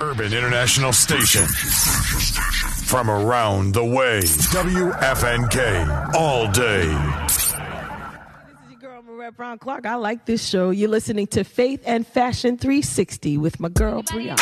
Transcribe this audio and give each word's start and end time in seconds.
Urban 0.00 0.32
International 0.32 0.92
Station. 0.92 1.46
From 2.86 3.10
around 3.10 3.74
the 3.74 3.84
way, 3.84 4.20
WFNK, 4.20 6.14
all 6.14 6.50
day. 6.50 6.86
This 7.26 7.38
is 7.38 7.54
your 8.70 8.80
girl, 8.80 9.02
Marette 9.02 9.36
Brown 9.36 9.58
Clark. 9.58 9.86
I 9.86 9.94
like 9.96 10.26
this 10.26 10.46
show. 10.46 10.70
You're 10.70 10.88
listening 10.90 11.26
to 11.28 11.44
Faith 11.44 11.82
and 11.86 12.06
Fashion 12.06 12.58
360 12.58 13.38
with 13.38 13.58
my 13.60 13.68
girl, 13.70 14.02
Brianna. 14.02 14.38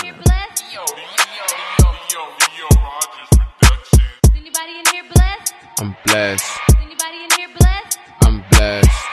Anybody 4.35 4.79
in 4.79 4.87
here 4.93 5.05
blessed? 5.15 5.55
I'm 5.81 5.97
blessed. 6.07 6.61
Anybody 6.81 7.25
in 7.25 7.31
here 7.39 7.49
blessed? 7.57 7.99
I'm 8.23 8.45
blessed. 8.51 9.10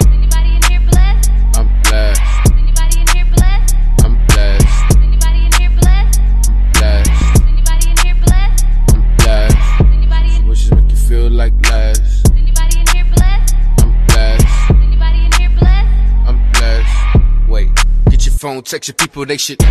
Phone, 18.38 18.62
text 18.62 18.88
your 18.88 18.96
people, 18.96 19.26
they 19.26 19.38
shit. 19.38 19.62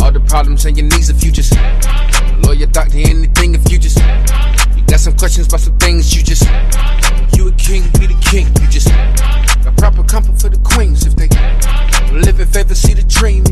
All 0.00 0.10
the 0.10 0.24
problems 0.26 0.64
and 0.64 0.76
your 0.76 0.86
needs 0.86 1.10
if 1.10 1.22
you 1.22 1.30
just 1.30 1.52
lawyer, 2.42 2.66
doctor, 2.66 2.98
anything 2.98 3.54
if 3.54 3.70
you 3.70 3.78
just. 3.78 3.98
You 3.98 4.82
got 4.86 5.00
some 5.00 5.16
questions 5.16 5.46
about 5.46 5.60
some 5.60 5.76
things 5.78 6.14
you 6.16 6.22
just. 6.22 6.44
You 7.36 7.48
a 7.48 7.52
king, 7.52 7.82
be 8.00 8.06
the 8.06 8.18
king. 8.24 8.46
You 8.60 8.68
just 8.68 8.88
got 9.64 9.76
proper 9.76 10.02
comfort 10.04 10.40
for 10.40 10.48
the 10.48 10.58
queens 10.64 11.04
if 11.04 11.14
they 11.16 11.28
live 12.12 12.40
in 12.40 12.46
favor, 12.48 12.74
see 12.74 12.94
the 12.94 13.02
dream. 13.02 13.44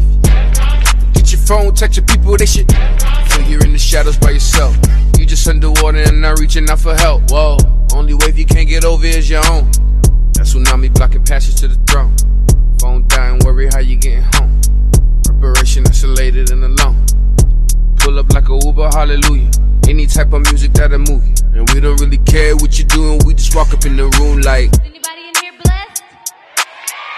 Get 1.12 1.32
your 1.32 1.40
phone, 1.40 1.74
text 1.74 1.98
your 1.98 2.06
people, 2.06 2.36
they 2.36 2.46
shit. 2.46 2.70
Feel 2.72 3.42
you're 3.48 3.64
in 3.64 3.72
the 3.72 3.78
shadows 3.78 4.16
by 4.16 4.30
yourself. 4.30 4.76
You 5.18 5.26
just 5.26 5.46
underwater 5.46 5.98
and 5.98 6.22
not 6.22 6.38
reaching 6.38 6.68
out 6.70 6.80
for 6.80 6.94
help. 6.94 7.30
Whoa, 7.30 7.58
only 7.94 8.14
wave 8.14 8.38
you 8.38 8.46
can't 8.46 8.68
get 8.68 8.84
over 8.84 9.04
is 9.04 9.28
your 9.28 9.44
own. 9.46 9.70
That 10.32 10.48
tsunami 10.48 10.94
blocking 10.94 11.24
passage 11.24 11.56
to 11.56 11.68
the 11.68 11.76
throne. 11.90 12.16
Phone 12.82 13.06
dying, 13.06 13.38
worry 13.44 13.68
how 13.68 13.78
you 13.78 13.94
getting 13.94 14.24
home. 14.34 14.60
Preparation 15.22 15.86
isolated 15.86 16.50
and 16.50 16.64
alone. 16.64 17.06
Pull 17.98 18.18
up 18.18 18.32
like 18.32 18.48
a 18.48 18.58
Uber, 18.60 18.88
hallelujah. 18.88 19.48
Any 19.86 20.08
type 20.08 20.32
of 20.32 20.42
music 20.50 20.72
that'll 20.72 20.98
move. 20.98 21.22
And 21.54 21.70
we 21.72 21.78
don't 21.78 22.00
really 22.00 22.18
care 22.18 22.56
what 22.56 22.76
you're 22.76 22.88
doing, 22.88 23.20
we 23.24 23.34
just 23.34 23.54
walk 23.54 23.72
up 23.72 23.86
in 23.86 23.94
the 23.96 24.08
room 24.18 24.40
like. 24.40 24.72
Is 24.72 24.80
anybody 24.80 25.28
in 25.28 25.34
here 25.40 25.52
blessed? 25.62 26.02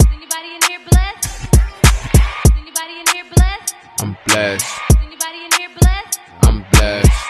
Is 0.01 0.07
anybody 0.13 0.49
in 0.55 0.63
here 0.69 0.81
blessed? 0.91 1.25
Is 1.25 2.53
anybody 2.61 3.01
in 3.01 3.07
here 3.15 3.25
blessed? 3.35 3.75
I'm 4.01 4.17
blessed. 4.27 4.67
Is 4.91 4.97
anybody 5.01 5.45
in 5.47 5.53
here 5.59 5.71
blessed? 5.81 6.21
I'm 6.43 6.65
blessed? 6.73 7.24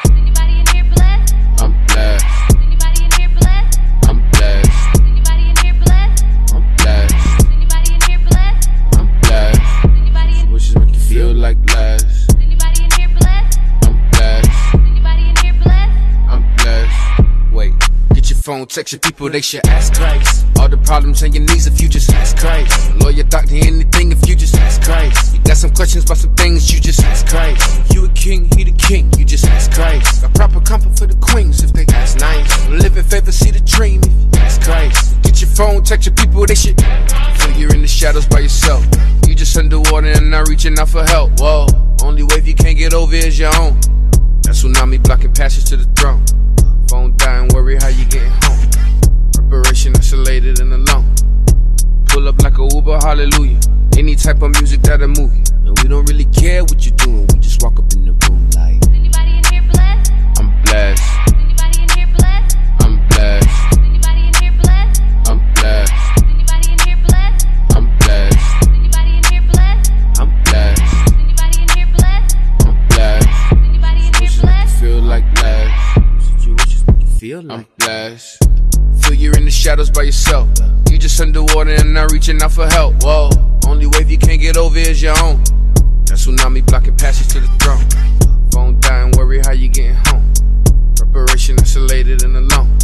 Phone, 18.44 18.66
text 18.66 18.92
your 18.92 19.00
people, 19.00 19.30
they 19.30 19.40
should 19.40 19.66
ask 19.68 19.94
Christ. 19.94 20.44
All 20.60 20.68
the 20.68 20.76
problems 20.76 21.22
and 21.22 21.34
your 21.34 21.44
needs 21.44 21.66
if 21.66 21.80
you 21.80 21.88
just 21.88 22.12
ask 22.12 22.36
Christ. 22.36 22.94
Lawyer, 22.96 23.22
doctor, 23.22 23.54
anything 23.54 24.12
if 24.12 24.28
you 24.28 24.36
just 24.36 24.54
ask 24.56 24.82
Christ. 24.82 25.32
You 25.32 25.40
got 25.40 25.56
some 25.56 25.72
questions 25.72 26.04
about 26.04 26.18
some 26.18 26.34
things, 26.34 26.70
you 26.70 26.78
just 26.78 27.02
ask 27.04 27.26
Christ. 27.26 27.94
You 27.94 28.04
a 28.04 28.08
king, 28.10 28.50
he 28.54 28.64
the 28.64 28.72
king, 28.72 29.10
you 29.16 29.24
just 29.24 29.46
ask 29.46 29.72
Christ. 29.72 30.20
Got 30.20 30.34
proper 30.34 30.60
comfort 30.60 30.98
for 30.98 31.06
the 31.06 31.16
queens 31.24 31.62
if 31.62 31.72
they 31.72 31.86
ask 31.94 32.20
nice. 32.20 32.68
Live 32.68 32.98
in 32.98 33.04
favor, 33.04 33.32
see 33.32 33.50
the 33.50 33.60
dream 33.60 34.02
if 34.04 34.12
you 34.12 34.40
ask 34.40 34.60
Christ. 34.60 35.22
Get 35.22 35.40
your 35.40 35.48
phone, 35.48 35.82
text 35.82 36.06
your 36.06 36.14
people, 36.14 36.44
they 36.44 36.54
should 36.54 36.78
feel 36.78 37.50
you're 37.56 37.72
in 37.72 37.80
the 37.80 37.88
shadows 37.88 38.26
by 38.26 38.40
yourself. 38.40 38.84
You 39.26 39.34
just 39.34 39.56
underwater 39.56 40.08
and 40.08 40.30
not 40.30 40.50
reaching 40.50 40.78
out 40.78 40.90
for 40.90 41.02
help. 41.04 41.40
Whoa, 41.40 41.66
only 42.02 42.24
wave 42.24 42.46
you 42.46 42.54
can't 42.54 42.76
get 42.76 42.92
over 42.92 43.14
is 43.14 43.38
your 43.38 43.56
own. 43.56 43.80
That 44.44 44.52
tsunami 44.52 45.02
blocking 45.02 45.32
passage 45.32 45.64
to 45.70 45.78
the 45.78 45.88
throne. 45.98 46.22
Phone 46.94 47.16
dying, 47.16 47.48
worry 47.48 47.74
how 47.74 47.88
you 47.88 48.04
getting 48.04 48.30
home. 48.44 48.70
Preparation 49.32 49.96
isolated 49.96 50.60
and 50.60 50.72
alone. 50.72 51.12
Pull 52.06 52.28
up 52.28 52.40
like 52.40 52.56
a 52.58 52.68
Uber, 52.72 52.98
hallelujah. 53.02 53.58
Any 53.98 54.14
type 54.14 54.42
of 54.42 54.52
music 54.52 54.80
that'll 54.82 55.08
move 55.08 55.34
you. 55.34 55.42
And 55.66 55.76
we 55.82 55.88
don't 55.88 56.08
really 56.08 56.26
care 56.26 56.62
what 56.62 56.86
you're 56.86 56.94
doing, 56.94 57.26
we 57.26 57.40
just 57.40 57.60
walk 57.64 57.80
up 57.80 57.92
in 57.94 58.04
the 58.04 58.12
room 58.12 58.48
like. 58.54 58.80
Is 58.82 58.88
Anybody 58.90 59.38
in 59.38 59.44
here 59.50 59.62
blessed? 59.72 60.12
I'm 60.38 60.62
blessed, 60.62 61.02
feel 77.24 77.40
like 77.40 77.58
I'm 77.58 77.66
blessed. 77.78 78.44
Feel 79.00 79.14
you're 79.14 79.36
in 79.38 79.46
the 79.46 79.50
shadows 79.50 79.88
by 79.88 80.02
yourself. 80.02 80.46
You 80.90 80.98
just 80.98 81.18
underwater 81.18 81.70
and 81.70 81.94
not 81.94 82.12
reaching 82.12 82.42
out 82.42 82.52
for 82.52 82.66
help. 82.66 83.02
Whoa, 83.02 83.30
only 83.66 83.86
wave 83.86 84.10
you 84.10 84.18
can't 84.18 84.42
get 84.42 84.58
over 84.58 84.76
is 84.76 85.00
your 85.00 85.18
own. 85.22 85.42
That 86.04 86.18
tsunami 86.20 86.66
blocking 86.66 86.98
passage 86.98 87.28
to 87.28 87.40
the 87.40 87.46
throne. 87.60 88.50
Phone 88.52 88.78
dying, 88.78 89.12
worry 89.16 89.40
how 89.40 89.52
you 89.52 89.68
getting 89.68 89.96
home. 90.04 90.34
Preparation 90.96 91.56
isolated 91.58 92.24
and 92.24 92.36
alone. 92.36 92.76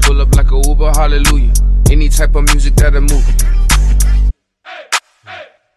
Pull 0.00 0.20
up 0.20 0.34
like 0.34 0.50
a 0.50 0.60
Uber, 0.66 0.90
hallelujah. 0.90 1.52
Any 1.92 2.08
type 2.08 2.34
of 2.34 2.42
music 2.52 2.74
that'll 2.74 3.02
move 3.02 3.24
you. 3.24 4.30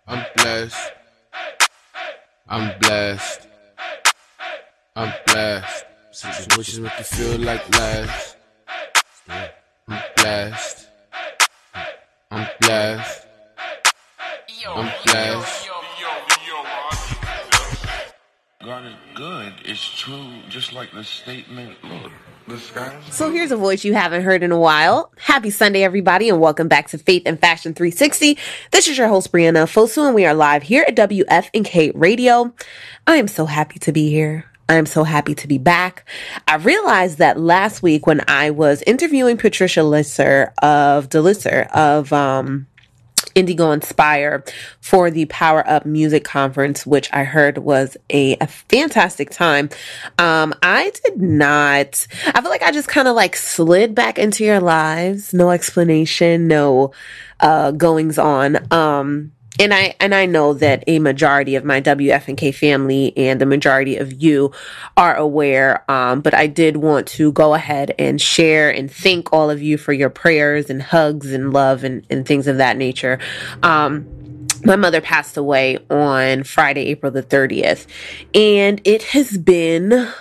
I'm 0.07 0.25
blessed. 0.35 0.93
I'm 2.49 2.79
blessed. 2.79 3.47
I'm 4.95 5.13
blessed. 5.27 5.85
Such 6.17 6.57
wishes 6.57 6.79
make 6.79 6.97
you 6.97 7.03
feel 7.03 7.37
like 7.37 7.69
less. 7.77 8.35
I'm 9.29 10.01
blessed. 10.15 10.87
I'm 12.31 12.47
blessed. 12.59 13.27
I'm 14.67 14.91
blessed. 15.05 15.69
God 18.63 18.85
is 18.85 18.93
good. 19.13 19.53
It's 19.63 19.99
true, 19.99 20.41
just 20.49 20.73
like 20.73 20.91
the 20.91 21.03
statement. 21.03 21.77
Look. 21.83 22.11
So 23.11 23.29
here's 23.29 23.51
a 23.51 23.57
voice 23.57 23.83
you 23.83 23.93
haven't 23.93 24.23
heard 24.23 24.41
in 24.41 24.51
a 24.51 24.59
while. 24.59 25.11
Happy 25.19 25.51
Sunday, 25.51 25.83
everybody, 25.83 26.29
and 26.29 26.41
welcome 26.41 26.67
back 26.67 26.87
to 26.87 26.97
Faith 26.97 27.23
and 27.27 27.39
Fashion 27.39 27.75
360. 27.75 28.39
This 28.71 28.87
is 28.87 28.97
your 28.97 29.07
host, 29.07 29.31
Brianna 29.31 29.67
Fosu, 29.67 30.07
and 30.07 30.15
we 30.15 30.25
are 30.25 30.33
live 30.33 30.63
here 30.63 30.83
at 30.87 30.95
WFNK 30.95 31.91
Radio. 31.93 32.55
I 33.05 33.17
am 33.17 33.27
so 33.27 33.45
happy 33.45 33.77
to 33.77 33.91
be 33.91 34.09
here. 34.09 34.45
I 34.69 34.75
am 34.75 34.85
so 34.85 35.03
happy 35.03 35.33
to 35.35 35.47
be 35.47 35.57
back. 35.57 36.05
I 36.47 36.55
realized 36.55 37.19
that 37.19 37.39
last 37.39 37.81
week 37.81 38.05
when 38.05 38.21
I 38.27 38.49
was 38.51 38.81
interviewing 38.83 39.37
Patricia 39.37 39.83
Lisser 39.83 40.53
of 40.61 41.09
Delisser 41.09 41.69
of 41.71 42.11
um 42.11 42.67
Indigo 43.37 43.71
Inspire 43.71 44.43
for 44.81 45.11
the 45.11 45.25
Power 45.25 45.67
Up 45.67 45.85
Music 45.85 46.23
Conference, 46.23 46.87
which 46.87 47.07
I 47.13 47.23
heard 47.23 47.59
was 47.59 47.95
a, 48.09 48.35
a 48.37 48.47
fantastic 48.47 49.29
time. 49.29 49.69
Um, 50.17 50.55
I 50.63 50.91
did 51.03 51.21
not, 51.21 52.07
I 52.25 52.41
feel 52.41 52.49
like 52.49 52.63
I 52.63 52.71
just 52.71 52.87
kind 52.87 53.07
of 53.07 53.15
like 53.15 53.35
slid 53.35 53.93
back 53.93 54.17
into 54.17 54.43
your 54.43 54.59
lives. 54.59 55.35
No 55.35 55.51
explanation, 55.51 56.47
no, 56.47 56.93
uh, 57.39 57.71
goings 57.71 58.17
on. 58.17 58.73
Um, 58.73 59.33
and 59.59 59.73
I 59.73 59.95
and 59.99 60.13
I 60.13 60.25
know 60.25 60.53
that 60.53 60.83
a 60.87 60.99
majority 60.99 61.55
of 61.55 61.63
my 61.63 61.81
WFNK 61.81 62.53
family 62.53 63.13
and 63.17 63.41
the 63.41 63.45
majority 63.45 63.97
of 63.97 64.21
you 64.21 64.51
are 64.95 65.15
aware. 65.15 65.89
Um, 65.89 66.21
but 66.21 66.33
I 66.33 66.47
did 66.47 66.77
want 66.77 67.07
to 67.09 67.31
go 67.31 67.53
ahead 67.53 67.93
and 67.97 68.21
share 68.21 68.69
and 68.69 68.91
thank 68.91 69.33
all 69.33 69.49
of 69.49 69.61
you 69.61 69.77
for 69.77 69.93
your 69.93 70.09
prayers 70.09 70.69
and 70.69 70.81
hugs 70.81 71.31
and 71.31 71.53
love 71.53 71.83
and, 71.83 72.05
and 72.09 72.25
things 72.25 72.47
of 72.47 72.57
that 72.57 72.77
nature. 72.77 73.19
Um, 73.63 74.07
my 74.63 74.75
mother 74.75 75.01
passed 75.01 75.37
away 75.37 75.77
on 75.89 76.43
Friday, 76.43 76.87
April 76.87 77.11
the 77.11 77.23
30th, 77.23 77.87
and 78.33 78.81
it 78.83 79.03
has 79.03 79.37
been 79.37 80.11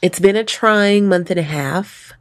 it's 0.00 0.18
been 0.18 0.36
a 0.36 0.44
trying 0.44 1.08
month 1.08 1.30
and 1.30 1.38
a 1.38 1.44
half. 1.44 2.11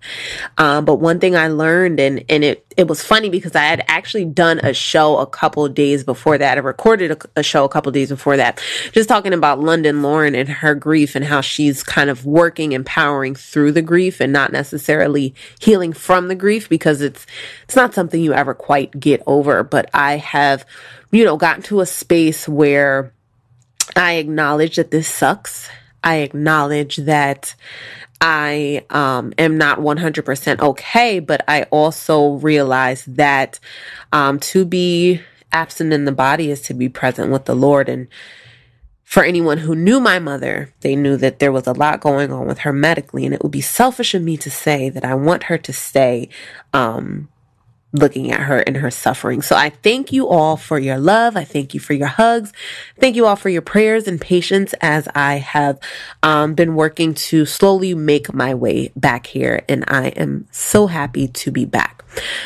Um, 0.58 0.86
but 0.86 0.96
one 0.96 1.20
thing 1.20 1.36
I 1.36 1.48
learned 1.48 2.00
and, 2.00 2.24
and 2.30 2.44
it, 2.44 2.66
it 2.78 2.88
was 2.88 3.04
funny 3.04 3.30
because 3.30 3.56
I 3.56 3.64
had 3.64 3.84
actually 3.88 4.26
done 4.26 4.60
a 4.60 4.74
show 4.74 5.18
a 5.18 5.26
couple 5.26 5.68
days 5.68 6.04
before 6.04 6.38
that. 6.38 6.58
I 6.58 6.62
recorded 6.62 7.12
a, 7.12 7.40
a 7.40 7.44
show 7.44 7.64
a 7.64 7.70
couple 7.70 7.92
days 7.92 8.10
before 8.10 8.38
that, 8.38 8.62
just 8.92 9.10
talking 9.10 9.34
about 9.34 9.60
London 9.60 10.02
Lauren 10.02 10.36
and 10.36 10.50
her 10.50 10.76
grief 10.76 11.16
and 11.16 11.26
how 11.26 11.42
she's 11.42 11.84
kind 11.84 12.10
of 12.10 12.26
working 12.26 12.74
and 12.74 12.86
powering 12.86 13.36
through 13.36 13.72
the 13.72 13.82
grief 13.82 14.20
and 14.20 14.32
not 14.32 14.52
necessarily 14.52 15.36
healing 15.60 15.94
from 15.94 16.28
the 16.28 16.36
grief 16.36 16.70
because 16.70 17.02
it's, 17.02 17.26
it's 17.64 17.76
not 17.76 17.94
something 17.94 18.22
you 18.22 18.34
ever 18.34 18.54
quite 18.54 19.00
get 19.00 19.22
over. 19.28 19.64
But 19.64 19.90
I 19.94 20.18
have, 20.18 20.66
you 21.12 21.26
know, 21.26 21.38
gotten 21.38 21.64
to 21.64 21.82
a 21.82 21.86
space 21.86 22.48
where 22.48 23.14
I 23.96 24.14
acknowledge 24.14 24.78
that 24.78 24.92
this 24.92 25.08
sucks. 25.08 25.70
I 26.04 26.18
acknowledge 26.18 26.98
that 26.98 27.56
I 28.22 28.86
um, 28.92 29.34
am 29.40 29.58
not 29.58 29.80
100% 29.80 30.60
okay, 30.60 31.20
but 31.20 31.44
I 31.48 31.64
also 31.64 32.34
realize 32.34 33.04
that 33.06 33.60
um, 34.14 34.40
to 34.42 34.64
be 34.64 35.22
absent 35.52 35.92
in 35.92 36.06
the 36.06 36.12
body 36.12 36.52
is 36.52 36.62
to 36.62 36.76
be 36.76 36.88
present 36.88 37.32
with 37.32 37.46
the 37.46 37.56
Lord. 37.56 37.90
And 37.90 38.08
for 39.04 39.24
anyone 39.24 39.58
who 39.58 39.76
knew 39.76 40.00
my 40.00 40.20
mother, 40.20 40.72
they 40.82 40.96
knew 40.96 41.18
that 41.18 41.40
there 41.40 41.52
was 41.52 41.66
a 41.66 41.74
lot 41.74 42.00
going 42.00 42.32
on 42.32 42.48
with 42.48 42.60
her 42.60 42.72
medically, 42.72 43.26
and 43.26 43.34
it 43.34 43.42
would 43.42 43.52
be 43.52 43.60
selfish 43.60 44.14
of 44.14 44.22
me 44.22 44.38
to 44.38 44.52
say 44.52 44.90
that 44.90 45.04
I 45.04 45.16
want 45.16 45.44
her 45.44 45.58
to 45.58 45.74
stay 45.74 46.30
um, 46.74 47.28
looking 47.94 48.32
at 48.32 48.42
her 48.42 48.60
and 48.60 48.78
her 48.78 48.92
suffering. 48.92 49.42
So 49.42 49.56
I 49.56 49.70
thank 49.70 50.12
you 50.12 50.28
all 50.28 50.58
for 50.58 50.80
your 50.80 50.98
love. 50.98 51.36
I 51.36 51.44
thank 51.44 51.74
you 51.74 51.80
for 51.80 51.94
your 51.94 52.08
hugs. 52.08 52.54
Thank 53.00 53.16
you 53.16 53.26
all 53.26 53.36
for 53.36 53.50
your 53.50 53.62
prayers 53.62 54.08
and 54.08 54.20
patience 54.20 54.74
as 54.82 55.08
I 55.14 55.36
have 55.36 55.80
um, 56.24 56.54
been 56.54 56.76
working 56.76 57.14
to 57.14 57.46
slowly 57.46 57.94
make 57.94 58.34
my 58.34 58.56
way 58.56 58.92
back 58.96 59.28
here. 59.28 59.64
And 59.68 59.84
I 59.88 60.08
am 60.10 60.48
so 60.52 60.88
happy 60.88 61.28
to 61.28 61.52
be 61.52 61.66
back. 61.66 62.04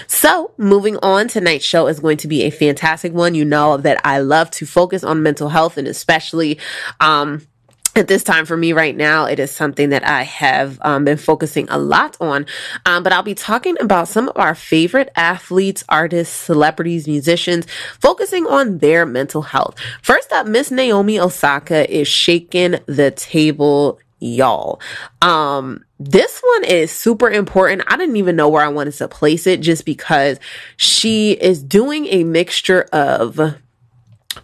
So 0.07 0.51
moving 0.57 0.97
on, 0.97 1.27
tonight's 1.27 1.65
show 1.65 1.87
is 1.87 1.99
going 1.99 2.17
to 2.17 2.27
be 2.27 2.43
a 2.43 2.49
fantastic 2.49 3.13
one. 3.13 3.35
You 3.35 3.45
know 3.45 3.77
that 3.77 3.99
I 4.03 4.19
love 4.19 4.51
to 4.51 4.65
focus 4.65 5.03
on 5.03 5.23
mental 5.23 5.49
health 5.49 5.77
and 5.77 5.87
especially, 5.87 6.59
um, 6.99 7.47
at 7.95 8.07
this 8.07 8.23
time 8.23 8.45
for 8.45 8.57
me 8.57 8.73
right 8.73 8.95
now, 8.95 9.25
it 9.25 9.39
is 9.39 9.51
something 9.51 9.89
that 9.89 10.05
I 10.05 10.23
have 10.23 10.79
um, 10.81 11.05
been 11.05 11.17
focusing 11.17 11.67
a 11.69 11.77
lot 11.77 12.17
on. 12.19 12.45
Um, 12.85 13.03
but 13.03 13.13
I'll 13.13 13.23
be 13.23 13.35
talking 13.35 13.77
about 13.79 14.07
some 14.07 14.27
of 14.29 14.37
our 14.37 14.53
favorite 14.53 15.09
athletes, 15.15 15.83
artists, 15.87 16.35
celebrities, 16.35 17.07
musicians, 17.07 17.65
focusing 17.99 18.45
on 18.45 18.79
their 18.79 19.05
mental 19.05 19.43
health. 19.43 19.75
First 20.01 20.31
up, 20.33 20.45
Miss 20.45 20.71
Naomi 20.71 21.19
Osaka 21.19 21.89
is 21.89 22.07
shaking 22.07 22.77
the 22.85 23.11
table 23.11 23.99
y'all. 24.19 24.81
Um, 25.21 25.85
this 25.99 26.41
one 26.41 26.65
is 26.65 26.91
super 26.91 27.29
important. 27.29 27.83
I 27.87 27.97
didn't 27.97 28.17
even 28.17 28.35
know 28.35 28.49
where 28.49 28.63
I 28.63 28.69
wanted 28.69 28.93
to 28.95 29.07
place 29.07 29.47
it 29.47 29.61
just 29.61 29.85
because 29.85 30.39
she 30.75 31.31
is 31.31 31.63
doing 31.63 32.07
a 32.07 32.23
mixture 32.23 32.83
of 32.91 33.55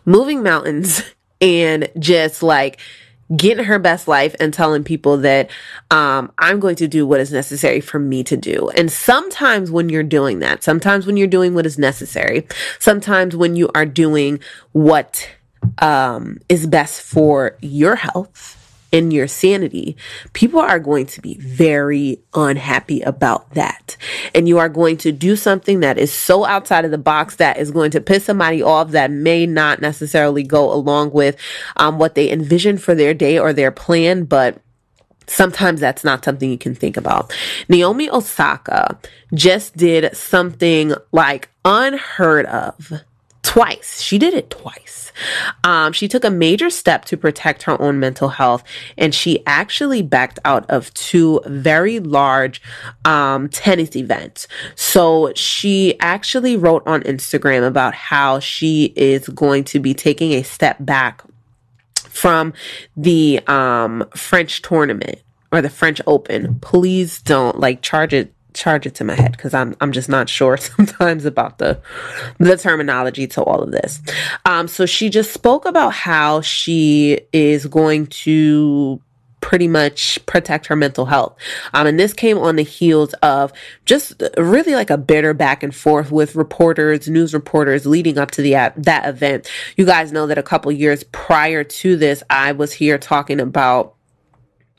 moving 0.06 0.44
mountains 0.44 1.04
and 1.42 1.90
just 2.00 2.44
like 2.44 2.80
getting 3.36 3.66
her 3.66 3.80
best 3.80 4.08
life 4.08 4.36
and 4.40 4.54
telling 4.54 4.84
people 4.84 5.18
that 5.18 5.50
um, 5.90 6.32
I'm 6.38 6.60
going 6.60 6.76
to 6.78 6.88
do 6.88 7.06
what 7.06 7.20
is 7.20 7.32
necessary 7.32 7.82
for 7.82 8.00
me 8.00 8.24
to 8.26 8.38
do. 8.38 8.70
And 8.70 8.92
sometimes 8.92 9.72
when 9.72 9.90
you're 9.90 10.04
doing 10.04 10.40
that, 10.40 10.64
sometimes 10.64 11.06
when 11.06 11.18
you're 11.18 11.28
doing 11.28 11.54
what 11.54 11.66
is 11.66 11.78
necessary, 11.78 12.48
sometimes 12.80 13.36
when 13.36 13.56
you 13.56 13.70
are 13.74 13.86
doing 13.86 14.40
what 14.74 15.30
um, 15.80 16.40
is 16.50 16.68
best 16.68 17.02
for 17.02 17.58
your 17.62 17.96
health 17.96 18.61
and 18.92 19.14
your 19.14 19.28
sanity, 19.28 19.96
people 20.34 20.60
are 20.60 20.80
going 20.80 21.06
to 21.08 21.22
be 21.22 21.36
very 21.38 22.22
unhappy 22.34 23.02
about 23.02 23.54
that. 23.54 23.98
And 24.36 24.48
you 24.48 24.58
are 24.58 24.70
going 24.70 24.98
to 24.98 25.12
do 25.12 25.36
something 25.36 25.80
that 25.82 25.98
is 25.98 26.14
so 26.14 26.46
outside 26.46 26.86
of 26.86 26.92
the 26.92 26.98
box 26.98 27.38
that 27.38 27.58
is 27.58 27.72
going 27.72 27.92
to 27.92 28.02
piss 28.02 28.26
somebody 28.26 28.62
off 28.62 28.92
that 28.92 29.12
may 29.12 29.46
not 29.46 29.82
necessarily 29.82 30.44
go 30.44 30.72
along 30.72 31.12
with 31.12 31.38
um, 31.78 31.98
what 31.98 32.16
they 32.16 32.32
envision 32.32 32.78
for 32.78 32.96
their 32.96 33.14
day 33.14 33.40
or 33.40 33.54
their 33.54 33.72
plan, 33.72 34.26
but 34.26 34.62
sometimes 35.28 35.80
that's 35.80 36.04
not 36.04 36.26
something 36.26 36.50
you 36.50 36.58
can 36.58 36.76
think 36.76 36.98
about. 36.98 37.34
Naomi 37.70 38.10
Osaka 38.10 38.98
just 39.34 39.78
did 39.78 40.16
something 40.16 40.94
like 41.12 41.50
unheard 41.64 42.46
of 42.48 42.92
twice. 43.44 44.02
She 44.02 44.18
did 44.18 44.34
it 44.34 44.50
twice. 44.50 45.12
Um, 45.64 45.94
she 45.94 46.08
took 46.08 46.24
a 46.24 46.30
major 46.30 46.70
step 46.70 47.06
to 47.06 47.18
protect 47.18 47.64
her 47.64 47.80
own 47.82 48.00
mental 48.00 48.30
health, 48.30 48.64
and 48.98 49.14
she 49.14 49.44
actually 49.46 50.02
backed 50.02 50.40
out 50.46 50.70
of 50.70 50.94
two 50.94 51.42
very 51.46 52.00
large 52.00 52.62
um, 53.06 53.50
tennis 53.50 53.96
events. 53.96 54.48
So 54.76 55.34
she 55.36 56.00
actually 56.00 56.56
wrote 56.56 56.84
on 56.86 57.02
Instagram 57.04 57.66
about 57.66 57.94
how 57.94 58.40
she 58.40 58.94
is 58.96 59.28
going 59.30 59.64
to 59.66 59.80
be 59.80 59.94
taking 59.94 60.34
a 60.34 60.44
step 60.44 60.78
back 60.80 61.24
from 61.96 62.54
the 62.96 63.40
um, 63.48 64.06
French 64.16 64.62
tournament 64.62 65.22
or 65.52 65.62
the 65.62 65.70
French 65.70 66.02
Open. 66.08 66.60
Please 66.60 67.22
don't 67.22 67.60
like 67.60 67.82
charge 67.82 68.14
it 68.14 68.34
charge 68.54 68.86
it 68.86 68.96
to 68.96 69.04
my 69.04 69.16
head 69.16 69.32
because 69.32 69.54
I'm 69.54 69.76
I'm 69.82 69.92
just 69.92 70.10
not 70.10 70.30
sure 70.30 70.58
sometimes 70.58 71.26
about 71.26 71.58
the 71.58 71.82
the 72.38 72.58
terminology 72.58 73.28
to 73.28 73.44
all 73.44 73.62
of 73.62 73.72
this. 73.72 74.02
Um, 74.46 74.68
so 74.68 74.86
she 74.86 75.10
just 75.10 75.34
spoke 75.34 75.66
about 75.66 75.94
how 75.94 76.42
she 76.42 77.22
is 77.32 77.66
going 77.68 78.08
to 78.08 79.02
pretty 79.42 79.68
much 79.68 80.24
protect 80.28 80.68
her 80.68 80.76
mental 80.76 81.06
health. 81.08 81.36
Um, 81.74 81.88
and 81.88 82.00
this 82.00 82.14
came 82.14 82.38
on 82.38 82.56
the 82.56 82.64
heels 82.64 83.14
of 83.16 83.52
just 83.86 84.22
really 84.38 84.76
like 84.76 84.90
a 84.90 84.98
bitter 84.98 85.34
back 85.34 85.64
and 85.64 85.76
forth 85.76 86.12
with 86.12 86.36
reporters, 86.36 87.10
news 87.10 87.34
reporters 87.34 87.86
leading 87.86 88.18
up 88.18 88.32
to 88.32 88.42
the 88.42 88.52
that 88.52 89.06
event. 89.06 89.50
You 89.76 89.86
guys 89.86 90.12
know 90.12 90.28
that 90.28 90.38
a 90.38 90.44
couple 90.44 90.72
years 90.72 91.04
prior 91.12 91.64
to 91.64 91.98
this, 91.98 92.24
I 92.30 92.54
was 92.54 92.72
here 92.72 92.98
talking 92.98 93.42
about 93.42 93.96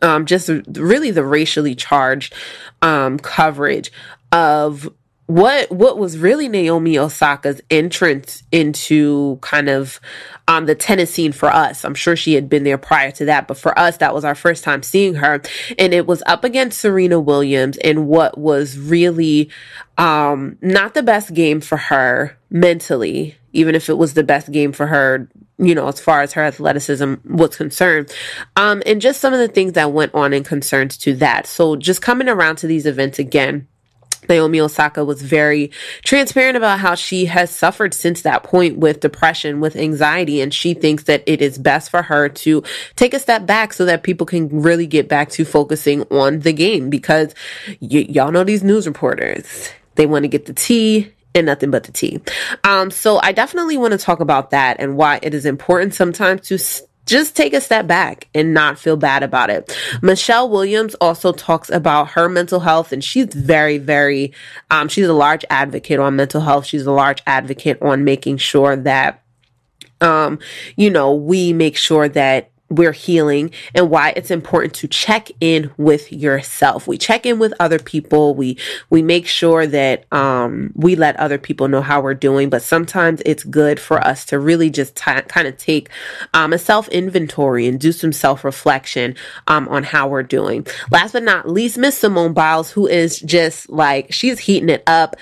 um, 0.02 0.26
just 0.26 0.50
really 0.75 1.10
the 1.10 1.25
racially 1.25 1.75
charged 1.75 2.34
um, 2.82 3.19
coverage 3.19 3.93
of 4.31 4.88
what 5.26 5.70
what 5.70 5.99
was 5.99 6.19
really 6.19 6.49
Naomi 6.49 6.99
Osaka's 6.99 7.60
entrance 7.70 8.43
into 8.50 9.38
kind 9.40 9.69
of 9.69 10.00
um, 10.49 10.66
the 10.66 10.75
tennis 10.75 11.14
scene 11.14 11.32
for 11.32 11.49
us. 11.49 11.84
I'm 11.84 11.94
sure 11.94 12.16
she 12.16 12.34
had 12.34 12.49
been 12.49 12.64
there 12.64 12.76
prior 12.76 13.12
to 13.12 13.25
that, 13.26 13.49
but 13.49 13.56
for 13.56 13.78
us, 13.78 13.96
that 13.99 14.14
was 14.14 14.25
our 14.25 14.34
first 14.34 14.64
time 14.64 14.82
seeing 14.82 15.14
her, 15.14 15.40
and 15.78 15.94
it 15.94 16.06
was 16.06 16.22
up 16.26 16.44
against 16.44 16.81
Serena 16.81 17.20
Williams 17.20 17.76
in 17.78 18.08
what 18.08 18.37
was 18.37 18.76
really 18.78 19.48
um, 19.96 20.58
not 20.60 20.94
the 20.94 21.02
best 21.02 21.32
game 21.32 21.60
for 21.60 21.76
her 21.78 22.37
mentally, 22.50 23.37
even 23.52 23.75
if 23.75 23.88
it 23.88 23.96
was 23.96 24.14
the 24.14 24.25
best 24.25 24.50
game 24.50 24.72
for 24.72 24.88
her 24.88 25.28
you 25.58 25.75
know, 25.75 25.88
as 25.88 26.00
far 26.00 26.22
as 26.22 26.32
her 26.32 26.43
athleticism 26.43 27.14
was 27.25 27.56
concerned. 27.56 28.12
Um, 28.56 28.82
and 28.87 29.00
just 29.00 29.20
some 29.20 29.32
of 29.32 29.38
the 29.38 29.49
things 29.49 29.75
that 29.75 29.93
went 29.93 30.14
on 30.14 30.32
in 30.32 30.44
concerns 30.44 30.96
to 30.99 31.14
that. 31.16 31.46
So 31.46 31.76
just 31.76 32.02
coming 32.02 32.28
around 32.28 32.56
to 32.56 32.66
these 32.66 32.87
events 32.87 33.19
again. 33.19 33.69
Naomi 34.28 34.60
Osaka 34.60 35.04
was 35.04 35.20
very 35.20 35.72
transparent 36.04 36.56
about 36.56 36.78
how 36.78 36.94
she 36.94 37.25
has 37.26 37.50
suffered 37.50 37.93
since 37.93 38.22
that 38.22 38.44
point 38.44 38.78
with 38.78 39.00
depression, 39.00 39.60
with 39.60 39.74
anxiety, 39.74 40.41
and 40.41 40.55
she 40.55 40.74
thinks 40.74 41.03
that 41.05 41.24
it 41.26 41.43
is 41.43 41.58
best 41.58 41.91
for 41.91 42.03
her 42.03 42.29
to 42.29 42.62
take 42.94 43.15
a 43.15 43.19
step 43.19 43.46
back 43.46 43.72
so 43.72 43.84
that 43.84 44.05
people 44.05 44.24
can 44.24 44.48
really 44.62 44.86
get 44.86 45.08
back 45.08 45.31
to 45.31 45.44
focusing 45.44 46.03
on 46.03 46.38
the 46.38 46.53
game 46.53 46.88
because 46.88 47.34
y- 47.81 48.06
y'all 48.08 48.31
know 48.31 48.44
these 48.44 48.62
news 48.62 48.86
reporters. 48.86 49.70
They 49.96 50.06
want 50.06 50.22
to 50.22 50.29
get 50.29 50.46
the 50.46 50.55
tea 50.55 51.12
and 51.34 51.46
nothing 51.46 51.70
but 51.70 51.84
the 51.84 51.93
tea. 51.93 52.20
Um, 52.65 52.91
so 52.91 53.20
I 53.22 53.32
definitely 53.32 53.77
want 53.77 53.93
to 53.93 53.98
talk 53.98 54.20
about 54.20 54.51
that 54.51 54.77
and 54.79 54.96
why 54.96 55.19
it 55.22 55.34
is 55.34 55.46
important 55.46 55.94
sometimes 55.94 56.43
to 56.48 56.55
s- 56.55 56.82
just 57.06 57.34
take 57.34 57.53
a 57.53 57.60
step 57.60 57.86
back 57.86 58.29
and 58.34 58.55
not 58.55 58.79
feel 58.79 58.96
bad 58.96 59.22
about 59.22 59.51
it. 59.51 59.77
Michelle 60.03 60.48
Williams 60.48 60.94
also 60.96 61.32
talks 61.32 61.69
about 61.69 62.10
her 62.10 62.29
mental 62.29 62.60
health 62.60 62.93
and 62.93 63.03
she's 63.03 63.34
very, 63.34 63.79
very, 63.79 64.32
um, 64.70 64.89
she's 64.89 65.06
a 65.06 65.12
large 65.12 65.44
advocate 65.51 65.98
on 65.98 66.15
mental 66.15 66.41
health. 66.41 66.65
She's 66.65 66.86
a 66.86 66.93
large 66.93 67.22
advocate 67.27 67.81
on 67.82 68.05
making 68.05 68.36
sure 68.36 68.77
that, 68.77 69.22
um, 70.01 70.39
you 70.77 70.91
know, 70.91 71.12
we 71.12 71.53
make 71.53 71.77
sure 71.77 72.08
that 72.08 72.51
we're 72.72 72.93
healing 72.93 73.50
and 73.74 73.91
why 73.91 74.12
it's 74.17 74.31
important 74.31 74.74
to 74.74 74.88
check 74.88 75.31
in 75.41 75.70
with 75.76 76.10
yourself. 76.10 76.86
We 76.86 76.96
check 76.96 77.26
in 77.26 77.38
with 77.38 77.52
other 77.60 77.79
people. 77.79 78.34
We, 78.34 78.58
we 78.88 79.02
make 79.02 79.26
sure 79.26 79.67
that, 79.67 80.10
um, 80.12 80.72
we 80.74 80.96
let 80.96 81.17
other 81.17 81.38
people 81.38 81.69
know 81.69 81.82
how 81.82 82.00
we're 82.00 82.14
doing, 82.14 82.48
but 82.48 82.62
sometimes 82.62 83.22
it's 83.26 83.44
good 83.44 83.79
for 83.79 84.00
us 84.00 84.24
to 84.26 84.38
really 84.38 84.70
just 84.70 84.96
t- 84.96 85.20
kind 85.29 85.46
of 85.46 85.56
take, 85.58 85.91
um, 86.32 86.52
a 86.52 86.58
self 86.58 86.88
inventory 86.88 87.67
and 87.67 87.79
do 87.79 87.93
some 87.93 88.12
self 88.12 88.44
reflection, 88.44 89.14
um, 89.48 89.69
on 89.69 89.82
how 89.84 90.08
we're 90.08 90.22
doing. 90.22 90.67
Last 90.91 91.12
but 91.12 91.22
not 91.22 91.48
least, 91.48 91.76
Miss 91.76 91.98
Simone 91.98 92.32
Biles, 92.32 92.70
who 92.70 92.86
is 92.86 93.20
just 93.20 93.69
like, 93.69 94.12
she's 94.12 94.38
heating 94.38 94.70
it 94.70 94.82
up. 94.86 95.17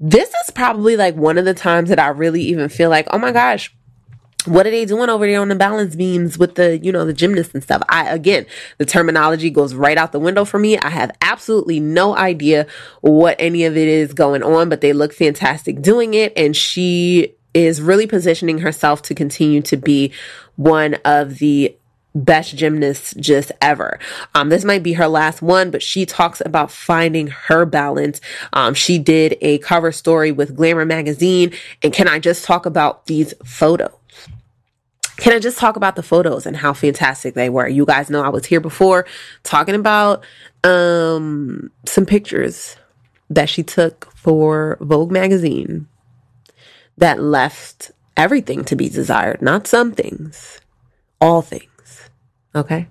This 0.00 0.28
is 0.28 0.50
probably 0.50 0.96
like 0.96 1.14
one 1.14 1.38
of 1.38 1.44
the 1.44 1.54
times 1.54 1.88
that 1.88 2.00
I 2.00 2.08
really 2.08 2.42
even 2.42 2.68
feel 2.68 2.90
like, 2.90 3.06
oh 3.10 3.18
my 3.18 3.32
gosh, 3.32 3.74
what 4.46 4.66
are 4.66 4.70
they 4.70 4.84
doing 4.84 5.08
over 5.08 5.26
there 5.26 5.40
on 5.40 5.48
the 5.48 5.54
balance 5.54 5.96
beams 5.96 6.38
with 6.38 6.54
the 6.56 6.78
you 6.78 6.92
know 6.92 7.04
the 7.04 7.12
gymnasts 7.12 7.54
and 7.54 7.62
stuff 7.62 7.82
i 7.88 8.08
again 8.12 8.44
the 8.78 8.84
terminology 8.84 9.50
goes 9.50 9.74
right 9.74 9.96
out 9.96 10.12
the 10.12 10.20
window 10.20 10.44
for 10.44 10.58
me 10.58 10.78
i 10.78 10.90
have 10.90 11.10
absolutely 11.20 11.80
no 11.80 12.16
idea 12.16 12.66
what 13.00 13.36
any 13.38 13.64
of 13.64 13.76
it 13.76 13.88
is 13.88 14.12
going 14.12 14.42
on 14.42 14.68
but 14.68 14.80
they 14.80 14.92
look 14.92 15.12
fantastic 15.12 15.80
doing 15.80 16.14
it 16.14 16.32
and 16.36 16.56
she 16.56 17.34
is 17.54 17.80
really 17.80 18.06
positioning 18.06 18.58
herself 18.58 19.00
to 19.02 19.14
continue 19.14 19.62
to 19.62 19.76
be 19.76 20.12
one 20.56 20.94
of 21.04 21.38
the 21.38 21.74
best 22.14 22.56
gymnasts 22.56 23.12
just 23.14 23.50
ever. 23.60 23.98
Um, 24.34 24.48
this 24.48 24.64
might 24.64 24.82
be 24.82 24.92
her 24.94 25.08
last 25.08 25.42
one, 25.42 25.70
but 25.70 25.82
she 25.82 26.06
talks 26.06 26.40
about 26.44 26.70
finding 26.70 27.26
her 27.28 27.64
balance. 27.64 28.20
Um, 28.52 28.74
she 28.74 28.98
did 28.98 29.36
a 29.40 29.58
cover 29.58 29.90
story 29.90 30.30
with 30.30 30.54
Glamour 30.54 30.84
magazine. 30.84 31.52
And 31.82 31.92
can 31.92 32.08
I 32.08 32.18
just 32.20 32.44
talk 32.44 32.66
about 32.66 33.06
these 33.06 33.34
photos? 33.44 33.90
Can 35.16 35.32
I 35.32 35.38
just 35.38 35.58
talk 35.58 35.76
about 35.76 35.96
the 35.96 36.02
photos 36.02 36.46
and 36.46 36.56
how 36.56 36.72
fantastic 36.72 37.34
they 37.34 37.48
were? 37.48 37.68
You 37.68 37.86
guys 37.86 38.10
know 38.10 38.22
I 38.22 38.28
was 38.28 38.46
here 38.46 38.60
before 38.60 39.06
talking 39.42 39.74
about 39.74 40.24
um 40.64 41.70
some 41.86 42.06
pictures 42.06 42.76
that 43.30 43.48
she 43.48 43.62
took 43.62 44.12
for 44.16 44.78
Vogue 44.80 45.10
magazine 45.10 45.88
that 46.96 47.20
left 47.20 47.90
everything 48.16 48.64
to 48.64 48.76
be 48.76 48.88
desired, 48.88 49.42
not 49.42 49.66
some 49.66 49.92
things, 49.92 50.60
all 51.20 51.42
things. 51.42 52.10
Okay? 52.54 52.88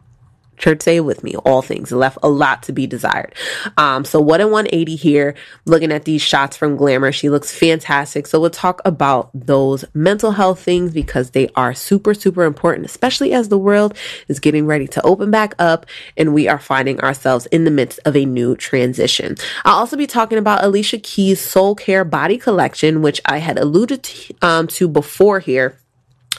Church, 0.58 0.82
say 0.84 1.00
with 1.00 1.24
me. 1.24 1.36
All 1.38 1.62
things 1.62 1.92
left 1.92 2.18
a 2.24 2.30
lot 2.30 2.64
to 2.64 2.72
be 2.72 2.88
desired. 2.88 3.34
Um, 3.78 4.06
so 4.06 4.20
what 4.22 4.42
in 4.42 4.52
180 4.52 4.96
here, 4.96 5.36
looking 5.66 5.92
at 5.92 6.06
these 6.06 6.22
shots 6.22 6.56
from 6.56 6.76
Glamour, 6.76 7.12
she 7.12 7.30
looks 7.30 7.54
fantastic. 7.54 8.28
So 8.28 8.40
we'll 8.40 8.50
talk 8.50 8.82
about 8.86 9.30
those 9.34 9.86
mental 9.94 10.32
health 10.32 10.62
things 10.62 10.94
because 10.94 11.32
they 11.32 11.50
are 11.56 11.74
super, 11.74 12.14
super 12.14 12.44
important, 12.44 12.86
especially 12.86 13.34
as 13.34 13.50
the 13.50 13.58
world 13.58 13.98
is 14.28 14.40
getting 14.40 14.66
ready 14.66 14.88
to 14.88 15.02
open 15.04 15.32
back 15.32 15.56
up 15.60 15.86
and 16.18 16.34
we 16.34 16.48
are 16.48 16.60
finding 16.60 17.00
ourselves 17.02 17.46
in 17.48 17.64
the 17.64 17.72
midst 17.72 18.00
of 18.06 18.16
a 18.16 18.26
new 18.26 18.56
transition. 18.56 19.36
I'll 19.66 19.78
also 19.78 19.98
be 19.98 20.08
talking 20.08 20.38
about 20.38 20.64
Alicia 20.64 21.00
Keys' 21.00 21.42
Soul 21.42 21.76
Care 21.76 22.06
Body 22.06 22.38
Collection, 22.38 23.02
which 23.02 23.22
I 23.26 23.40
had 23.40 23.58
alluded 23.58 24.04
to, 24.04 24.34
um, 24.42 24.68
to 24.68 24.88
before 24.88 25.40
here. 25.40 25.78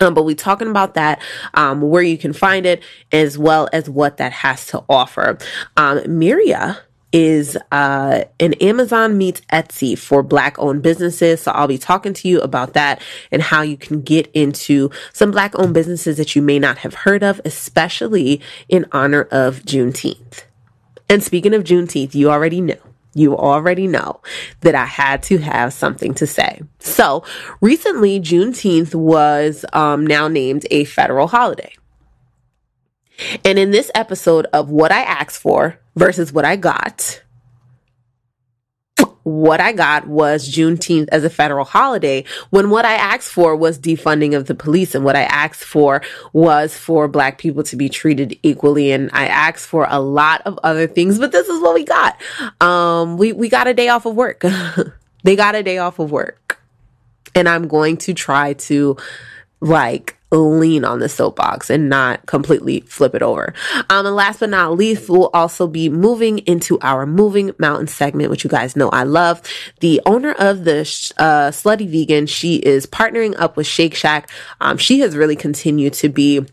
Um, 0.00 0.14
but 0.14 0.24
we 0.24 0.34
talking 0.34 0.68
about 0.68 0.94
that, 0.94 1.22
um, 1.54 1.80
where 1.80 2.02
you 2.02 2.18
can 2.18 2.32
find 2.32 2.66
it, 2.66 2.82
as 3.12 3.38
well 3.38 3.68
as 3.72 3.88
what 3.88 4.16
that 4.16 4.32
has 4.32 4.66
to 4.68 4.84
offer. 4.88 5.38
Um, 5.76 5.98
Miiriya 6.00 6.78
is 7.14 7.56
uh, 7.70 8.24
an 8.40 8.54
Amazon 8.54 9.16
meets 9.16 9.40
Etsy 9.42 9.96
for 9.96 10.20
Black 10.24 10.58
owned 10.58 10.82
businesses. 10.82 11.40
So 11.40 11.52
I'll 11.52 11.68
be 11.68 11.78
talking 11.78 12.12
to 12.12 12.28
you 12.28 12.40
about 12.40 12.72
that 12.72 13.00
and 13.30 13.40
how 13.40 13.62
you 13.62 13.76
can 13.76 14.02
get 14.02 14.28
into 14.34 14.90
some 15.12 15.30
Black 15.30 15.56
owned 15.56 15.74
businesses 15.74 16.16
that 16.16 16.34
you 16.34 16.42
may 16.42 16.58
not 16.58 16.78
have 16.78 16.94
heard 16.94 17.22
of, 17.22 17.40
especially 17.44 18.40
in 18.68 18.84
honor 18.90 19.28
of 19.30 19.60
Juneteenth. 19.60 20.42
And 21.08 21.22
speaking 21.22 21.54
of 21.54 21.62
Juneteenth, 21.62 22.16
you 22.16 22.32
already 22.32 22.60
know. 22.60 22.93
You 23.14 23.36
already 23.36 23.86
know 23.86 24.20
that 24.60 24.74
I 24.74 24.84
had 24.84 25.22
to 25.24 25.38
have 25.38 25.72
something 25.72 26.14
to 26.14 26.26
say. 26.26 26.62
So 26.80 27.24
recently, 27.60 28.20
Juneteenth 28.20 28.94
was 28.94 29.64
um, 29.72 30.06
now 30.06 30.28
named 30.28 30.66
a 30.70 30.84
federal 30.84 31.28
holiday. 31.28 31.72
And 33.44 33.58
in 33.58 33.70
this 33.70 33.90
episode 33.94 34.46
of 34.52 34.70
What 34.70 34.90
I 34.90 35.02
Asked 35.02 35.40
For 35.40 35.78
versus 35.94 36.32
What 36.32 36.44
I 36.44 36.56
Got, 36.56 37.22
what 39.24 39.60
I 39.60 39.72
got 39.72 40.06
was 40.06 40.48
Juneteenth 40.48 41.08
as 41.10 41.24
a 41.24 41.30
federal 41.30 41.64
holiday 41.64 42.24
when 42.50 42.70
what 42.70 42.84
I 42.84 42.94
asked 42.94 43.30
for 43.30 43.56
was 43.56 43.78
defunding 43.78 44.36
of 44.36 44.46
the 44.46 44.54
police 44.54 44.94
and 44.94 45.04
what 45.04 45.16
I 45.16 45.22
asked 45.22 45.64
for 45.64 46.02
was 46.32 46.76
for 46.76 47.08
black 47.08 47.38
people 47.38 47.62
to 47.64 47.76
be 47.76 47.88
treated 47.88 48.38
equally. 48.42 48.92
And 48.92 49.10
I 49.12 49.26
asked 49.26 49.66
for 49.66 49.86
a 49.90 49.98
lot 49.98 50.42
of 50.46 50.58
other 50.62 50.86
things, 50.86 51.18
but 51.18 51.32
this 51.32 51.48
is 51.48 51.60
what 51.60 51.74
we 51.74 51.84
got. 51.84 52.20
Um, 52.60 53.16
we, 53.16 53.32
we 53.32 53.48
got 53.48 53.66
a 53.66 53.74
day 53.74 53.88
off 53.88 54.06
of 54.06 54.14
work. 54.14 54.44
they 55.24 55.36
got 55.36 55.54
a 55.54 55.62
day 55.62 55.78
off 55.78 55.98
of 55.98 56.10
work 56.10 56.60
and 57.34 57.48
I'm 57.48 57.68
going 57.68 57.96
to 57.98 58.14
try 58.14 58.54
to 58.54 58.96
like 59.60 60.18
lean 60.36 60.84
on 60.84 60.98
the 60.98 61.08
soapbox 61.08 61.70
and 61.70 61.88
not 61.88 62.24
completely 62.26 62.80
flip 62.80 63.14
it 63.14 63.22
over. 63.22 63.54
Um, 63.90 64.06
and 64.06 64.16
last 64.16 64.40
but 64.40 64.50
not 64.50 64.76
least, 64.76 65.08
we'll 65.08 65.30
also 65.34 65.66
be 65.66 65.88
moving 65.88 66.38
into 66.40 66.78
our 66.80 67.06
moving 67.06 67.52
mountain 67.58 67.86
segment, 67.86 68.30
which 68.30 68.44
you 68.44 68.50
guys 68.50 68.76
know 68.76 68.88
I 68.90 69.04
love. 69.04 69.42
The 69.80 70.00
owner 70.06 70.32
of 70.32 70.64
the 70.64 70.80
uh, 71.18 71.50
Slutty 71.50 71.88
Vegan, 71.88 72.26
she 72.26 72.56
is 72.56 72.86
partnering 72.86 73.34
up 73.38 73.56
with 73.56 73.66
Shake 73.66 73.94
Shack. 73.94 74.30
Um, 74.60 74.78
she 74.78 75.00
has 75.00 75.16
really 75.16 75.36
continued 75.36 75.94
to 75.94 76.08
be 76.08 76.46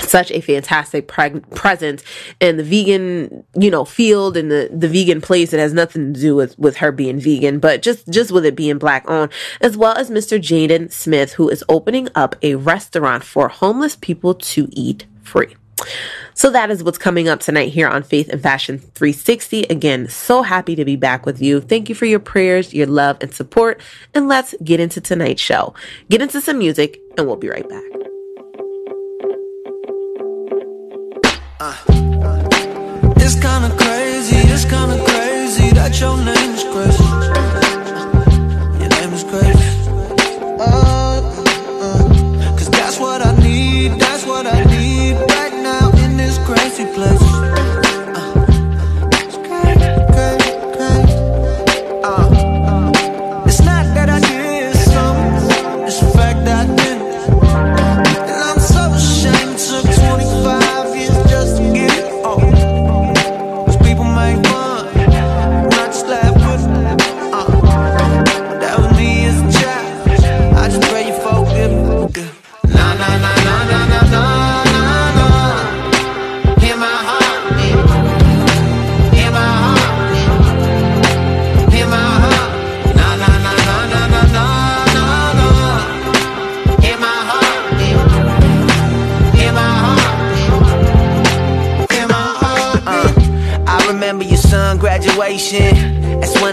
such 0.00 0.30
a 0.30 0.40
fantastic 0.40 1.08
pre- 1.08 1.40
presence 1.54 2.02
in 2.40 2.56
the 2.56 2.62
vegan, 2.62 3.44
you 3.58 3.70
know, 3.70 3.84
field 3.84 4.36
and 4.36 4.50
the, 4.50 4.68
the 4.72 4.88
vegan 4.88 5.20
place. 5.20 5.52
It 5.52 5.60
has 5.60 5.72
nothing 5.72 6.14
to 6.14 6.20
do 6.20 6.36
with, 6.36 6.58
with 6.58 6.76
her 6.78 6.92
being 6.92 7.20
vegan, 7.20 7.58
but 7.58 7.82
just, 7.82 8.08
just 8.08 8.30
with 8.30 8.46
it 8.46 8.56
being 8.56 8.78
black 8.78 9.08
owned, 9.08 9.32
as 9.60 9.76
well 9.76 9.96
as 9.96 10.10
Mr. 10.10 10.38
Jaden 10.38 10.92
Smith, 10.92 11.34
who 11.34 11.48
is 11.48 11.64
opening 11.68 12.08
up 12.14 12.36
a 12.42 12.54
restaurant 12.54 13.24
for 13.24 13.48
homeless 13.48 13.96
people 13.96 14.34
to 14.34 14.68
eat 14.72 15.06
free. 15.22 15.56
So 16.34 16.50
that 16.50 16.70
is 16.70 16.84
what's 16.84 16.98
coming 16.98 17.28
up 17.28 17.40
tonight 17.40 17.72
here 17.72 17.88
on 17.88 18.02
Faith 18.02 18.28
and 18.28 18.40
Fashion 18.40 18.78
360. 18.78 19.64
Again, 19.64 20.08
so 20.08 20.42
happy 20.42 20.76
to 20.76 20.84
be 20.84 20.96
back 20.96 21.26
with 21.26 21.42
you. 21.42 21.60
Thank 21.60 21.88
you 21.88 21.94
for 21.94 22.06
your 22.06 22.20
prayers, 22.20 22.72
your 22.72 22.86
love, 22.86 23.18
and 23.20 23.34
support. 23.34 23.80
And 24.14 24.28
let's 24.28 24.54
get 24.62 24.80
into 24.80 25.00
tonight's 25.00 25.42
show. 25.42 25.74
Get 26.08 26.22
into 26.22 26.40
some 26.40 26.58
music, 26.58 27.00
and 27.16 27.26
we'll 27.26 27.36
be 27.36 27.48
right 27.48 27.68
back. 27.68 28.07
It's 31.60 33.34
kinda 33.34 33.74
crazy, 33.76 34.36
it's 34.36 34.64
kinda 34.64 35.04
crazy 35.04 35.70
that 35.70 35.98
your 35.98 36.16
name 36.16 36.54
is 36.54 36.62
Grace. 36.62 37.00
Your 38.78 38.88
name 38.88 39.12
is 39.12 39.24
Grace. 39.24 39.88
Uh, 40.60 41.18
uh, 41.82 42.56
Cause 42.56 42.70
that's 42.70 43.00
what 43.00 43.26
I 43.26 43.32
need, 43.42 43.98
that's 43.98 44.24
what 44.24 44.46
I 44.46 44.62
need 44.66 45.14
right 45.30 45.54
now 45.54 45.90
in 46.04 46.16
this 46.16 46.38
crazy 46.46 46.86
place. 46.94 47.67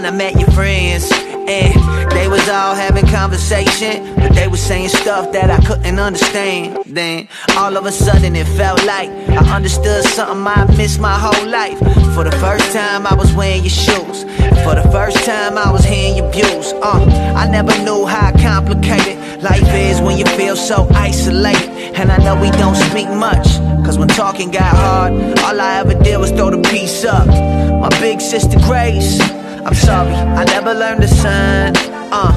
I 0.06 0.12
met 0.12 0.38
your 0.38 0.50
friends. 0.52 1.10
And 1.48 2.10
they 2.12 2.28
was 2.28 2.48
all 2.48 2.74
having 2.74 3.06
conversation, 3.06 4.14
but 4.16 4.34
they 4.34 4.46
was 4.46 4.60
saying 4.60 4.88
stuff 4.88 5.32
that 5.32 5.50
I 5.50 5.58
couldn't 5.66 5.98
understand. 5.98 6.78
Then 6.86 7.28
all 7.56 7.76
of 7.76 7.86
a 7.86 7.92
sudden 7.92 8.36
it 8.36 8.46
felt 8.56 8.84
like 8.84 9.10
I 9.10 9.54
understood 9.54 10.04
something 10.04 10.46
I 10.46 10.64
missed 10.76 11.00
my 11.00 11.18
whole 11.18 11.48
life. 11.48 11.78
For 12.14 12.22
the 12.22 12.36
first 12.38 12.72
time 12.72 13.06
I 13.06 13.14
was 13.14 13.32
wearing 13.34 13.62
your 13.62 13.70
shoes. 13.70 14.22
For 14.62 14.74
the 14.74 14.88
first 14.92 15.24
time 15.24 15.58
I 15.58 15.70
was 15.72 15.84
hearing 15.84 16.16
your 16.16 16.30
views. 16.30 16.72
Uh, 16.82 17.04
I 17.36 17.48
never 17.50 17.76
knew 17.82 18.06
how 18.06 18.30
complicated 18.38 19.42
life 19.42 19.68
is 19.74 20.00
when 20.00 20.18
you 20.18 20.26
feel 20.36 20.56
so 20.56 20.88
isolated. 20.94 21.70
And 21.98 22.12
I 22.12 22.18
know 22.18 22.40
we 22.40 22.50
don't 22.52 22.76
speak 22.76 23.08
much. 23.08 23.46
Cause 23.84 23.98
when 23.98 24.08
talking 24.08 24.50
got 24.50 24.74
hard, 24.74 25.12
all 25.40 25.60
I 25.60 25.78
ever 25.78 25.94
did 25.94 26.18
was 26.18 26.30
throw 26.30 26.50
the 26.50 26.62
piece 26.70 27.04
up. 27.04 27.26
My 27.26 27.88
big 28.00 28.20
sister 28.20 28.58
Grace, 28.66 29.20
I'm 29.66 29.74
sorry, 29.74 30.12
I 30.12 30.44
never 30.44 30.72
learned 30.72 31.02
to 31.02 31.08
sign. 31.08 31.72
Uh, 32.12 32.36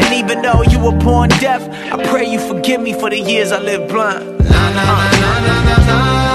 and 0.00 0.12
even 0.12 0.42
though 0.42 0.62
you 0.62 0.80
were 0.80 0.98
born 0.98 1.28
deaf, 1.28 1.62
I 1.92 2.04
pray 2.10 2.24
you 2.28 2.40
forgive 2.40 2.80
me 2.80 2.92
for 2.92 3.08
the 3.08 3.20
years 3.20 3.52
I 3.52 3.60
lived 3.60 3.88
blind. 3.88 4.36
Nah, 4.40 6.25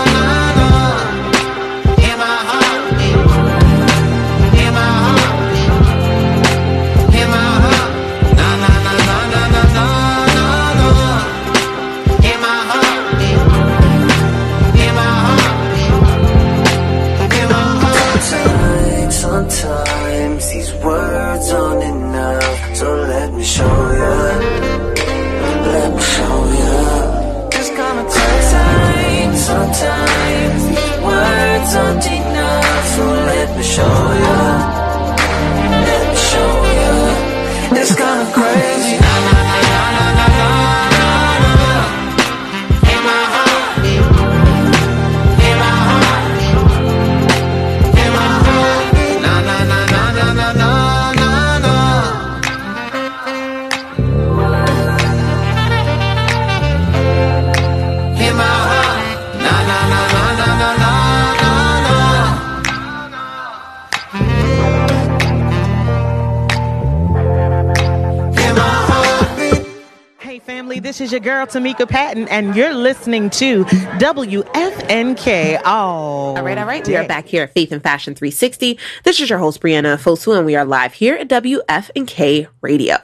is 71.11 71.13
your 71.13 71.35
girl 71.35 71.45
Tamika 71.45 71.89
Patton, 71.89 72.29
and 72.29 72.55
you're 72.55 72.73
listening 72.73 73.29
to 73.31 73.65
WFNK. 73.65 75.61
All 75.65 76.37
All 76.37 76.43
right, 76.43 76.57
all 76.57 76.65
right. 76.65 76.87
We 76.87 76.95
are 76.95 77.05
back 77.05 77.25
here 77.25 77.43
at 77.43 77.53
Faith 77.53 77.73
and 77.73 77.83
Fashion 77.83 78.15
360. 78.15 78.79
This 79.03 79.19
is 79.19 79.29
your 79.29 79.39
host, 79.39 79.59
Brianna 79.59 79.97
Fosu, 79.97 80.37
and 80.37 80.45
we 80.45 80.55
are 80.55 80.63
live 80.63 80.93
here 80.93 81.15
at 81.15 81.27
WFNK 81.27 82.47
Radio. 82.61 82.97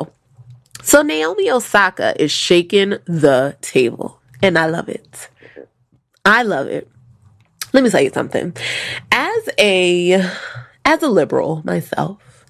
So 0.81 1.01
Naomi 1.01 1.51
Osaka 1.51 2.21
is 2.21 2.31
shaking 2.31 2.91
the 3.05 3.57
table, 3.59 4.21
and 4.41 4.57
I 4.57 4.67
love 4.67 4.87
it. 4.87 5.27
I 6.23 6.43
love 6.43 6.67
it. 6.67 6.89
Let 7.73 7.83
me 7.83 7.89
tell 7.89 8.01
you 8.01 8.11
something. 8.11 8.55
As 9.11 9.49
a 9.59 10.13
as 10.85 11.03
a 11.03 11.09
liberal 11.09 11.61
myself, 11.65 12.45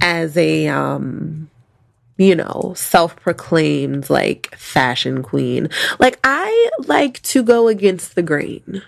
as 0.00 0.36
a 0.36 0.66
um 0.66 1.48
you 2.16 2.34
know, 2.34 2.72
self-proclaimed 2.76 4.08
like 4.10 4.54
fashion 4.56 5.22
queen, 5.22 5.68
like 5.98 6.18
I 6.24 6.70
like 6.86 7.22
to 7.22 7.42
go 7.42 7.68
against 7.68 8.14
the 8.14 8.22
grain. 8.22 8.82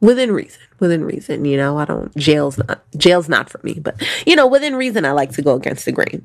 Within 0.00 0.32
reason 0.32 0.60
within 0.80 1.04
reason 1.04 1.44
you 1.44 1.56
know? 1.56 1.78
I 1.78 1.84
don't 1.84 2.14
jail's 2.16 2.58
not 2.58 2.82
jail's 2.96 3.28
not 3.28 3.50
for 3.50 3.60
me 3.62 3.74
but 3.74 4.00
you 4.26 4.36
know 4.36 4.46
within 4.46 4.76
reason 4.76 5.04
i 5.04 5.12
like 5.12 5.32
to 5.32 5.42
go 5.42 5.54
against 5.54 5.84
the 5.84 5.92
grain. 5.92 6.24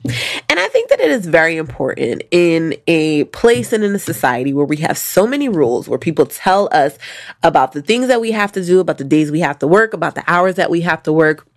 And 0.49 0.59
i 0.59 0.67
think 0.67 0.89
that 0.89 0.99
it 0.99 1.11
is 1.11 1.25
very 1.25 1.57
important 1.57 2.23
in 2.31 2.75
a 2.87 3.25
place 3.25 3.73
and 3.73 3.83
in 3.83 3.95
a 3.95 3.99
society 3.99 4.53
where 4.53 4.65
we 4.65 4.77
have 4.77 4.97
so 4.97 5.25
many 5.25 5.49
rules 5.49 5.87
where 5.87 5.99
people 5.99 6.25
tell 6.25 6.69
us 6.71 6.97
about 7.43 7.73
the 7.73 7.81
things 7.81 8.07
that 8.07 8.21
we 8.21 8.31
have 8.31 8.51
to 8.53 8.63
do 8.63 8.79
about 8.79 8.97
the 8.97 9.03
days 9.03 9.31
we 9.31 9.39
have 9.41 9.59
to 9.59 9.67
work 9.67 9.93
about 9.93 10.15
the 10.15 10.23
hours 10.27 10.55
that 10.55 10.69
we 10.69 10.81
have 10.81 11.03
to 11.03 11.13
work 11.13 11.47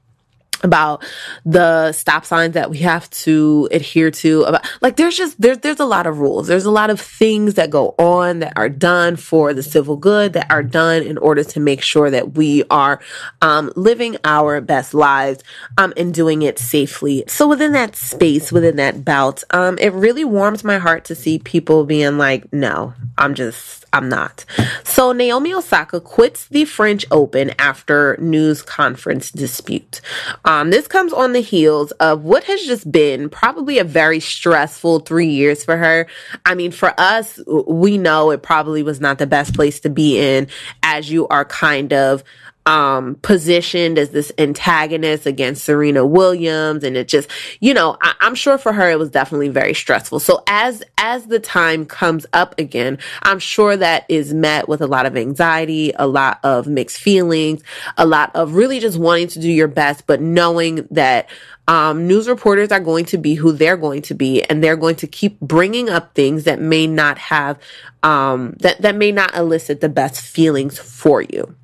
about 0.64 1.04
the 1.44 1.92
stop 1.92 2.24
signs 2.24 2.54
that 2.54 2.70
we 2.70 2.78
have 2.78 3.08
to 3.10 3.68
adhere 3.70 4.10
to 4.10 4.42
about 4.44 4.66
like 4.80 4.96
there's 4.96 5.16
just 5.16 5.40
there's 5.40 5.58
there's 5.58 5.80
a 5.80 5.84
lot 5.84 6.06
of 6.06 6.18
rules. 6.18 6.48
There's 6.48 6.64
a 6.64 6.70
lot 6.70 6.90
of 6.90 7.00
things 7.00 7.54
that 7.54 7.70
go 7.70 7.94
on 7.98 8.40
that 8.40 8.54
are 8.56 8.68
done 8.68 9.16
for 9.16 9.54
the 9.54 9.62
civil 9.62 9.96
good 9.96 10.32
that 10.32 10.50
are 10.50 10.62
done 10.62 11.02
in 11.02 11.18
order 11.18 11.44
to 11.44 11.60
make 11.60 11.82
sure 11.82 12.10
that 12.10 12.34
we 12.34 12.64
are 12.70 13.00
um, 13.42 13.72
living 13.76 14.16
our 14.24 14.60
best 14.60 14.94
lives 14.94 15.42
um, 15.78 15.92
and 15.96 16.12
doing 16.12 16.42
it 16.42 16.58
safely. 16.58 17.24
So 17.28 17.46
within 17.46 17.72
that 17.72 17.94
space 17.94 18.50
within 18.50 18.76
that 18.76 19.04
bout 19.04 19.44
um, 19.50 19.76
it 19.78 19.92
really 19.92 20.24
warms 20.24 20.64
my 20.64 20.78
heart 20.78 21.04
to 21.06 21.14
see 21.14 21.38
people 21.38 21.84
being 21.84 22.16
like 22.16 22.50
no 22.52 22.94
i'm 23.18 23.34
just 23.34 23.83
I'm 23.94 24.08
not. 24.08 24.44
So 24.82 25.12
Naomi 25.12 25.54
Osaka 25.54 26.00
quits 26.00 26.48
the 26.48 26.64
French 26.64 27.06
Open 27.12 27.52
after 27.60 28.16
news 28.20 28.60
conference 28.60 29.30
dispute. 29.30 30.00
Um, 30.44 30.70
this 30.70 30.88
comes 30.88 31.12
on 31.12 31.32
the 31.32 31.40
heels 31.40 31.92
of 31.92 32.24
what 32.24 32.42
has 32.44 32.62
just 32.62 32.90
been 32.90 33.30
probably 33.30 33.78
a 33.78 33.84
very 33.84 34.18
stressful 34.18 35.00
three 35.00 35.28
years 35.28 35.64
for 35.64 35.76
her. 35.76 36.08
I 36.44 36.56
mean, 36.56 36.72
for 36.72 36.92
us, 36.98 37.38
we 37.46 37.96
know 37.96 38.32
it 38.32 38.42
probably 38.42 38.82
was 38.82 39.00
not 39.00 39.18
the 39.18 39.28
best 39.28 39.54
place 39.54 39.78
to 39.80 39.90
be 39.90 40.18
in 40.18 40.48
as 40.82 41.08
you 41.08 41.28
are 41.28 41.44
kind 41.44 41.92
of 41.92 42.24
um 42.66 43.16
positioned 43.16 43.98
as 43.98 44.10
this 44.10 44.32
antagonist 44.38 45.26
against 45.26 45.64
Serena 45.64 46.06
Williams 46.06 46.82
and 46.82 46.96
it 46.96 47.08
just 47.08 47.30
you 47.60 47.74
know 47.74 47.96
I, 48.00 48.14
I'm 48.20 48.34
sure 48.34 48.56
for 48.56 48.72
her 48.72 48.90
it 48.90 48.98
was 48.98 49.10
definitely 49.10 49.48
very 49.48 49.74
stressful 49.74 50.20
so 50.20 50.42
as 50.46 50.82
as 50.96 51.26
the 51.26 51.40
time 51.40 51.84
comes 51.84 52.24
up 52.32 52.58
again 52.58 52.98
I'm 53.22 53.38
sure 53.38 53.76
that 53.76 54.06
is 54.08 54.32
met 54.32 54.68
with 54.68 54.80
a 54.80 54.86
lot 54.86 55.04
of 55.04 55.16
anxiety 55.16 55.92
a 55.96 56.06
lot 56.06 56.40
of 56.42 56.66
mixed 56.66 56.98
feelings 56.98 57.62
a 57.98 58.06
lot 58.06 58.34
of 58.34 58.54
really 58.54 58.80
just 58.80 58.98
wanting 58.98 59.28
to 59.28 59.40
do 59.40 59.50
your 59.50 59.68
best 59.68 60.06
but 60.06 60.22
knowing 60.22 60.86
that 60.90 61.28
um, 61.66 62.06
news 62.06 62.28
reporters 62.28 62.70
are 62.72 62.80
going 62.80 63.06
to 63.06 63.18
be 63.18 63.34
who 63.34 63.52
they're 63.52 63.78
going 63.78 64.02
to 64.02 64.14
be, 64.14 64.42
and 64.42 64.62
they're 64.62 64.76
going 64.76 64.96
to 64.96 65.06
keep 65.06 65.40
bringing 65.40 65.88
up 65.88 66.14
things 66.14 66.44
that 66.44 66.60
may 66.60 66.86
not 66.86 67.16
have, 67.16 67.58
um, 68.02 68.54
that 68.60 68.82
that 68.82 68.96
may 68.96 69.12
not 69.12 69.34
elicit 69.34 69.80
the 69.80 69.88
best 69.88 70.20
feelings 70.20 70.78
for 70.78 71.22
you. 71.22 71.56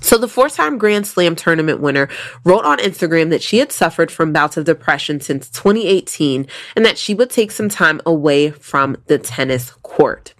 So, 0.00 0.18
the 0.18 0.28
four 0.28 0.48
time 0.48 0.78
Grand 0.78 1.06
Slam 1.06 1.34
tournament 1.36 1.80
winner 1.80 2.08
wrote 2.44 2.64
on 2.64 2.78
Instagram 2.78 3.30
that 3.30 3.42
she 3.42 3.58
had 3.58 3.72
suffered 3.72 4.10
from 4.10 4.32
bouts 4.32 4.56
of 4.56 4.64
depression 4.64 5.20
since 5.20 5.50
2018 5.50 6.46
and 6.76 6.84
that 6.84 6.98
she 6.98 7.14
would 7.14 7.30
take 7.30 7.50
some 7.50 7.68
time 7.68 8.00
away 8.06 8.50
from 8.50 8.96
the 9.06 9.18
tennis 9.18 9.70
court. 9.82 10.34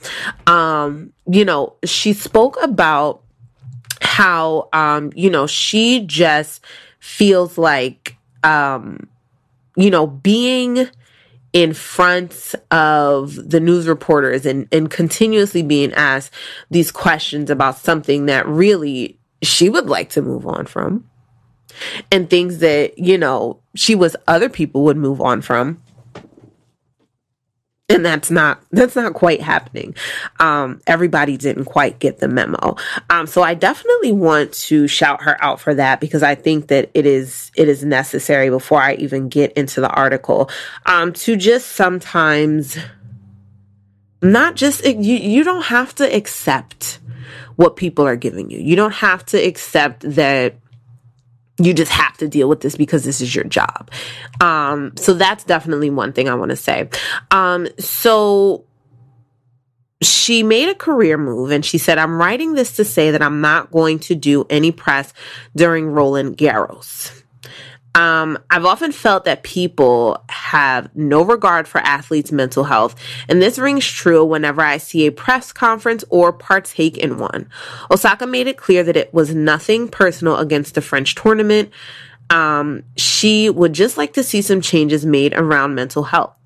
Um, 0.46 1.12
you 1.28 1.44
know, 1.44 1.74
she 1.84 2.12
spoke 2.12 2.56
about 2.62 3.22
how, 4.00 4.68
um, 4.72 5.12
you 5.14 5.30
know, 5.30 5.46
she 5.46 6.04
just 6.06 6.64
feels 7.00 7.58
like, 7.58 8.16
um, 8.44 9.08
you 9.76 9.90
know, 9.90 10.06
being 10.06 10.88
in 11.52 11.72
front 11.72 12.54
of 12.70 13.34
the 13.48 13.60
news 13.60 13.88
reporters 13.88 14.44
and, 14.44 14.68
and 14.72 14.90
continuously 14.90 15.62
being 15.62 15.92
asked 15.94 16.32
these 16.70 16.92
questions 16.92 17.48
about 17.48 17.78
something 17.78 18.26
that 18.26 18.46
really 18.46 19.15
she 19.42 19.68
would 19.68 19.86
like 19.86 20.10
to 20.10 20.22
move 20.22 20.46
on 20.46 20.66
from 20.66 21.08
and 22.10 22.28
things 22.28 22.58
that, 22.58 22.98
you 22.98 23.18
know, 23.18 23.60
she 23.74 23.94
was 23.94 24.16
other 24.26 24.48
people 24.48 24.84
would 24.84 24.96
move 24.96 25.20
on 25.20 25.42
from. 25.42 25.82
And 27.88 28.04
that's 28.04 28.32
not 28.32 28.60
that's 28.72 28.96
not 28.96 29.14
quite 29.14 29.40
happening. 29.40 29.94
Um, 30.40 30.80
everybody 30.88 31.36
didn't 31.36 31.66
quite 31.66 32.00
get 32.00 32.18
the 32.18 32.26
memo. 32.26 32.74
Um, 33.10 33.28
so 33.28 33.44
I 33.44 33.54
definitely 33.54 34.10
want 34.10 34.52
to 34.54 34.88
shout 34.88 35.22
her 35.22 35.40
out 35.40 35.60
for 35.60 35.72
that 35.72 36.00
because 36.00 36.24
I 36.24 36.34
think 36.34 36.66
that 36.66 36.90
it 36.94 37.06
is 37.06 37.52
it 37.54 37.68
is 37.68 37.84
necessary 37.84 38.50
before 38.50 38.82
I 38.82 38.94
even 38.94 39.28
get 39.28 39.52
into 39.52 39.80
the 39.80 39.88
article 39.88 40.50
um, 40.84 41.12
to 41.12 41.36
just 41.36 41.72
sometimes 41.72 42.76
not 44.20 44.56
just 44.56 44.84
you 44.84 45.16
you 45.16 45.44
don't 45.44 45.66
have 45.66 45.94
to 45.96 46.12
accept 46.12 46.98
what 47.56 47.76
people 47.76 48.06
are 48.06 48.16
giving 48.16 48.50
you. 48.50 48.58
You 48.58 48.76
don't 48.76 48.94
have 48.94 49.24
to 49.26 49.38
accept 49.38 50.02
that 50.14 50.56
you 51.58 51.72
just 51.72 51.92
have 51.92 52.16
to 52.18 52.28
deal 52.28 52.48
with 52.48 52.60
this 52.60 52.76
because 52.76 53.04
this 53.04 53.20
is 53.20 53.34
your 53.34 53.44
job. 53.44 53.90
Um, 54.40 54.92
so 54.96 55.14
that's 55.14 55.44
definitely 55.44 55.90
one 55.90 56.12
thing 56.12 56.28
I 56.28 56.34
want 56.34 56.50
to 56.50 56.56
say. 56.56 56.88
Um, 57.30 57.66
so 57.78 58.64
she 60.02 60.42
made 60.42 60.68
a 60.68 60.74
career 60.74 61.16
move 61.16 61.50
and 61.50 61.64
she 61.64 61.78
said, 61.78 61.96
I'm 61.96 62.18
writing 62.18 62.54
this 62.54 62.76
to 62.76 62.84
say 62.84 63.10
that 63.10 63.22
I'm 63.22 63.40
not 63.40 63.70
going 63.70 63.98
to 64.00 64.14
do 64.14 64.46
any 64.50 64.70
press 64.70 65.12
during 65.54 65.86
Roland 65.86 66.36
Garros. 66.36 67.22
Um, 67.96 68.38
I've 68.50 68.66
often 68.66 68.92
felt 68.92 69.24
that 69.24 69.42
people 69.42 70.22
have 70.28 70.94
no 70.94 71.22
regard 71.22 71.66
for 71.66 71.78
athletes' 71.78 72.30
mental 72.30 72.64
health, 72.64 72.94
and 73.26 73.40
this 73.40 73.58
rings 73.58 73.86
true 73.86 74.22
whenever 74.22 74.60
I 74.60 74.76
see 74.76 75.06
a 75.06 75.12
press 75.12 75.50
conference 75.50 76.04
or 76.10 76.30
partake 76.30 76.98
in 76.98 77.16
one. 77.16 77.48
Osaka 77.90 78.26
made 78.26 78.48
it 78.48 78.58
clear 78.58 78.84
that 78.84 78.98
it 78.98 79.14
was 79.14 79.34
nothing 79.34 79.88
personal 79.88 80.36
against 80.36 80.74
the 80.74 80.82
French 80.82 81.14
tournament. 81.14 81.70
Um, 82.28 82.82
she 82.98 83.48
would 83.48 83.72
just 83.72 83.96
like 83.96 84.12
to 84.12 84.22
see 84.22 84.42
some 84.42 84.60
changes 84.60 85.06
made 85.06 85.32
around 85.32 85.74
mental 85.74 86.02
health. 86.02 86.36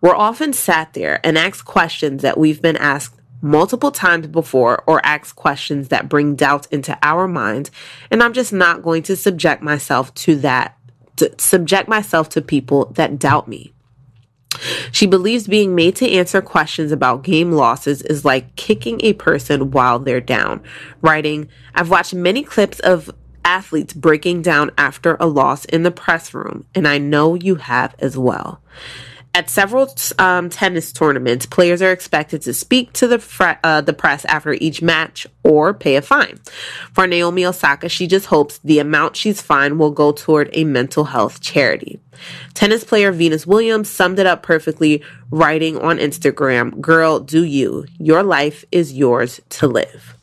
We're 0.00 0.16
often 0.16 0.52
sat 0.52 0.92
there 0.94 1.20
and 1.24 1.38
asked 1.38 1.64
questions 1.64 2.22
that 2.22 2.36
we've 2.36 2.60
been 2.60 2.76
asked 2.76 3.14
multiple 3.40 3.92
times 3.92 4.26
before 4.26 4.82
or 4.88 5.04
ask 5.06 5.36
questions 5.36 5.88
that 5.88 6.08
bring 6.08 6.34
doubt 6.34 6.66
into 6.72 6.98
our 7.00 7.28
minds, 7.28 7.70
and 8.10 8.24
I'm 8.24 8.32
just 8.32 8.52
not 8.52 8.82
going 8.82 9.04
to 9.04 9.14
subject 9.14 9.62
myself 9.62 10.12
to 10.14 10.34
that 10.36 10.75
to 11.16 11.34
subject 11.38 11.88
myself 11.88 12.28
to 12.30 12.42
people 12.42 12.86
that 12.94 13.18
doubt 13.18 13.48
me. 13.48 13.72
She 14.90 15.06
believes 15.06 15.46
being 15.48 15.74
made 15.74 15.96
to 15.96 16.10
answer 16.10 16.40
questions 16.40 16.92
about 16.92 17.22
game 17.22 17.52
losses 17.52 18.02
is 18.02 18.24
like 18.24 18.56
kicking 18.56 19.00
a 19.02 19.12
person 19.12 19.70
while 19.70 19.98
they're 19.98 20.20
down. 20.20 20.62
Writing, 21.02 21.48
I've 21.74 21.90
watched 21.90 22.14
many 22.14 22.42
clips 22.42 22.80
of 22.80 23.10
athletes 23.44 23.92
breaking 23.92 24.42
down 24.42 24.70
after 24.78 25.16
a 25.20 25.26
loss 25.26 25.64
in 25.66 25.82
the 25.82 25.90
press 25.90 26.32
room, 26.34 26.66
and 26.74 26.88
I 26.88 26.98
know 26.98 27.34
you 27.34 27.56
have 27.56 27.94
as 27.98 28.16
well. 28.16 28.60
At 29.36 29.50
several 29.50 29.94
um, 30.18 30.48
tennis 30.48 30.92
tournaments, 30.92 31.44
players 31.44 31.82
are 31.82 31.92
expected 31.92 32.40
to 32.40 32.54
speak 32.54 32.94
to 32.94 33.06
the 33.06 33.58
uh, 33.62 33.82
the 33.82 33.92
press 33.92 34.24
after 34.24 34.54
each 34.54 34.80
match 34.80 35.26
or 35.44 35.74
pay 35.74 35.96
a 35.96 36.00
fine. 36.00 36.40
For 36.94 37.06
Naomi 37.06 37.44
Osaka, 37.44 37.90
she 37.90 38.06
just 38.06 38.24
hopes 38.24 38.56
the 38.64 38.78
amount 38.78 39.14
she's 39.14 39.42
fined 39.42 39.78
will 39.78 39.90
go 39.90 40.12
toward 40.12 40.48
a 40.54 40.64
mental 40.64 41.04
health 41.04 41.42
charity. 41.42 42.00
Tennis 42.54 42.82
player 42.82 43.12
Venus 43.12 43.46
Williams 43.46 43.90
summed 43.90 44.18
it 44.18 44.26
up 44.26 44.42
perfectly, 44.42 45.02
writing 45.30 45.76
on 45.76 45.98
Instagram, 45.98 46.80
"Girl, 46.80 47.20
do 47.20 47.44
you? 47.44 47.84
Your 47.98 48.22
life 48.22 48.64
is 48.72 48.94
yours 48.94 49.42
to 49.50 49.66
live." 49.66 50.14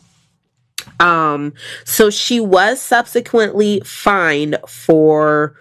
Um, 1.00 1.54
so 1.86 2.10
she 2.10 2.40
was 2.40 2.82
subsequently 2.82 3.80
fined 3.86 4.58
for 4.68 5.54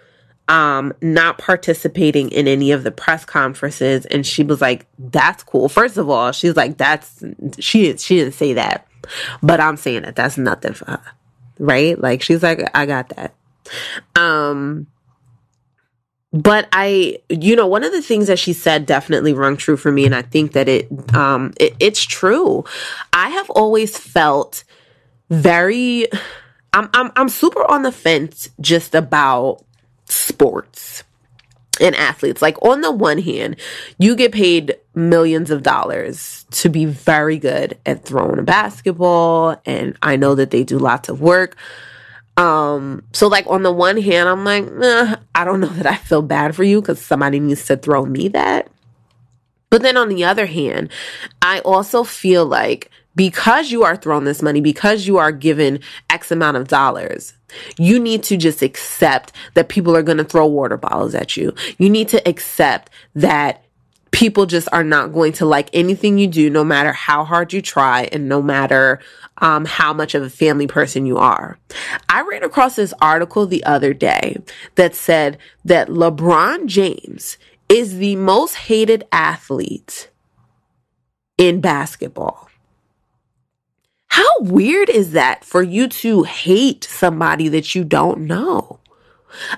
um 0.49 0.93
not 1.01 1.37
participating 1.37 2.29
in 2.31 2.47
any 2.47 2.71
of 2.71 2.83
the 2.83 2.91
press 2.91 3.25
conferences. 3.25 4.05
And 4.07 4.25
she 4.25 4.43
was 4.43 4.61
like 4.61 4.85
that's 4.97 5.43
cool. 5.43 5.69
First 5.69 5.97
of 5.97 6.09
all 6.09 6.31
she's 6.31 6.55
like 6.55 6.77
that's 6.77 7.23
she 7.59 7.95
she 7.97 8.17
didn't 8.17 8.33
say 8.33 8.53
that. 8.53 8.87
But 9.41 9.59
i'm 9.59 9.75
saying 9.75 10.03
that 10.03 10.15
that's 10.15 10.37
nothing 10.37 10.73
for 10.73 10.85
her 10.85 11.03
right? 11.59 11.99
Like 11.99 12.21
she's 12.21 12.43
like 12.43 12.69
i 12.75 12.85
got 12.85 13.09
that. 13.09 13.33
Um 14.15 14.87
but 16.33 16.67
I, 16.71 17.19
you 17.29 17.55
know, 17.55 17.67
one 17.67 17.83
of 17.83 17.91
the 17.91 18.01
things 18.01 18.25
that 18.25 18.39
she 18.39 18.53
said 18.53 18.87
definitely 18.87 19.33
rung 19.33 19.55
true 19.55 19.77
for 19.77 19.91
me, 19.91 20.03
and 20.03 20.15
I 20.15 20.23
think 20.23 20.53
that 20.53 20.67
it, 20.67 20.89
um, 21.13 21.53
it, 21.59 21.75
it's 21.79 22.03
true. 22.03 22.65
I 23.13 23.29
have 23.29 23.51
always 23.51 23.99
felt 23.99 24.63
very, 25.29 26.07
I'm, 26.73 26.89
I'm, 26.91 27.11
I'm 27.15 27.29
super 27.29 27.63
on 27.69 27.83
the 27.83 27.91
fence 27.91 28.49
just 28.59 28.95
about 28.95 29.63
sports 30.05 31.03
and 31.81 31.95
athletes. 31.95 32.41
Like 32.41 32.61
on 32.61 32.81
the 32.81 32.91
one 32.91 33.17
hand, 33.17 33.55
you 33.97 34.15
get 34.15 34.31
paid 34.31 34.77
millions 34.95 35.51
of 35.51 35.63
dollars 35.63 36.45
to 36.51 36.69
be 36.69 36.85
very 36.85 37.37
good 37.37 37.77
at 37.85 38.05
throwing 38.05 38.39
a 38.39 38.43
basketball, 38.43 39.61
and 39.65 39.97
I 40.01 40.15
know 40.15 40.35
that 40.35 40.51
they 40.51 40.63
do 40.63 40.77
lots 40.77 41.09
of 41.09 41.21
work. 41.21 41.57
Um, 42.35 43.03
so 43.13 43.27
like 43.27 43.45
on 43.47 43.63
the 43.63 43.71
one 43.71 43.97
hand, 44.01 44.27
I'm 44.27 44.43
like, 44.43 44.65
eh, 44.81 45.15
I 45.35 45.45
don't 45.45 45.59
know 45.59 45.67
that 45.69 45.87
I 45.87 45.95
feel 45.95 46.21
bad 46.21 46.55
for 46.55 46.63
you 46.63 46.81
because 46.81 46.99
somebody 46.99 47.39
needs 47.39 47.65
to 47.65 47.77
throw 47.77 48.05
me 48.05 48.27
that. 48.29 48.69
But 49.69 49.81
then 49.81 49.97
on 49.97 50.09
the 50.09 50.23
other 50.23 50.45
hand, 50.45 50.89
I 51.41 51.59
also 51.61 52.03
feel 52.03 52.45
like 52.45 52.91
because 53.15 53.71
you 53.71 53.83
are 53.83 53.95
thrown 53.95 54.23
this 54.23 54.41
money, 54.41 54.61
because 54.61 55.07
you 55.07 55.17
are 55.17 55.31
given 55.31 55.79
X 56.09 56.31
amount 56.31 56.57
of 56.57 56.67
dollars, 56.67 57.33
you 57.77 57.99
need 57.99 58.23
to 58.23 58.37
just 58.37 58.61
accept 58.61 59.31
that 59.53 59.69
people 59.69 59.95
are 59.95 60.03
going 60.03 60.17
to 60.17 60.23
throw 60.23 60.45
water 60.45 60.77
bottles 60.77 61.15
at 61.15 61.37
you. 61.37 61.53
You 61.77 61.89
need 61.89 62.07
to 62.09 62.27
accept 62.27 62.89
that 63.15 63.63
people 64.11 64.45
just 64.45 64.69
are 64.71 64.83
not 64.83 65.11
going 65.11 65.33
to 65.33 65.45
like 65.45 65.69
anything 65.73 66.17
you 66.17 66.27
do, 66.27 66.49
no 66.49 66.63
matter 66.63 66.93
how 66.93 67.23
hard 67.23 67.51
you 67.51 67.61
try 67.61 68.03
and 68.11 68.29
no 68.29 68.41
matter 68.41 68.99
um, 69.39 69.65
how 69.65 69.91
much 69.91 70.15
of 70.15 70.23
a 70.23 70.29
family 70.29 70.67
person 70.67 71.05
you 71.05 71.17
are. 71.17 71.57
I 72.07 72.21
ran 72.21 72.43
across 72.43 72.75
this 72.75 72.93
article 73.01 73.47
the 73.47 73.63
other 73.65 73.93
day 73.93 74.37
that 74.75 74.95
said 74.95 75.37
that 75.65 75.89
LeBron 75.89 76.67
James 76.67 77.37
is 77.67 77.97
the 77.97 78.15
most 78.15 78.55
hated 78.55 79.03
athlete 79.11 80.09
in 81.37 81.59
basketball. 81.59 82.49
How 84.13 84.41
weird 84.41 84.91
is 84.91 85.13
that 85.13 85.43
for 85.43 85.63
you 85.63 85.87
to 85.87 86.21
hate 86.21 86.83
somebody 86.83 87.47
that 87.47 87.73
you 87.73 87.83
don't 87.83 88.27
know? 88.27 88.77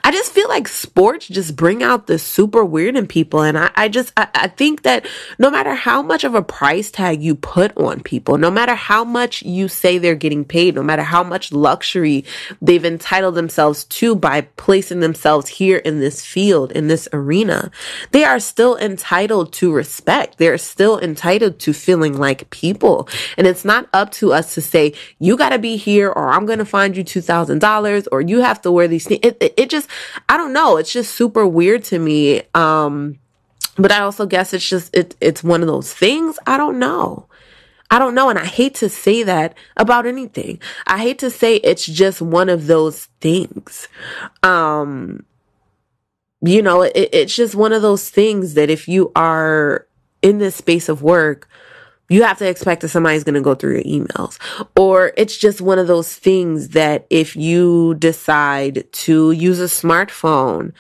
I 0.03 0.11
just 0.11 0.31
feel 0.31 0.47
like 0.49 0.67
sports 0.67 1.27
just 1.27 1.55
bring 1.55 1.83
out 1.83 2.07
the 2.07 2.17
super 2.19 2.63
weird 2.63 2.95
in 2.95 3.07
people. 3.07 3.41
And 3.41 3.57
I, 3.57 3.71
I 3.75 3.88
just, 3.88 4.13
I, 4.17 4.27
I 4.33 4.47
think 4.47 4.83
that 4.83 5.05
no 5.39 5.49
matter 5.49 5.73
how 5.73 6.01
much 6.01 6.23
of 6.23 6.35
a 6.35 6.41
price 6.41 6.91
tag 6.91 7.21
you 7.21 7.35
put 7.35 7.75
on 7.77 8.01
people, 8.01 8.38
no 8.38 8.51
matter 8.51 8.75
how 8.75 9.03
much 9.03 9.43
you 9.43 9.67
say 9.67 9.97
they're 9.97 10.15
getting 10.15 10.45
paid, 10.45 10.75
no 10.75 10.83
matter 10.83 11.03
how 11.03 11.23
much 11.23 11.51
luxury 11.51 12.25
they've 12.61 12.85
entitled 12.85 13.35
themselves 13.35 13.83
to 13.85 14.15
by 14.15 14.41
placing 14.41 14.99
themselves 14.99 15.47
here 15.47 15.77
in 15.77 15.99
this 15.99 16.25
field, 16.25 16.71
in 16.71 16.88
this 16.88 17.07
arena, 17.13 17.71
they 18.11 18.23
are 18.23 18.39
still 18.39 18.77
entitled 18.77 19.53
to 19.53 19.71
respect. 19.71 20.38
They're 20.38 20.57
still 20.57 20.99
entitled 20.99 21.59
to 21.59 21.73
feeling 21.73 22.17
like 22.17 22.49
people. 22.49 23.07
And 23.38 23.47
it's 23.47 23.65
not 23.65 23.89
up 23.93 24.11
to 24.13 24.33
us 24.33 24.53
to 24.55 24.61
say, 24.61 24.93
you 25.19 25.38
got 25.38 25.49
to 25.49 25.59
be 25.59 25.77
here 25.77 26.09
or 26.09 26.29
I'm 26.29 26.45
going 26.45 26.59
to 26.59 26.65
find 26.65 26.95
you 26.95 27.03
$2,000 27.03 28.07
or 28.11 28.21
you 28.21 28.41
have 28.41 28.61
to 28.61 28.71
wear 28.71 28.88
these 28.88 29.07
things. 29.07 29.19
It, 29.23 29.38
it, 29.41 29.53
it 29.65 29.69
just, 29.69 29.89
I 30.30 30.38
don't 30.38 30.54
know. 30.54 30.78
It's 30.78 30.93
just 30.93 31.13
super 31.15 31.45
weird 31.45 31.84
to 31.86 31.99
me. 31.99 32.43
Um, 32.54 33.19
but 33.78 33.91
I 33.91 33.99
also 33.99 34.25
guess 34.25 34.54
it's 34.54 34.67
just, 34.67 34.95
it, 34.95 35.15
it's 35.19 35.43
one 35.43 35.62
of 35.62 35.67
those 35.67 35.93
things. 35.93 36.39
I 36.47 36.58
don't 36.58 36.80
know. 36.80 37.28
I 37.91 37.99
don't 37.99 38.15
know. 38.15 38.30
And 38.30 38.39
I 38.39 38.45
hate 38.45 38.75
to 38.75 38.89
say 38.89 39.23
that 39.23 39.56
about 39.75 40.06
anything. 40.06 40.60
I 40.88 40.99
hate 40.99 41.19
to 41.19 41.30
say 41.30 41.58
it's 41.58 41.86
just 41.86 42.21
one 42.21 42.49
of 42.49 42.67
those 42.67 43.06
things. 43.19 43.88
Um, 44.43 45.25
you 46.41 46.62
know, 46.62 46.84
it, 46.84 47.10
it's 47.12 47.36
just 47.36 47.56
one 47.56 47.73
of 47.73 47.82
those 47.82 48.10
things 48.10 48.54
that 48.54 48.69
if 48.69 48.88
you 48.88 49.12
are 49.15 49.88
in 50.21 50.38
this 50.38 50.56
space 50.56 50.89
of 50.89 51.01
work, 51.01 51.47
you 52.09 52.23
have 52.23 52.37
to 52.37 52.47
expect 52.47 52.81
that 52.81 52.89
somebody's 52.89 53.23
going 53.23 53.35
to 53.35 53.41
go 53.41 53.55
through 53.55 53.75
your 53.75 53.83
emails. 53.83 54.37
Or 54.75 55.13
it's 55.17 55.37
just 55.37 55.61
one 55.61 55.79
of 55.79 55.87
those 55.87 56.13
things 56.13 56.69
that 56.69 57.05
if 57.09 57.35
you 57.35 57.95
decide 57.95 58.85
to 58.91 59.31
use 59.31 59.59
a 59.59 59.65
smartphone, 59.65 60.73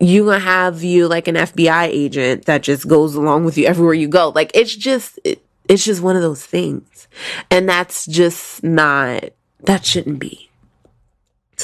you're 0.00 0.26
going 0.26 0.40
to 0.40 0.44
have 0.44 0.82
you 0.82 1.08
like 1.08 1.28
an 1.28 1.36
FBI 1.36 1.86
agent 1.86 2.46
that 2.46 2.62
just 2.62 2.86
goes 2.86 3.14
along 3.14 3.44
with 3.44 3.56
you 3.58 3.66
everywhere 3.66 3.94
you 3.94 4.08
go. 4.08 4.30
Like 4.34 4.50
it's 4.54 4.74
just, 4.74 5.18
it, 5.24 5.44
it's 5.68 5.84
just 5.84 6.02
one 6.02 6.16
of 6.16 6.22
those 6.22 6.44
things. 6.44 7.08
And 7.50 7.68
that's 7.68 8.06
just 8.06 8.62
not, 8.62 9.24
that 9.60 9.84
shouldn't 9.84 10.18
be. 10.18 10.50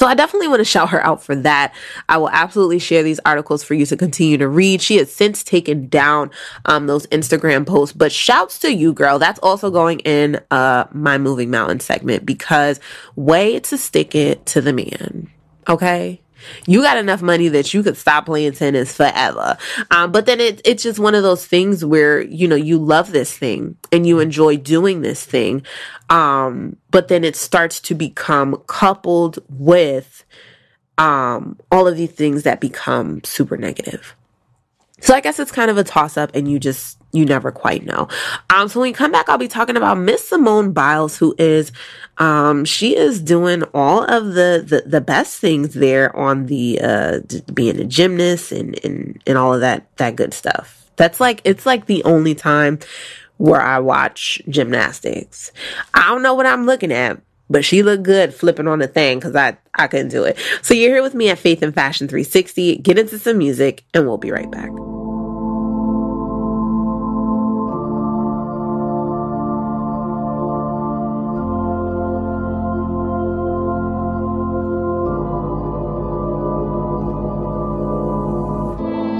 So 0.00 0.06
I 0.06 0.14
definitely 0.14 0.48
want 0.48 0.60
to 0.60 0.64
shout 0.64 0.88
her 0.88 1.04
out 1.04 1.22
for 1.22 1.36
that. 1.36 1.74
I 2.08 2.16
will 2.16 2.30
absolutely 2.30 2.78
share 2.78 3.02
these 3.02 3.20
articles 3.26 3.62
for 3.62 3.74
you 3.74 3.84
to 3.84 3.98
continue 3.98 4.38
to 4.38 4.48
read. 4.48 4.80
She 4.80 4.96
has 4.96 5.12
since 5.12 5.44
taken 5.44 5.88
down 5.88 6.30
um, 6.64 6.86
those 6.86 7.06
Instagram 7.08 7.66
posts, 7.66 7.94
but 7.94 8.10
shouts 8.10 8.58
to 8.60 8.72
you, 8.72 8.94
girl. 8.94 9.18
That's 9.18 9.38
also 9.40 9.70
going 9.70 9.98
in 9.98 10.40
uh, 10.50 10.86
my 10.92 11.18
moving 11.18 11.50
mountain 11.50 11.80
segment 11.80 12.24
because 12.24 12.80
way 13.14 13.60
to 13.60 13.76
stick 13.76 14.14
it 14.14 14.46
to 14.46 14.62
the 14.62 14.72
man. 14.72 15.30
Okay. 15.68 16.22
You 16.66 16.82
got 16.82 16.96
enough 16.96 17.22
money 17.22 17.48
that 17.48 17.74
you 17.74 17.82
could 17.82 17.96
stop 17.96 18.26
playing 18.26 18.52
tennis 18.52 18.94
forever. 18.94 19.56
Um, 19.90 20.12
but 20.12 20.26
then 20.26 20.40
it, 20.40 20.60
it's 20.64 20.82
just 20.82 20.98
one 20.98 21.14
of 21.14 21.22
those 21.22 21.46
things 21.46 21.84
where, 21.84 22.20
you 22.20 22.46
know, 22.46 22.56
you 22.56 22.78
love 22.78 23.12
this 23.12 23.36
thing 23.36 23.76
and 23.90 24.06
you 24.06 24.20
enjoy 24.20 24.56
doing 24.56 25.02
this 25.02 25.24
thing. 25.24 25.64
Um, 26.08 26.76
but 26.90 27.08
then 27.08 27.24
it 27.24 27.36
starts 27.36 27.80
to 27.80 27.94
become 27.94 28.62
coupled 28.66 29.38
with, 29.48 30.24
um, 30.98 31.58
all 31.72 31.88
of 31.88 31.96
these 31.96 32.12
things 32.12 32.42
that 32.42 32.60
become 32.60 33.24
super 33.24 33.56
negative. 33.56 34.14
So 35.00 35.14
I 35.14 35.20
guess 35.20 35.38
it's 35.38 35.52
kind 35.52 35.70
of 35.70 35.78
a 35.78 35.84
toss 35.84 36.16
up 36.16 36.30
and 36.34 36.50
you 36.50 36.58
just, 36.58 36.99
you 37.12 37.24
never 37.24 37.50
quite 37.50 37.84
know. 37.84 38.08
Um, 38.50 38.68
so 38.68 38.80
when 38.80 38.90
we 38.90 38.92
come 38.92 39.12
back, 39.12 39.28
I'll 39.28 39.38
be 39.38 39.48
talking 39.48 39.76
about 39.76 39.98
Miss 39.98 40.28
Simone 40.28 40.72
Biles, 40.72 41.16
who 41.16 41.34
is, 41.38 41.72
um, 42.18 42.64
she 42.64 42.96
is 42.96 43.20
doing 43.20 43.62
all 43.74 44.04
of 44.04 44.34
the, 44.34 44.64
the, 44.66 44.82
the 44.86 45.00
best 45.00 45.40
things 45.40 45.74
there 45.74 46.14
on 46.16 46.46
the, 46.46 46.80
uh, 46.80 47.20
being 47.52 47.80
a 47.80 47.84
gymnast 47.84 48.52
and, 48.52 48.82
and, 48.84 49.20
and 49.26 49.38
all 49.38 49.54
of 49.54 49.60
that, 49.60 49.94
that 49.96 50.16
good 50.16 50.32
stuff. 50.32 50.90
That's 50.96 51.20
like, 51.20 51.40
it's 51.44 51.66
like 51.66 51.86
the 51.86 52.04
only 52.04 52.34
time 52.34 52.78
where 53.38 53.60
I 53.60 53.78
watch 53.78 54.40
gymnastics. 54.48 55.50
I 55.94 56.08
don't 56.08 56.22
know 56.22 56.34
what 56.34 56.46
I'm 56.46 56.66
looking 56.66 56.92
at, 56.92 57.20
but 57.48 57.64
she 57.64 57.82
looked 57.82 58.02
good 58.02 58.34
flipping 58.34 58.68
on 58.68 58.78
the 58.78 58.86
thing 58.86 59.18
because 59.18 59.34
I, 59.34 59.56
I 59.74 59.88
couldn't 59.88 60.10
do 60.10 60.24
it. 60.24 60.38
So 60.62 60.74
you're 60.74 60.92
here 60.92 61.02
with 61.02 61.14
me 61.14 61.30
at 61.30 61.38
Faith 61.38 61.62
and 61.62 61.74
Fashion 61.74 62.06
360. 62.06 62.76
Get 62.76 62.98
into 62.98 63.18
some 63.18 63.38
music 63.38 63.82
and 63.94 64.06
we'll 64.06 64.18
be 64.18 64.30
right 64.30 64.50
back. 64.50 64.70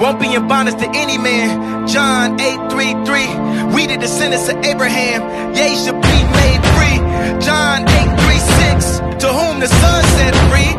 Won't 0.00 0.20
be 0.20 0.34
in 0.34 0.48
bondage 0.48 0.78
to 0.82 0.88
any 0.94 1.18
man. 1.18 1.86
John 1.86 2.38
8:33. 2.40 3.28
We 3.74 3.86
the 3.86 3.96
descendants 3.96 4.48
of 4.48 4.56
Abraham. 4.64 5.20
yea, 5.54 5.76
shall 5.76 6.00
be 6.00 6.18
made 6.38 6.62
free. 6.74 6.98
John 7.46 7.86
8:36. 7.86 9.00
To 9.22 9.28
whom 9.28 9.60
the 9.60 9.68
Son 9.68 10.02
set 10.16 10.34
free 10.50 10.72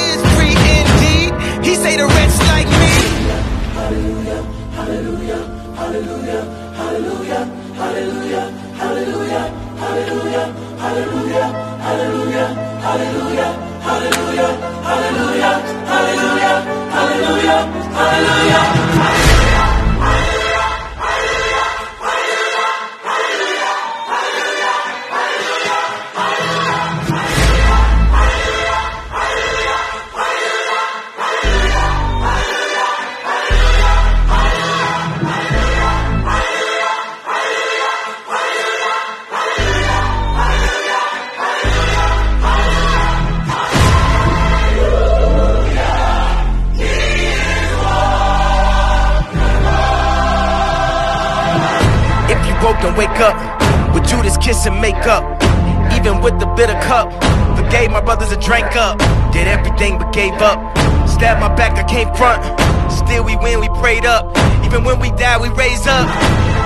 is 0.00 0.20
free 0.34 0.56
indeed. 0.78 1.30
He 1.66 1.74
say 1.74 1.96
the 1.96 2.06
rich 2.06 2.36
like 2.52 2.68
me. 2.82 2.94
Hallelujah, 3.78 4.40
hallelujah, 4.78 5.40
hallelujah, 5.80 6.42
hallelujah, 6.78 7.42
hallelujah, 7.80 8.44
hallelujah, 8.80 9.44
hallelujah, 9.82 10.44
hallelujah, 10.82 11.46
hallelujah. 11.82 12.72
hallelujah. 12.82 13.61
Hallelujah, 17.32 17.64
hallelujah. 17.94 19.21
And 52.84 52.96
wake 52.96 53.20
up 53.20 53.36
with 53.94 54.06
Judas 54.08 54.36
kiss 54.38 54.66
and 54.66 54.80
make 54.80 55.06
up. 55.06 55.22
Even 55.94 56.20
with 56.20 56.38
the 56.40 56.46
bitter 56.56 56.74
cup, 56.82 57.12
forgave 57.56 57.90
my 57.90 58.00
brothers 58.00 58.32
and 58.32 58.42
drank 58.42 58.74
up. 58.76 58.98
Did 59.32 59.46
everything 59.46 59.98
but 59.98 60.12
gave 60.12 60.34
up. 60.42 60.58
Stabbed 61.08 61.40
my 61.40 61.52
back, 61.54 61.78
I 61.78 61.84
came 61.84 62.12
front. 62.14 62.42
Still 62.90 63.24
we 63.24 63.36
win, 63.36 63.60
we 63.60 63.68
prayed 63.80 64.04
up. 64.04 64.36
Even 64.64 64.84
when 64.84 64.98
we 64.98 65.10
die, 65.12 65.38
we 65.38 65.48
raise 65.50 65.86
up. 65.86 66.08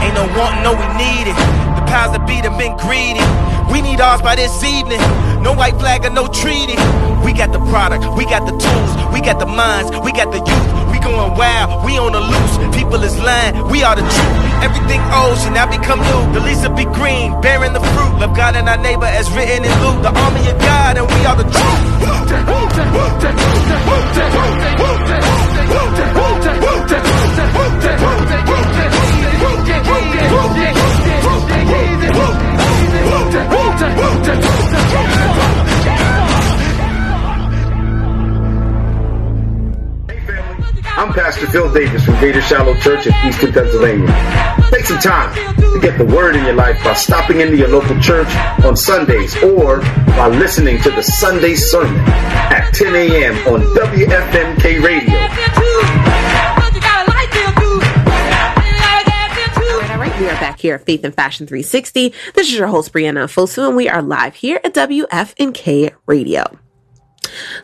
Ain't 0.02 0.14
no 0.14 0.24
wanting, 0.38 0.62
no 0.62 0.72
we 0.72 0.86
need 0.96 1.28
it. 1.28 1.36
The 1.76 1.84
powers 1.90 2.16
that 2.16 2.24
be 2.26 2.40
have 2.40 2.56
been 2.58 2.76
greedy. 2.76 3.24
We 3.72 3.82
need 3.82 4.00
ours 4.00 4.22
by 4.22 4.36
this 4.36 4.62
evening. 4.62 5.00
No 5.42 5.52
white 5.52 5.76
flag 5.76 6.04
or 6.04 6.10
no 6.10 6.28
treaty. 6.28 6.78
We 7.24 7.32
got 7.32 7.52
the 7.52 7.60
product, 7.68 8.06
we 8.16 8.24
got 8.24 8.46
the 8.46 8.54
tools, 8.56 8.92
we 9.12 9.20
got 9.20 9.38
the 9.38 9.46
minds, 9.46 9.90
we 10.00 10.12
got 10.12 10.30
the 10.30 10.38
youth. 10.38 10.85
Going 11.06 11.38
wild, 11.38 11.84
we 11.84 11.98
on 11.98 12.10
the 12.10 12.20
loose. 12.20 12.74
People 12.74 13.00
is 13.04 13.16
lying, 13.20 13.68
we 13.70 13.84
are 13.84 13.94
the 13.94 14.02
truth. 14.02 14.64
Everything 14.66 15.00
old 15.14 15.38
should 15.38 15.52
now 15.52 15.70
become 15.70 16.00
new. 16.00 16.32
The 16.34 16.40
leaves 16.40 16.66
will 16.66 16.74
be 16.74 16.84
green, 16.84 17.40
bearing 17.40 17.72
the 17.72 17.80
fruit. 17.80 18.18
Love 18.18 18.34
God 18.36 18.56
and 18.56 18.68
our 18.68 18.78
neighbor 18.78 19.06
as 19.06 19.30
written 19.30 19.64
in 19.64 19.74
Luke. 19.86 20.02
The 20.02 20.10
army 20.10 20.50
of 20.50 20.58
God 20.58 20.98
and 20.98 21.06
we 21.06 21.24
are 21.24 21.36
the 21.36 21.46
I'm 40.96 41.12
Pastor 41.12 41.46
Phil 41.48 41.70
Davis 41.74 42.04
from 42.06 42.18
Greater 42.18 42.40
Shiloh 42.40 42.74
Church 42.80 43.06
in 43.06 43.12
Eastern 43.26 43.52
Pennsylvania. 43.52 44.06
Take 44.70 44.86
some 44.86 44.98
time 44.98 45.34
to 45.56 45.78
get 45.78 45.98
the 45.98 46.06
word 46.06 46.36
in 46.36 46.44
your 46.46 46.54
life 46.54 46.82
by 46.82 46.94
stopping 46.94 47.42
into 47.42 47.54
your 47.54 47.68
local 47.68 48.00
church 48.00 48.28
on 48.64 48.76
Sundays 48.76 49.36
or 49.42 49.80
by 50.16 50.28
listening 50.28 50.80
to 50.80 50.90
the 50.90 51.02
Sunday 51.02 51.54
sermon 51.54 51.94
at 52.08 52.70
10 52.72 52.94
a.m. 52.94 53.34
on 53.46 53.60
WFNK 53.76 54.82
Radio. 54.82 55.14
All 59.90 59.98
right, 59.98 60.18
we 60.18 60.28
are 60.28 60.40
back 60.40 60.58
here 60.58 60.76
at 60.76 60.86
Faith 60.86 61.04
and 61.04 61.14
Fashion 61.14 61.46
360. 61.46 62.14
This 62.34 62.48
is 62.48 62.54
your 62.54 62.68
host, 62.68 62.92
Brianna 62.92 63.24
Fosu, 63.26 63.68
and 63.68 63.76
we 63.76 63.86
are 63.88 64.00
live 64.00 64.34
here 64.34 64.60
at 64.64 64.72
WFNK 64.72 65.94
Radio. 66.06 66.58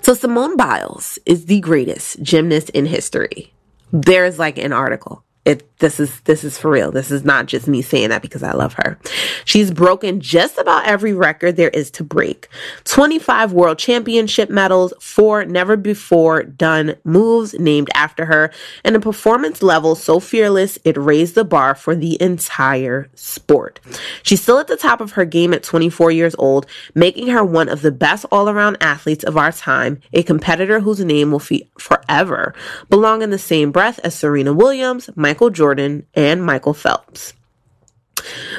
So, 0.00 0.14
Simone 0.14 0.56
Biles 0.56 1.18
is 1.26 1.46
the 1.46 1.60
greatest 1.60 2.22
gymnast 2.22 2.70
in 2.70 2.86
history. 2.86 3.52
There's 3.92 4.38
like 4.38 4.58
an 4.58 4.72
article. 4.72 5.24
It, 5.44 5.68
this 5.83 5.99
is 5.99 6.21
this 6.21 6.45
is 6.45 6.57
for 6.57 6.71
real. 6.71 6.92
This 6.92 7.11
is 7.11 7.25
not 7.25 7.47
just 7.47 7.66
me 7.66 7.83
saying 7.83 8.11
that 8.11 8.23
because 8.23 8.45
I 8.45 8.53
love 8.53 8.75
her. 8.75 8.99
She's 9.45 9.73
broken 9.73 10.21
just 10.21 10.57
about 10.57 10.87
every 10.87 11.12
record 11.12 11.57
there 11.57 11.71
is 11.71 11.90
to 11.92 12.05
break. 12.05 12.49
25 12.85 13.53
world 13.53 13.79
championship 13.79 14.49
medals, 14.49 14.95
four 15.01 15.45
never 15.45 15.77
before 15.77 16.45
done 16.45 16.95
moves 17.03 17.55
named 17.55 17.90
after 17.95 18.25
her, 18.27 18.53
and 18.85 18.95
a 18.95 19.01
performance 19.01 19.61
level 19.61 19.97
so 19.97 20.21
fearless 20.21 20.79
it 20.85 20.97
raised 20.97 21.35
the 21.35 21.45
bar 21.45 21.75
for 21.75 21.97
the 21.97 22.21
entire 22.23 23.11
sport. 23.16 23.81
She's 24.23 24.40
still 24.40 24.59
at 24.59 24.68
the 24.68 24.77
top 24.77 25.01
of 25.01 25.12
her 25.12 25.25
game 25.25 25.53
at 25.53 25.64
24 25.64 26.12
years 26.12 26.37
old, 26.38 26.64
making 26.95 27.27
her 27.27 27.45
one 27.45 27.68
of 27.68 27.83
the 27.83 27.90
best 27.90 28.25
all-around 28.31 28.77
athletes 28.81 29.25
of 29.25 29.37
our 29.37 29.51
time, 29.51 30.01
a 30.12 30.23
competitor 30.23 30.79
whose 30.79 31.05
name 31.05 31.33
will 31.33 31.42
forever 31.77 32.55
belong 32.88 33.23
in 33.23 33.31
the 33.31 33.38
same 33.38 33.73
breath 33.73 33.99
as 34.05 34.14
Serena 34.14 34.53
Williams, 34.53 35.11
Michael 35.16 35.51
Jordan, 35.51 35.71
and 35.78 36.44
Michael 36.44 36.74
Phelps. 36.74 37.35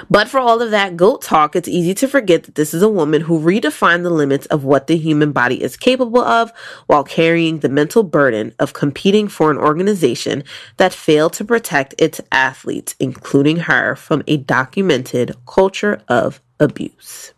But 0.10 0.28
for 0.28 0.40
all 0.40 0.62
of 0.62 0.72
that 0.72 0.98
goat 0.98 1.22
talk, 1.22 1.56
it's 1.56 1.68
easy 1.68 1.94
to 1.96 2.08
forget 2.08 2.44
that 2.44 2.56
this 2.56 2.74
is 2.74 2.82
a 2.82 2.90
woman 2.90 3.22
who 3.22 3.40
redefined 3.40 4.04
the 4.04 4.10
limits 4.10 4.46
of 4.48 4.64
what 4.64 4.88
the 4.88 4.98
human 4.98 5.32
body 5.32 5.62
is 5.62 5.78
capable 5.78 6.22
of 6.22 6.52
while 6.88 7.04
carrying 7.04 7.60
the 7.60 7.70
mental 7.70 8.04
burden 8.04 8.54
of 8.60 8.74
competing 8.74 9.28
for 9.28 9.52
an 9.52 9.58
organization 9.58 10.44
that 10.78 10.94
failed 10.94 11.34
to 11.34 11.46
protect 11.46 11.96
its 11.98 12.20
athletes, 12.32 12.96
including 13.00 13.58
her, 13.58 13.96
from 13.96 14.24
a 14.28 14.38
documented 14.38 15.36
culture 15.46 16.02
of 16.08 16.42
abuse. 16.60 17.34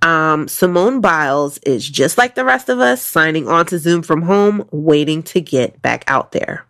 Um, 0.00 0.48
Simone 0.48 1.02
Biles 1.02 1.58
is 1.58 1.88
just 1.88 2.16
like 2.16 2.34
the 2.34 2.44
rest 2.44 2.70
of 2.70 2.78
us, 2.78 3.02
signing 3.02 3.46
on 3.48 3.66
to 3.66 3.78
Zoom 3.78 4.02
from 4.02 4.22
home, 4.22 4.66
waiting 4.70 5.22
to 5.24 5.40
get 5.40 5.82
back 5.82 6.04
out 6.06 6.32
there. 6.32 6.64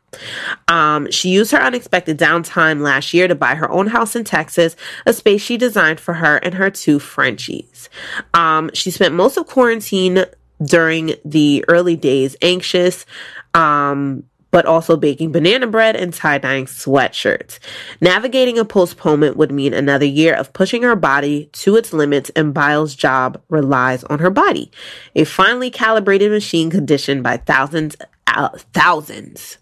Um, 0.68 1.10
she 1.10 1.30
used 1.30 1.52
her 1.52 1.60
unexpected 1.60 2.18
downtime 2.18 2.80
last 2.80 3.14
year 3.14 3.28
to 3.28 3.34
buy 3.34 3.54
her 3.54 3.70
own 3.70 3.88
house 3.88 4.16
in 4.16 4.24
Texas, 4.24 4.76
a 5.06 5.12
space 5.12 5.42
she 5.42 5.56
designed 5.56 6.00
for 6.00 6.14
her 6.14 6.36
and 6.36 6.54
her 6.54 6.70
two 6.70 6.98
Frenchies. 6.98 7.88
Um, 8.32 8.70
she 8.74 8.90
spent 8.90 9.14
most 9.14 9.36
of 9.36 9.46
quarantine 9.46 10.24
during 10.64 11.14
the 11.24 11.64
early 11.68 11.96
days 11.96 12.36
anxious, 12.42 13.06
um, 13.54 14.24
but 14.50 14.66
also 14.66 14.96
baking 14.96 15.32
banana 15.32 15.66
bread 15.66 15.96
and 15.96 16.14
tie 16.14 16.38
dyeing 16.38 16.66
sweatshirts. 16.66 17.58
Navigating 18.00 18.56
a 18.56 18.64
postponement 18.64 19.36
would 19.36 19.50
mean 19.50 19.74
another 19.74 20.04
year 20.06 20.32
of 20.32 20.52
pushing 20.52 20.82
her 20.82 20.94
body 20.94 21.46
to 21.52 21.74
its 21.74 21.92
limits, 21.92 22.30
and 22.36 22.54
Biles' 22.54 22.94
job 22.94 23.42
relies 23.48 24.04
on 24.04 24.20
her 24.20 24.30
body, 24.30 24.70
a 25.16 25.24
finely 25.24 25.70
calibrated 25.70 26.30
machine 26.30 26.70
conditioned 26.70 27.24
by 27.24 27.38
thousands, 27.38 27.96
uh, 28.28 28.50
thousands 28.72 29.58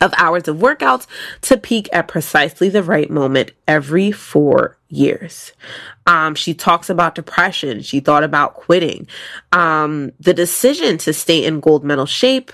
of 0.00 0.12
hours 0.16 0.48
of 0.48 0.56
workouts 0.56 1.06
to 1.42 1.56
peak 1.56 1.88
at 1.92 2.08
precisely 2.08 2.68
the 2.68 2.82
right 2.82 3.10
moment 3.10 3.52
every 3.68 4.10
four 4.10 4.78
years. 4.88 5.52
Um, 6.06 6.34
she 6.34 6.54
talks 6.54 6.90
about 6.90 7.14
depression. 7.14 7.82
She 7.82 8.00
thought 8.00 8.24
about 8.24 8.54
quitting. 8.54 9.06
Um, 9.52 10.12
the 10.18 10.34
decision 10.34 10.98
to 10.98 11.12
stay 11.12 11.44
in 11.44 11.60
gold 11.60 11.84
medal 11.84 12.06
shape 12.06 12.50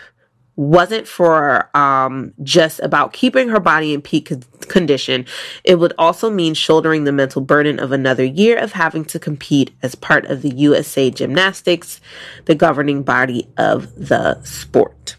wasn't 0.56 1.06
for 1.06 1.74
um, 1.76 2.32
just 2.42 2.80
about 2.80 3.12
keeping 3.12 3.50
her 3.50 3.61
body 3.61 3.92
in 3.92 4.00
peak 4.00 4.32
condition. 4.68 5.26
It 5.64 5.78
would 5.78 5.92
also 5.98 6.30
mean 6.30 6.54
shouldering 6.54 7.04
the 7.04 7.12
mental 7.12 7.42
burden 7.42 7.78
of 7.78 7.92
another 7.92 8.24
year 8.24 8.56
of 8.56 8.72
having 8.72 9.04
to 9.06 9.18
compete 9.18 9.72
as 9.82 9.94
part 9.94 10.24
of 10.26 10.40
the 10.40 10.54
USA 10.54 11.11
Gymnastics, 11.11 12.00
the 12.46 12.54
governing 12.54 13.02
body 13.02 13.48
of 13.59 13.94
the 13.96 14.42
sport. 14.42 15.16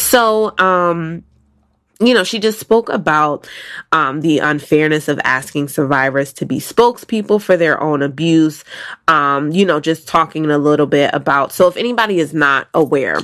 So, 0.00 0.54
um, 0.58 1.24
you 2.00 2.14
know, 2.14 2.24
she 2.24 2.38
just 2.38 2.58
spoke 2.58 2.88
about 2.88 3.48
um, 3.92 4.22
the 4.22 4.38
unfairness 4.38 5.08
of 5.08 5.20
asking 5.22 5.68
survivors 5.68 6.32
to 6.34 6.46
be 6.46 6.58
spokespeople 6.58 7.42
for 7.42 7.56
their 7.56 7.80
own 7.80 8.02
abuse. 8.02 8.64
Um, 9.06 9.52
you 9.52 9.64
know, 9.64 9.80
just 9.80 10.08
talking 10.08 10.50
a 10.50 10.58
little 10.58 10.86
bit 10.86 11.10
about. 11.12 11.52
So, 11.52 11.68
if 11.68 11.76
anybody 11.76 12.18
is 12.18 12.32
not 12.32 12.68
aware, 12.72 13.20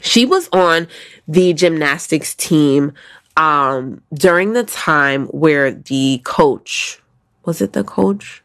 she 0.00 0.26
was 0.26 0.48
on 0.52 0.88
the 1.28 1.52
gymnastics 1.52 2.34
team 2.34 2.92
um, 3.36 4.02
during 4.12 4.52
the 4.52 4.64
time 4.64 5.26
where 5.26 5.72
the 5.72 6.20
coach 6.24 7.00
was 7.44 7.60
it 7.60 7.72
the 7.72 7.84
coach? 7.84 8.42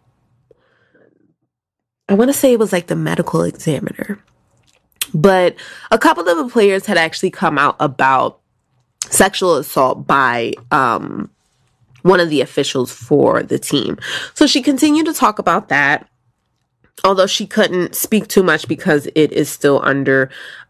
I 2.08 2.14
want 2.14 2.30
to 2.30 2.34
say 2.34 2.54
it 2.54 2.60
was 2.60 2.74
like 2.74 2.88
the 2.88 2.96
medical 2.96 3.44
examiner. 3.44 4.20
But 5.13 5.56
a 5.91 5.98
couple 5.98 6.28
of 6.28 6.38
the 6.38 6.50
players 6.52 6.86
had 6.86 6.98
actually 6.98 7.32
come 7.32 7.58
out 7.58 7.76
about 7.80 8.39
sexual 9.10 9.56
assault 9.56 10.06
by 10.06 10.54
um, 10.72 11.30
one 12.04 12.19
of 12.19 12.30
the 12.30 12.41
officials 12.41 12.91
for 12.91 13.43
the 13.43 13.60
team. 13.60 13.98
So 14.34 14.48
she 14.48 14.62
continued 14.62 15.06
to 15.08 15.13
talk 15.13 15.39
about 15.39 15.69
that, 15.69 16.08
although 17.04 17.28
she 17.28 17.48
couldn't 17.48 17.95
speak 17.95 18.28
too 18.28 18.43
much 18.43 18.67
because 18.67 19.08
it 19.15 19.32
is 19.32 19.50
still 19.50 19.82
under 19.84 20.30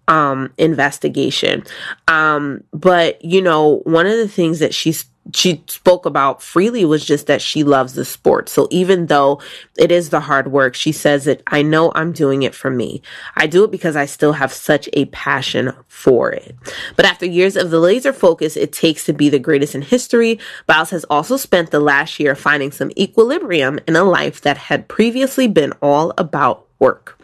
um, 0.09 0.51
investigation. 0.57 1.63
Um, 2.09 2.63
but 2.73 3.23
you 3.23 3.41
know, 3.41 3.81
one 3.85 4.07
of 4.07 4.17
the 4.17 4.27
things 4.27 4.59
that 4.59 4.73
she's 4.73 5.05
she 5.35 5.63
spoke 5.67 6.07
about 6.07 6.41
freely 6.41 6.83
was 6.85 7.05
just 7.05 7.27
that 7.27 7.39
she 7.39 7.63
loves 7.63 7.93
the 7.93 8.03
sport. 8.03 8.49
So 8.49 8.67
even 8.71 9.05
though 9.05 9.39
it 9.77 9.91
is 9.91 10.09
the 10.09 10.21
hard 10.21 10.51
work, 10.51 10.73
she 10.73 10.91
says 10.91 11.25
that 11.25 11.43
I 11.45 11.61
know 11.61 11.91
I'm 11.93 12.13
doing 12.13 12.41
it 12.41 12.55
for 12.55 12.71
me. 12.71 13.03
I 13.35 13.45
do 13.45 13.63
it 13.63 13.69
because 13.69 13.95
I 13.95 14.07
still 14.07 14.33
have 14.33 14.51
such 14.51 14.89
a 14.93 15.05
passion 15.05 15.73
for 15.87 16.31
it. 16.31 16.55
But 16.95 17.05
after 17.05 17.27
years 17.27 17.55
of 17.55 17.69
the 17.69 17.79
laser 17.79 18.11
focus 18.11 18.57
it 18.57 18.73
takes 18.73 19.05
to 19.05 19.13
be 19.13 19.29
the 19.29 19.37
greatest 19.37 19.75
in 19.75 19.83
history, 19.83 20.39
Biles 20.65 20.89
has 20.89 21.03
also 21.11 21.37
spent 21.37 21.69
the 21.69 21.79
last 21.79 22.19
year 22.19 22.33
finding 22.33 22.71
some 22.71 22.91
equilibrium 22.97 23.79
in 23.87 23.95
a 23.95 24.03
life 24.03 24.41
that 24.41 24.57
had 24.57 24.87
previously 24.87 25.47
been 25.47 25.73
all 25.73 26.11
about 26.17 26.65
work. 26.79 27.18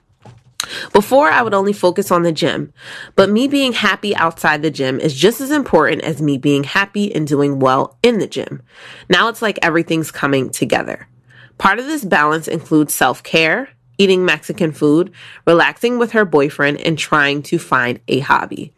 Before, 0.93 1.30
I 1.30 1.41
would 1.41 1.54
only 1.54 1.73
focus 1.73 2.12
on 2.12 2.23
the 2.23 2.32
gym, 2.32 2.73
but 3.15 3.30
me 3.30 3.47
being 3.47 3.73
happy 3.73 4.15
outside 4.15 4.62
the 4.62 4.71
gym 4.71 4.99
is 4.99 5.15
just 5.15 5.41
as 5.41 5.51
important 5.51 6.04
as 6.04 6.21
me 6.21 6.38
being 6.38 6.63
happy 6.63 7.13
and 7.13 7.28
doing 7.28 7.60
well 7.60 7.97
in 8.04 8.19
the 8.19 8.28
gym. 8.28 8.62
Now 9.10 9.28
it's 9.30 9.41
like 9.41 9.60
everything's 9.62 10.12
coming 10.12 10.49
together. 10.49 11.08
Part 11.58 11.80
of 11.80 11.86
this 11.86 12.04
balance 12.04 12.47
includes 12.47 12.93
self 12.93 13.23
care, 13.23 13.69
eating 13.97 14.25
Mexican 14.25 14.71
food, 14.71 15.12
relaxing 15.47 15.97
with 15.97 16.12
her 16.12 16.25
boyfriend, 16.25 16.82
and 16.82 16.97
trying 16.97 17.41
to 17.43 17.60
find 17.60 17.99
a 18.08 18.19
hobby. 18.19 18.73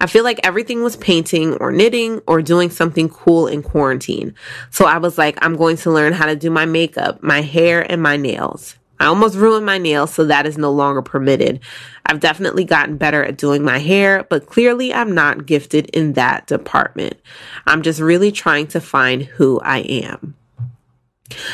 I 0.00 0.06
feel 0.06 0.24
like 0.24 0.40
everything 0.42 0.82
was 0.82 0.96
painting 0.96 1.54
or 1.54 1.70
knitting 1.70 2.22
or 2.26 2.40
doing 2.40 2.70
something 2.70 3.10
cool 3.10 3.46
in 3.46 3.62
quarantine. 3.62 4.34
So 4.70 4.86
I 4.86 4.96
was 4.96 5.18
like, 5.18 5.38
I'm 5.42 5.56
going 5.56 5.76
to 5.78 5.90
learn 5.90 6.14
how 6.14 6.24
to 6.26 6.36
do 6.36 6.50
my 6.50 6.64
makeup, 6.64 7.22
my 7.22 7.42
hair, 7.42 7.82
and 7.90 8.02
my 8.02 8.16
nails. 8.16 8.77
I 9.00 9.06
almost 9.06 9.36
ruined 9.36 9.66
my 9.66 9.78
nails, 9.78 10.12
so 10.12 10.24
that 10.24 10.46
is 10.46 10.58
no 10.58 10.72
longer 10.72 11.02
permitted. 11.02 11.60
I've 12.06 12.20
definitely 12.20 12.64
gotten 12.64 12.96
better 12.96 13.24
at 13.24 13.36
doing 13.36 13.62
my 13.62 13.78
hair, 13.78 14.24
but 14.28 14.46
clearly 14.46 14.92
I'm 14.92 15.14
not 15.14 15.46
gifted 15.46 15.86
in 15.90 16.14
that 16.14 16.46
department. 16.46 17.18
I'm 17.66 17.82
just 17.82 18.00
really 18.00 18.32
trying 18.32 18.66
to 18.68 18.80
find 18.80 19.22
who 19.22 19.60
I 19.60 19.78
am. 19.78 20.34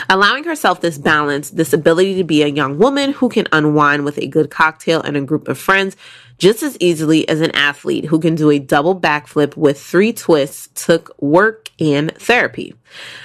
Allowing 0.09 0.45
herself 0.45 0.81
this 0.81 0.99
balance, 0.99 1.51
this 1.51 1.73
ability 1.73 2.15
to 2.17 2.25
be 2.25 2.43
a 2.43 2.49
young 2.49 2.79
woman 2.79 3.13
who 3.13 3.29
can 3.29 3.49
unwind 3.51 4.05
with 4.05 4.19
a 4.19 4.27
good 4.27 4.51
cocktail 4.51 5.01
and 5.03 5.17
a 5.17 5.21
group 5.21 5.49
of 5.49 5.59
friends 5.59 5.97
just 6.45 6.63
as 6.63 6.77
easily 6.79 7.27
as 7.27 7.41
an 7.41 7.51
athlete 7.53 8.05
who 8.05 8.21
can 8.21 8.35
do 8.35 8.51
a 8.51 8.59
double 8.59 8.95
backflip 8.95 9.57
with 9.57 9.81
three 9.81 10.13
twists 10.13 10.69
took 10.75 11.11
work 11.19 11.71
and 11.81 12.15
therapy. 12.19 12.75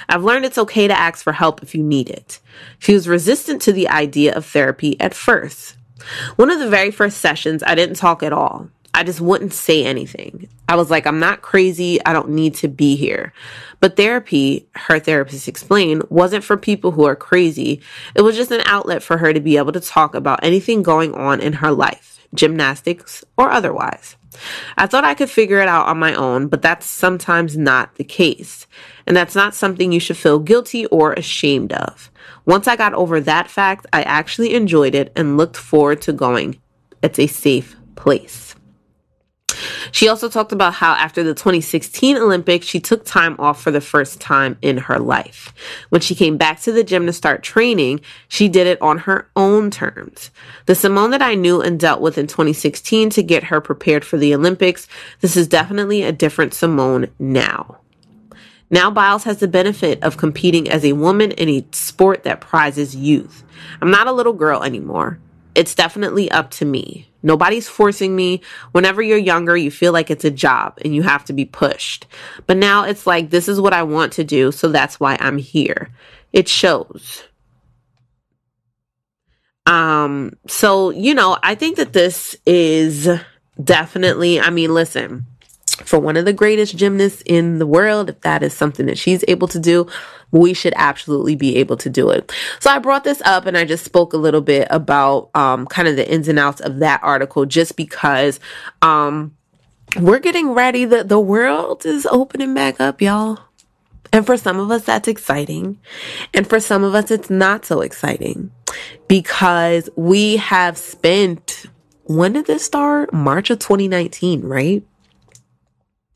I've 0.07 0.23
learned 0.23 0.45
it's 0.45 0.57
okay 0.57 0.87
to 0.87 0.97
ask 0.97 1.21
for 1.21 1.33
help 1.33 1.61
if 1.61 1.75
you 1.75 1.83
need 1.83 2.09
it. 2.09 2.39
She 2.77 2.93
was 2.93 3.09
resistant 3.09 3.61
to 3.63 3.73
the 3.73 3.89
idea 3.89 4.33
of 4.33 4.45
therapy 4.45 4.97
at 5.01 5.13
first. 5.13 5.75
One 6.37 6.49
of 6.49 6.59
the 6.59 6.69
very 6.69 6.91
first 6.91 7.17
sessions, 7.17 7.61
I 7.61 7.75
didn't 7.75 7.97
talk 7.97 8.23
at 8.23 8.31
all. 8.31 8.69
I 8.93 9.03
just 9.03 9.19
wouldn't 9.19 9.51
say 9.51 9.83
anything. 9.83 10.47
I 10.69 10.77
was 10.77 10.89
like, 10.89 11.05
I'm 11.05 11.19
not 11.19 11.41
crazy. 11.41 12.03
I 12.05 12.13
don't 12.13 12.29
need 12.29 12.55
to 12.55 12.69
be 12.69 12.95
here. 12.95 13.33
But 13.81 13.97
therapy, 13.97 14.67
her 14.75 14.97
therapist 14.97 15.49
explained, 15.49 16.03
wasn't 16.09 16.45
for 16.45 16.55
people 16.55 16.91
who 16.91 17.03
are 17.03 17.17
crazy. 17.17 17.81
It 18.15 18.21
was 18.21 18.37
just 18.37 18.51
an 18.51 18.63
outlet 18.65 19.03
for 19.03 19.17
her 19.17 19.33
to 19.33 19.39
be 19.41 19.57
able 19.57 19.73
to 19.73 19.79
talk 19.81 20.15
about 20.15 20.39
anything 20.41 20.83
going 20.83 21.13
on 21.13 21.41
in 21.41 21.53
her 21.53 21.71
life, 21.71 22.08
gymnastics 22.33 23.23
or 23.37 23.51
otherwise. 23.51 24.15
I 24.77 24.87
thought 24.87 25.05
I 25.05 25.15
could 25.15 25.29
figure 25.29 25.59
it 25.59 25.67
out 25.67 25.87
on 25.87 25.97
my 25.97 26.13
own, 26.13 26.47
but 26.47 26.61
that's 26.61 26.85
sometimes 26.85 27.57
not 27.57 27.95
the 27.95 28.03
case. 28.03 28.67
And 29.07 29.17
that's 29.17 29.35
not 29.35 29.55
something 29.55 29.91
you 29.91 29.99
should 29.99 30.17
feel 30.17 30.39
guilty 30.39 30.85
or 30.87 31.13
ashamed 31.13 31.73
of. 31.73 32.11
Once 32.45 32.67
I 32.67 32.75
got 32.75 32.93
over 32.93 33.19
that 33.19 33.49
fact, 33.49 33.87
I 33.91 34.03
actually 34.03 34.53
enjoyed 34.53 34.95
it 34.95 35.11
and 35.15 35.37
looked 35.37 35.57
forward 35.57 36.01
to 36.03 36.13
going. 36.13 36.59
It's 37.01 37.19
a 37.19 37.27
safe 37.27 37.75
place. 37.95 38.55
She 39.91 40.07
also 40.07 40.29
talked 40.29 40.51
about 40.51 40.75
how 40.75 40.93
after 40.93 41.23
the 41.23 41.33
2016 41.33 42.17
Olympics, 42.17 42.65
she 42.65 42.79
took 42.79 43.05
time 43.05 43.35
off 43.39 43.61
for 43.61 43.71
the 43.71 43.81
first 43.81 44.19
time 44.19 44.57
in 44.61 44.77
her 44.77 44.99
life. 44.99 45.53
When 45.89 46.01
she 46.01 46.15
came 46.15 46.37
back 46.37 46.59
to 46.61 46.71
the 46.71 46.83
gym 46.83 47.05
to 47.05 47.13
start 47.13 47.43
training, 47.43 48.01
she 48.27 48.47
did 48.47 48.67
it 48.67 48.81
on 48.81 48.99
her 48.99 49.29
own 49.35 49.71
terms. 49.71 50.31
The 50.65 50.75
Simone 50.75 51.11
that 51.11 51.21
I 51.21 51.35
knew 51.35 51.61
and 51.61 51.79
dealt 51.79 52.01
with 52.01 52.17
in 52.17 52.27
2016 52.27 53.09
to 53.11 53.23
get 53.23 53.45
her 53.45 53.61
prepared 53.61 54.05
for 54.05 54.17
the 54.17 54.33
Olympics, 54.33 54.87
this 55.21 55.35
is 55.35 55.47
definitely 55.47 56.03
a 56.03 56.11
different 56.11 56.53
Simone 56.53 57.07
now. 57.17 57.79
Now 58.71 58.91
Biles 58.91 59.23
has 59.23 59.37
the 59.37 59.47
benefit 59.47 60.01
of 60.03 60.17
competing 60.17 60.69
as 60.69 60.85
a 60.85 60.93
woman 60.93 61.31
in 61.31 61.49
a 61.49 61.65
sport 61.71 62.23
that 62.23 62.41
prizes 62.41 62.95
youth. 62.95 63.43
I'm 63.81 63.89
not 63.89 64.07
a 64.07 64.11
little 64.11 64.33
girl 64.33 64.63
anymore. 64.63 65.19
It's 65.55 65.73
definitely 65.73 66.29
up 66.29 66.51
to 66.51 66.65
me. 66.65 67.08
Nobody's 67.21 67.67
forcing 67.67 68.15
me. 68.15 68.41
Whenever 68.71 69.01
you're 69.01 69.17
younger, 69.17 69.57
you 69.57 69.71
feel 69.71 69.91
like 69.91 70.09
it's 70.09 70.25
a 70.25 70.31
job 70.31 70.77
and 70.83 70.95
you 70.95 71.03
have 71.03 71.25
to 71.25 71.33
be 71.33 71.45
pushed. 71.45 72.07
But 72.47 72.57
now 72.57 72.83
it's 72.83 73.05
like, 73.05 73.29
this 73.29 73.47
is 73.47 73.59
what 73.59 73.73
I 73.73 73.83
want 73.83 74.13
to 74.13 74.23
do, 74.23 74.51
so 74.51 74.69
that's 74.69 74.99
why 74.99 75.17
I'm 75.19 75.37
here. 75.37 75.89
It 76.31 76.47
shows. 76.47 77.23
Um, 79.65 80.33
so, 80.47 80.89
you 80.89 81.13
know, 81.13 81.37
I 81.43 81.55
think 81.55 81.77
that 81.77 81.93
this 81.93 82.35
is 82.45 83.07
definitely, 83.63 84.39
I 84.39 84.49
mean, 84.49 84.73
listen, 84.73 85.25
for 85.83 85.99
one 85.99 86.17
of 86.17 86.25
the 86.25 86.33
greatest 86.33 86.75
gymnasts 86.75 87.23
in 87.25 87.59
the 87.59 87.67
world, 87.67 88.09
if 88.09 88.21
that 88.21 88.43
is 88.43 88.53
something 88.53 88.85
that 88.87 88.97
she's 88.97 89.23
able 89.27 89.47
to 89.49 89.59
do, 89.59 89.87
we 90.31 90.53
should 90.53 90.73
absolutely 90.75 91.35
be 91.35 91.57
able 91.57 91.77
to 91.77 91.89
do 91.89 92.09
it. 92.09 92.31
So 92.59 92.69
I 92.69 92.79
brought 92.79 93.03
this 93.03 93.21
up 93.23 93.45
and 93.45 93.57
I 93.57 93.65
just 93.65 93.85
spoke 93.85 94.13
a 94.13 94.17
little 94.17 94.41
bit 94.41 94.67
about 94.69 95.29
um, 95.35 95.65
kind 95.67 95.87
of 95.87 95.95
the 95.95 96.09
ins 96.09 96.27
and 96.27 96.39
outs 96.39 96.61
of 96.61 96.79
that 96.79 97.01
article 97.03 97.45
just 97.45 97.75
because 97.75 98.39
um, 98.81 99.35
we're 99.97 100.19
getting 100.19 100.51
ready. 100.51 100.85
The, 100.85 101.03
the 101.03 101.19
world 101.19 101.85
is 101.85 102.05
opening 102.05 102.53
back 102.53 102.79
up, 102.79 103.01
y'all. 103.01 103.39
And 104.11 104.25
for 104.25 104.37
some 104.37 104.59
of 104.59 104.71
us, 104.71 104.85
that's 104.85 105.07
exciting. 105.07 105.79
And 106.33 106.47
for 106.47 106.59
some 106.59 106.83
of 106.83 106.95
us, 106.95 107.11
it's 107.11 107.29
not 107.29 107.65
so 107.65 107.81
exciting 107.81 108.51
because 109.07 109.89
we 109.95 110.37
have 110.37 110.77
spent, 110.77 111.67
when 112.05 112.33
did 112.33 112.47
this 112.47 112.65
start? 112.65 113.13
March 113.13 113.51
of 113.51 113.59
2019, 113.59 114.41
right? 114.41 114.83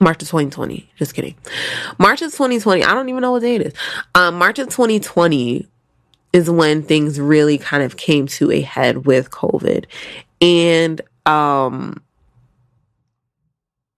March 0.04 0.22
of 0.22 0.28
2020. 0.28 0.89
Just 0.98 1.13
kidding. 1.13 1.36
March 1.98 2.22
of 2.22 2.32
2020. 2.32 2.84
I 2.84 2.94
don't 2.94 3.10
even 3.10 3.22
know 3.22 3.32
what 3.32 3.42
day 3.42 3.56
it 3.56 3.62
is. 3.62 3.74
Um, 4.13 4.36
March 4.36 4.60
of 4.60 4.68
2020 4.68 5.68
is 6.34 6.50
when 6.50 6.84
things 6.84 7.20
really 7.20 7.58
kind 7.58 7.84
of 7.84 7.98
came 7.98 8.28
to 8.28 8.52
a 8.52 8.62
head 8.62 9.06
with 9.06 9.32
COVID. 9.32 9.86
And, 10.42 11.02
um, 11.26 12.02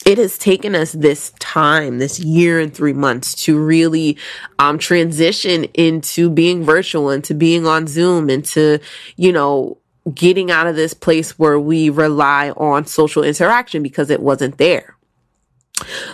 it 0.06 0.20
has 0.20 0.38
taken 0.38 0.76
us 0.76 0.91
this 0.91 1.32
time, 1.39 1.98
this 1.98 2.20
year 2.20 2.60
and 2.60 2.72
three 2.72 2.94
months 2.94 3.34
to 3.46 3.58
really 3.58 4.18
um, 4.60 4.78
transition 4.78 5.63
into 5.74 6.30
being 6.30 6.63
virtual 6.63 7.10
and 7.10 7.24
to 7.24 7.34
being 7.34 7.65
on 7.65 7.88
Zoom 7.88 8.30
and 8.30 8.46
to, 8.46 8.80
you 9.15 9.32
know, 9.32 9.80
getting 10.13 10.52
out 10.52 10.68
of 10.68 10.76
this 10.76 10.94
place 10.94 11.39
where 11.39 11.60
we 11.60 11.89
rely 11.89 12.52
on 12.52 12.86
social 12.86 13.24
interaction 13.24 13.82
because 13.82 14.12
it 14.12 14.22
wasn't 14.22 14.60
there. 14.60 14.95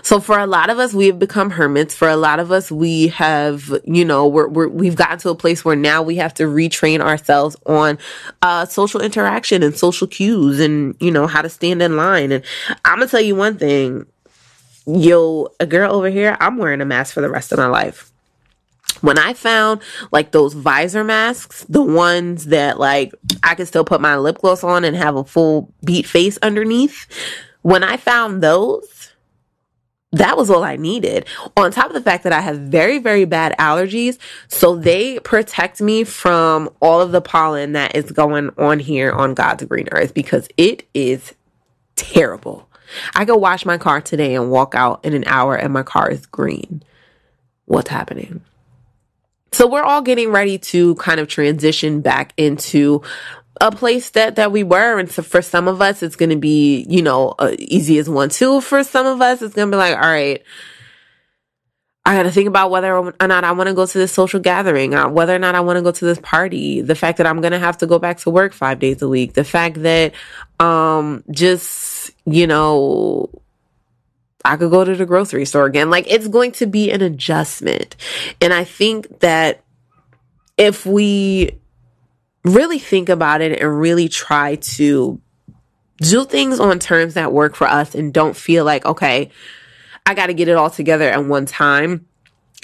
So 0.02 0.19
for 0.19 0.39
a 0.39 0.47
lot 0.47 0.69
of 0.69 0.80
us, 0.80 0.93
we 0.93 1.08
have 1.08 1.19
become 1.19 1.52
hermits. 1.52 1.93
For 1.93 2.10
a 2.10 2.15
lot 2.15 2.39
of 2.39 2.52
us, 2.52 2.71
we 2.71 3.10
have, 3.10 3.71
you 3.86 4.04
know, 4.04 4.28
we're, 4.28 4.47
we're 4.47 4.67
we've 4.67 4.95
gotten 4.95 5.19
to 5.19 5.30
a 5.30 5.36
place 5.36 5.63
where 5.63 5.76
now 5.76 6.02
we 6.02 6.15
have 6.15 6.34
to 6.36 6.43
retrain 6.43 7.00
ourselves 7.00 7.56
on 7.65 8.00
uh, 8.41 8.65
social 8.65 9.02
interaction 9.02 9.62
and 9.62 9.78
social 9.78 10.08
cues, 10.08 10.60
and 10.60 10.95
you 11.00 11.12
know 11.12 11.28
how 11.28 11.41
to 11.41 11.50
stand 11.50 11.82
in 11.82 11.95
line. 11.95 12.32
And 12.32 12.43
I'm 12.86 12.97
gonna 12.97 13.10
tell 13.10 13.21
you 13.21 13.36
one 13.36 13.58
thing, 13.58 14.08
yo, 14.88 15.50
a 15.60 15.67
girl 15.67 15.93
over 15.93 16.10
here, 16.10 16.36
I'm 16.39 16.58
wearing 16.58 16.82
a 16.82 16.86
mask 16.86 17.13
for 17.13 17.21
the 17.21 17.30
rest 17.30 17.52
of 17.52 17.60
my 17.60 17.67
life. 17.67 18.12
When 19.02 19.17
I 19.17 19.34
found 19.34 19.82
like 20.12 20.32
those 20.32 20.54
visor 20.54 21.04
masks, 21.04 21.65
the 21.69 21.82
ones 21.82 22.45
that 22.47 22.80
like 22.80 23.13
I 23.43 23.56
could 23.56 23.67
still 23.67 23.86
put 23.86 24.02
my 24.02 24.17
lip 24.17 24.39
gloss 24.39 24.63
on 24.63 24.84
and 24.84 24.95
have 24.95 25.15
a 25.15 25.24
full 25.24 25.71
beat 25.84 26.06
face 26.06 26.38
underneath, 26.42 27.08
when 27.62 27.83
I 27.83 27.98
found 27.98 28.42
those 28.42 29.00
that 30.12 30.35
was 30.37 30.49
all 30.49 30.63
I 30.63 30.75
needed. 30.75 31.25
On 31.55 31.71
top 31.71 31.87
of 31.87 31.93
the 31.93 32.01
fact 32.01 32.23
that 32.23 32.33
I 32.33 32.41
have 32.41 32.59
very, 32.59 32.99
very 32.99 33.25
bad 33.25 33.55
allergies. 33.57 34.17
So 34.47 34.75
they 34.75 35.19
protect 35.19 35.81
me 35.81 36.03
from 36.03 36.69
all 36.81 37.01
of 37.01 37.12
the 37.12 37.21
pollen 37.21 37.73
that 37.73 37.95
is 37.95 38.12
going 38.12 38.49
on 38.57 38.79
here 38.79 39.12
on 39.12 39.33
God's 39.33 39.63
green 39.63 39.87
earth 39.91 40.13
because 40.13 40.47
it 40.57 40.87
is 40.93 41.33
terrible. 41.95 42.67
I 43.15 43.23
go 43.23 43.37
wash 43.37 43.65
my 43.65 43.77
car 43.77 44.01
today 44.01 44.35
and 44.35 44.51
walk 44.51 44.75
out 44.75 45.03
in 45.05 45.13
an 45.13 45.23
hour 45.27 45.55
and 45.55 45.71
my 45.71 45.83
car 45.83 46.09
is 46.12 46.25
green. 46.25 46.83
What's 47.65 47.89
happening? 47.89 48.41
So 49.53 49.67
we're 49.67 49.83
all 49.83 50.01
getting 50.01 50.29
ready 50.31 50.57
to 50.57 50.95
kind 50.95 51.19
of 51.19 51.27
transition 51.27 52.01
back 52.01 52.33
into 52.37 53.01
a 53.62 53.71
place 53.71 54.09
that 54.09 54.35
that 54.35 54.51
we 54.51 54.63
were 54.63 54.99
and 54.99 55.09
so 55.09 55.21
for 55.21 55.41
some 55.41 55.67
of 55.67 55.81
us 55.81 56.03
it's 56.03 56.15
going 56.15 56.31
to 56.31 56.35
be 56.35 56.85
you 56.89 57.01
know 57.01 57.35
uh, 57.39 57.55
easy 57.59 57.97
as 57.99 58.09
one 58.09 58.29
two 58.29 58.59
for 58.59 58.83
some 58.83 59.05
of 59.05 59.21
us 59.21 59.41
it's 59.41 59.53
going 59.53 59.69
to 59.69 59.75
be 59.75 59.77
like 59.77 59.95
all 59.95 60.01
right 60.01 60.43
I 62.03 62.15
got 62.15 62.23
to 62.23 62.31
think 62.31 62.47
about 62.47 62.71
whether 62.71 62.97
or 62.97 63.13
not 63.21 63.43
I 63.43 63.51
want 63.51 63.67
to 63.67 63.75
go 63.75 63.85
to 63.85 63.97
this 63.97 64.12
social 64.12 64.39
gathering, 64.39 64.95
uh, 64.95 65.07
whether 65.07 65.35
or 65.35 65.39
not 65.39 65.53
I 65.53 65.59
want 65.59 65.77
to 65.77 65.83
go 65.83 65.91
to 65.91 66.05
this 66.05 66.17
party, 66.19 66.81
the 66.81 66.95
fact 66.95 67.19
that 67.19 67.27
I'm 67.27 67.41
going 67.41 67.51
to 67.51 67.59
have 67.59 67.77
to 67.77 67.85
go 67.85 67.99
back 67.99 68.17
to 68.19 68.31
work 68.31 68.53
five 68.53 68.79
days 68.79 69.03
a 69.03 69.07
week, 69.07 69.33
the 69.33 69.43
fact 69.43 69.83
that, 69.83 70.13
um, 70.59 71.23
just, 71.29 72.09
you 72.25 72.47
know, 72.47 73.29
I 74.43 74.57
could 74.57 74.71
go 74.71 74.83
to 74.83 74.95
the 74.95 75.05
grocery 75.05 75.45
store 75.45 75.65
again. 75.65 75.91
Like 75.91 76.12
it's 76.12 76.27
going 76.27 76.53
to 76.53 76.65
be 76.65 76.91
an 76.91 77.03
adjustment. 77.03 77.95
And 78.41 78.51
I 78.51 78.63
think 78.63 79.19
that 79.19 79.63
if 80.57 80.87
we 80.87 81.60
really 82.44 82.79
think 82.79 83.10
about 83.10 83.42
it 83.42 83.60
and 83.60 83.79
really 83.79 84.10
try 84.10 84.56
to 84.56 85.19
do 85.98 86.25
things 86.25 86.60
on 86.60 86.79
terms 86.79 87.13
that 87.13 87.31
work 87.31 87.56
for 87.56 87.67
us 87.67 87.94
and 87.94 88.13
don't 88.13 88.35
feel 88.35 88.65
like, 88.65 88.85
okay, 88.85 89.29
I 90.06 90.13
got 90.13 90.27
to 90.27 90.33
get 90.33 90.48
it 90.48 90.58
all 90.58 90.69
together 90.69 91.10
at 91.10 91.25
one 91.25 91.46
time. 91.46 92.08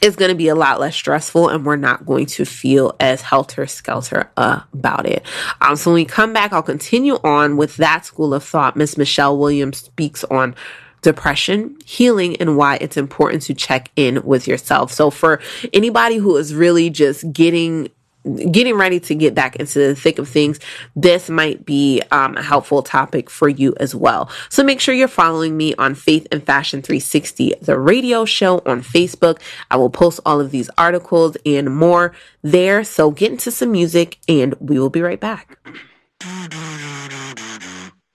It's 0.02 0.16
going 0.16 0.30
to 0.30 0.36
be 0.36 0.48
a 0.48 0.56
lot 0.56 0.80
less 0.80 0.96
stressful 0.96 1.50
and 1.50 1.66
we're 1.66 1.76
not 1.76 2.06
going 2.06 2.28
to 2.28 2.46
feel 2.46 2.96
as 3.00 3.22
helter 3.22 3.66
skelter 3.66 4.32
about 4.38 5.06
it. 5.08 5.26
Um, 5.62 5.76
so 5.76 5.92
when 5.92 5.96
we 5.96 6.06
come 6.06 6.34
back, 6.34 6.54
I'll 6.54 6.64
continue 6.64 7.16
on 7.24 7.58
with 7.58 7.78
that 7.78 8.06
school 8.06 8.34
of 8.34 8.44
thought. 8.44 8.76
Miss 8.76 8.98
Michelle 8.98 9.38
Williams 9.38 9.78
speaks 9.78 10.24
on 10.26 10.56
depression, 11.02 11.78
healing, 11.86 12.36
and 12.38 12.58
why 12.58 12.78
it's 12.78 12.98
important 12.98 13.44
to 13.44 13.54
check 13.54 13.90
in 13.96 14.24
with 14.24 14.48
yourself. 14.48 14.92
So 14.92 15.10
for 15.10 15.40
anybody 15.74 16.18
who 16.18 16.36
is 16.38 16.54
really 16.54 16.90
just 16.90 17.32
getting 17.32 17.90
getting 18.24 18.76
ready 18.76 19.00
to 19.00 19.16
get 19.16 19.34
back 19.34 19.56
into 19.56 19.80
the 19.80 19.96
thick 19.96 20.20
of 20.20 20.28
things, 20.28 20.60
this 20.96 21.30
might 21.30 21.66
be 21.66 22.02
um, 22.12 22.36
a 22.38 22.44
helpful 22.44 22.82
topic 22.84 23.30
for 23.30 23.48
you 23.50 23.74
as 23.80 23.96
well. 23.96 24.30
So 24.50 24.64
make 24.64 24.80
sure 24.80 24.94
you're 24.94 25.08
following 25.08 25.56
me 25.56 25.74
on 25.76 25.96
Faith 25.96 26.28
and 26.32 26.44
Fashion 26.44 26.82
360, 26.82 27.56
the 27.62 27.80
radio 27.80 28.26
show 28.26 28.62
on 28.66 28.82
Facebook. 28.82 29.40
I 29.72 29.78
will 29.78 29.90
post 29.90 30.20
all 30.26 30.42
of 30.42 30.52
these 30.52 30.70
articles 30.78 31.38
and 31.46 31.76
more 31.76 32.14
there. 32.42 32.84
So 32.84 33.12
get 33.12 33.32
into 33.32 33.52
some 33.52 33.72
music 33.72 34.18
and 34.28 34.56
we 34.60 34.80
will 34.80 34.90
be 34.90 35.02
right 35.02 35.20
back. 35.20 35.58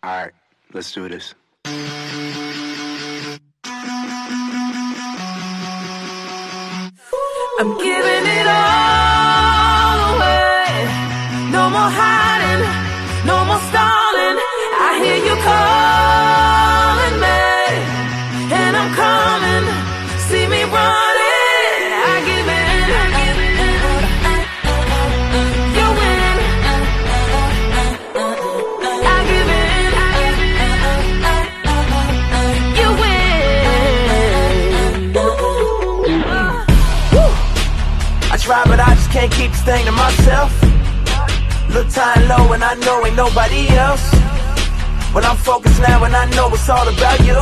All 0.04 0.10
right, 0.10 0.32
let's 0.72 0.92
do 0.92 1.08
this. 1.08 1.34
I'm 7.58 7.78
giving 7.78 8.26
it 8.26 8.46
all 8.48 8.52
away. 8.56 9.01
No 9.01 9.01
more 11.82 11.90
hiding, 11.90 12.62
no 13.26 13.44
more 13.44 13.62
stalling. 13.70 14.36
I 14.86 14.90
hear 15.02 15.18
you 15.28 15.34
calling 15.50 17.16
me, 17.26 17.42
and 18.54 18.72
I'm 18.80 18.90
coming. 19.02 19.66
See 20.28 20.46
me 20.46 20.62
running. 20.62 21.90
I 22.10 22.14
give 22.28 22.48
in. 22.62 22.86
You 25.78 25.86
win. 25.98 26.36
I 29.14 29.18
give 29.30 29.50
in. 29.62 29.90
You 32.78 32.88
win. 33.00 33.66
I 38.30 38.36
try, 38.38 38.62
but 38.70 38.78
I 38.78 38.94
just 38.94 39.10
can't 39.10 39.32
keep 39.32 39.50
this 39.50 39.62
thing 39.62 39.84
to 39.86 39.92
myself. 39.92 40.71
Look 41.72 41.88
time 41.88 42.28
low, 42.28 42.52
and 42.52 42.62
I 42.62 42.74
know 42.84 43.06
ain't 43.06 43.16
nobody 43.16 43.66
else. 43.68 44.04
But 45.14 45.24
I'm 45.24 45.36
focused 45.36 45.80
now, 45.80 46.04
and 46.04 46.14
I 46.14 46.28
know 46.36 46.52
it's 46.52 46.68
all 46.68 46.86
about 46.86 47.20
you. 47.20 47.40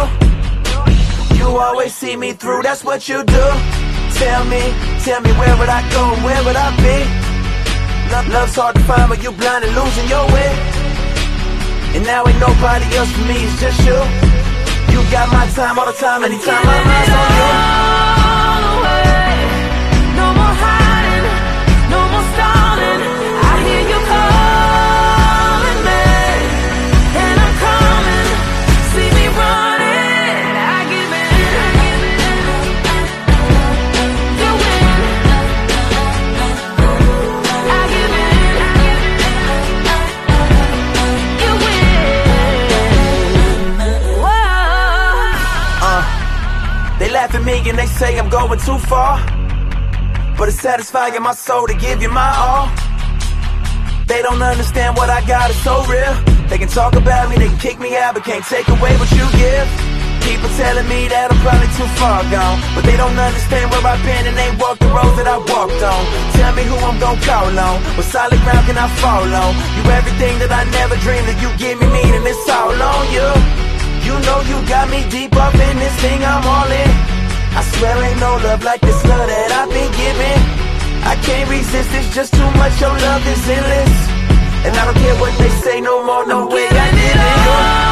You 1.37 1.59
always 1.59 1.95
see 1.95 2.17
me 2.17 2.33
through, 2.33 2.63
that's 2.63 2.85
what 2.85 3.09
you 3.09 3.25
do. 3.25 3.47
Tell 4.15 4.45
me, 4.45 4.63
tell 5.03 5.21
me 5.21 5.33
where 5.33 5.57
would 5.59 5.69
I 5.69 5.83
go, 5.91 6.03
where 6.23 6.43
would 6.45 6.55
I 6.55 6.71
be? 6.79 6.99
Love, 8.13 8.29
love's 8.29 8.55
hard 8.55 8.77
to 8.77 8.83
find, 8.83 9.09
but 9.09 9.21
you 9.23 9.33
blind 9.33 9.65
and 9.65 9.75
losing 9.75 10.09
your 10.09 10.27
way. 10.31 10.51
And 11.95 12.05
now 12.07 12.27
ain't 12.27 12.39
nobody 12.39 12.87
else 12.97 13.11
for 13.11 13.27
me, 13.27 13.35
it's 13.35 13.61
just 13.61 13.81
you. 13.83 13.99
You 14.95 15.01
got 15.11 15.27
my 15.33 15.47
time 15.59 15.79
all 15.79 15.87
the 15.87 15.93
time, 15.93 16.23
anytime 16.23 16.65
my 16.67 16.85
mind's 16.85 17.11
on 17.11 17.95
you. 17.97 18.00
At 47.35 47.45
me 47.45 47.59
and 47.69 47.79
they 47.79 47.87
say 47.87 48.19
I'm 48.19 48.29
going 48.29 48.59
too 48.59 48.79
far. 48.91 49.19
But 50.37 50.49
it's 50.49 50.61
satisfying 50.61 51.21
my 51.23 51.35
soul 51.35 51.67
to 51.67 51.75
give 51.75 52.03
you 52.03 52.11
my 52.11 52.31
all. 52.37 52.67
They 54.07 54.23
don't 54.23 54.43
understand 54.43 54.97
what 54.97 55.11
I 55.11 55.21
got 55.27 55.51
is 55.51 55.61
so 55.63 55.85
real. 55.87 56.15
They 56.49 56.59
can 56.59 56.69
talk 56.69 56.95
about 56.97 57.31
me, 57.31 57.37
they 57.37 57.49
can 57.49 57.59
kick 57.59 57.79
me 57.79 57.97
out, 57.97 58.15
but 58.15 58.25
can't 58.25 58.45
take 58.45 58.67
away 58.69 58.93
what 58.99 59.11
you 59.13 59.23
give. 59.39 59.67
People 60.27 60.51
telling 60.59 60.89
me 60.89 61.07
that 61.13 61.31
I'm 61.31 61.41
probably 61.45 61.71
too 61.79 61.87
far 62.01 62.25
gone. 62.27 62.59
But 62.75 62.83
they 62.89 62.97
don't 62.97 63.15
understand 63.15 63.71
where 63.71 63.85
I've 63.85 64.03
been 64.03 64.25
and 64.27 64.37
they 64.37 64.51
walk 64.59 64.79
the 64.83 64.91
road 64.91 65.15
that 65.15 65.29
I 65.31 65.39
walked 65.39 65.83
on. 65.83 66.03
Tell 66.35 66.53
me 66.59 66.65
who 66.67 66.77
I'm 66.83 66.99
gonna 66.99 67.21
call 67.23 67.53
on. 67.53 67.77
What 67.95 68.07
solid 68.11 68.41
ground 68.43 68.65
can 68.67 68.79
I 68.79 68.89
fall 68.99 69.29
on? 69.29 69.53
You 69.79 69.83
everything 69.93 70.41
that 70.43 70.51
I 70.51 70.67
never 70.75 70.97
dreamed 70.99 71.31
of. 71.31 71.37
You 71.39 71.51
give 71.61 71.77
me 71.79 71.87
meaning, 71.91 72.25
it's 72.27 72.49
all 72.51 72.75
on 72.75 73.05
you. 73.15 73.29
You 74.03 74.15
know 74.27 74.41
you 74.51 74.59
got 74.67 74.91
me 74.91 75.07
deep 75.13 75.37
up 75.37 75.55
in 75.55 75.77
this 75.79 75.95
thing, 76.01 76.25
I'm 76.25 76.43
all 76.43 76.71
in. 76.71 77.20
I 77.53 77.63
swear 77.75 77.97
ain't 78.05 78.21
no 78.21 78.37
love 78.47 78.63
like 78.63 78.81
this 78.81 79.01
love 79.05 79.27
that 79.27 79.51
I've 79.51 79.71
been 79.71 79.93
given. 79.93 80.39
I 81.03 81.15
can't 81.27 81.49
resist, 81.51 81.91
it's 81.93 82.15
just 82.15 82.33
too 82.35 82.51
much, 82.61 82.81
your 82.81 82.95
love 82.95 83.27
is 83.27 83.49
endless. 83.49 83.97
And 84.67 84.77
I 84.77 84.85
don't 84.85 84.99
care 85.03 85.17
what 85.17 85.37
they 85.39 85.51
say 85.65 85.81
no 85.81 86.05
more, 86.05 86.27
no 86.27 86.47
way 86.47 86.69
I 86.69 86.91
did 86.91 87.87
it. 87.87 87.90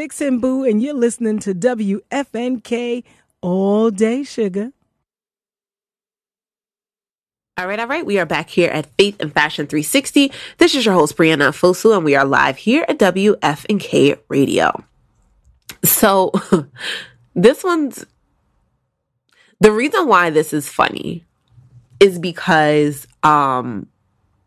Dixon 0.00 0.38
Boo, 0.38 0.64
and 0.64 0.82
you're 0.82 0.94
listening 0.94 1.40
to 1.40 1.52
WFNK 1.52 3.04
All 3.42 3.90
Day 3.90 4.22
Sugar. 4.22 4.72
All 7.58 7.66
right, 7.66 7.78
all 7.78 7.86
right. 7.86 8.06
We 8.06 8.18
are 8.18 8.24
back 8.24 8.48
here 8.48 8.70
at 8.70 8.86
Faith 8.96 9.20
and 9.20 9.30
Fashion 9.30 9.66
360. 9.66 10.32
This 10.56 10.74
is 10.74 10.86
your 10.86 10.94
host, 10.94 11.18
Brianna 11.18 11.50
Fosu, 11.50 11.94
and 11.94 12.02
we 12.02 12.16
are 12.16 12.24
live 12.24 12.56
here 12.56 12.86
at 12.88 12.98
WFNK 12.98 14.18
Radio. 14.30 14.82
So, 15.84 16.32
this 17.34 17.62
one's 17.62 18.06
the 19.60 19.70
reason 19.70 20.08
why 20.08 20.30
this 20.30 20.54
is 20.54 20.66
funny 20.66 21.26
is 22.00 22.18
because 22.18 23.06
um 23.22 23.86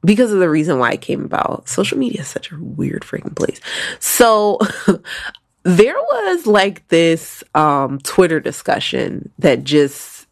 because 0.04 0.32
of 0.34 0.40
the 0.40 0.50
reason 0.50 0.80
why 0.80 0.94
it 0.94 1.02
came 1.02 1.24
about. 1.24 1.70
Social 1.70 1.98
media 1.98 2.22
is 2.22 2.28
such 2.28 2.52
a 2.52 2.58
weird 2.60 3.04
freaking 3.04 3.36
place. 3.36 3.62
So 4.00 4.58
there 5.64 5.96
was 5.96 6.46
like 6.46 6.88
this 6.90 7.44
um 7.56 8.00
Twitter 8.00 8.40
discussion 8.40 9.32
that 9.40 9.64
just 9.64 10.28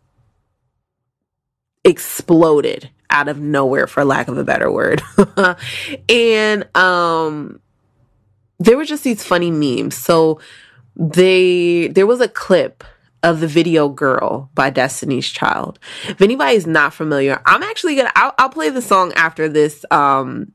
exploded 1.84 2.90
out 3.10 3.28
of 3.28 3.40
nowhere 3.40 3.88
for 3.88 4.06
lack 4.06 4.28
of 4.28 4.38
a 4.38 4.44
better 4.44 4.72
word. 4.72 5.02
and 6.10 6.78
um 6.78 7.60
there 8.60 8.78
were 8.78 8.86
just 8.86 9.04
these 9.04 9.24
funny 9.24 9.50
memes. 9.52 9.96
So 9.96 10.40
they 10.96 11.88
there 11.88 12.06
was 12.06 12.22
a 12.22 12.28
clip 12.28 12.84
of 13.24 13.40
the 13.40 13.48
video 13.48 13.88
girl 13.88 14.50
by 14.54 14.70
destiny's 14.70 15.30
child 15.30 15.78
if 16.08 16.22
anybody 16.22 16.56
is 16.56 16.66
not 16.66 16.94
familiar 16.94 17.40
i'm 17.46 17.64
actually 17.64 17.96
gonna 17.96 18.12
i'll, 18.16 18.34
I'll 18.38 18.50
play 18.50 18.70
the 18.70 18.82
song 18.82 19.14
after 19.14 19.48
this 19.48 19.86
um 19.92 20.52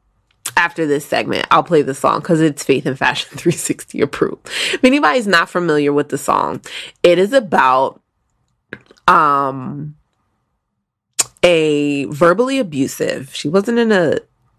after 0.56 0.86
this 0.86 1.04
segment, 1.04 1.46
I'll 1.50 1.62
play 1.62 1.82
the 1.82 1.94
song 1.94 2.20
because 2.20 2.40
it's 2.40 2.64
Faith 2.64 2.86
and 2.86 2.98
Fashion 2.98 3.28
360 3.36 4.00
approved. 4.00 4.46
If 4.72 4.84
anybody's 4.84 5.26
not 5.26 5.48
familiar 5.48 5.92
with 5.92 6.08
the 6.08 6.18
song, 6.18 6.60
it 7.02 7.18
is 7.18 7.32
about 7.32 8.00
um 9.06 9.94
a 11.42 12.06
verbally 12.06 12.58
abusive. 12.58 13.34
She 13.34 13.48
wasn't 13.48 13.78
in 13.78 13.92
a 13.92 14.18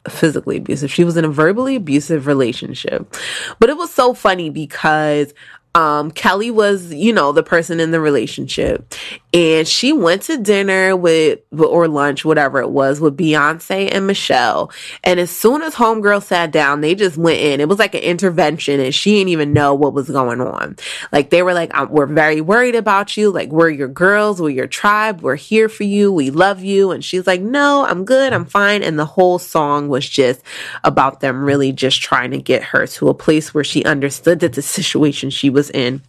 physically 0.10 0.58
abusive. 0.58 0.92
She 0.92 1.04
was 1.04 1.18
in 1.18 1.26
a 1.26 1.30
verbally 1.30 1.76
abusive 1.76 2.28
relationship. 2.28 3.14
But 3.60 3.70
it 3.70 3.78
was 3.78 3.94
so 3.94 4.14
funny 4.14 4.50
because 4.50 5.34
um, 5.76 6.12
Kelly 6.12 6.50
was, 6.50 6.94
you 6.94 7.14
know, 7.14 7.32
the 7.32 7.44
person 7.44 7.80
in 7.80 7.92
the 7.92 8.00
relationship. 8.00 8.94
And 9.38 9.68
she 9.68 9.94
went 9.94 10.24
to 10.24 10.38
dinner 10.40 10.96
with, 10.96 11.42
or 11.56 11.88
lunch, 11.88 12.26
whatever 12.26 12.60
it 12.60 12.72
was, 12.72 13.00
with 13.00 13.16
Beyonce 13.16 13.88
and 13.94 14.08
Michelle. 14.08 14.72
And 15.04 15.20
as 15.20 15.30
soon 15.30 15.62
as 15.62 15.76
Homegirl 15.76 16.24
sat 16.24 16.50
down, 16.50 16.82
they 16.82 16.96
just 16.96 17.18
went 17.18 17.38
in. 17.38 17.62
It 17.62 17.70
was 17.70 17.78
like 17.78 17.94
an 17.94 18.02
intervention 18.02 18.80
and 18.80 18.96
she 18.96 19.12
didn't 19.12 19.30
even 19.30 19.54
know 19.54 19.76
what 19.76 19.94
was 19.94 20.10
going 20.10 20.42
on. 20.42 20.78
Like 21.12 21.30
they 21.30 21.44
were 21.44 21.54
like, 21.54 21.72
we're 21.92 22.08
very 22.08 22.42
worried 22.42 22.74
about 22.74 23.16
you. 23.16 23.30
Like 23.30 23.50
we're 23.50 23.70
your 23.70 23.88
girls, 23.88 24.42
we're 24.42 24.50
your 24.50 24.66
tribe. 24.66 25.22
We're 25.22 25.36
here 25.36 25.70
for 25.70 25.84
you. 25.84 26.12
We 26.12 26.32
love 26.32 26.64
you. 26.64 26.90
And 26.90 27.06
she's 27.06 27.28
like, 27.28 27.42
no, 27.42 27.86
I'm 27.86 28.06
good. 28.06 28.34
I'm 28.34 28.46
fine. 28.46 28.82
And 28.82 28.98
the 28.98 29.06
whole 29.06 29.38
song 29.38 29.88
was 29.88 30.10
just 30.10 30.42
about 30.84 31.20
them 31.20 31.44
really 31.44 31.72
just 31.72 32.02
trying 32.02 32.32
to 32.32 32.42
get 32.42 32.64
her 32.64 32.88
to 32.88 33.10
a 33.10 33.14
place 33.14 33.54
where 33.54 33.64
she 33.64 33.84
understood 33.84 34.40
that 34.40 34.54
the 34.54 34.64
situation 34.64 35.30
she 35.30 35.52
was 35.52 35.70
in 35.70 36.02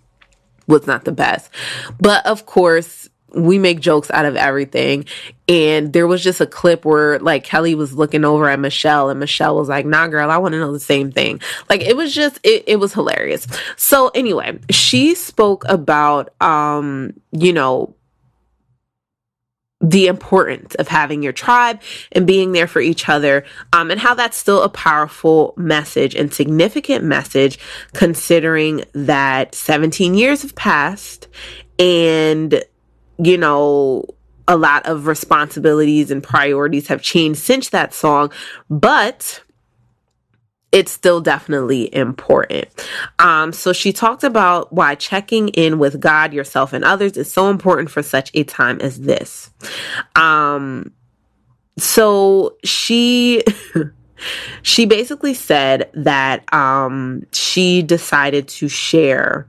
was 0.66 0.86
not 0.86 1.04
the 1.04 1.12
best. 1.12 1.50
But 2.00 2.24
of 2.24 2.46
course, 2.46 3.10
we 3.34 3.58
make 3.58 3.80
jokes 3.80 4.10
out 4.10 4.24
of 4.24 4.36
everything. 4.36 5.04
And 5.48 5.92
there 5.92 6.06
was 6.06 6.22
just 6.22 6.40
a 6.40 6.46
clip 6.46 6.84
where 6.84 7.18
like 7.18 7.44
Kelly 7.44 7.74
was 7.74 7.94
looking 7.94 8.24
over 8.24 8.48
at 8.48 8.58
Michelle 8.58 9.10
and 9.10 9.20
Michelle 9.20 9.56
was 9.56 9.68
like, 9.68 9.86
nah, 9.86 10.06
girl, 10.08 10.30
I 10.30 10.38
want 10.38 10.52
to 10.52 10.58
know 10.58 10.72
the 10.72 10.80
same 10.80 11.12
thing. 11.12 11.40
Like 11.68 11.82
it 11.82 11.96
was 11.96 12.14
just, 12.14 12.38
it, 12.42 12.64
it 12.66 12.76
was 12.76 12.94
hilarious. 12.94 13.46
So 13.76 14.08
anyway, 14.08 14.58
she 14.70 15.14
spoke 15.14 15.64
about, 15.68 16.40
um, 16.40 17.14
you 17.32 17.52
know, 17.52 17.94
the 19.80 20.08
importance 20.08 20.74
of 20.74 20.88
having 20.88 21.22
your 21.22 21.32
tribe 21.32 21.80
and 22.10 22.26
being 22.26 22.50
there 22.50 22.66
for 22.66 22.80
each 22.80 23.08
other 23.08 23.44
um, 23.72 23.92
and 23.92 24.00
how 24.00 24.12
that's 24.12 24.36
still 24.36 24.62
a 24.62 24.68
powerful 24.68 25.54
message 25.56 26.16
and 26.16 26.34
significant 26.34 27.04
message 27.04 27.60
considering 27.92 28.82
that 28.92 29.54
17 29.54 30.14
years 30.14 30.42
have 30.42 30.56
passed 30.56 31.28
and 31.78 32.62
you 33.18 33.36
know 33.36 34.04
a 34.46 34.56
lot 34.56 34.86
of 34.86 35.06
responsibilities 35.06 36.10
and 36.10 36.22
priorities 36.22 36.88
have 36.88 37.02
changed 37.02 37.38
since 37.38 37.70
that 37.70 37.92
song 37.92 38.30
but 38.70 39.42
it's 40.70 40.92
still 40.92 41.20
definitely 41.20 41.94
important. 41.94 42.68
Um, 43.18 43.52
so 43.52 43.72
she 43.72 43.92
talked 43.92 44.22
about 44.22 44.72
why 44.72 44.94
checking 44.96 45.48
in 45.48 45.78
with 45.78 45.98
God, 45.98 46.34
yourself, 46.34 46.72
and 46.72 46.84
others 46.84 47.16
is 47.16 47.32
so 47.32 47.48
important 47.48 47.90
for 47.90 48.02
such 48.02 48.30
a 48.34 48.44
time 48.44 48.80
as 48.80 49.00
this. 49.00 49.50
Um, 50.14 50.92
so 51.78 52.56
she. 52.64 53.42
she 54.62 54.84
basically 54.84 55.32
said 55.32 55.88
that 55.94 56.52
um, 56.52 57.24
she 57.32 57.82
decided 57.82 58.48
to 58.48 58.68
share 58.68 59.46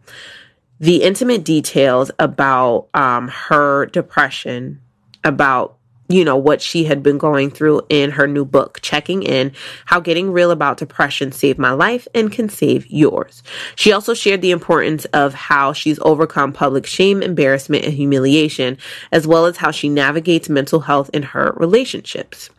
the 0.79 1.03
intimate 1.03 1.43
details 1.43 2.11
about 2.19 2.87
um, 2.93 3.27
her 3.27 3.87
depression, 3.87 4.81
about 5.23 5.79
you 6.09 6.25
know, 6.25 6.35
what 6.35 6.59
she 6.59 6.85
had 6.85 7.03
been 7.03 7.19
going 7.19 7.51
through 7.51 7.81
in 7.87 8.09
her 8.09 8.27
new 8.27 8.43
book, 8.43 8.79
Checking 8.81 9.21
In 9.21 9.51
How 9.85 9.99
Getting 9.99 10.31
Real 10.31 10.49
About 10.49 10.77
Depression 10.77 11.31
Saved 11.31 11.59
My 11.59 11.69
Life 11.69 12.07
and 12.15 12.31
Can 12.31 12.49
Save 12.49 12.87
Yours. 12.87 13.43
She 13.75 13.91
also 13.93 14.15
shared 14.15 14.41
the 14.41 14.49
importance 14.49 15.05
of 15.05 15.35
how 15.35 15.71
she's 15.71 15.99
overcome 16.01 16.51
public 16.51 16.87
shame, 16.87 17.21
embarrassment, 17.21 17.85
and 17.85 17.93
humiliation, 17.93 18.79
as 19.11 19.27
well 19.27 19.45
as 19.45 19.57
how 19.57 19.69
she 19.69 19.87
navigates 19.87 20.49
mental 20.49 20.79
health 20.79 21.11
in 21.13 21.21
her 21.21 21.53
relationships. 21.57 22.49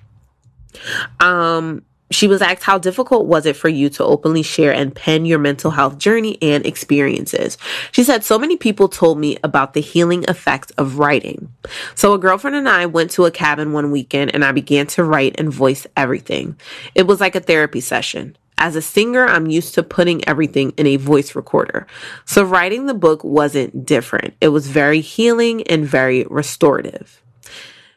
Um, 1.19 1.83
she 2.11 2.27
was 2.27 2.43
asked, 2.43 2.65
How 2.65 2.79
difficult 2.79 3.27
was 3.27 3.47
it 3.47 3.57
for 3.57 3.69
you 3.69 3.89
to 3.91 4.05
openly 4.05 4.43
share 4.43 4.73
and 4.73 4.95
pen 4.95 5.25
your 5.25 5.39
mental 5.39 5.71
health 5.71 5.99
journey 5.99 6.39
and 6.43 6.67
experiences? 6.67 7.57
She 7.93 8.03
said, 8.05 8.25
So 8.25 8.39
many 8.39 8.57
people 8.57 8.89
told 8.89 9.19
me 9.19 9.39
about 9.45 9.75
the 9.75 9.81
healing 9.81 10.25
effects 10.25 10.71
of 10.73 10.99
writing. 10.99 11.53
So, 11.95 12.13
a 12.13 12.19
girlfriend 12.19 12.57
and 12.57 12.69
I 12.69 12.87
went 12.87 13.11
to 13.13 13.27
a 13.27 13.31
cabin 13.31 13.73
one 13.73 13.91
weekend 13.91 14.35
and 14.35 14.45
I 14.45 14.53
began 14.53 14.87
to 14.89 15.05
write 15.05 15.37
and 15.39 15.53
voice 15.53 15.87
everything. 15.97 16.57
It 16.95 17.07
was 17.07 17.21
like 17.21 17.35
a 17.35 17.41
therapy 17.41 17.81
session. 17.81 18.37
As 18.59 18.77
a 18.77 18.83
singer, 18.83 19.27
I'm 19.27 19.47
used 19.47 19.75
to 19.75 19.83
putting 19.83 20.27
everything 20.29 20.73
in 20.77 20.87
a 20.87 20.97
voice 20.97 21.35
recorder. 21.35 21.87
So, 22.27 22.45
writing 22.45 22.87
the 22.87 22.95
book 22.95 23.25
wasn't 23.25 23.87
different. 23.87 24.35
It 24.41 24.49
was 24.49 24.67
very 24.67 25.01
healing 25.01 25.63
and 25.69 25.87
very 25.87 26.25
restorative. 26.25 27.20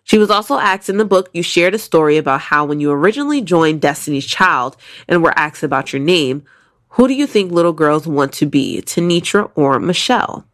She 0.04 0.18
was 0.18 0.30
also 0.30 0.58
asked 0.58 0.90
in 0.90 0.98
the 0.98 1.06
book, 1.06 1.30
you 1.34 1.42
shared 1.42 1.74
a 1.74 1.80
story 1.80 2.18
about 2.18 2.42
how 2.42 2.66
when 2.66 2.80
you 2.80 2.92
originally 2.92 3.42
joined 3.42 3.82
Destiny's 3.82 4.26
Child 4.26 4.76
and 5.08 5.24
were 5.24 5.38
asked 5.38 5.64
about 5.64 5.94
your 5.94 6.02
name, 6.02 6.44
who 6.90 7.08
do 7.08 7.14
you 7.14 7.26
think 7.26 7.52
little 7.52 7.74
girls 7.74 8.06
want 8.06 8.34
to 8.34 8.46
be, 8.46 8.82
Tenitra 8.86 9.50
or 9.56 9.80
Michelle? 9.80 10.46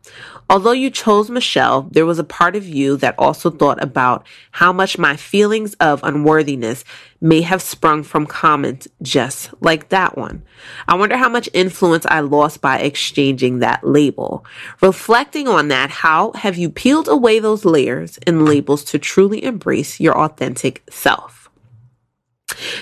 Although 0.52 0.72
you 0.72 0.90
chose 0.90 1.30
Michelle, 1.30 1.84
there 1.92 2.08
was 2.08 2.18
a 2.18 2.24
part 2.24 2.56
of 2.56 2.68
you 2.68 2.98
that 2.98 3.14
also 3.20 3.52
thought 3.52 3.82
about 3.84 4.26
how 4.50 4.74
much 4.74 4.98
my 4.98 5.16
feelings 5.16 5.76
of 5.76 6.04
unworthiness 6.04 6.84
may 7.22 7.42
have 7.42 7.62
sprung 7.62 8.02
from 8.02 8.26
comments 8.26 8.88
just 9.04 9.52
like 9.62 9.90
that 9.90 10.18
one. 10.18 10.42
I 10.88 10.96
wonder 10.96 11.18
how 11.18 11.30
much 11.30 11.50
influence 11.54 12.08
I 12.08 12.22
lost 12.22 12.62
by 12.62 12.80
exchanging 12.80 13.60
that 13.60 13.84
label. 13.84 14.44
Reflecting 14.82 15.48
on 15.48 15.68
that, 15.68 15.92
how 15.92 16.32
have 16.32 16.58
you 16.58 16.72
peeled 16.72 17.08
away 17.08 17.38
those 17.38 17.64
layers 17.64 18.18
and 18.26 18.46
labels 18.46 18.84
to 18.86 18.98
truly 18.98 19.44
embrace 19.44 20.00
your 20.00 20.18
authentic 20.18 20.82
self? 20.90 21.39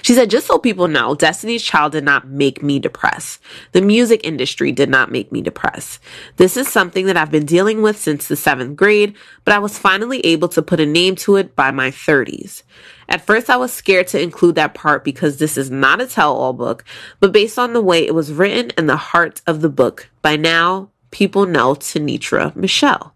She 0.02 0.14
said, 0.14 0.30
just 0.30 0.48
so 0.48 0.58
people 0.58 0.88
know, 0.88 1.14
Destiny's 1.14 1.64
Child 1.64 1.92
did 1.92 2.04
not 2.04 2.28
make 2.28 2.64
me 2.64 2.80
depressed. 2.80 3.42
The 3.74 3.82
music 3.82 4.22
industry 4.24 4.72
did 4.72 4.90
not 4.90 5.12
make 5.12 5.32
me 5.32 5.42
depressed. 5.42 6.00
This 6.38 6.56
is 6.56 6.68
something 6.68 7.06
that 7.06 7.18
I've 7.18 7.32
been 7.32 7.46
dealing 7.46 7.82
with 7.82 7.98
since 7.98 8.28
the 8.28 8.36
seventh 8.36 8.78
grade, 8.78 9.16
but 9.44 9.54
I 9.54 9.60
was 9.60 9.78
finally 9.78 10.26
able 10.26 10.48
to 10.50 10.62
put 10.62 10.80
a 10.80 10.86
name 10.86 11.16
to 11.18 11.36
it 11.36 11.56
by 11.56 11.72
my 11.72 11.92
30s. 11.92 12.64
At 13.10 13.26
first, 13.26 13.50
I 13.50 13.58
was 13.58 13.74
scared 13.74 14.08
to 14.08 14.22
include 14.22 14.56
that 14.56 14.74
part 14.74 15.04
because 15.04 15.38
this 15.38 15.58
is 15.58 15.70
not 15.70 16.02
a 16.02 16.08
tell 16.08 16.36
all 16.36 16.54
book, 16.54 16.84
but 17.20 17.32
based 17.32 17.60
on 17.60 17.74
the 17.74 17.82
way 17.82 18.06
it 18.06 18.16
was 18.16 18.34
written 18.34 18.72
and 18.78 18.90
the 18.90 18.98
heart 18.98 19.42
of 19.48 19.62
the 19.62 19.70
book, 19.70 20.10
by 20.22 20.36
now, 20.36 20.90
people 21.12 21.46
know 21.46 21.74
Tenitra 21.74 22.56
Michelle. 22.56 23.14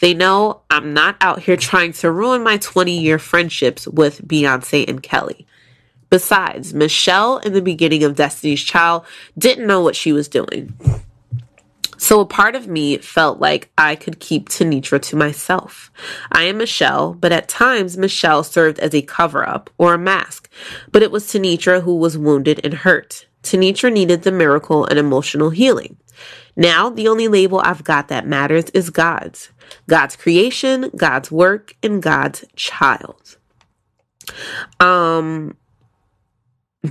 They 0.00 0.14
know 0.14 0.62
I'm 0.70 0.94
not 0.94 1.16
out 1.20 1.40
here 1.40 1.56
trying 1.56 1.92
to 1.94 2.10
ruin 2.10 2.42
my 2.42 2.56
20 2.56 2.98
year 2.98 3.18
friendships 3.18 3.86
with 3.86 4.26
Beyonce 4.26 4.88
and 4.88 5.02
Kelly. 5.02 5.46
Besides, 6.10 6.72
Michelle 6.72 7.38
in 7.38 7.52
the 7.52 7.62
beginning 7.62 8.04
of 8.04 8.16
Destiny's 8.16 8.62
Child 8.62 9.04
didn't 9.36 9.66
know 9.66 9.82
what 9.82 9.96
she 9.96 10.12
was 10.12 10.28
doing. 10.28 10.74
So 11.98 12.20
a 12.20 12.26
part 12.26 12.54
of 12.54 12.68
me 12.68 12.96
felt 12.98 13.40
like 13.40 13.70
I 13.76 13.96
could 13.96 14.20
keep 14.20 14.48
Tenitra 14.48 15.02
to 15.02 15.16
myself. 15.16 15.90
I 16.30 16.44
am 16.44 16.58
Michelle, 16.58 17.12
but 17.12 17.32
at 17.32 17.48
times 17.48 17.98
Michelle 17.98 18.44
served 18.44 18.78
as 18.78 18.94
a 18.94 19.02
cover 19.02 19.46
up 19.46 19.68
or 19.78 19.94
a 19.94 19.98
mask. 19.98 20.48
But 20.92 21.02
it 21.02 21.10
was 21.10 21.26
Tenitra 21.26 21.82
who 21.82 21.96
was 21.96 22.16
wounded 22.16 22.60
and 22.62 22.72
hurt. 22.72 23.26
Tenitra 23.42 23.92
needed 23.92 24.22
the 24.22 24.32
miracle 24.32 24.84
and 24.86 24.98
emotional 24.98 25.50
healing. 25.50 25.96
Now, 26.56 26.88
the 26.88 27.08
only 27.08 27.28
label 27.28 27.60
I've 27.60 27.84
got 27.84 28.08
that 28.08 28.26
matters 28.26 28.70
is 28.70 28.90
God's. 28.90 29.50
God's 29.88 30.16
creation, 30.16 30.90
God's 30.96 31.30
work, 31.30 31.76
and 31.82 32.02
God's 32.02 32.44
child. 32.56 33.36
Um, 34.80 35.56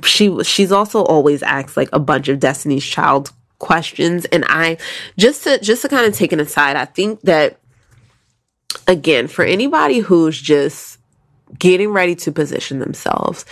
she 0.03 0.43
she's 0.43 0.71
also 0.71 1.03
always 1.03 1.43
asked 1.43 1.77
like 1.77 1.89
a 1.93 1.99
bunch 1.99 2.27
of 2.27 2.39
Destiny's 2.39 2.85
Child 2.85 3.31
questions. 3.59 4.25
And 4.25 4.45
I 4.47 4.77
just 5.17 5.43
to 5.43 5.59
just 5.59 5.81
to 5.83 5.89
kind 5.89 6.05
of 6.05 6.15
take 6.15 6.31
an 6.31 6.39
aside, 6.39 6.75
I 6.75 6.85
think 6.85 7.21
that 7.21 7.59
again, 8.87 9.27
for 9.27 9.43
anybody 9.45 9.99
who's 9.99 10.39
just 10.39 10.99
getting 11.57 11.89
ready 11.89 12.15
to 12.15 12.31
position 12.31 12.79
themselves 12.79 13.45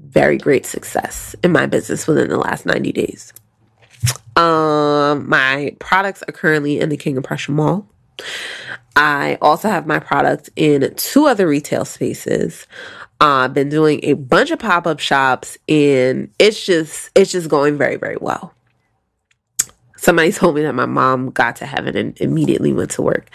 very 0.00 0.38
great 0.38 0.64
success 0.66 1.36
in 1.44 1.52
my 1.52 1.66
business 1.66 2.06
within 2.06 2.28
the 2.30 2.38
last 2.38 2.64
90 2.66 2.92
days. 2.92 3.32
Um, 4.36 5.28
my 5.28 5.76
products 5.80 6.22
are 6.28 6.32
currently 6.32 6.78
in 6.80 6.88
the 6.88 6.96
King 6.96 7.16
of 7.18 7.24
Prussia 7.24 7.52
Mall. 7.52 7.86
I 8.96 9.36
also 9.42 9.68
have 9.68 9.86
my 9.86 9.98
product 9.98 10.48
in 10.56 10.92
two 10.96 11.26
other 11.26 11.46
retail 11.48 11.84
spaces. 11.84 12.66
Uh, 13.20 13.44
I've 13.44 13.54
been 13.54 13.68
doing 13.68 14.00
a 14.02 14.14
bunch 14.14 14.50
of 14.50 14.58
pop 14.58 14.86
up 14.86 14.98
shops, 14.98 15.58
and 15.68 16.30
it's 16.38 16.64
just 16.64 17.10
it's 17.14 17.32
just 17.32 17.48
going 17.48 17.76
very 17.76 17.96
very 17.96 18.16
well. 18.20 18.54
Somebody 19.96 20.32
told 20.32 20.54
me 20.54 20.62
that 20.62 20.74
my 20.74 20.86
mom 20.86 21.30
got 21.30 21.56
to 21.56 21.66
heaven 21.66 21.96
and 21.96 22.20
immediately 22.20 22.72
went 22.72 22.92
to 22.92 23.02
work. 23.02 23.28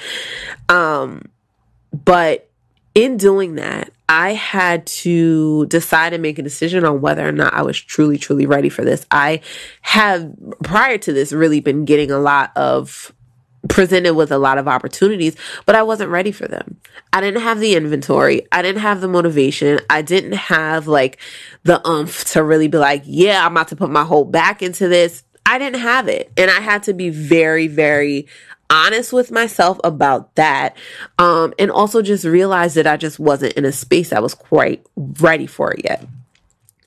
Um, 0.69 1.29
but 1.93 2.49
in 2.95 3.17
doing 3.17 3.55
that, 3.55 3.91
I 4.07 4.33
had 4.33 4.85
to 4.87 5.65
decide 5.67 6.13
and 6.13 6.21
make 6.21 6.39
a 6.39 6.43
decision 6.43 6.85
on 6.85 7.01
whether 7.01 7.27
or 7.27 7.31
not 7.31 7.53
I 7.53 7.63
was 7.63 7.79
truly, 7.79 8.17
truly 8.17 8.45
ready 8.45 8.69
for 8.69 8.85
this. 8.85 9.05
I 9.11 9.41
have, 9.81 10.31
prior 10.63 10.97
to 10.99 11.13
this, 11.13 11.33
really 11.33 11.59
been 11.59 11.85
getting 11.85 12.11
a 12.11 12.19
lot 12.19 12.51
of 12.55 13.13
presented 13.69 14.13
with 14.13 14.31
a 14.31 14.37
lot 14.37 14.57
of 14.57 14.67
opportunities, 14.67 15.35
but 15.65 15.75
I 15.75 15.83
wasn't 15.83 16.09
ready 16.09 16.31
for 16.31 16.47
them. 16.47 16.79
I 17.13 17.21
didn't 17.21 17.41
have 17.41 17.59
the 17.59 17.75
inventory. 17.75 18.47
I 18.51 18.61
didn't 18.61 18.81
have 18.81 19.01
the 19.01 19.07
motivation. 19.07 19.79
I 19.89 20.01
didn't 20.01 20.33
have 20.33 20.87
like 20.87 21.19
the 21.63 21.85
umph 21.87 22.25
to 22.33 22.43
really 22.43 22.67
be 22.67 22.77
like, 22.77 23.03
yeah, 23.05 23.45
I'm 23.45 23.53
about 23.53 23.69
to 23.69 23.75
put 23.75 23.89
my 23.89 24.03
whole 24.03 24.25
back 24.25 24.61
into 24.61 24.87
this. 24.87 25.23
I 25.45 25.57
didn't 25.59 25.81
have 25.81 26.07
it. 26.07 26.31
And 26.37 26.49
I 26.49 26.59
had 26.59 26.83
to 26.83 26.93
be 26.93 27.09
very, 27.09 27.67
very 27.67 28.27
honest 28.69 29.13
with 29.13 29.31
myself 29.31 29.79
about 29.83 30.35
that. 30.35 30.75
Um, 31.19 31.53
and 31.59 31.69
also 31.69 32.01
just 32.01 32.25
realize 32.25 32.73
that 32.73 32.87
I 32.87 32.97
just 32.97 33.19
wasn't 33.19 33.53
in 33.53 33.65
a 33.65 33.71
space 33.71 34.11
I 34.11 34.19
was 34.19 34.33
quite 34.33 34.85
ready 34.95 35.47
for 35.47 35.71
it 35.73 35.81
yet. 35.83 36.05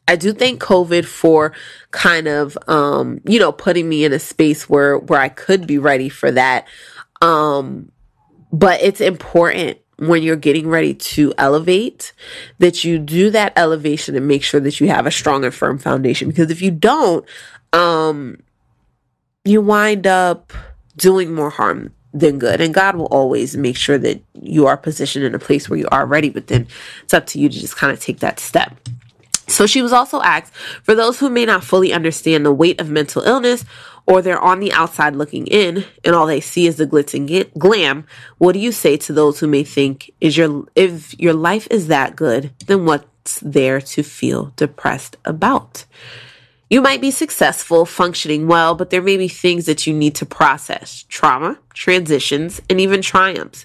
I 0.09 0.17
do 0.17 0.33
thank 0.33 0.61
COVID 0.61 1.05
for 1.05 1.53
kind 1.91 2.27
of, 2.27 2.57
um, 2.67 3.21
you 3.25 3.39
know, 3.39 3.53
putting 3.53 3.89
me 3.89 4.05
in 4.05 4.13
a 4.13 4.19
space 4.19 4.69
where, 4.69 4.99
where 4.99 5.21
I 5.21 5.29
could 5.29 5.67
be 5.67 5.79
ready 5.79 6.09
for 6.09 6.31
that. 6.33 6.67
Um, 7.21 7.93
but 8.51 8.83
it's 8.83 9.03
important 9.03 9.79
when 9.99 10.23
you're 10.23 10.37
getting 10.37 10.69
ready 10.69 10.95
to 10.95 11.35
elevate 11.37 12.13
that 12.59 12.85
you 12.85 12.99
do 12.99 13.31
that 13.31 13.53
elevation 13.57 14.17
and 14.17 14.27
make 14.27 14.43
sure 14.43 14.61
that 14.61 14.81
you 14.81 14.89
have 14.89 15.07
a 15.07 15.11
strong 15.11 15.45
and 15.45 15.55
firm 15.55 15.79
foundation. 15.79 16.29
Because 16.29 16.51
if 16.51 16.63
you 16.63 16.71
don't, 16.71 17.27
um, 17.73 18.39
you 19.45 19.61
wind 19.61 20.07
up 20.07 20.53
doing 20.97 21.35
more 21.35 21.51
harm 21.51 21.93
than 22.15 22.39
good. 22.39 22.61
And 22.61 22.73
God 22.73 22.97
will 22.97 23.07
always 23.07 23.57
make 23.57 23.77
sure 23.77 23.99
that 23.99 24.23
you 24.41 24.67
are 24.67 24.77
positioned 24.77 25.25
in 25.25 25.35
a 25.35 25.39
place 25.39 25.69
where 25.69 25.79
you 25.79 25.89
are 25.91 26.07
ready, 26.07 26.31
but 26.31 26.47
then 26.47 26.67
it's 27.03 27.13
up 27.13 27.27
to 27.27 27.39
you 27.39 27.49
to 27.49 27.61
just 27.61 27.77
kind 27.77 27.93
of 27.93 28.01
take 28.01 28.21
that 28.21 28.41
step. 28.41 28.75
So 29.49 29.67
she 29.67 29.83
was 29.83 29.93
also 29.93 30.21
asked 30.21 30.55
for 30.55 30.95
those 30.95 31.19
who 31.19 31.31
may 31.31 31.45
not 31.45 31.65
fully 31.65 31.93
understand 31.93 32.45
the 32.45 32.53
weight 32.53 32.81
of 32.81 32.91
mental 32.91 33.23
illness 33.23 33.65
or 34.07 34.23
they're 34.23 34.41
on 34.41 34.61
the 34.61 34.73
outside 34.73 35.17
looking 35.17 35.47
in 35.47 35.85
and 36.05 36.15
all 36.15 36.27
they 36.27 36.41
see 36.41 36.67
is 36.67 36.77
the 36.77 36.87
glitz 36.87 37.15
and 37.15 37.51
glam, 37.59 38.07
what 38.39 38.53
do 38.53 38.59
you 38.59 38.73
say 38.73 38.97
to 38.97 39.13
those 39.13 39.41
who 39.41 39.47
may 39.47 39.65
think 39.65 40.11
is 40.21 40.37
your 40.37 40.67
if 40.75 41.19
your 41.19 41.35
life 41.35 41.67
is 41.71 41.89
that 41.89 42.15
good, 42.15 42.53
then 42.67 42.85
what's 42.85 43.41
there 43.41 43.81
to 43.81 44.03
feel 44.03 44.53
depressed 44.57 45.17
about? 45.25 45.85
You 46.71 46.83
might 46.83 47.01
be 47.01 47.11
successful, 47.11 47.87
functioning 47.87 48.47
well, 48.47 48.75
but 48.75 48.91
there 48.91 49.01
may 49.01 49.17
be 49.17 49.29
things 49.29 49.65
that 49.65 49.87
you 49.87 49.95
need 49.95 50.15
to 50.17 50.27
process 50.27 51.05
trauma, 51.09 51.59
transitions, 51.73 52.61
and 52.69 52.79
even 52.79 53.01
triumphs. 53.01 53.65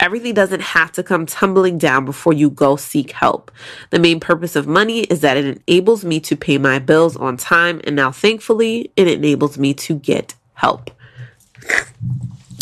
Everything 0.00 0.34
doesn't 0.34 0.60
have 0.60 0.92
to 0.92 1.02
come 1.02 1.24
tumbling 1.24 1.78
down 1.78 2.04
before 2.04 2.32
you 2.32 2.50
go 2.50 2.76
seek 2.76 3.12
help. 3.12 3.50
The 3.90 3.98
main 3.98 4.20
purpose 4.20 4.56
of 4.56 4.66
money 4.66 5.00
is 5.00 5.20
that 5.20 5.36
it 5.36 5.62
enables 5.66 6.04
me 6.04 6.20
to 6.20 6.36
pay 6.36 6.58
my 6.58 6.78
bills 6.78 7.16
on 7.16 7.36
time, 7.36 7.80
and 7.84 7.96
now 7.96 8.10
thankfully, 8.10 8.90
it 8.96 9.08
enables 9.08 9.56
me 9.56 9.72
to 9.74 9.94
get 9.94 10.34
help 10.54 10.90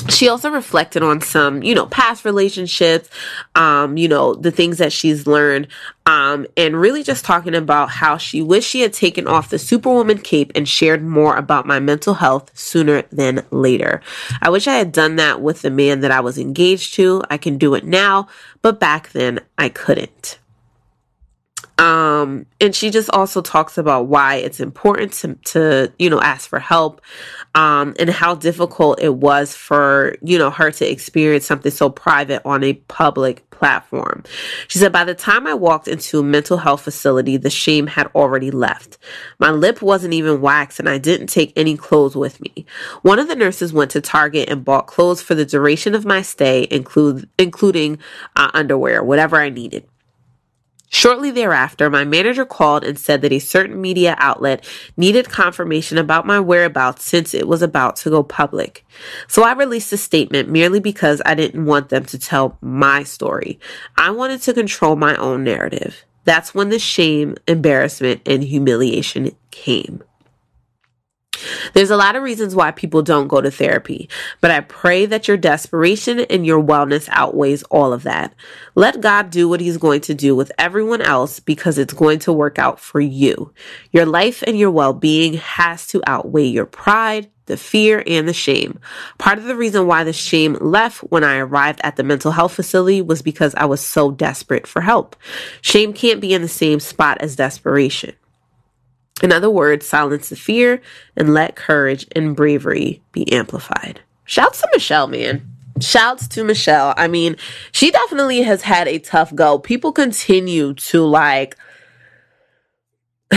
she 0.09 0.28
also 0.28 0.50
reflected 0.50 1.03
on 1.03 1.20
some, 1.20 1.62
you 1.62 1.74
know, 1.74 1.86
past 1.86 2.24
relationships, 2.24 3.09
um, 3.55 3.96
you 3.96 4.09
know, 4.09 4.34
the 4.34 4.50
things 4.50 4.78
that 4.78 4.92
she's 4.92 5.26
learned, 5.26 5.68
um, 6.07 6.46
and 6.57 6.80
really 6.80 7.03
just 7.03 7.24
talking 7.24 7.55
about 7.55 7.90
how 7.90 8.16
she 8.16 8.42
wished 8.42 8.68
she 8.68 8.80
had 8.80 8.92
taken 8.92 9.26
off 9.26 9.50
the 9.50 9.59
superwoman 9.59 10.18
cape 10.18 10.53
and 10.55 10.68
shared 10.68 11.03
more 11.03 11.36
about 11.36 11.66
my 11.66 11.78
mental 11.78 12.14
health 12.14 12.50
sooner 12.59 13.03
than 13.12 13.44
later. 13.50 14.00
I 14.40 14.50
wish 14.50 14.66
I 14.66 14.74
had 14.74 14.92
done 14.92 15.16
that 15.16 15.40
with 15.40 15.62
the 15.62 15.70
man 15.70 16.00
that 16.00 16.11
I 16.11 16.20
was 16.20 16.38
engaged 16.38 16.94
to. 16.94 17.22
I 17.30 17.36
can 17.36 17.59
do 17.59 17.74
it 17.74 17.84
now, 17.84 18.28
but 18.62 18.80
back 18.80 19.11
then 19.12 19.40
I 19.59 19.68
couldn't. 19.68 20.38
Um, 21.83 22.47
and 22.61 22.76
she 22.76 22.91
just 22.91 23.11
also 23.11 23.43
talks 23.43 23.76
about 23.76 24.07
why 24.07 24.37
it's 24.37 24.61
important 24.61 25.14
to, 25.14 25.35
to 25.47 25.93
you 25.99 26.11
know, 26.11 26.20
ask 26.20 26.49
for 26.49 26.61
help 26.61 27.01
um, 27.57 27.95
and 27.99 28.09
how 28.09 28.37
difficult 28.37 29.01
it 29.03 29.16
was 29.16 29.57
for, 29.57 30.14
you 30.22 30.39
know, 30.39 30.51
her 30.51 30.70
to 30.70 30.89
experience 30.89 31.45
something 31.45 31.72
so 31.72 31.91
private 31.91 32.41
on 32.45 32.62
a 32.62 32.74
public 32.74 33.51
platform. 33.51 34.22
She 34.68 34.78
said, 34.78 34.93
by 34.93 35.03
the 35.03 35.16
time 35.16 35.45
I 35.49 35.55
walked 35.55 35.89
into 35.89 36.20
a 36.20 36.22
mental 36.22 36.59
health 36.59 36.83
facility, 36.83 37.37
the 37.37 37.51
shame 37.51 37.89
had 37.89 38.07
already 38.14 38.53
left. 38.53 38.97
My 39.41 39.51
lip 39.51 39.83
wasn't 39.83 40.14
even 40.14 40.41
waxed 40.41 40.78
and 40.78 40.89
I 40.89 40.99
didn't 40.99 41.26
take 41.26 41.53
any 41.57 41.76
clothes 41.76 42.14
with 42.14 42.41
me. 42.41 42.64
One 43.03 43.18
of 43.18 43.26
the 43.26 43.35
nurses 43.35 43.72
went 43.72 43.91
to 43.91 44.01
Target 44.01 44.49
and 44.49 44.64
bought 44.64 44.87
clothes 44.87 45.20
for 45.20 45.35
the 45.35 45.45
duration 45.45 45.97
of 45.97 46.05
my 46.05 46.22
stay, 46.22 46.68
include, 46.70 47.28
including 47.41 47.99
uh, 48.37 48.53
underwear, 48.55 49.03
whatever 49.03 49.37
I 49.37 49.49
needed. 49.49 49.85
Shortly 50.95 51.30
thereafter, 51.30 51.88
my 51.88 52.05
manager 52.05 52.45
called 52.45 52.84
and 52.84 52.99
said 52.99 53.22
that 53.22 53.32
a 53.32 53.38
certain 53.38 53.80
media 53.80 54.14
outlet 54.18 54.68
needed 54.95 55.30
confirmation 55.30 55.97
about 55.97 56.26
my 56.26 56.38
whereabouts 56.38 57.03
since 57.03 57.32
it 57.32 57.49
was 57.49 57.62
about 57.62 57.97
to 57.97 58.11
go 58.11 58.22
public. 58.22 58.84
So 59.26 59.43
I 59.43 59.55
released 59.55 59.90
a 59.95 59.97
statement 59.97 60.51
merely 60.51 60.80
because 60.80 61.22
I 61.24 61.34
didn't 61.34 61.64
want 61.64 61.88
them 61.88 62.05
to 62.05 62.18
tell 62.18 62.59
my 62.61 63.05
story. 63.05 63.59
I 63.97 64.11
wanted 64.11 64.43
to 64.43 64.53
control 64.53 64.95
my 64.95 65.16
own 65.16 65.45
narrative. 65.45 66.05
That's 66.24 66.55
when 66.55 66.68
the 66.68 66.78
shame, 66.78 67.36
embarrassment, 67.49 68.20
and 68.26 68.45
humiliation 68.45 69.34
came. 69.51 70.05
There's 71.72 71.90
a 71.90 71.97
lot 71.97 72.16
of 72.16 72.22
reasons 72.22 72.55
why 72.55 72.70
people 72.70 73.03
don't 73.03 73.28
go 73.28 73.40
to 73.40 73.51
therapy, 73.51 74.09
but 74.40 74.51
I 74.51 74.61
pray 74.61 75.07
that 75.07 75.28
your 75.28 75.36
desperation 75.36 76.20
and 76.20 76.47
your 76.47 76.62
wellness 76.62 77.09
outweighs 77.11 77.62
all 77.64 77.93
of 77.93 78.03
that. 78.05 78.34
Let 78.74 79.01
God 79.01 79.30
do 79.30 79.49
what 79.49 79.61
He's 79.61 79.78
going 79.78 80.01
to 80.03 80.14
do 80.14 80.34
with 80.36 80.53
everyone 80.59 81.03
else 81.03 81.40
because 81.40 81.78
it's 81.78 81.95
going 81.95 82.20
to 82.20 82.32
work 82.32 82.59
out 82.59 82.80
for 82.80 83.01
you. 83.01 83.53
Your 83.90 84.07
life 84.07 84.43
and 84.47 84.59
your 84.59 84.70
well 84.70 84.93
being 84.93 85.34
has 85.34 85.86
to 85.88 86.03
outweigh 86.07 86.47
your 86.47 86.66
pride, 86.66 87.30
the 87.47 87.57
fear, 87.57 88.03
and 88.07 88.28
the 88.28 88.32
shame. 88.32 88.78
Part 89.18 89.38
of 89.38 89.45
the 89.45 89.57
reason 89.57 89.86
why 89.86 90.05
the 90.05 90.12
shame 90.12 90.55
left 90.61 91.01
when 91.01 91.24
I 91.24 91.38
arrived 91.38 91.80
at 91.82 91.97
the 91.97 92.05
mental 92.05 92.32
health 92.32 92.55
facility 92.55 93.03
was 93.03 93.22
because 93.22 93.55
I 93.55 93.64
was 93.64 93.80
so 93.80 94.11
desperate 94.11 94.66
for 94.66 94.80
help. 94.80 95.16
Shame 95.61 95.93
can't 95.93 96.20
be 96.20 96.34
in 96.34 96.43
the 96.43 96.49
same 96.49 96.80
spot 96.80 97.18
as 97.20 97.36
desperation. 97.36 98.14
In 99.21 99.33
other 99.33 99.51
words, 99.51 99.87
silence 99.87 100.29
the 100.31 100.37
fear 100.37 100.81
and 101.17 101.35
let 101.35 101.57
courage 101.57 102.07
and 102.17 102.35
bravery 102.35 103.03
be 103.13 103.31
amplified. 103.33 104.01
Shouts 104.25 104.61
to 104.63 104.69
Michelle, 104.73 105.07
man. 105.07 105.49
Shouts 105.81 106.29
to 106.29 106.45
Michelle. 106.45 106.95
I 106.97 107.09
mean, 107.09 107.37
she 107.73 107.91
definitely 107.91 108.43
has 108.43 108.63
had 108.63 108.89
a 108.89 108.99
tough 108.99 109.35
go. 109.35 109.59
People 109.59 109.93
continue 109.93 110.75
to 110.75 111.05
like 111.05 111.57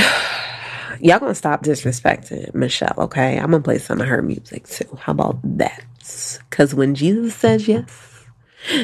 y'all 0.99 1.19
gonna 1.19 1.35
stop 1.35 1.63
disrespecting 1.63 2.53
Michelle, 2.53 2.95
okay? 2.97 3.37
I'm 3.37 3.51
gonna 3.51 3.61
play 3.63 3.77
some 3.77 4.01
of 4.01 4.07
her 4.07 4.21
music 4.21 4.67
too. 4.67 4.97
How 4.99 5.11
about 5.11 5.39
that? 5.57 5.83
Because 6.49 6.75
when 6.75 6.95
Jesus 6.95 7.35
says 7.35 7.67
yes, 7.67 8.14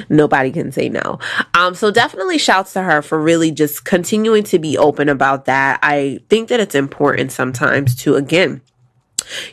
nobody 0.09 0.51
can 0.51 0.71
say 0.71 0.89
no. 0.89 1.19
Um, 1.53 1.75
so 1.75 1.91
definitely 1.91 2.37
shouts 2.37 2.73
to 2.73 2.81
her 2.81 3.01
for 3.01 3.19
really 3.19 3.51
just 3.51 3.85
continuing 3.85 4.43
to 4.45 4.59
be 4.59 4.77
open 4.77 5.09
about 5.09 5.45
that. 5.45 5.79
I 5.81 6.19
think 6.29 6.49
that 6.49 6.59
it's 6.59 6.75
important 6.75 7.31
sometimes 7.31 7.95
to 7.97 8.15
again 8.15 8.61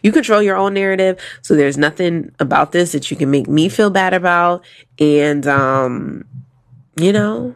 you 0.02 0.10
control 0.10 0.42
your 0.42 0.56
own 0.56 0.74
narrative 0.74 1.20
so 1.42 1.54
there's 1.54 1.76
nothing 1.76 2.32
about 2.40 2.72
this 2.72 2.92
that 2.92 3.10
you 3.10 3.16
can 3.16 3.30
make 3.30 3.46
me 3.46 3.68
feel 3.68 3.90
bad 3.90 4.14
about 4.14 4.64
and 4.98 5.46
um 5.46 6.24
you 6.96 7.12
know 7.12 7.54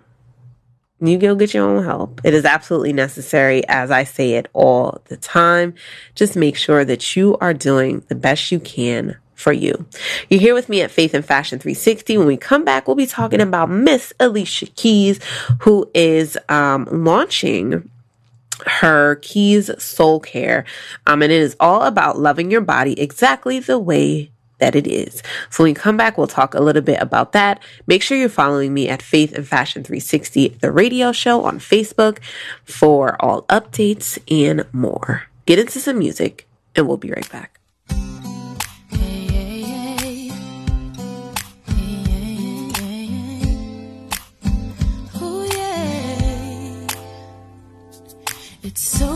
you 1.08 1.18
go 1.18 1.34
get 1.34 1.52
your 1.52 1.68
own 1.68 1.84
help. 1.84 2.20
It 2.22 2.32
is 2.32 2.44
absolutely 2.44 2.92
necessary, 2.92 3.66
as 3.66 3.90
I 3.90 4.04
say 4.04 4.34
it 4.34 4.48
all 4.52 5.00
the 5.06 5.16
time. 5.16 5.74
Just 6.14 6.36
make 6.36 6.56
sure 6.56 6.84
that 6.84 7.16
you 7.16 7.36
are 7.40 7.52
doing 7.52 8.04
the 8.08 8.14
best 8.14 8.52
you 8.52 8.60
can 8.60 9.16
for 9.34 9.52
you. 9.52 9.86
You're 10.28 10.40
here 10.40 10.54
with 10.54 10.68
me 10.68 10.82
at 10.82 10.90
Faith 10.90 11.14
and 11.14 11.24
Fashion 11.24 11.58
360. 11.58 12.18
When 12.18 12.26
we 12.26 12.36
come 12.36 12.64
back, 12.64 12.86
we'll 12.86 12.96
be 12.96 13.06
talking 13.06 13.40
about 13.40 13.70
Miss 13.70 14.12
Alicia 14.20 14.66
Keys, 14.66 15.20
who 15.60 15.90
is 15.94 16.38
um, 16.48 16.86
launching 16.90 17.90
her 18.66 19.16
Keys 19.16 19.70
Soul 19.82 20.20
Care. 20.20 20.64
Um, 21.06 21.22
and 21.22 21.32
it 21.32 21.40
is 21.40 21.56
all 21.58 21.82
about 21.82 22.18
loving 22.18 22.50
your 22.50 22.60
body 22.60 22.98
exactly 23.00 23.58
the 23.58 23.78
way 23.78 24.30
that 24.58 24.76
it 24.76 24.86
is. 24.86 25.22
So 25.50 25.64
when 25.64 25.70
we 25.70 25.74
come 25.74 25.96
back, 25.96 26.16
we'll 26.16 26.28
talk 26.28 26.54
a 26.54 26.60
little 26.60 26.82
bit 26.82 27.02
about 27.02 27.32
that. 27.32 27.60
Make 27.88 28.00
sure 28.00 28.16
you're 28.16 28.28
following 28.28 28.72
me 28.72 28.88
at 28.88 29.02
Faith 29.02 29.32
and 29.32 29.46
Fashion 29.46 29.82
360, 29.82 30.48
the 30.60 30.70
radio 30.70 31.10
show 31.10 31.44
on 31.44 31.58
Facebook 31.58 32.18
for 32.64 33.16
all 33.20 33.42
updates 33.44 34.18
and 34.30 34.64
more. 34.72 35.24
Get 35.46 35.58
into 35.58 35.80
some 35.80 35.98
music 35.98 36.46
and 36.76 36.86
we'll 36.86 36.96
be 36.96 37.10
right 37.10 37.30
back. 37.30 37.58
It's 48.74 48.80
so 48.80 49.11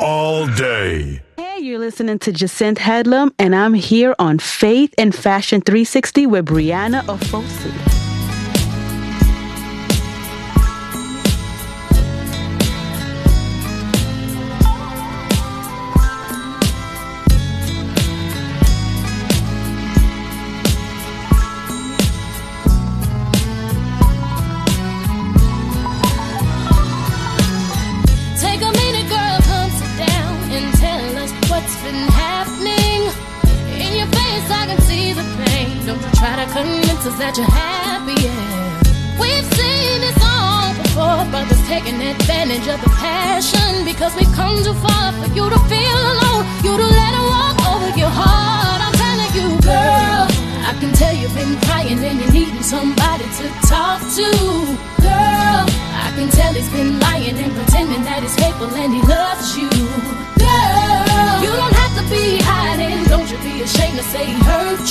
All 0.00 0.48
day. 0.48 1.22
Hey, 1.36 1.60
you're 1.60 1.78
listening 1.78 2.18
to 2.18 2.32
Jacinth 2.32 2.78
Headlam, 2.78 3.30
and 3.38 3.54
I'm 3.54 3.72
here 3.72 4.16
on 4.18 4.40
Faith 4.40 4.92
and 4.98 5.14
Fashion 5.14 5.60
360 5.60 6.26
with 6.26 6.46
Brianna 6.46 7.02
Ofosu. 7.02 7.97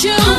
You. 0.03 0.36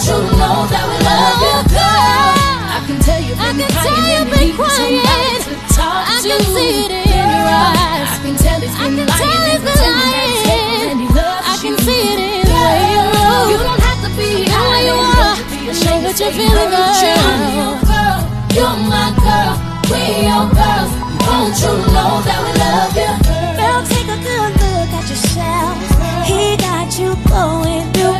Won't 0.00 0.16
you 0.16 0.32
know 0.40 0.64
that 0.64 0.84
we 0.88 0.96
love 1.04 1.44
you, 1.44 1.56
girl? 1.76 2.32
I 2.72 2.80
can 2.88 2.96
tell 3.04 3.20
you've 3.20 3.36
I 3.36 3.52
been 3.52 3.68
can 3.68 3.84
crying 3.84 4.16
you've 4.16 4.32
been 4.32 4.50
crying. 4.56 5.04
to 5.44 5.54
talk 5.76 6.08
I 6.08 6.16
to. 6.24 6.28
can 6.32 6.40
see 6.40 6.88
it 6.88 6.92
in 6.96 7.04
your 7.04 7.20
eyes. 7.20 8.08
I 8.08 8.16
can 8.24 8.32
tell 8.40 8.58
he's 8.64 8.72
I 8.80 8.88
been 8.88 8.96
can 8.96 9.12
lying 9.12 9.28
tell 9.28 9.44
he's 9.44 9.60
been 9.60 9.76
pretending 9.76 10.08
that 10.08 10.24
he's 10.24 10.40
faithful 10.40 10.56
lying. 10.56 10.88
and 10.88 11.00
he 11.04 11.08
loves 11.12 11.44
I 11.44 11.54
can 11.60 11.74
see 11.84 12.00
it 12.00 12.16
in 12.16 12.48
the 12.48 12.56
way 12.64 12.80
you 12.96 13.02
move. 13.12 13.48
You 13.52 13.58
don't 13.60 13.82
have 13.84 14.00
to 14.00 14.10
be 14.16 14.30
where 14.48 14.80
you 14.88 14.96
are. 14.96 15.20
Don't 15.20 15.36
you 15.36 15.52
be 15.52 15.68
ashamed 15.68 16.00
Know 16.00 16.16
to 16.16 16.16
what 16.16 16.16
you're 16.16 16.32
feeling, 16.32 16.72
hurt 16.72 16.96
you. 17.04 17.12
girl. 17.12 17.28
I'm 17.28 17.44
your 17.60 17.76
girl, 17.84 18.18
you're 18.56 18.78
my 18.88 19.08
girl. 19.20 19.52
We 19.84 20.00
your 20.24 20.46
girls. 20.48 20.92
Won't 21.28 21.56
you 21.60 21.72
know 21.92 22.12
that 22.24 22.38
we 22.40 22.50
love 22.56 22.96
you? 22.96 23.12
Girl, 23.52 23.80
take 23.84 24.08
a 24.08 24.16
good 24.16 24.52
look 24.64 24.90
at 24.96 25.04
yourself. 25.12 25.76
He 26.24 26.56
got 26.56 26.88
you 26.96 27.12
going 27.28 27.84
through 27.92 28.16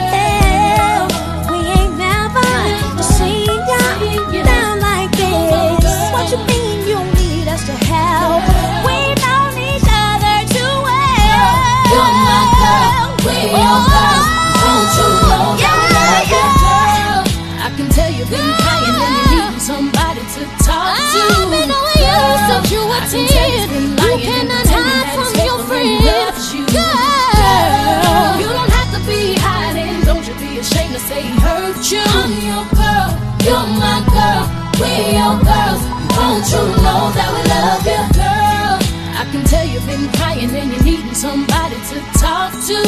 What 6.21 6.29
you 6.33 6.37
mean 6.53 6.85
you 6.85 7.01
need 7.17 7.49
us 7.49 7.65
to 7.65 7.73
help? 7.73 8.45
We 8.85 8.93
known 9.25 9.57
each 9.57 9.89
other 9.89 10.37
too 10.53 10.75
well. 10.85 11.33
Oh, 11.33 11.49
oh, 11.49 11.73
oh, 11.73 11.97
you're 11.97 12.13
my 12.29 12.45
girl, 12.61 13.09
we 13.25 13.37
your 13.57 13.81
girls. 13.89 14.27
Won't 14.61 14.93
you 15.01 15.09
know 15.17 15.57
that 15.57 15.81
we 15.81 15.89
love 15.97 16.61
girl? 16.61 17.25
I 17.65 17.73
can 17.73 17.89
tell 17.89 18.13
you've 18.13 18.29
been 18.29 18.53
crying 18.61 19.01
and 19.01 19.17
you 19.17 19.49
need 19.49 19.65
somebody 19.65 20.21
to 20.21 20.43
talk 20.61 20.93
to. 20.93 21.25
I've 21.25 21.49
been 21.49 21.73
knowing 21.73 22.05
you 22.05 22.21
since 22.53 22.69
you 22.69 22.85
were 22.85 23.01
I 23.01 23.09
can 23.09 23.25
tell 23.25 23.49
he's 23.57 23.65
10. 23.65 23.81
been 23.81 23.89
You 24.05 24.21
cannot 24.21 24.67
hide 24.69 25.09
from 25.17 25.25
your 25.41 25.57
faithful 25.57 25.73
friend. 25.73 26.05
you. 26.05 26.69
Girl. 26.69 28.45
you 28.45 28.49
don't 28.53 28.73
have 28.77 28.93
to 28.93 29.01
be 29.09 29.41
hiding. 29.41 30.05
Don't 30.05 30.21
you 30.29 30.37
be 30.37 30.61
ashamed 30.61 30.93
to 30.93 31.01
say 31.01 31.25
hurt 31.41 31.81
you. 31.89 32.05
I'm 32.05 32.29
your 32.45 32.69
girl, 32.77 33.09
you're 33.41 33.69
my 33.81 34.05
girl. 34.13 34.45
We 34.77 35.17
your 35.17 35.41
girls. 35.49 36.00
Won't 36.17 36.47
you 36.53 36.65
know 36.85 37.03
that 37.17 37.29
we 37.35 37.41
love 37.55 37.85
you, 37.87 38.03
girl? 38.19 38.77
I 39.21 39.25
can 39.31 39.45
tell 39.45 39.67
you've 39.67 39.87
been 39.87 40.09
crying 40.17 40.51
and 40.51 40.71
you're 40.73 40.83
needing 40.83 41.15
somebody 41.15 41.77
to 41.91 41.97
talk 42.19 42.53
to, 42.69 42.81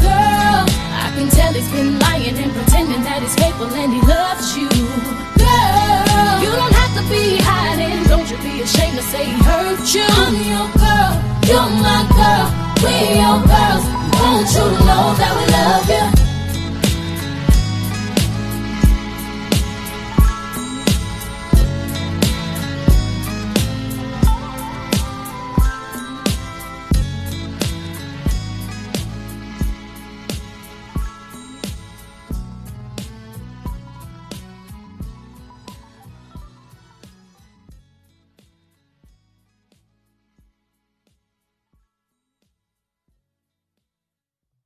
girl. 0.00 0.64
I 1.04 1.12
can 1.14 1.28
tell 1.30 1.52
he's 1.52 1.68
been 1.70 1.98
lying 1.98 2.36
and 2.36 2.52
pretending 2.52 3.02
that 3.04 3.20
he's 3.22 3.34
faithful 3.36 3.68
and 3.68 3.92
he 3.92 4.00
loves 4.02 4.56
you, 4.56 4.68
girl. 5.38 6.36
You 6.44 6.50
don't 6.50 6.74
have 6.80 6.92
to 6.98 7.04
be 7.12 7.38
hiding. 7.42 8.04
Don't 8.08 8.28
you 8.30 8.38
be 8.38 8.62
ashamed 8.62 8.96
to 8.96 9.04
say 9.12 9.24
he 9.24 9.36
hurt 9.44 9.84
you. 9.94 10.06
I'm 10.08 10.34
your 10.52 10.68
girl, 10.80 11.12
you're 11.48 11.70
my 11.84 12.00
girl. 12.16 12.46
we're 12.82 13.14
your 13.22 13.38
girls. 13.44 13.84
Won't 14.18 14.48
you 14.56 14.66
know 14.88 15.04
that 15.20 15.32
we 15.36 15.44
love 15.52 15.88
you? 15.92 16.17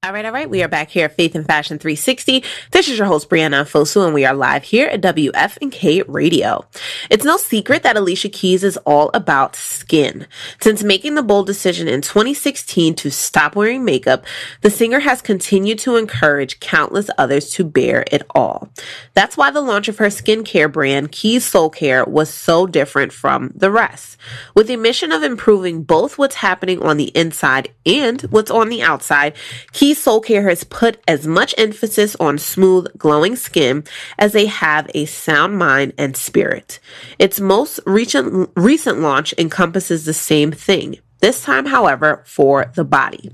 All 0.04 0.12
right, 0.12 0.24
all 0.24 0.32
right. 0.32 0.50
We 0.50 0.64
are 0.64 0.68
back 0.68 0.90
here 0.90 1.04
at 1.04 1.14
Faith 1.14 1.36
and 1.36 1.46
Fashion 1.46 1.78
360. 1.78 2.42
This 2.72 2.88
is 2.88 2.98
your 2.98 3.06
host, 3.06 3.30
Brianna 3.30 3.62
Fosu, 3.62 4.04
and 4.04 4.12
we 4.12 4.24
are 4.24 4.34
live 4.34 4.64
here 4.64 4.88
at 4.88 5.00
WFNK 5.00 6.02
Radio. 6.08 6.66
It's 7.08 7.24
no 7.24 7.36
secret 7.36 7.84
that 7.84 7.96
Alicia 7.96 8.28
Keys 8.30 8.64
is 8.64 8.76
all 8.78 9.12
about 9.14 9.54
skin. 9.54 10.26
Since 10.60 10.82
making 10.82 11.14
the 11.14 11.22
bold 11.22 11.46
decision 11.46 11.86
in 11.86 12.00
2016 12.00 12.96
to 12.96 13.12
stop 13.12 13.54
wearing 13.54 13.84
makeup, 13.84 14.24
the 14.62 14.70
singer 14.70 14.98
has 14.98 15.22
continued 15.22 15.78
to 15.78 15.94
encourage 15.94 16.58
countless 16.58 17.08
others 17.16 17.50
to 17.50 17.62
bear 17.62 18.04
it 18.10 18.24
all. 18.34 18.70
That's 19.14 19.36
why 19.36 19.52
the 19.52 19.60
launch 19.60 19.86
of 19.86 19.98
her 19.98 20.06
skincare 20.06 20.72
brand, 20.72 21.12
Keys 21.12 21.44
Soul 21.44 21.70
Care, 21.70 22.04
was 22.06 22.28
so 22.28 22.66
different 22.66 23.12
from 23.12 23.52
the 23.54 23.70
rest. 23.70 24.16
With 24.56 24.66
the 24.66 24.74
mission 24.74 25.12
of 25.12 25.22
improving 25.22 25.84
both 25.84 26.18
what's 26.18 26.34
happening 26.34 26.82
on 26.82 26.96
the 26.96 27.16
inside 27.16 27.72
and 27.86 28.20
what's 28.22 28.50
on 28.50 28.68
the 28.68 28.82
outside, 28.82 29.34
Keys 29.70 29.91
Soul 29.94 30.20
Care 30.20 30.48
has 30.48 30.64
put 30.64 31.00
as 31.06 31.26
much 31.26 31.54
emphasis 31.58 32.16
on 32.20 32.38
smooth, 32.38 32.86
glowing 32.98 33.36
skin 33.36 33.84
as 34.18 34.32
they 34.32 34.46
have 34.46 34.90
a 34.94 35.06
sound 35.06 35.58
mind 35.58 35.92
and 35.98 36.16
spirit. 36.16 36.78
Its 37.18 37.40
most 37.40 37.80
recent, 37.86 38.50
recent 38.56 39.00
launch 39.00 39.34
encompasses 39.38 40.04
the 40.04 40.14
same 40.14 40.52
thing. 40.52 40.98
This 41.20 41.42
time, 41.42 41.66
however, 41.66 42.22
for 42.26 42.70
the 42.74 42.84
body. 42.84 43.32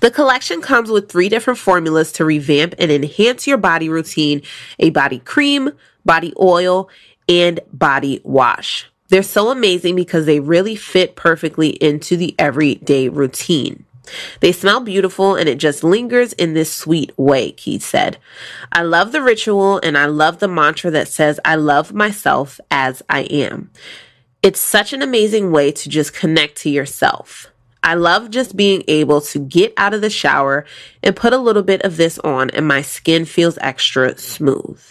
The 0.00 0.10
collection 0.10 0.60
comes 0.60 0.90
with 0.90 1.10
three 1.10 1.28
different 1.28 1.58
formulas 1.58 2.12
to 2.12 2.24
revamp 2.24 2.74
and 2.78 2.90
enhance 2.90 3.46
your 3.46 3.58
body 3.58 3.88
routine 3.88 4.42
a 4.78 4.90
body 4.90 5.18
cream, 5.20 5.70
body 6.04 6.32
oil, 6.40 6.88
and 7.28 7.60
body 7.72 8.20
wash. 8.24 8.86
They're 9.08 9.22
so 9.22 9.50
amazing 9.50 9.96
because 9.96 10.26
they 10.26 10.40
really 10.40 10.76
fit 10.76 11.16
perfectly 11.16 11.70
into 11.70 12.16
the 12.16 12.34
everyday 12.38 13.08
routine. 13.08 13.84
They 14.40 14.52
smell 14.52 14.80
beautiful 14.80 15.34
and 15.36 15.48
it 15.48 15.58
just 15.58 15.84
lingers 15.84 16.32
in 16.32 16.54
this 16.54 16.72
sweet 16.72 17.16
way, 17.18 17.52
Keys 17.52 17.84
said. 17.84 18.18
I 18.72 18.82
love 18.82 19.12
the 19.12 19.22
ritual 19.22 19.80
and 19.82 19.96
I 19.96 20.06
love 20.06 20.38
the 20.38 20.48
mantra 20.48 20.90
that 20.92 21.08
says, 21.08 21.40
I 21.44 21.56
love 21.56 21.92
myself 21.92 22.60
as 22.70 23.02
I 23.08 23.22
am. 23.22 23.70
It's 24.42 24.60
such 24.60 24.92
an 24.92 25.02
amazing 25.02 25.50
way 25.50 25.72
to 25.72 25.88
just 25.88 26.14
connect 26.14 26.58
to 26.58 26.70
yourself. 26.70 27.48
I 27.82 27.94
love 27.94 28.30
just 28.30 28.56
being 28.56 28.82
able 28.88 29.20
to 29.20 29.38
get 29.38 29.72
out 29.76 29.94
of 29.94 30.00
the 30.00 30.10
shower 30.10 30.66
and 31.04 31.14
put 31.14 31.32
a 31.32 31.38
little 31.38 31.62
bit 31.62 31.82
of 31.82 31.96
this 31.96 32.18
on, 32.18 32.50
and 32.50 32.66
my 32.66 32.82
skin 32.82 33.24
feels 33.24 33.58
extra 33.60 34.18
smooth. 34.18 34.82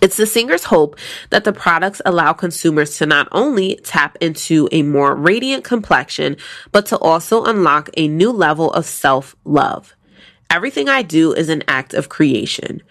It's 0.00 0.16
the 0.16 0.26
singer's 0.26 0.64
hope 0.64 0.96
that 1.30 1.44
the 1.44 1.52
products 1.52 2.00
allow 2.04 2.32
consumers 2.32 2.96
to 2.98 3.06
not 3.06 3.28
only 3.32 3.76
tap 3.84 4.16
into 4.20 4.68
a 4.72 4.82
more 4.82 5.14
radiant 5.14 5.64
complexion, 5.64 6.36
but 6.70 6.86
to 6.86 6.98
also 6.98 7.44
unlock 7.44 7.90
a 7.96 8.08
new 8.08 8.30
level 8.30 8.72
of 8.72 8.86
self 8.86 9.36
love. 9.44 9.94
Everything 10.50 10.88
I 10.88 11.02
do 11.02 11.32
is 11.32 11.48
an 11.48 11.62
act 11.68 11.94
of 11.94 12.08
creation. 12.08 12.82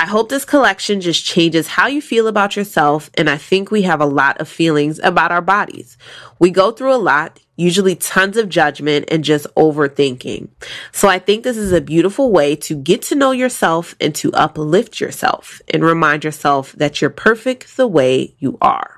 I 0.00 0.06
hope 0.06 0.28
this 0.28 0.44
collection 0.44 1.00
just 1.00 1.24
changes 1.24 1.66
how 1.66 1.88
you 1.88 2.00
feel 2.00 2.28
about 2.28 2.54
yourself, 2.54 3.10
and 3.14 3.28
I 3.28 3.36
think 3.36 3.72
we 3.72 3.82
have 3.82 4.00
a 4.00 4.06
lot 4.06 4.40
of 4.40 4.48
feelings 4.48 5.00
about 5.00 5.32
our 5.32 5.42
bodies. 5.42 5.98
We 6.38 6.50
go 6.50 6.70
through 6.70 6.94
a 6.94 6.96
lot, 6.96 7.40
usually 7.56 7.96
tons 7.96 8.36
of 8.36 8.48
judgment 8.48 9.06
and 9.08 9.24
just 9.24 9.52
overthinking. 9.56 10.50
So 10.92 11.08
I 11.08 11.18
think 11.18 11.42
this 11.42 11.56
is 11.56 11.72
a 11.72 11.80
beautiful 11.80 12.30
way 12.30 12.54
to 12.54 12.76
get 12.76 13.02
to 13.02 13.16
know 13.16 13.32
yourself 13.32 13.96
and 14.00 14.14
to 14.14 14.32
uplift 14.34 15.00
yourself 15.00 15.60
and 15.74 15.84
remind 15.84 16.22
yourself 16.22 16.74
that 16.74 17.00
you're 17.00 17.10
perfect 17.10 17.76
the 17.76 17.88
way 17.88 18.36
you 18.38 18.56
are. 18.60 18.97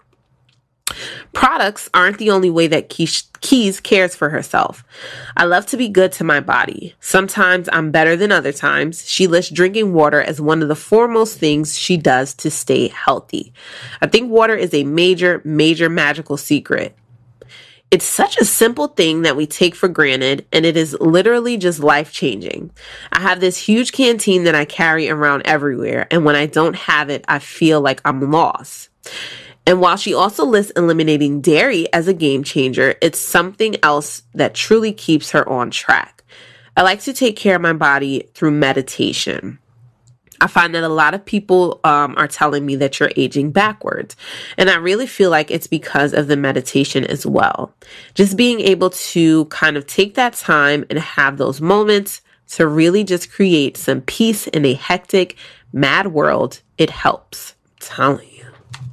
Products 1.32 1.88
aren't 1.94 2.18
the 2.18 2.30
only 2.30 2.50
way 2.50 2.66
that 2.66 2.88
Keys 2.88 3.80
cares 3.80 4.14
for 4.14 4.30
herself. 4.30 4.84
I 5.36 5.44
love 5.44 5.66
to 5.66 5.76
be 5.76 5.88
good 5.88 6.12
to 6.12 6.24
my 6.24 6.40
body. 6.40 6.94
Sometimes 7.00 7.68
I'm 7.72 7.90
better 7.90 8.16
than 8.16 8.32
other 8.32 8.52
times. 8.52 9.08
She 9.08 9.26
lists 9.26 9.52
drinking 9.52 9.92
water 9.92 10.20
as 10.20 10.40
one 10.40 10.62
of 10.62 10.68
the 10.68 10.76
foremost 10.76 11.38
things 11.38 11.78
she 11.78 11.96
does 11.96 12.34
to 12.34 12.50
stay 12.50 12.88
healthy. 12.88 13.52
I 14.02 14.06
think 14.06 14.30
water 14.30 14.54
is 14.54 14.74
a 14.74 14.84
major, 14.84 15.40
major 15.44 15.88
magical 15.88 16.36
secret. 16.36 16.96
It's 17.90 18.04
such 18.04 18.36
a 18.36 18.44
simple 18.44 18.86
thing 18.86 19.22
that 19.22 19.34
we 19.34 19.48
take 19.48 19.74
for 19.74 19.88
granted, 19.88 20.46
and 20.52 20.64
it 20.64 20.76
is 20.76 20.96
literally 21.00 21.56
just 21.56 21.80
life 21.80 22.12
changing. 22.12 22.70
I 23.12 23.18
have 23.18 23.40
this 23.40 23.56
huge 23.56 23.90
canteen 23.90 24.44
that 24.44 24.54
I 24.54 24.64
carry 24.64 25.08
around 25.08 25.42
everywhere, 25.44 26.06
and 26.12 26.24
when 26.24 26.36
I 26.36 26.46
don't 26.46 26.76
have 26.76 27.10
it, 27.10 27.24
I 27.26 27.40
feel 27.40 27.80
like 27.80 28.00
I'm 28.04 28.30
lost. 28.30 28.90
And 29.70 29.80
while 29.80 29.96
she 29.96 30.12
also 30.12 30.44
lists 30.44 30.72
eliminating 30.74 31.42
dairy 31.42 31.86
as 31.92 32.08
a 32.08 32.12
game 32.12 32.42
changer, 32.42 32.96
it's 33.00 33.20
something 33.20 33.76
else 33.84 34.24
that 34.34 34.52
truly 34.52 34.92
keeps 34.92 35.30
her 35.30 35.48
on 35.48 35.70
track. 35.70 36.24
I 36.76 36.82
like 36.82 36.98
to 37.02 37.12
take 37.12 37.36
care 37.36 37.54
of 37.54 37.62
my 37.62 37.72
body 37.72 38.28
through 38.34 38.50
meditation. 38.50 39.60
I 40.40 40.48
find 40.48 40.74
that 40.74 40.82
a 40.82 40.88
lot 40.88 41.14
of 41.14 41.24
people 41.24 41.78
um, 41.84 42.16
are 42.16 42.26
telling 42.26 42.66
me 42.66 42.74
that 42.76 42.98
you're 42.98 43.12
aging 43.14 43.52
backwards. 43.52 44.16
And 44.58 44.68
I 44.68 44.74
really 44.74 45.06
feel 45.06 45.30
like 45.30 45.52
it's 45.52 45.68
because 45.68 46.14
of 46.14 46.26
the 46.26 46.36
meditation 46.36 47.04
as 47.04 47.24
well. 47.24 47.72
Just 48.14 48.36
being 48.36 48.58
able 48.58 48.90
to 48.90 49.44
kind 49.44 49.76
of 49.76 49.86
take 49.86 50.16
that 50.16 50.32
time 50.32 50.84
and 50.90 50.98
have 50.98 51.36
those 51.36 51.60
moments 51.60 52.22
to 52.54 52.66
really 52.66 53.04
just 53.04 53.30
create 53.30 53.76
some 53.76 54.00
peace 54.00 54.48
in 54.48 54.64
a 54.64 54.74
hectic, 54.74 55.36
mad 55.72 56.08
world, 56.08 56.60
it 56.76 56.90
helps. 56.90 57.54
I'm 57.68 57.76
telling 57.78 58.29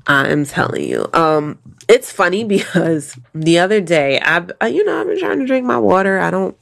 you. 0.07 0.15
I'm 0.15 0.45
telling 0.45 0.83
you. 0.83 1.07
Um, 1.13 1.59
it's 1.87 2.11
funny 2.11 2.43
because 2.43 3.17
the 3.33 3.59
other 3.59 3.81
day, 3.81 4.19
I've, 4.19 4.51
I, 4.61 4.67
you 4.67 4.83
know, 4.83 5.01
I've 5.01 5.07
been 5.07 5.19
trying 5.19 5.39
to 5.39 5.45
drink 5.47 5.65
my 5.65 5.77
water. 5.77 6.19
I 6.19 6.31
don't 6.31 6.57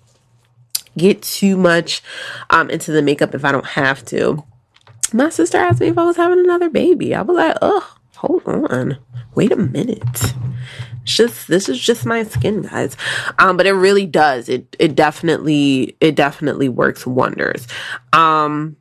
get 0.98 1.22
too 1.22 1.58
much 1.58 2.02
um, 2.50 2.70
into 2.70 2.92
the 2.92 3.02
makeup 3.02 3.36
if 3.36 3.44
I 3.44 3.52
don't 3.52 3.66
have 3.66 4.06
to 4.06 4.44
my 5.14 5.30
sister 5.30 5.58
asked 5.58 5.82
me 5.82 5.88
if 5.88 5.98
I 5.98 6.04
was 6.04 6.18
having 6.18 6.40
another 6.40 6.70
baby. 6.70 7.16
I 7.16 7.22
was 7.22 7.36
like, 7.36 7.58
oh, 7.62 7.96
hold 8.16 8.44
on. 8.46 8.98
Wait 9.34 9.52
a 9.52 9.56
minute. 9.56 10.34
It's 11.02 11.14
just 11.16 11.48
this 11.48 11.70
is 11.70 11.80
just 11.80 12.06
my 12.06 12.24
skin, 12.24 12.64
guys. 12.64 12.98
Um, 13.38 13.58
but 13.58 13.68
it 13.68 13.74
really 13.74 14.06
does. 14.06 14.50
It 14.50 14.76
it 14.80 14.96
definitely 14.96 15.96
it 16.00 16.16
definitely 16.16 16.70
works 16.70 17.06
wonders. 17.06 17.68
Um 18.14 18.78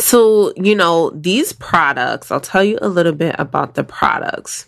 so, 0.00 0.52
you 0.56 0.74
know, 0.74 1.10
these 1.10 1.52
products, 1.52 2.30
I'll 2.30 2.40
tell 2.40 2.64
you 2.64 2.78
a 2.80 2.88
little 2.88 3.12
bit 3.12 3.34
about 3.38 3.74
the 3.74 3.84
products. 3.84 4.66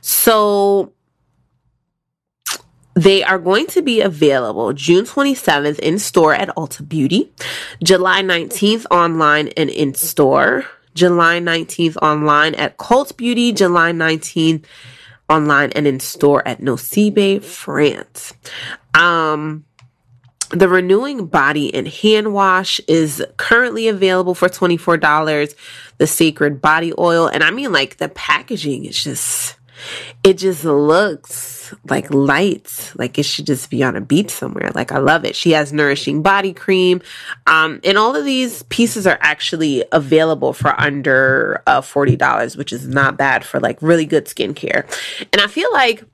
So, 0.00 0.92
they 2.94 3.22
are 3.22 3.38
going 3.38 3.66
to 3.68 3.82
be 3.82 4.00
available 4.00 4.72
June 4.72 5.04
27th 5.04 5.78
in 5.80 5.98
store 5.98 6.34
at 6.34 6.48
Ulta 6.56 6.88
Beauty, 6.88 7.30
July 7.82 8.22
19th 8.22 8.86
online 8.90 9.48
and 9.48 9.68
in 9.68 9.94
store, 9.94 10.64
July 10.94 11.38
19th 11.38 11.98
online 11.98 12.54
at 12.54 12.78
Cult 12.78 13.14
Beauty, 13.18 13.52
July 13.52 13.92
19th 13.92 14.64
online 15.28 15.72
and 15.72 15.86
in 15.86 16.00
store 16.00 16.46
at 16.48 16.60
Nocibe, 16.60 17.44
France. 17.44 18.32
Um, 18.94 19.66
the 20.50 20.68
renewing 20.68 21.26
body 21.26 21.74
and 21.74 21.88
hand 21.88 22.32
wash 22.32 22.80
is 22.88 23.24
currently 23.36 23.88
available 23.88 24.34
for 24.34 24.48
$24. 24.48 25.54
The 25.98 26.06
sacred 26.06 26.60
body 26.60 26.92
oil, 26.98 27.26
and 27.26 27.42
I 27.42 27.50
mean 27.50 27.72
like 27.72 27.96
the 27.96 28.08
packaging 28.08 28.84
is 28.84 29.02
just 29.02 29.56
it 30.22 30.38
just 30.38 30.64
looks 30.64 31.74
like 31.88 32.12
lights. 32.12 32.94
Like 32.96 33.18
it 33.18 33.24
should 33.24 33.46
just 33.46 33.70
be 33.70 33.82
on 33.82 33.96
a 33.96 34.00
beach 34.00 34.30
somewhere. 34.30 34.70
Like 34.74 34.92
i 34.92 34.98
love 34.98 35.24
it. 35.24 35.36
She 35.36 35.52
has 35.52 35.72
nourishing 35.72 36.22
body 36.22 36.52
cream. 36.52 37.02
Um, 37.46 37.80
and 37.84 37.98
all 37.98 38.14
of 38.14 38.24
these 38.24 38.62
pieces 38.64 39.06
are 39.06 39.18
actually 39.20 39.84
available 39.92 40.52
for 40.52 40.78
under 40.80 41.62
uh, 41.66 41.80
$40 41.80 42.56
which 42.56 42.72
is 42.72 42.88
not 42.88 43.16
bad 43.16 43.44
for 43.44 43.60
like 43.60 43.80
really 43.80 44.06
good 44.06 44.26
skincare. 44.26 44.84
And 45.32 45.40
i 45.40 45.46
feel 45.46 45.72
like 45.72 46.04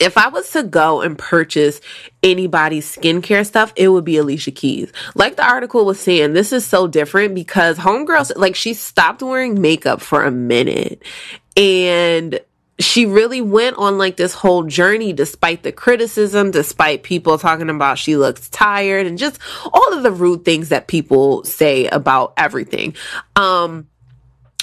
if 0.00 0.16
I 0.16 0.28
was 0.28 0.50
to 0.52 0.62
go 0.62 1.00
and 1.00 1.18
purchase 1.18 1.80
anybody's 2.22 2.94
skincare 2.94 3.46
stuff, 3.46 3.72
it 3.76 3.88
would 3.88 4.04
be 4.04 4.16
Alicia 4.16 4.50
Keys. 4.50 4.92
Like 5.14 5.36
the 5.36 5.46
article 5.46 5.84
was 5.84 6.00
saying, 6.00 6.32
this 6.32 6.52
is 6.52 6.64
so 6.64 6.86
different 6.86 7.34
because 7.34 7.78
Homegirl, 7.78 8.36
like 8.36 8.54
she 8.54 8.74
stopped 8.74 9.22
wearing 9.22 9.60
makeup 9.60 10.00
for 10.00 10.24
a 10.24 10.30
minute 10.30 11.02
and 11.56 12.40
she 12.78 13.06
really 13.06 13.40
went 13.40 13.76
on 13.76 13.98
like 13.98 14.16
this 14.16 14.34
whole 14.34 14.62
journey 14.62 15.12
despite 15.12 15.64
the 15.64 15.72
criticism, 15.72 16.52
despite 16.52 17.02
people 17.02 17.36
talking 17.36 17.70
about 17.70 17.98
she 17.98 18.16
looks 18.16 18.48
tired 18.50 19.06
and 19.06 19.18
just 19.18 19.40
all 19.72 19.92
of 19.92 20.04
the 20.04 20.12
rude 20.12 20.44
things 20.44 20.68
that 20.68 20.86
people 20.86 21.42
say 21.42 21.88
about 21.88 22.34
everything. 22.36 22.94
Um, 23.34 23.88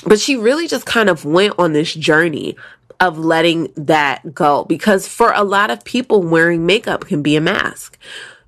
but 0.05 0.19
she 0.19 0.37
really 0.37 0.67
just 0.67 0.85
kind 0.85 1.09
of 1.09 1.25
went 1.25 1.55
on 1.57 1.73
this 1.73 1.93
journey 1.93 2.55
of 2.99 3.17
letting 3.17 3.71
that 3.75 4.33
go 4.33 4.63
because 4.65 5.07
for 5.07 5.31
a 5.33 5.43
lot 5.43 5.69
of 5.69 5.83
people, 5.83 6.21
wearing 6.21 6.65
makeup 6.65 7.05
can 7.05 7.21
be 7.21 7.35
a 7.35 7.41
mask. 7.41 7.97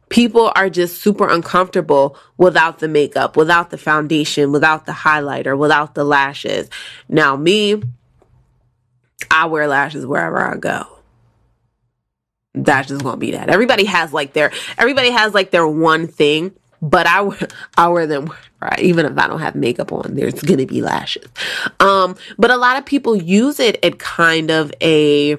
People 0.10 0.52
are 0.56 0.70
just 0.70 1.02
super 1.02 1.28
uncomfortable 1.28 2.18
without 2.38 2.80
the 2.80 2.88
makeup, 2.88 3.36
without 3.36 3.72
the 3.72 3.78
foundation, 3.78 4.52
without 4.52 4.86
the 4.86 4.94
highlighter, 4.94 5.58
without 5.58 5.96
the 5.96 6.06
lashes. 6.06 6.70
Now, 7.10 7.36
me, 7.36 7.82
I 9.30 9.48
wear 9.48 9.68
lashes 9.68 10.06
wherever 10.06 10.40
I 10.40 10.56
go. 10.58 10.86
That's 12.54 12.88
just 12.88 13.04
gonna 13.04 13.18
be 13.18 13.32
that. 13.32 13.50
Everybody 13.50 13.86
has 13.86 14.14
like 14.14 14.34
their 14.34 14.52
everybody 14.78 15.12
has 15.12 15.34
like 15.34 15.52
their 15.52 15.68
one 15.68 16.08
thing, 16.08 16.54
but 16.82 17.08
I 17.08 17.28
I 17.78 17.88
wear 17.90 18.08
them 18.08 18.32
right. 18.62 18.80
Even 18.80 19.06
if 19.06 19.18
I 19.18 19.28
don't 19.28 19.40
have 19.40 19.56
makeup 19.56 19.92
on, 19.92 20.16
there's 20.16 20.36
gonna 20.36 20.66
be 20.66 20.82
lashes. 20.82 21.28
Um, 21.80 22.16
but 22.38 22.52
a 22.52 22.58
lot 22.58 22.78
of 22.78 22.86
people 22.86 23.16
use 23.16 23.60
it 23.60 23.84
at 23.84 24.00
kind 24.00 24.52
of 24.52 24.72
a 24.82 25.38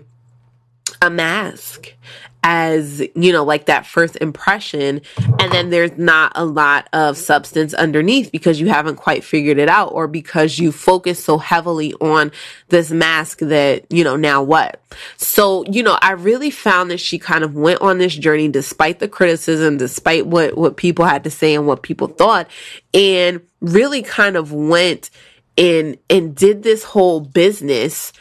a 1.01 1.11
mask 1.11 1.95
as 2.43 3.01
you 3.15 3.33
know 3.33 3.45
like 3.45 3.67
that 3.67 3.87
first 3.87 4.17
impression. 4.17 5.01
And 5.39 5.53
then 5.53 5.71
there's 5.71 5.97
not 5.99 6.33
a 6.35 6.45
lot 6.45 6.89
of 6.93 7.17
substance 7.17 7.75
underneath 7.75 8.31
because 8.31 8.61
you 8.61 8.69
haven't 8.69 8.97
quite 8.97 9.25
figured 9.25 9.59
it 9.59 9.69
out 9.69 9.93
or 9.93 10.07
because 10.07 10.59
you 10.59 10.73
focus 10.73 11.23
so 11.23 11.39
heavily 11.39 11.95
on 11.95 12.33
this 12.69 12.91
mask 12.91 13.39
that 13.41 13.91
you 13.93 14.05
know 14.05 14.17
now 14.17 14.43
what? 14.43 14.81
So 15.17 15.65
you 15.67 15.83
know 15.83 15.99
i 16.01 16.13
really 16.13 16.51
found 16.51 16.91
that 16.91 16.99
she 16.99 17.19
kind 17.19 17.45
of 17.45 17.55
went 17.55 17.81
on 17.81 17.99
this 17.99 18.15
journey 18.15 18.49
despite 18.49 18.99
the 18.99 19.09
criticism 19.09 19.77
despite 19.77 20.27
what 20.27 20.57
what 20.57 20.77
people 20.77 21.05
had 21.05 21.25
to 21.25 21.31
say 21.31 21.55
and 21.55 21.67
what 21.67 21.83
people 21.83 22.09
thought 22.09 22.49
and 22.95 23.41
really 23.61 24.03
kind 24.03 24.37
of 24.37 24.53
went 24.53 25.11
and 25.57 25.99
and 26.09 26.35
did 26.35 26.63
this 26.63 26.85
whole 26.85 27.21
business 27.21 28.13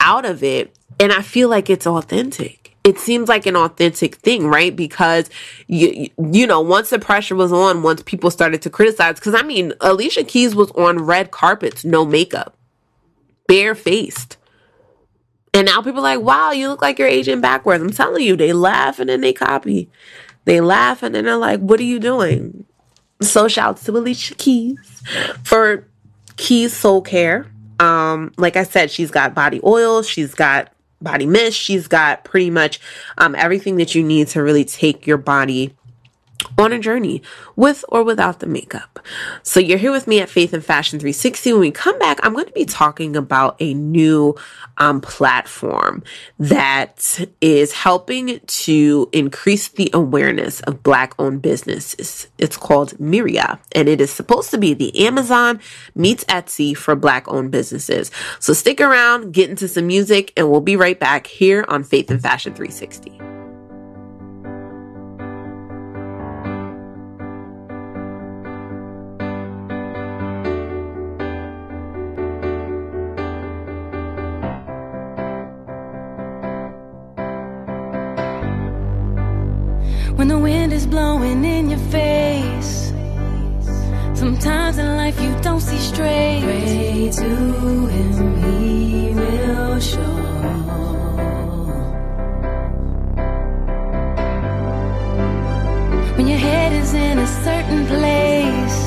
out 0.00 0.24
of 0.24 0.42
it. 0.42 0.76
And 1.00 1.12
i 1.12 1.22
feel 1.22 1.48
like 1.48 1.70
it's 1.70 1.86
authentic 1.86 2.61
it 2.84 2.98
seems 2.98 3.28
like 3.28 3.46
an 3.46 3.56
authentic 3.56 4.16
thing, 4.16 4.46
right? 4.46 4.74
Because 4.74 5.30
you 5.66 6.08
you 6.32 6.46
know, 6.46 6.60
once 6.60 6.90
the 6.90 6.98
pressure 6.98 7.36
was 7.36 7.52
on, 7.52 7.82
once 7.82 8.02
people 8.02 8.30
started 8.30 8.62
to 8.62 8.70
criticize, 8.70 9.16
because 9.16 9.34
I 9.34 9.42
mean, 9.42 9.72
Alicia 9.80 10.24
Keys 10.24 10.54
was 10.54 10.70
on 10.72 10.98
red 11.00 11.30
carpets, 11.30 11.84
no 11.84 12.04
makeup, 12.04 12.56
barefaced. 13.46 14.36
And 15.54 15.66
now 15.66 15.82
people 15.82 16.00
are 16.00 16.16
like, 16.16 16.20
wow, 16.20 16.50
you 16.50 16.68
look 16.68 16.80
like 16.80 16.98
you're 16.98 17.08
aging 17.08 17.42
backwards. 17.42 17.82
I'm 17.82 17.90
telling 17.90 18.24
you, 18.24 18.36
they 18.36 18.54
laugh 18.54 18.98
and 18.98 19.08
then 19.10 19.20
they 19.20 19.34
copy. 19.34 19.90
They 20.46 20.60
laugh 20.60 21.02
and 21.02 21.14
then 21.14 21.26
they're 21.26 21.36
like, 21.36 21.60
what 21.60 21.78
are 21.78 21.84
you 21.84 21.98
doing? 21.98 22.64
So 23.20 23.48
shouts 23.48 23.84
to 23.84 23.92
Alicia 23.92 24.34
Keys 24.34 25.02
for 25.44 25.86
Keys 26.36 26.74
Soul 26.74 27.02
Care. 27.02 27.46
Um, 27.78 28.32
like 28.38 28.56
I 28.56 28.64
said, 28.64 28.90
she's 28.90 29.10
got 29.10 29.34
body 29.34 29.60
oils, 29.62 30.08
she's 30.08 30.34
got 30.34 30.72
body 31.02 31.26
mist. 31.26 31.58
She's 31.58 31.88
got 31.88 32.24
pretty 32.24 32.50
much 32.50 32.80
um, 33.18 33.34
everything 33.34 33.76
that 33.76 33.94
you 33.94 34.02
need 34.02 34.28
to 34.28 34.42
really 34.42 34.64
take 34.64 35.06
your 35.06 35.18
body 35.18 35.74
on 36.58 36.72
a 36.72 36.78
journey 36.78 37.22
with 37.56 37.84
or 37.88 38.02
without 38.02 38.40
the 38.40 38.46
makeup. 38.46 38.91
So 39.42 39.60
you're 39.60 39.78
here 39.78 39.92
with 39.92 40.06
me 40.06 40.20
at 40.20 40.28
Faith 40.28 40.52
and 40.52 40.64
Fashion 40.64 40.98
360. 40.98 41.52
When 41.52 41.60
we 41.60 41.70
come 41.70 41.98
back, 41.98 42.18
I'm 42.22 42.32
going 42.32 42.46
to 42.46 42.52
be 42.52 42.64
talking 42.64 43.16
about 43.16 43.56
a 43.60 43.74
new 43.74 44.36
um, 44.78 45.00
platform 45.00 46.02
that 46.38 47.20
is 47.40 47.72
helping 47.72 48.40
to 48.40 49.08
increase 49.12 49.68
the 49.68 49.90
awareness 49.92 50.60
of 50.60 50.82
black 50.82 51.14
owned 51.18 51.42
businesses. 51.42 52.28
It's 52.38 52.56
called 52.56 52.92
Miiriya, 52.98 53.58
and 53.72 53.88
it 53.88 54.00
is 54.00 54.10
supposed 54.10 54.50
to 54.50 54.58
be 54.58 54.74
the 54.74 55.06
Amazon 55.06 55.60
meets 55.94 56.24
Etsy 56.24 56.76
for 56.76 56.94
black 56.94 57.28
owned 57.28 57.50
businesses. 57.50 58.10
So 58.38 58.52
stick 58.52 58.80
around, 58.80 59.32
get 59.32 59.50
into 59.50 59.68
some 59.68 59.86
music, 59.86 60.32
and 60.36 60.50
we'll 60.50 60.60
be 60.60 60.76
right 60.76 60.98
back 60.98 61.26
here 61.26 61.64
on 61.68 61.84
Faith 61.84 62.10
and 62.10 62.20
Fashion 62.20 62.54
360. 62.54 63.31
when 80.22 80.28
the 80.28 80.38
wind 80.38 80.72
is 80.72 80.86
blowing 80.86 81.44
in 81.44 81.68
your 81.68 81.84
face. 81.90 82.92
Sometimes 84.14 84.78
in 84.78 84.96
life 84.96 85.20
you 85.20 85.34
don't 85.42 85.60
see 85.60 85.78
straight. 85.78 86.42
Pray 86.44 87.10
to 87.10 87.30
him, 87.94 88.14
he 88.44 89.14
will 89.18 89.80
show. 89.80 90.14
When 96.16 96.28
your 96.28 96.38
head 96.38 96.72
is 96.72 96.94
in 96.94 97.18
a 97.18 97.26
certain 97.26 97.84
place, 97.86 98.80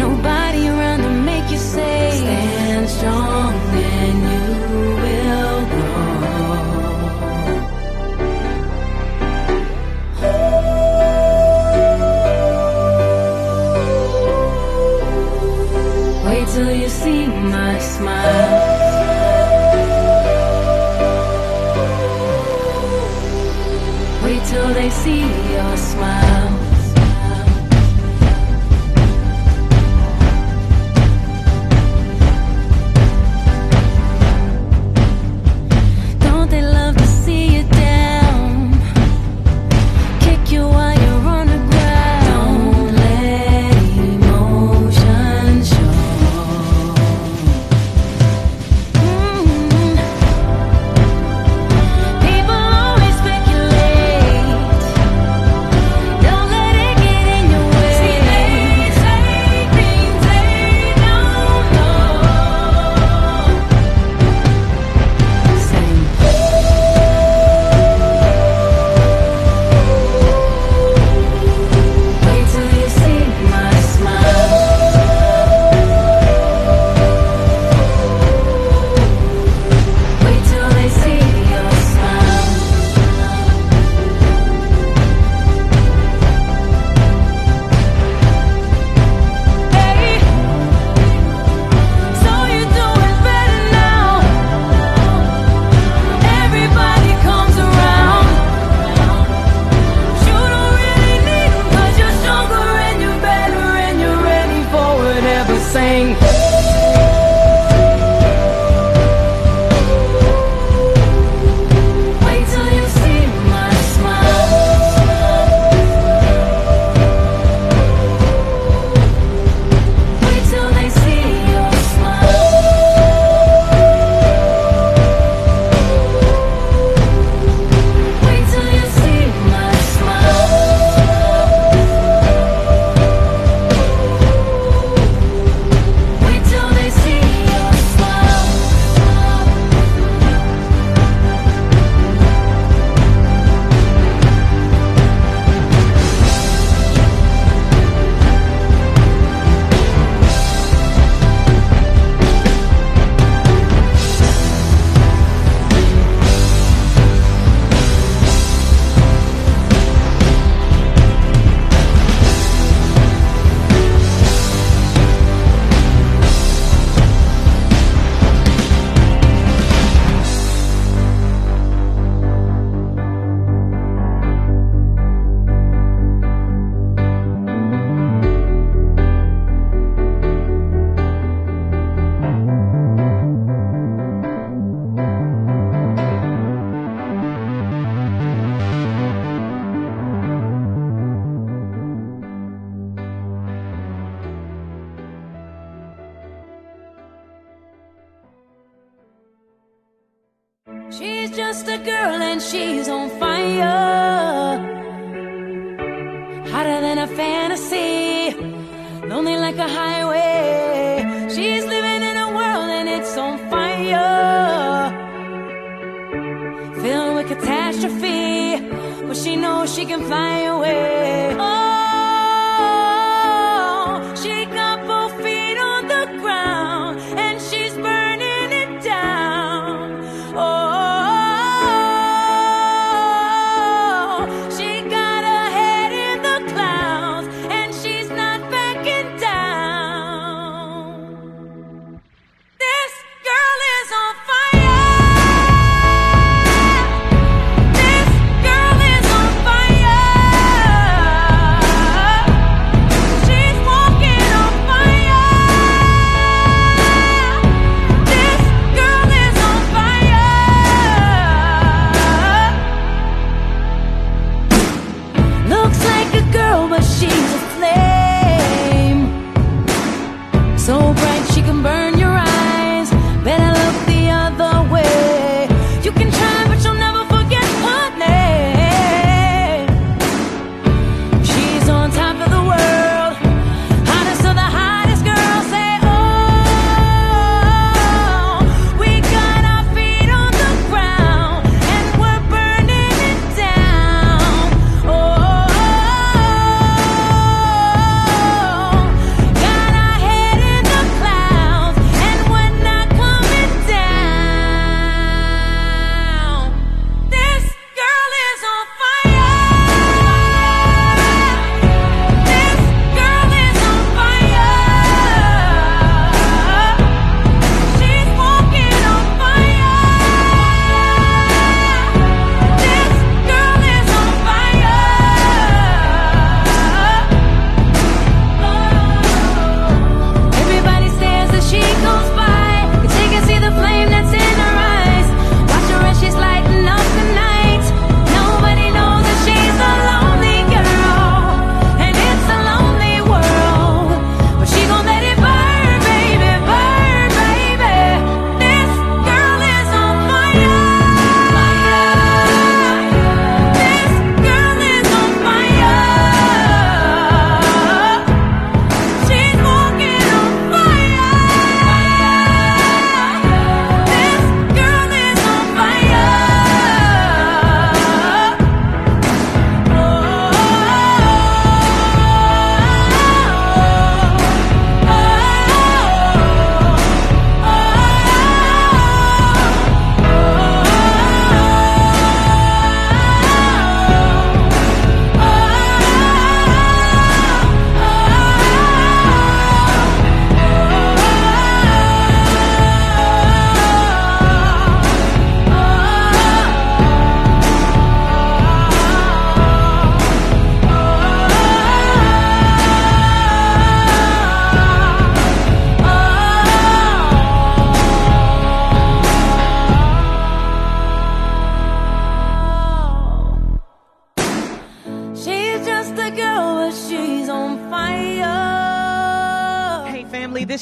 nobody 0.00 0.66
around 0.66 1.02
to 1.02 1.10
make 1.10 1.48
you 1.48 1.58
say, 1.58 2.10
Stand 2.18 2.88
strong. 2.88 3.61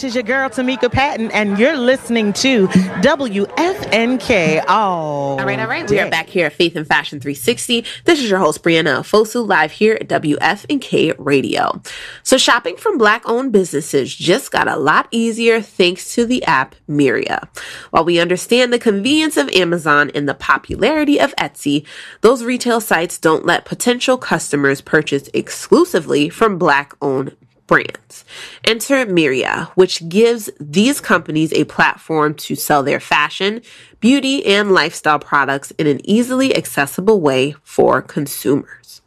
This 0.01 0.13
is 0.13 0.15
your 0.15 0.23
girl 0.23 0.49
Tamika 0.49 0.91
Patton, 0.91 1.31
and 1.31 1.59
you're 1.59 1.77
listening 1.77 2.33
to 2.33 2.69
WFNK. 2.69 4.65
Oh, 4.67 4.73
All 4.73 5.45
right, 5.45 5.61
all 5.61 5.67
right. 5.67 5.91
We 5.91 6.01
are 6.01 6.09
back 6.09 6.27
here 6.27 6.47
at 6.47 6.55
Faith 6.55 6.75
and 6.75 6.87
Fashion 6.87 7.21
360. 7.21 7.85
This 8.07 8.19
is 8.19 8.31
your 8.31 8.39
host, 8.39 8.63
Brianna 8.63 9.01
Fosu, 9.01 9.47
live 9.47 9.73
here 9.73 9.99
at 10.01 10.09
WFNK 10.09 11.17
Radio. 11.19 11.83
So, 12.23 12.39
shopping 12.39 12.79
from 12.79 12.97
Black 12.97 13.29
owned 13.29 13.53
businesses 13.53 14.17
just 14.17 14.51
got 14.51 14.69
a 14.69 14.77
lot 14.77 15.07
easier 15.11 15.61
thanks 15.61 16.15
to 16.15 16.25
the 16.25 16.43
app 16.45 16.77
Miiriya. 16.89 17.49
While 17.91 18.07
we 18.07 18.21
understand 18.21 18.73
the 18.73 18.79
convenience 18.79 19.37
of 19.37 19.51
Amazon 19.51 20.11
and 20.15 20.27
the 20.27 20.33
popularity 20.33 21.21
of 21.21 21.37
Etsy, 21.37 21.85
those 22.23 22.43
retail 22.43 22.81
sites 22.81 23.19
don't 23.19 23.45
let 23.45 23.67
potential 23.67 24.17
customers 24.17 24.81
purchase 24.81 25.29
exclusively 25.35 26.31
from 26.31 26.57
Black 26.57 26.95
owned 27.03 27.37
brands. 27.71 28.25
Enter 28.65 29.07
Miiriya, 29.07 29.69
which 29.77 30.09
gives 30.09 30.51
these 30.59 31.01
companies 31.01 31.53
a 31.53 31.63
platform 31.67 32.35
to 32.35 32.57
sell 32.57 32.83
their 32.83 32.99
fashion, 32.99 33.63
beauty, 34.01 34.45
and 34.45 34.73
lifestyle 34.73 35.21
products 35.21 35.71
in 35.79 35.87
an 35.87 36.01
easily 36.03 36.57
accessible 36.57 37.21
way 37.21 37.55
for 37.63 38.03
consumers. 38.03 39.03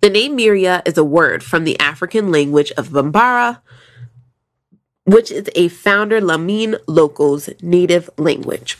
The 0.00 0.08
name 0.08 0.38
Miiriya 0.38 0.88
is 0.88 0.96
a 0.96 1.04
word 1.04 1.44
from 1.44 1.64
the 1.64 1.78
African 1.78 2.32
language 2.32 2.72
of 2.78 2.88
Bambara, 2.88 3.60
which 5.04 5.30
is 5.30 5.50
a 5.54 5.68
founder 5.68 6.18
Lamine 6.18 6.78
local's 6.86 7.50
native 7.60 8.08
language. 8.16 8.78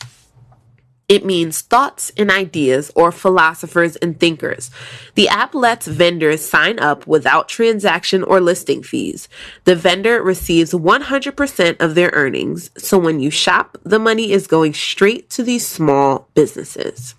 It 1.09 1.25
means 1.25 1.61
thoughts 1.61 2.11
and 2.17 2.33
ideas 2.33 2.91
or 2.97 3.13
philosophers 3.13 3.95
and 3.97 4.19
thinkers. 4.19 4.73
The 5.15 5.29
app 5.29 5.55
lets 5.55 5.87
vendors 5.87 6.45
sign 6.45 6.81
up 6.81 7.07
without 7.07 7.49
transaction 7.49 8.25
or 8.25 8.41
listing 8.41 8.83
fees. 8.83 9.29
The 9.65 9.77
vendor 9.77 10.21
receives 10.21 10.73
100% 10.73 11.81
of 11.81 11.95
their 11.95 12.11
earnings. 12.13 12.71
So 12.77 12.99
when 12.99 13.21
you 13.21 13.31
shop, 13.31 13.79
the 13.85 14.01
money 14.01 14.33
is 14.33 14.49
going 14.49 14.75
straight 14.75 15.31
to 15.31 15.45
these 15.45 15.65
small 15.65 16.29
businesses. 16.35 17.15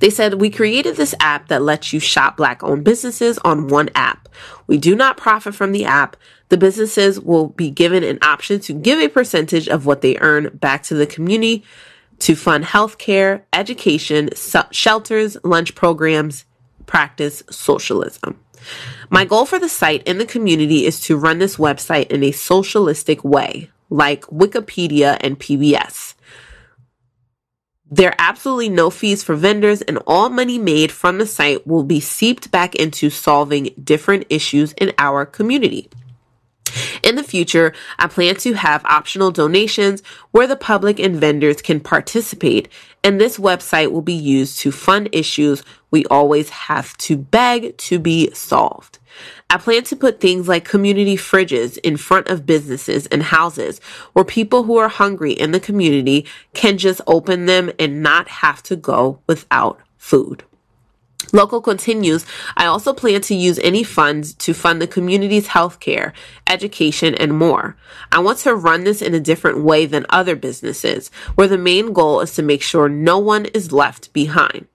They 0.00 0.10
said, 0.10 0.34
We 0.34 0.50
created 0.50 0.96
this 0.96 1.14
app 1.18 1.48
that 1.48 1.62
lets 1.62 1.94
you 1.94 2.00
shop 2.00 2.36
black 2.36 2.62
owned 2.62 2.84
businesses 2.84 3.38
on 3.38 3.68
one 3.68 3.88
app. 3.94 4.28
We 4.66 4.76
do 4.76 4.94
not 4.94 5.16
profit 5.16 5.54
from 5.54 5.72
the 5.72 5.86
app. 5.86 6.16
The 6.50 6.56
businesses 6.56 7.20
will 7.20 7.48
be 7.48 7.70
given 7.70 8.02
an 8.02 8.18
option 8.22 8.60
to 8.60 8.74
give 8.74 8.98
a 8.98 9.08
percentage 9.08 9.68
of 9.68 9.86
what 9.86 10.02
they 10.02 10.18
earn 10.18 10.50
back 10.58 10.82
to 10.84 10.94
the 10.94 11.06
community 11.06 11.64
to 12.20 12.36
fund 12.36 12.64
healthcare, 12.64 13.42
education, 13.52 14.30
shelters, 14.70 15.36
lunch 15.42 15.74
programs, 15.74 16.44
practice 16.86 17.42
socialism. 17.50 18.38
My 19.08 19.24
goal 19.24 19.46
for 19.46 19.58
the 19.58 19.68
site 19.68 20.02
and 20.06 20.20
the 20.20 20.26
community 20.26 20.86
is 20.86 21.00
to 21.02 21.16
run 21.16 21.38
this 21.38 21.56
website 21.56 22.08
in 22.08 22.22
a 22.22 22.32
socialistic 22.32 23.24
way, 23.24 23.70
like 23.88 24.22
Wikipedia 24.26 25.16
and 25.20 25.38
PBS. 25.38 26.14
There 27.92 28.10
are 28.10 28.16
absolutely 28.18 28.68
no 28.68 28.88
fees 28.88 29.24
for 29.24 29.34
vendors, 29.34 29.82
and 29.82 29.98
all 30.06 30.28
money 30.28 30.58
made 30.58 30.92
from 30.92 31.18
the 31.18 31.26
site 31.26 31.66
will 31.66 31.82
be 31.82 31.98
seeped 31.98 32.52
back 32.52 32.76
into 32.76 33.10
solving 33.10 33.70
different 33.82 34.26
issues 34.30 34.72
in 34.74 34.92
our 34.96 35.26
community. 35.26 35.90
In 37.02 37.16
the 37.16 37.22
future, 37.22 37.72
I 37.98 38.06
plan 38.06 38.36
to 38.36 38.54
have 38.54 38.84
optional 38.84 39.30
donations 39.30 40.02
where 40.30 40.46
the 40.46 40.56
public 40.56 40.98
and 40.98 41.16
vendors 41.16 41.62
can 41.62 41.80
participate, 41.80 42.68
and 43.02 43.20
this 43.20 43.38
website 43.38 43.90
will 43.92 44.02
be 44.02 44.12
used 44.12 44.58
to 44.60 44.72
fund 44.72 45.08
issues 45.12 45.62
we 45.90 46.04
always 46.06 46.50
have 46.50 46.96
to 46.98 47.16
beg 47.16 47.76
to 47.76 47.98
be 47.98 48.30
solved. 48.32 48.98
I 49.48 49.58
plan 49.58 49.82
to 49.84 49.96
put 49.96 50.20
things 50.20 50.46
like 50.46 50.64
community 50.64 51.16
fridges 51.16 51.78
in 51.78 51.96
front 51.96 52.28
of 52.28 52.46
businesses 52.46 53.06
and 53.06 53.22
houses 53.22 53.80
where 54.12 54.24
people 54.24 54.62
who 54.62 54.76
are 54.76 54.88
hungry 54.88 55.32
in 55.32 55.50
the 55.50 55.60
community 55.60 56.26
can 56.54 56.78
just 56.78 57.00
open 57.06 57.46
them 57.46 57.72
and 57.78 58.02
not 58.02 58.28
have 58.28 58.62
to 58.64 58.76
go 58.76 59.18
without 59.26 59.80
food. 59.96 60.44
Local 61.32 61.60
continues. 61.60 62.26
I 62.56 62.66
also 62.66 62.92
plan 62.92 63.20
to 63.22 63.34
use 63.34 63.58
any 63.60 63.84
funds 63.84 64.34
to 64.34 64.54
fund 64.54 64.80
the 64.80 64.86
community's 64.86 65.48
healthcare, 65.48 66.12
education, 66.46 67.14
and 67.14 67.36
more. 67.36 67.76
I 68.10 68.18
want 68.18 68.38
to 68.38 68.54
run 68.54 68.84
this 68.84 69.00
in 69.00 69.14
a 69.14 69.20
different 69.20 69.62
way 69.62 69.86
than 69.86 70.06
other 70.08 70.36
businesses, 70.36 71.10
where 71.34 71.48
the 71.48 71.58
main 71.58 71.92
goal 71.92 72.20
is 72.20 72.34
to 72.34 72.42
make 72.42 72.62
sure 72.62 72.88
no 72.88 73.18
one 73.18 73.46
is 73.46 73.72
left 73.72 74.12
behind. 74.12 74.66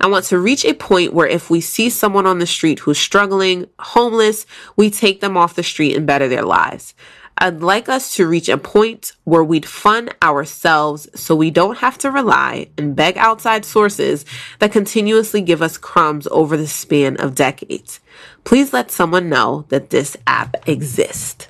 I 0.00 0.08
want 0.08 0.26
to 0.26 0.38
reach 0.38 0.64
a 0.64 0.74
point 0.74 1.14
where 1.14 1.26
if 1.26 1.48
we 1.48 1.60
see 1.60 1.88
someone 1.88 2.26
on 2.26 2.38
the 2.38 2.46
street 2.46 2.80
who's 2.80 2.98
struggling, 2.98 3.66
homeless, 3.78 4.46
we 4.76 4.90
take 4.90 5.20
them 5.20 5.36
off 5.36 5.54
the 5.54 5.62
street 5.62 5.96
and 5.96 6.06
better 6.06 6.28
their 6.28 6.44
lives. 6.44 6.94
I'd 7.38 7.60
like 7.60 7.88
us 7.88 8.14
to 8.16 8.26
reach 8.26 8.48
a 8.48 8.56
point 8.56 9.12
where 9.24 9.42
we'd 9.42 9.66
fund 9.66 10.14
ourselves 10.22 11.08
so 11.14 11.34
we 11.34 11.50
don't 11.50 11.78
have 11.78 11.98
to 11.98 12.10
rely 12.10 12.68
and 12.78 12.94
beg 12.94 13.18
outside 13.18 13.64
sources 13.64 14.24
that 14.60 14.72
continuously 14.72 15.40
give 15.40 15.60
us 15.60 15.76
crumbs 15.76 16.28
over 16.30 16.56
the 16.56 16.68
span 16.68 17.16
of 17.16 17.34
decades. 17.34 18.00
Please 18.44 18.72
let 18.72 18.90
someone 18.90 19.28
know 19.28 19.64
that 19.68 19.90
this 19.90 20.16
app 20.26 20.68
exists. 20.68 21.48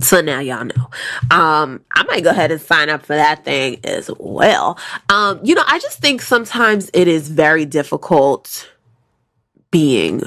So 0.00 0.20
now 0.20 0.40
y'all 0.40 0.64
know. 0.64 0.90
Um, 1.30 1.84
I 1.92 2.02
might 2.04 2.24
go 2.24 2.30
ahead 2.30 2.50
and 2.50 2.60
sign 2.60 2.90
up 2.90 3.06
for 3.06 3.14
that 3.14 3.44
thing 3.44 3.78
as 3.84 4.10
well. 4.18 4.78
Um, 5.08 5.40
you 5.44 5.54
know, 5.54 5.62
I 5.66 5.78
just 5.78 6.00
think 6.00 6.20
sometimes 6.20 6.90
it 6.92 7.06
is 7.06 7.28
very 7.28 7.64
difficult 7.64 8.70
being 9.70 10.22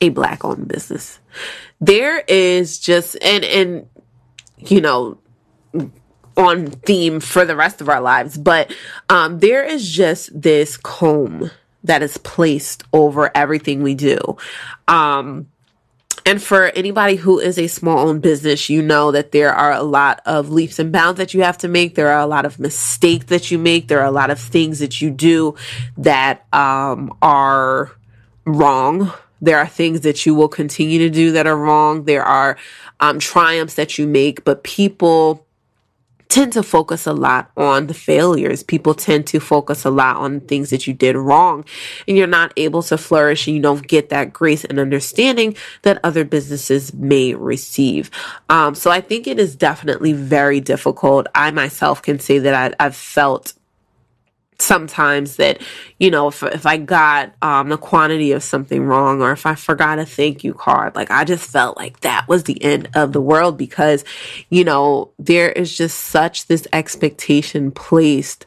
a 0.00 0.08
black 0.08 0.44
owned 0.44 0.66
business. 0.66 1.18
There 1.80 2.20
is 2.26 2.78
just 2.78 3.16
and 3.22 3.44
and 3.44 3.88
you 4.58 4.80
know 4.80 5.18
on 6.36 6.66
theme 6.68 7.20
for 7.20 7.44
the 7.44 7.56
rest 7.56 7.80
of 7.80 7.88
our 7.88 8.00
lives, 8.00 8.36
but 8.38 8.74
um 9.08 9.38
there 9.40 9.64
is 9.64 9.88
just 9.88 10.40
this 10.40 10.76
comb 10.76 11.50
that 11.84 12.02
is 12.02 12.18
placed 12.18 12.82
over 12.92 13.30
everything 13.36 13.82
we 13.82 13.94
do. 13.94 14.18
Um 14.86 15.48
and 16.28 16.42
for 16.42 16.66
anybody 16.76 17.16
who 17.16 17.38
is 17.38 17.58
a 17.58 17.68
small 17.68 18.06
owned 18.06 18.20
business, 18.20 18.68
you 18.68 18.82
know 18.82 19.12
that 19.12 19.32
there 19.32 19.50
are 19.50 19.72
a 19.72 19.82
lot 19.82 20.20
of 20.26 20.50
leaps 20.50 20.78
and 20.78 20.92
bounds 20.92 21.16
that 21.16 21.32
you 21.32 21.42
have 21.42 21.56
to 21.58 21.68
make. 21.68 21.94
There 21.94 22.10
are 22.10 22.20
a 22.20 22.26
lot 22.26 22.44
of 22.44 22.58
mistakes 22.58 23.24
that 23.26 23.50
you 23.50 23.56
make. 23.58 23.88
There 23.88 24.00
are 24.00 24.06
a 24.06 24.10
lot 24.10 24.28
of 24.28 24.38
things 24.38 24.80
that 24.80 25.00
you 25.00 25.10
do 25.10 25.54
that 25.96 26.46
um, 26.52 27.16
are 27.22 27.92
wrong. 28.44 29.10
There 29.40 29.58
are 29.58 29.66
things 29.66 30.02
that 30.02 30.26
you 30.26 30.34
will 30.34 30.48
continue 30.48 30.98
to 31.00 31.10
do 31.10 31.32
that 31.32 31.46
are 31.46 31.56
wrong. 31.56 32.04
There 32.04 32.24
are 32.24 32.56
um, 33.00 33.18
triumphs 33.18 33.74
that 33.74 33.98
you 33.98 34.06
make, 34.06 34.44
but 34.44 34.64
people 34.64 35.46
tend 36.28 36.52
to 36.52 36.62
focus 36.62 37.06
a 37.06 37.12
lot 37.12 37.50
on 37.56 37.86
the 37.86 37.94
failures. 37.94 38.62
People 38.62 38.94
tend 38.94 39.26
to 39.28 39.40
focus 39.40 39.84
a 39.84 39.90
lot 39.90 40.16
on 40.16 40.40
things 40.40 40.70
that 40.70 40.86
you 40.86 40.92
did 40.92 41.16
wrong 41.16 41.64
and 42.06 42.16
you're 42.16 42.26
not 42.26 42.52
able 42.56 42.82
to 42.82 42.98
flourish 42.98 43.46
and 43.46 43.56
you 43.56 43.62
don't 43.62 43.86
get 43.86 44.10
that 44.10 44.32
grace 44.32 44.64
and 44.64 44.78
understanding 44.78 45.56
that 45.82 45.98
other 46.04 46.24
businesses 46.24 46.92
may 46.92 47.34
receive. 47.34 48.10
Um, 48.48 48.74
so 48.74 48.90
I 48.90 49.00
think 49.00 49.26
it 49.26 49.38
is 49.38 49.56
definitely 49.56 50.12
very 50.12 50.60
difficult. 50.60 51.26
I 51.34 51.50
myself 51.50 52.02
can 52.02 52.18
say 52.18 52.38
that 52.40 52.54
I, 52.54 52.84
I've 52.84 52.96
felt 52.96 53.54
sometimes 54.60 55.36
that 55.36 55.60
you 55.98 56.10
know 56.10 56.28
if, 56.28 56.42
if 56.42 56.66
i 56.66 56.76
got 56.76 57.32
um, 57.42 57.68
the 57.68 57.76
quantity 57.76 58.32
of 58.32 58.42
something 58.42 58.82
wrong 58.82 59.22
or 59.22 59.30
if 59.30 59.46
i 59.46 59.54
forgot 59.54 59.98
a 59.98 60.06
thank 60.06 60.42
you 60.42 60.52
card 60.52 60.94
like 60.96 61.10
i 61.10 61.24
just 61.24 61.48
felt 61.48 61.76
like 61.76 62.00
that 62.00 62.26
was 62.28 62.44
the 62.44 62.62
end 62.62 62.88
of 62.94 63.12
the 63.12 63.20
world 63.20 63.56
because 63.56 64.04
you 64.50 64.64
know 64.64 65.10
there 65.18 65.50
is 65.52 65.76
just 65.76 65.98
such 65.98 66.46
this 66.46 66.66
expectation 66.72 67.70
placed 67.70 68.46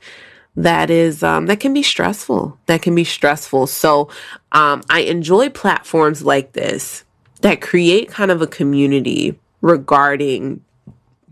that 0.57 0.89
is 0.89 1.23
um, 1.23 1.45
that 1.45 1.61
can 1.61 1.73
be 1.73 1.83
stressful 1.83 2.57
that 2.65 2.81
can 2.81 2.93
be 2.93 3.05
stressful. 3.05 3.67
So 3.67 4.09
um, 4.51 4.83
i 4.89 5.01
enjoy 5.01 5.49
platforms 5.49 6.23
like 6.23 6.51
this 6.51 7.05
that 7.39 7.61
create 7.61 8.09
kind 8.09 8.31
of 8.31 8.41
a 8.41 8.47
community 8.47 9.39
regarding 9.61 10.61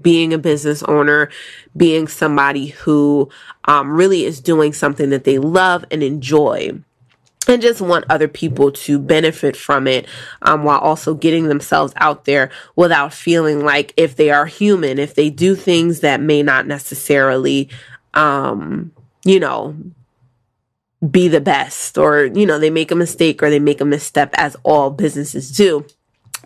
being 0.02 0.34
a 0.34 0.38
business 0.38 0.84
owner, 0.84 1.30
being 1.76 2.08
somebody 2.08 2.68
who 2.68 3.30
um, 3.66 3.92
really 3.92 4.26
is 4.26 4.40
doing 4.40 4.74
something 4.74 5.10
that 5.10 5.24
they 5.24 5.38
love 5.38 5.86
and 5.92 6.04
enjoy. 6.04 6.72
And 7.48 7.62
just 7.62 7.82
want 7.82 8.06
other 8.10 8.28
people 8.28 8.72
to 8.72 9.00
benefit 9.00 9.58
from 9.58 9.88
it 9.88 10.08
um, 10.44 10.64
while 10.64 10.78
also 10.80 11.16
getting 11.16 11.48
themselves 11.48 11.94
out 11.96 12.26
there 12.26 12.52
without 12.76 13.12
feeling 13.12 13.66
like 13.66 13.92
if 13.98 14.16
they 14.16 14.30
are 14.30 14.46
human, 14.46 15.00
if 15.00 15.16
they 15.16 15.32
do 15.32 15.56
things 15.56 16.02
that 16.02 16.22
may 16.22 16.44
not 16.44 16.68
necessarily, 16.68 17.70
um, 18.14 18.92
you 19.26 19.40
know, 19.40 19.76
be 21.10 21.28
the 21.28 21.42
best, 21.42 21.98
or, 21.98 22.26
you 22.26 22.46
know, 22.46 22.60
they 22.60 22.70
make 22.70 22.92
a 22.92 22.96
mistake 22.96 23.42
or 23.42 23.50
they 23.50 23.58
make 23.58 23.82
a 23.82 23.86
misstep, 23.86 24.30
as 24.34 24.56
all 24.64 24.92
businesses 24.92 25.50
do 25.50 25.86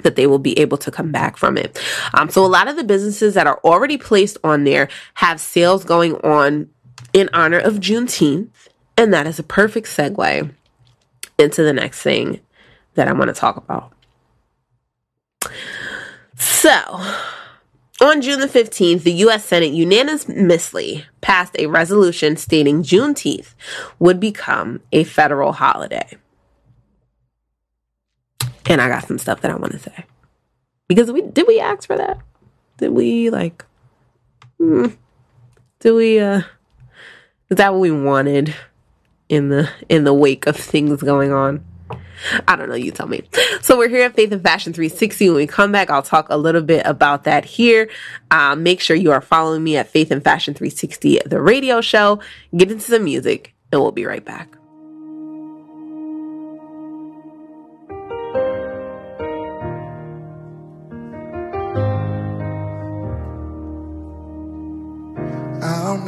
that 0.02 0.16
they 0.16 0.28
will 0.28 0.40
be 0.40 0.58
able 0.60 0.78
to 0.78 0.92
come 0.92 1.12
back 1.12 1.38
from 1.38 1.58
it. 1.58 1.80
Um, 2.14 2.30
so 2.30 2.46
a 2.46 2.48
lot 2.48 2.68
of 2.68 2.76
the 2.76 2.84
businesses 2.84 3.34
that 3.36 3.48
are 3.48 3.60
already 3.64 3.98
placed 3.98 4.38
on 4.44 4.64
there 4.64 4.90
have 5.16 5.40
sales 5.40 5.84
going 5.84 6.16
on 6.18 6.70
in 7.14 7.30
honor 7.34 7.60
of 7.60 7.76
Juneteenth, 7.76 8.50
and 8.98 9.14
that 9.14 9.28
is 9.28 9.40
a 9.40 9.44
perfect 9.44 9.88
segue 9.88 10.52
into 11.38 11.64
the 11.64 11.74
next 11.74 12.02
thing 12.02 12.40
that 12.96 13.08
I 13.08 13.14
want 13.14 13.30
to 13.30 13.34
talk 13.34 13.58
about. 13.58 13.92
So, 16.36 16.72
on 18.02 18.22
June 18.22 18.40
the 18.40 18.48
15th, 18.48 19.04
the 19.04 19.14
U.S. 19.14 19.46
Senate 19.46 19.74
unanimously 19.74 21.06
passed 21.22 21.56
a 21.58 21.68
resolution 21.68 22.36
stating 22.38 22.84
Juneteenth 22.84 23.54
would 24.00 24.20
become 24.20 24.82
a 24.92 25.04
federal 25.04 25.54
holiday. 25.54 26.18
And 28.68 28.82
I 28.82 28.88
got 28.88 29.08
some 29.08 29.18
stuff 29.18 29.42
that 29.42 29.52
I 29.52 29.56
want 29.56 29.74
to 29.74 29.80
say. 29.80 30.06
Because 30.88 31.12
we 31.12 31.22
did 31.22 31.48
we 31.48 31.60
ask 31.60 31.88
for 31.88 31.98
that? 31.98 32.20
Did 32.78 32.92
we 32.92 33.30
like 33.30 33.66
hmm, 34.60 34.88
do 35.80 35.96
we 35.96 36.20
uh 36.20 36.42
is 37.50 37.58
that 37.58 37.74
what 37.74 37.80
we 37.80 37.92
wanted 37.92 38.56
in 39.30 39.50
the 39.50 39.70
in 39.90 40.04
the 40.04 40.14
wake 40.14 40.48
of 40.48 40.56
things 40.56 41.02
going 41.02 41.32
on? 41.32 41.64
I 42.48 42.56
don't 42.56 42.70
know, 42.70 42.76
you 42.76 42.92
tell 42.92 43.08
me. 43.08 43.24
So 43.62 43.78
we're 43.78 43.90
here 43.90 44.06
at 44.06 44.16
Faith 44.16 44.32
and 44.32 44.42
Fashion 44.42 44.74
360. 44.74 45.30
When 45.30 45.36
we 45.36 45.48
come 45.48 45.72
back, 45.72 45.90
I'll 45.90 46.02
talk 46.02 46.28
a 46.30 46.38
little 46.38 46.62
bit 46.62 46.86
about 46.86 47.26
that 47.26 47.44
here. 47.44 47.90
Uh, 48.32 48.56
make 48.56 48.80
sure 48.80 48.96
you 48.96 49.12
are 49.12 49.22
following 49.22 49.64
me 49.64 49.78
at 49.78 49.90
Faith 49.90 50.10
and 50.10 50.24
Fashion 50.24 50.54
360, 50.54 51.20
the 51.26 51.42
radio 51.42 51.82
show. 51.82 52.20
Get 52.56 52.72
into 52.72 52.84
some 52.84 53.04
music, 53.04 53.54
and 53.72 53.82
we'll 53.82 53.92
be 53.92 54.06
right 54.06 54.24
back. 54.24 54.56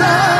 sun. 0.00 0.39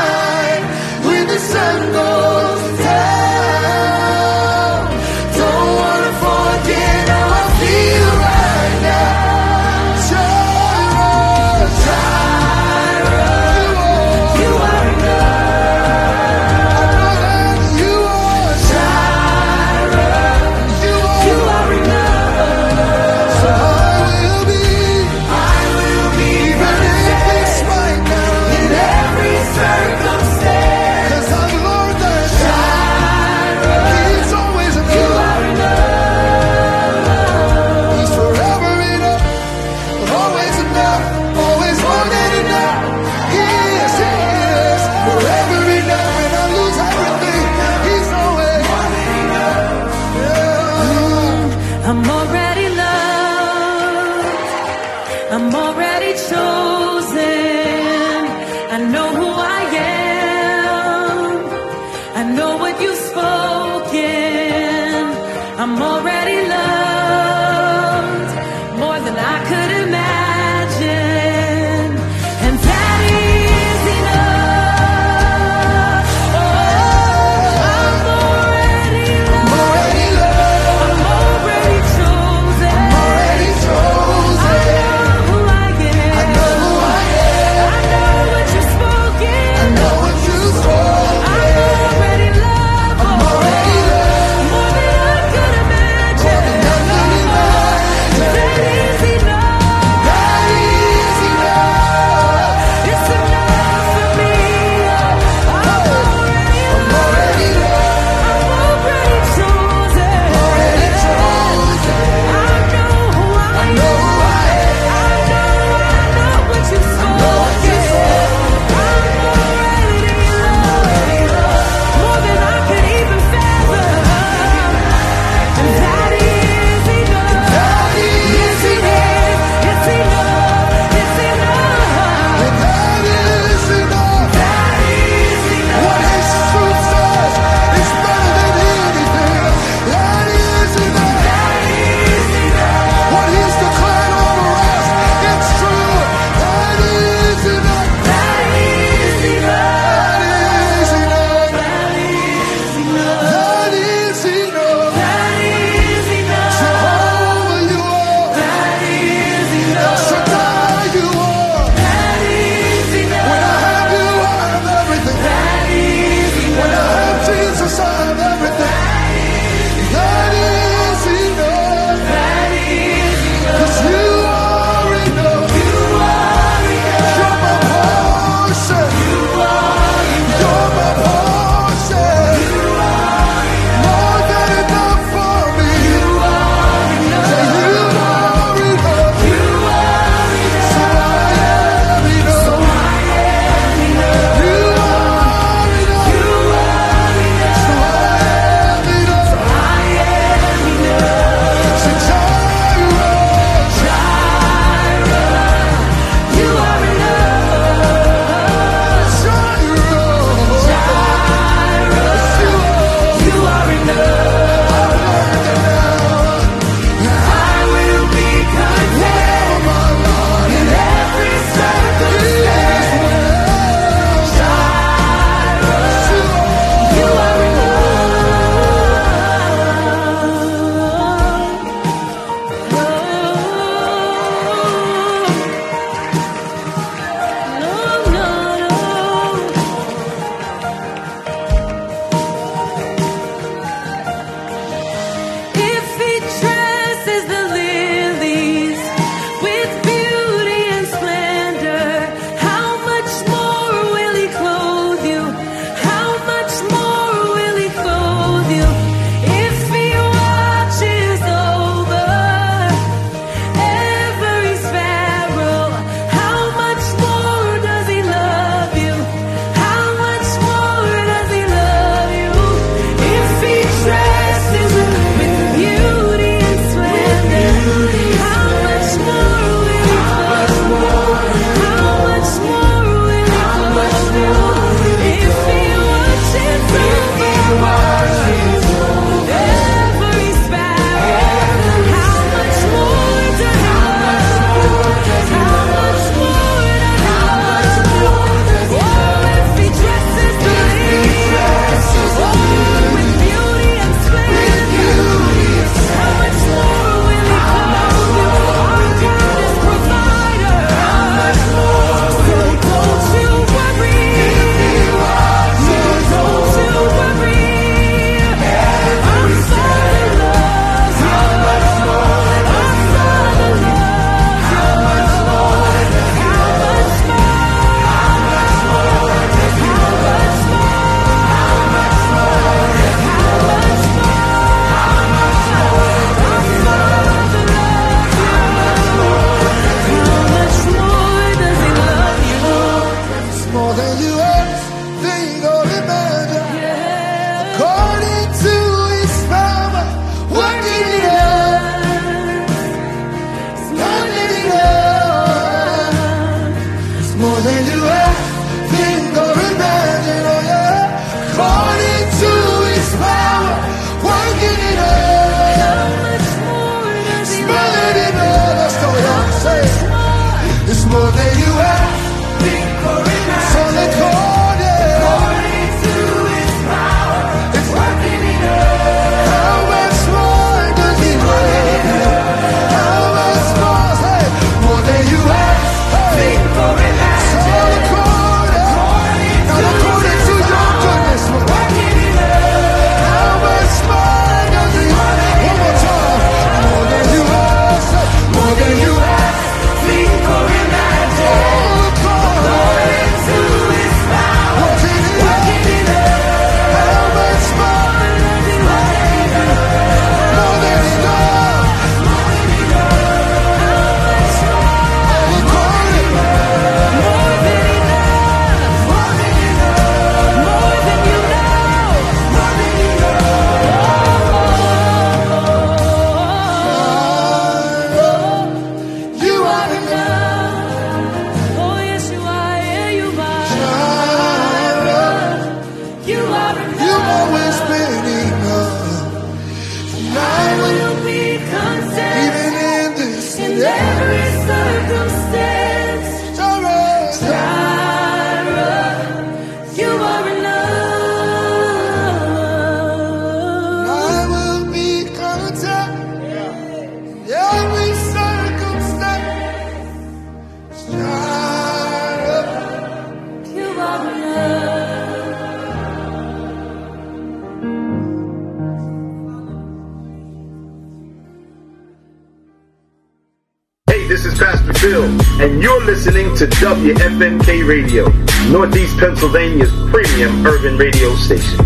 You're 475.61 475.85
listening 475.85 476.35
to 476.35 476.47
WFNK 476.47 477.67
Radio, 477.67 478.07
Northeast 478.49 478.97
Pennsylvania's 478.97 479.71
premium 479.91 480.43
urban 480.45 480.75
radio 480.75 481.13
station. 481.15 481.59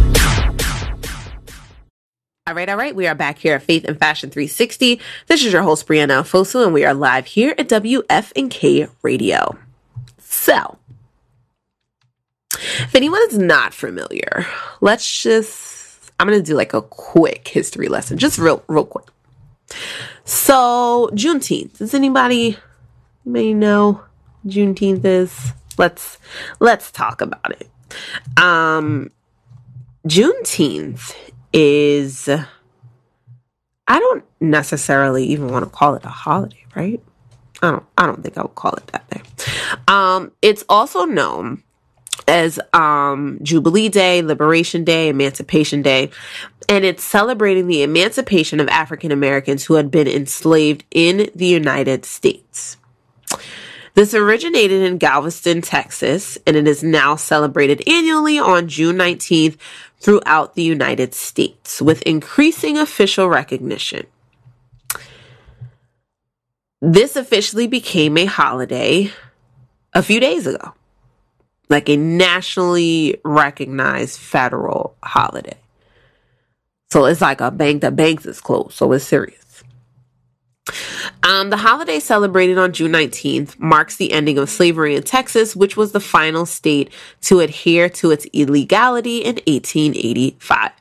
All 2.45 2.53
right, 2.53 2.67
all 2.67 2.75
right. 2.75 2.93
We 2.93 3.07
are 3.07 3.15
back 3.15 3.39
here 3.39 3.55
at 3.55 3.63
Faith 3.63 3.85
and 3.85 3.97
Fashion 3.97 4.29
360. 4.29 4.99
This 5.27 5.45
is 5.45 5.53
your 5.53 5.63
host, 5.63 5.87
Brianna 5.87 6.23
Fosu, 6.23 6.65
and 6.65 6.73
we 6.73 6.83
are 6.83 6.93
live 6.93 7.25
here 7.25 7.55
at 7.57 7.69
WFNK 7.69 8.89
Radio. 9.01 9.57
So, 10.19 10.77
if 12.53 12.93
anyone 12.93 13.21
is 13.29 13.37
not 13.37 13.73
familiar, 13.73 14.45
let's 14.81 15.23
just, 15.23 16.11
I'm 16.19 16.27
going 16.27 16.37
to 16.37 16.45
do 16.45 16.55
like 16.55 16.73
a 16.73 16.81
quick 16.81 17.47
history 17.47 17.87
lesson, 17.87 18.17
just 18.17 18.37
real, 18.39 18.61
real 18.67 18.85
quick. 18.85 19.05
So, 20.25 21.09
Juneteenth. 21.13 21.77
Does 21.77 21.93
anybody 21.93 22.57
may 23.25 23.53
know 23.53 24.03
Juneteenth 24.45 25.03
is? 25.03 25.53
Let's, 25.77 26.17
let's 26.59 26.91
talk 26.91 27.21
about 27.21 27.51
it. 27.51 27.69
Um, 28.37 29.11
Juneteenth 30.07 31.15
is 31.51 32.29
I 33.87 33.99
don't 33.99 34.23
necessarily 34.39 35.25
even 35.25 35.49
want 35.49 35.63
to 35.65 35.69
call 35.69 35.95
it 35.95 36.05
a 36.05 36.09
holiday, 36.09 36.63
right? 36.75 37.01
I 37.61 37.71
don't 37.71 37.85
I 37.97 38.05
don't 38.05 38.21
think 38.21 38.37
I 38.37 38.41
would 38.41 38.55
call 38.55 38.73
it 38.73 38.87
that 38.87 39.09
day. 39.09 39.21
Um 39.87 40.31
it's 40.41 40.63
also 40.69 41.05
known 41.05 41.63
as 42.27 42.59
um 42.73 43.39
Jubilee 43.41 43.89
Day, 43.89 44.21
Liberation 44.21 44.83
Day, 44.83 45.09
Emancipation 45.09 45.81
Day, 45.81 46.11
and 46.67 46.83
it's 46.83 47.03
celebrating 47.03 47.67
the 47.67 47.83
emancipation 47.83 48.59
of 48.59 48.67
African 48.67 49.11
Americans 49.11 49.65
who 49.65 49.75
had 49.75 49.89
been 49.89 50.07
enslaved 50.07 50.83
in 50.91 51.29
the 51.33 51.47
United 51.47 52.05
States. 52.05 52.77
This 53.95 54.13
originated 54.13 54.81
in 54.81 54.97
Galveston, 54.97 55.61
Texas, 55.61 56.37
and 56.45 56.57
it 56.57 56.67
is 56.67 56.83
now 56.83 57.15
celebrated 57.15 57.81
annually 57.87 58.37
on 58.37 58.67
June 58.67 58.97
19th 58.97 59.57
throughout 60.01 60.55
the 60.55 60.63
United 60.63 61.13
States 61.13 61.81
with 61.81 62.01
increasing 62.01 62.77
official 62.77 63.29
recognition. 63.29 64.05
This 66.81 67.15
officially 67.15 67.67
became 67.67 68.17
a 68.17 68.25
holiday 68.25 69.11
a 69.93 70.03
few 70.03 70.19
days 70.19 70.45
ago, 70.45 70.73
like 71.69 71.87
a 71.87 71.95
nationally 71.95 73.21
recognized 73.23 74.19
federal 74.19 74.97
holiday. 75.01 75.57
So 76.91 77.05
it's 77.05 77.21
like 77.21 77.39
a 77.39 77.49
bank 77.49 77.81
that 77.81 77.95
banks 77.95 78.25
is 78.25 78.41
closed, 78.41 78.73
so 78.73 78.91
it's 78.91 79.05
serious. 79.05 79.44
Um, 81.21 81.51
the 81.51 81.57
holiday 81.57 81.99
celebrated 81.99 82.57
on 82.57 82.73
June 82.73 82.91
19th 82.91 83.59
marks 83.59 83.97
the 83.97 84.11
ending 84.11 84.37
of 84.37 84.49
slavery 84.49 84.95
in 84.95 85.03
Texas, 85.03 85.55
which 85.55 85.77
was 85.77 85.91
the 85.91 85.99
final 85.99 86.45
state 86.45 86.91
to 87.21 87.39
adhere 87.39 87.87
to 87.89 88.11
its 88.11 88.25
illegality 88.33 89.19
in 89.19 89.35
1885. 89.35 90.71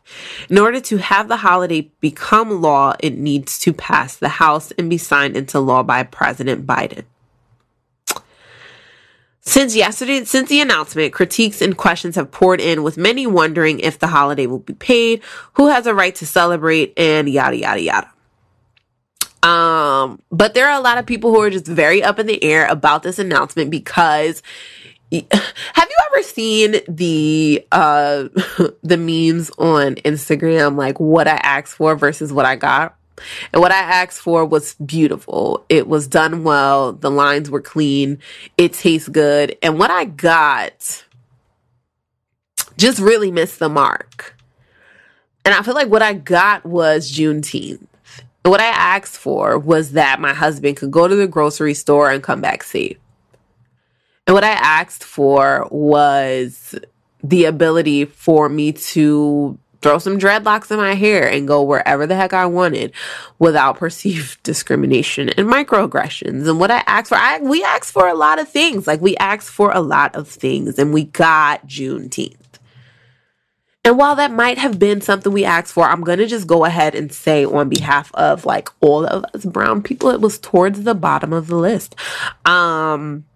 In 0.48 0.58
order 0.58 0.80
to 0.80 0.96
have 0.96 1.28
the 1.28 1.38
holiday 1.38 1.90
become 2.00 2.62
law, 2.62 2.94
it 3.00 3.16
needs 3.16 3.58
to 3.60 3.72
pass 3.72 4.16
the 4.16 4.28
House 4.28 4.70
and 4.72 4.88
be 4.88 4.98
signed 4.98 5.36
into 5.36 5.60
law 5.60 5.82
by 5.82 6.02
President 6.02 6.66
Biden. 6.66 7.04
Since 9.46 9.76
yesterday, 9.76 10.24
since 10.24 10.48
the 10.48 10.62
announcement, 10.62 11.12
critiques 11.12 11.60
and 11.60 11.76
questions 11.76 12.16
have 12.16 12.30
poured 12.30 12.62
in, 12.62 12.82
with 12.82 12.96
many 12.96 13.26
wondering 13.26 13.78
if 13.80 13.98
the 13.98 14.06
holiday 14.06 14.46
will 14.46 14.60
be 14.60 14.72
paid, 14.72 15.22
who 15.52 15.68
has 15.68 15.86
a 15.86 15.94
right 15.94 16.14
to 16.14 16.24
celebrate, 16.24 16.94
and 16.98 17.28
yada 17.28 17.56
yada 17.56 17.80
yada. 17.80 18.13
Um, 19.44 20.22
but 20.30 20.54
there 20.54 20.68
are 20.70 20.78
a 20.78 20.82
lot 20.82 20.96
of 20.96 21.04
people 21.04 21.30
who 21.30 21.40
are 21.42 21.50
just 21.50 21.66
very 21.66 22.02
up 22.02 22.18
in 22.18 22.26
the 22.26 22.42
air 22.42 22.66
about 22.66 23.02
this 23.02 23.18
announcement 23.18 23.70
because 23.70 24.42
have 25.12 25.20
you 25.20 25.96
ever 26.10 26.22
seen 26.22 26.76
the 26.88 27.64
uh 27.70 28.28
the 28.82 28.96
memes 28.96 29.50
on 29.58 29.96
Instagram 29.96 30.76
like 30.76 30.98
what 30.98 31.28
I 31.28 31.36
asked 31.36 31.74
for 31.74 31.94
versus 31.94 32.32
what 32.32 32.46
I 32.46 32.56
got? 32.56 32.96
And 33.52 33.60
what 33.60 33.70
I 33.70 33.78
asked 33.78 34.20
for 34.20 34.44
was 34.44 34.74
beautiful. 34.74 35.64
It 35.68 35.86
was 35.86 36.08
done 36.08 36.42
well. 36.42 36.92
The 36.94 37.10
lines 37.10 37.50
were 37.50 37.60
clean. 37.60 38.18
It 38.58 38.72
tastes 38.72 39.08
good. 39.08 39.56
And 39.62 39.78
what 39.78 39.90
I 39.90 40.06
got 40.06 41.04
just 42.76 42.98
really 42.98 43.30
missed 43.30 43.60
the 43.60 43.68
mark. 43.68 44.34
And 45.44 45.54
I 45.54 45.62
feel 45.62 45.74
like 45.74 45.88
what 45.88 46.02
I 46.02 46.14
got 46.14 46.64
was 46.64 47.12
Juneteenth. 47.12 47.86
What 48.44 48.60
I 48.60 48.66
asked 48.66 49.16
for 49.16 49.58
was 49.58 49.92
that 49.92 50.20
my 50.20 50.34
husband 50.34 50.76
could 50.76 50.90
go 50.90 51.08
to 51.08 51.16
the 51.16 51.26
grocery 51.26 51.72
store 51.72 52.10
and 52.10 52.22
come 52.22 52.42
back 52.42 52.62
safe. 52.62 52.98
And 54.26 54.34
what 54.34 54.44
I 54.44 54.52
asked 54.52 55.02
for 55.02 55.66
was 55.70 56.74
the 57.22 57.46
ability 57.46 58.04
for 58.04 58.50
me 58.50 58.72
to 58.72 59.58
throw 59.80 59.98
some 59.98 60.18
dreadlocks 60.18 60.70
in 60.70 60.76
my 60.76 60.94
hair 60.94 61.26
and 61.26 61.48
go 61.48 61.62
wherever 61.62 62.06
the 62.06 62.16
heck 62.16 62.34
I 62.34 62.44
wanted 62.44 62.92
without 63.38 63.78
perceived 63.78 64.42
discrimination 64.42 65.30
and 65.30 65.48
microaggressions. 65.48 66.46
And 66.46 66.60
what 66.60 66.70
I 66.70 66.82
asked 66.86 67.08
for, 67.08 67.16
I, 67.16 67.38
we 67.38 67.64
asked 67.64 67.92
for 67.92 68.08
a 68.08 68.14
lot 68.14 68.38
of 68.38 68.48
things. 68.48 68.86
Like 68.86 69.00
we 69.00 69.16
asked 69.16 69.50
for 69.50 69.70
a 69.72 69.80
lot 69.80 70.14
of 70.14 70.28
things 70.28 70.78
and 70.78 70.92
we 70.92 71.04
got 71.04 71.66
Juneteenth. 71.66 72.43
And 73.84 73.98
while 73.98 74.16
that 74.16 74.32
might 74.32 74.56
have 74.56 74.78
been 74.78 75.02
something 75.02 75.30
we 75.30 75.44
asked 75.44 75.72
for, 75.72 75.84
I'm 75.84 76.02
going 76.02 76.18
to 76.18 76.26
just 76.26 76.46
go 76.46 76.64
ahead 76.64 76.94
and 76.94 77.12
say 77.12 77.44
on 77.44 77.68
behalf 77.68 78.14
of 78.14 78.46
like 78.46 78.70
all 78.80 79.04
of 79.04 79.24
us 79.34 79.44
brown 79.44 79.82
people, 79.82 80.08
it 80.08 80.22
was 80.22 80.38
towards 80.38 80.84
the 80.84 80.94
bottom 80.94 81.34
of 81.34 81.48
the 81.48 81.56
list. 81.56 81.94
Um, 82.46 83.26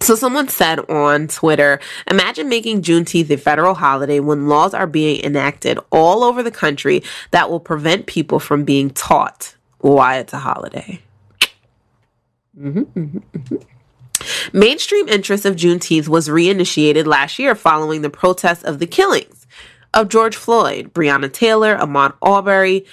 so 0.00 0.14
someone 0.14 0.46
said 0.48 0.88
on 0.88 1.26
Twitter, 1.26 1.80
imagine 2.08 2.48
making 2.48 2.82
Juneteenth 2.82 3.28
a 3.30 3.36
federal 3.36 3.74
holiday 3.74 4.20
when 4.20 4.46
laws 4.46 4.72
are 4.72 4.86
being 4.86 5.20
enacted 5.24 5.80
all 5.90 6.22
over 6.22 6.44
the 6.44 6.52
country 6.52 7.02
that 7.32 7.50
will 7.50 7.58
prevent 7.58 8.06
people 8.06 8.38
from 8.38 8.64
being 8.64 8.90
taught 8.90 9.56
why 9.80 10.18
it's 10.18 10.32
a 10.32 10.38
holiday. 10.38 11.00
Mm-hmm, 12.58 12.80
mm-hmm, 12.80 13.18
mm-hmm. 13.18 14.56
Mainstream 14.56 15.08
interest 15.08 15.44
of 15.44 15.56
Juneteenth 15.56 16.08
was 16.08 16.28
reinitiated 16.28 17.06
last 17.06 17.38
year 17.38 17.54
following 17.54 18.02
the 18.02 18.10
protests 18.10 18.64
of 18.64 18.78
the 18.78 18.86
killings 18.86 19.46
of 19.94 20.08
George 20.08 20.36
Floyd, 20.36 20.92
Breonna 20.92 21.32
Taylor, 21.32 21.76
Ahmaud 21.76 22.14
Arbery, 22.22 22.86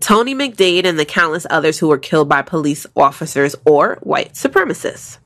Tony 0.00 0.34
McDade, 0.34 0.84
and 0.84 0.98
the 0.98 1.04
countless 1.04 1.46
others 1.48 1.78
who 1.78 1.88
were 1.88 1.98
killed 1.98 2.28
by 2.28 2.42
police 2.42 2.86
officers 2.96 3.54
or 3.64 3.98
white 4.02 4.34
supremacists. 4.34 5.18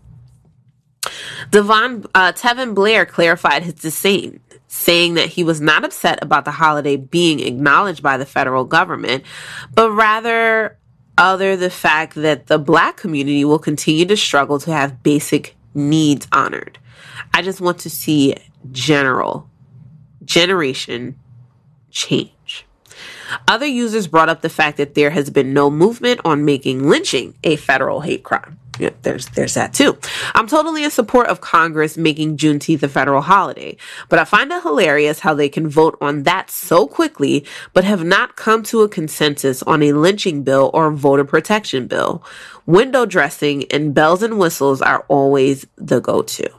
Devon 1.50 2.04
uh, 2.14 2.32
Tevin 2.32 2.74
Blair 2.74 3.06
clarified 3.06 3.62
his 3.62 3.74
disdain, 3.74 4.40
saying 4.68 5.14
that 5.14 5.28
he 5.28 5.44
was 5.44 5.60
not 5.60 5.84
upset 5.84 6.18
about 6.22 6.44
the 6.44 6.50
holiday 6.50 6.96
being 6.96 7.40
acknowledged 7.40 8.02
by 8.02 8.16
the 8.16 8.26
federal 8.26 8.64
government, 8.64 9.24
but 9.74 9.90
rather 9.92 10.76
other 11.18 11.56
the 11.56 11.70
fact 11.70 12.14
that 12.16 12.46
the 12.46 12.58
black 12.58 12.96
community 12.96 13.44
will 13.44 13.58
continue 13.58 14.04
to 14.04 14.16
struggle 14.16 14.58
to 14.58 14.70
have 14.72 15.02
basic 15.02 15.56
needs 15.74 16.26
honored. 16.32 16.78
I 17.32 17.42
just 17.42 17.60
want 17.60 17.78
to 17.80 17.90
see 17.90 18.34
general 18.72 19.48
generation 20.26 21.18
change. 21.90 22.66
Other 23.48 23.66
users 23.66 24.06
brought 24.06 24.28
up 24.28 24.42
the 24.42 24.48
fact 24.48 24.76
that 24.76 24.94
there 24.94 25.10
has 25.10 25.30
been 25.30 25.52
no 25.52 25.70
movement 25.70 26.20
on 26.24 26.44
making 26.44 26.88
lynching 26.88 27.34
a 27.42 27.56
federal 27.56 28.00
hate 28.00 28.22
crime. 28.22 28.58
Yeah, 28.78 28.90
there's 29.02 29.26
there's 29.28 29.54
that 29.54 29.72
too. 29.72 29.96
I'm 30.34 30.46
totally 30.46 30.84
in 30.84 30.90
support 30.90 31.28
of 31.28 31.40
Congress 31.40 31.96
making 31.96 32.36
Juneteenth 32.36 32.82
a 32.82 32.88
federal 32.88 33.22
holiday, 33.22 33.78
but 34.10 34.18
I 34.18 34.24
find 34.24 34.52
it 34.52 34.62
hilarious 34.62 35.20
how 35.20 35.32
they 35.32 35.48
can 35.48 35.66
vote 35.66 35.96
on 36.00 36.24
that 36.24 36.50
so 36.50 36.86
quickly, 36.86 37.46
but 37.72 37.84
have 37.84 38.04
not 38.04 38.36
come 38.36 38.62
to 38.64 38.82
a 38.82 38.88
consensus 38.88 39.62
on 39.62 39.82
a 39.82 39.94
lynching 39.94 40.42
bill 40.42 40.70
or 40.74 40.90
voter 40.90 41.24
protection 41.24 41.86
bill. 41.86 42.22
Window 42.66 43.06
dressing 43.06 43.64
and 43.72 43.94
bells 43.94 44.22
and 44.22 44.38
whistles 44.38 44.82
are 44.82 45.06
always 45.08 45.66
the 45.76 46.00
go-to. 46.00 46.50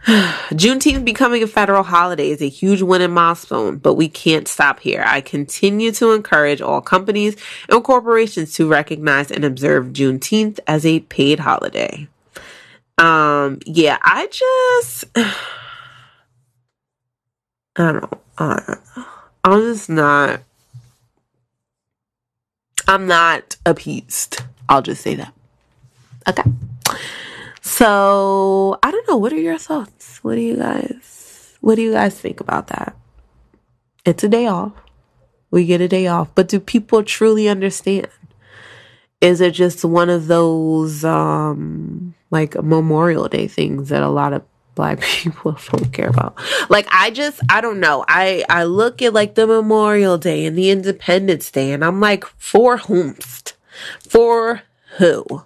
Juneteenth 0.06 1.04
becoming 1.04 1.42
a 1.42 1.46
federal 1.46 1.82
holiday 1.82 2.30
is 2.30 2.40
a 2.40 2.48
huge 2.48 2.80
win 2.80 3.02
and 3.02 3.12
milestone, 3.12 3.76
but 3.76 3.94
we 3.94 4.08
can't 4.08 4.48
stop 4.48 4.80
here. 4.80 5.04
I 5.06 5.20
continue 5.20 5.92
to 5.92 6.12
encourage 6.12 6.62
all 6.62 6.80
companies 6.80 7.36
and 7.68 7.84
corporations 7.84 8.54
to 8.54 8.66
recognize 8.66 9.30
and 9.30 9.44
observe 9.44 9.88
Juneteenth 9.88 10.58
as 10.66 10.86
a 10.86 11.00
paid 11.00 11.40
holiday. 11.40 12.08
Um, 12.96 13.58
yeah, 13.66 13.98
I 14.02 14.26
just, 14.28 15.04
I 17.76 17.92
don't. 17.92 18.14
I, 18.38 18.76
I'm 19.44 19.60
just 19.60 19.90
not, 19.90 20.40
I'm 22.88 23.06
not 23.06 23.56
appeased. 23.66 24.42
I'll 24.66 24.80
just 24.82 25.02
say 25.02 25.14
that. 25.16 25.34
Okay. 26.26 26.42
So 27.80 28.78
I 28.82 28.90
don't 28.90 29.08
know. 29.08 29.16
What 29.16 29.32
are 29.32 29.40
your 29.40 29.56
thoughts? 29.56 30.22
What 30.22 30.34
do 30.34 30.42
you 30.42 30.56
guys 30.56 31.56
what 31.62 31.76
do 31.76 31.82
you 31.82 31.92
guys 31.92 32.20
think 32.20 32.40
about 32.40 32.66
that? 32.66 32.94
It's 34.04 34.22
a 34.22 34.28
day 34.28 34.46
off. 34.46 34.72
We 35.50 35.64
get 35.64 35.80
a 35.80 35.88
day 35.88 36.06
off. 36.06 36.28
But 36.34 36.48
do 36.48 36.60
people 36.60 37.02
truly 37.02 37.48
understand? 37.48 38.08
is 39.20 39.40
it 39.40 39.52
just 39.52 39.84
one 39.84 40.10
of 40.10 40.26
those 40.26 41.04
um 41.04 42.14
like 42.30 42.54
Memorial 42.62 43.28
Day 43.28 43.48
things 43.48 43.88
that 43.88 44.02
a 44.02 44.08
lot 44.08 44.32
of 44.32 44.42
black 44.74 45.00
people 45.22 45.56
don't 45.72 45.90
care 45.92 46.08
about? 46.08 46.38
Like 46.68 46.86
I 46.92 47.10
just 47.10 47.40
I 47.48 47.62
don't 47.62 47.80
know. 47.80 48.04
I 48.08 48.44
I 48.50 48.64
look 48.64 49.00
at 49.00 49.14
like 49.14 49.36
the 49.36 49.46
Memorial 49.46 50.18
Day 50.18 50.44
and 50.44 50.56
the 50.56 50.70
Independence 50.70 51.50
Day 51.50 51.72
and 51.72 51.82
I'm 51.82 52.00
like 52.00 52.24
for 52.36 52.78
whomst? 52.78 53.54
For 54.06 54.62
who? 54.98 55.44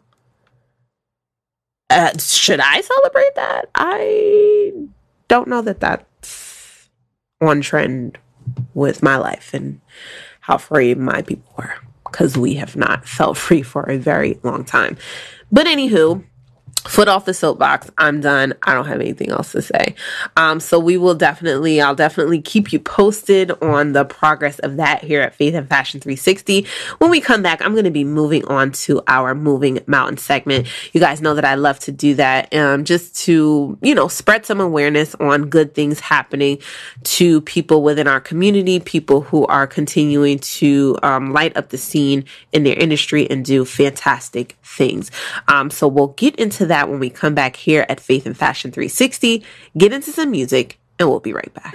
Uh, 1.94 2.10
should 2.18 2.58
I 2.58 2.80
celebrate 2.80 3.36
that? 3.36 3.70
I 3.76 4.72
don't 5.28 5.46
know 5.46 5.62
that 5.62 5.78
that's 5.78 6.88
on 7.40 7.60
trend 7.60 8.18
with 8.74 9.00
my 9.00 9.16
life 9.16 9.54
and 9.54 9.80
how 10.40 10.58
free 10.58 10.94
my 10.96 11.22
people 11.22 11.52
were 11.56 11.74
because 12.04 12.36
we 12.36 12.54
have 12.54 12.74
not 12.74 13.06
felt 13.06 13.36
free 13.36 13.62
for 13.62 13.84
a 13.84 13.96
very 13.96 14.40
long 14.42 14.64
time. 14.64 14.96
But 15.52 15.66
anywho, 15.66 16.24
foot 16.84 17.08
off 17.08 17.24
the 17.24 17.34
soapbox. 17.34 17.90
I'm 17.96 18.20
done. 18.20 18.54
I 18.62 18.74
don't 18.74 18.86
have 18.86 19.00
anything 19.00 19.30
else 19.30 19.52
to 19.52 19.62
say. 19.62 19.94
Um, 20.36 20.60
so 20.60 20.78
we 20.78 20.96
will 20.96 21.14
definitely, 21.14 21.80
I'll 21.80 21.94
definitely 21.94 22.42
keep 22.42 22.72
you 22.72 22.78
posted 22.78 23.50
on 23.62 23.92
the 23.92 24.04
progress 24.04 24.58
of 24.58 24.76
that 24.76 25.02
here 25.02 25.22
at 25.22 25.34
Faith 25.34 25.54
and 25.54 25.68
Fashion 25.68 26.00
360. 26.00 26.66
When 26.98 27.10
we 27.10 27.20
come 27.20 27.42
back, 27.42 27.62
I'm 27.62 27.72
going 27.72 27.84
to 27.84 27.90
be 27.90 28.04
moving 28.04 28.44
on 28.46 28.72
to 28.72 29.02
our 29.08 29.34
moving 29.34 29.80
mountain 29.86 30.18
segment. 30.18 30.68
You 30.92 31.00
guys 31.00 31.22
know 31.22 31.34
that 31.34 31.44
I 31.44 31.54
love 31.54 31.78
to 31.80 31.92
do 31.92 32.14
that, 32.16 32.52
um, 32.54 32.84
just 32.84 33.16
to, 33.24 33.78
you 33.80 33.94
know, 33.94 34.08
spread 34.08 34.44
some 34.44 34.60
awareness 34.60 35.14
on 35.16 35.48
good 35.48 35.74
things 35.74 36.00
happening 36.00 36.58
to 37.04 37.40
people 37.42 37.82
within 37.82 38.06
our 38.06 38.20
community, 38.20 38.78
people 38.78 39.22
who 39.22 39.46
are 39.46 39.66
continuing 39.66 40.38
to, 40.38 40.98
um, 41.02 41.32
light 41.32 41.56
up 41.56 41.70
the 41.70 41.78
scene 41.78 42.24
in 42.52 42.64
their 42.64 42.76
industry 42.76 43.28
and 43.30 43.44
do 43.44 43.64
fantastic 43.64 44.56
things. 44.62 45.10
Um, 45.48 45.70
so 45.70 45.88
we'll 45.88 46.08
get 46.08 46.36
into 46.36 46.66
that 46.66 46.73
when 46.82 46.98
we 46.98 47.08
come 47.08 47.34
back 47.34 47.54
here 47.56 47.86
at 47.88 48.00
Faith 48.00 48.26
and 48.26 48.36
Fashion 48.36 48.72
360, 48.72 49.44
get 49.78 49.92
into 49.92 50.10
some 50.10 50.30
music, 50.30 50.78
and 50.98 51.08
we'll 51.08 51.20
be 51.20 51.32
right 51.32 51.54
back. 51.54 51.74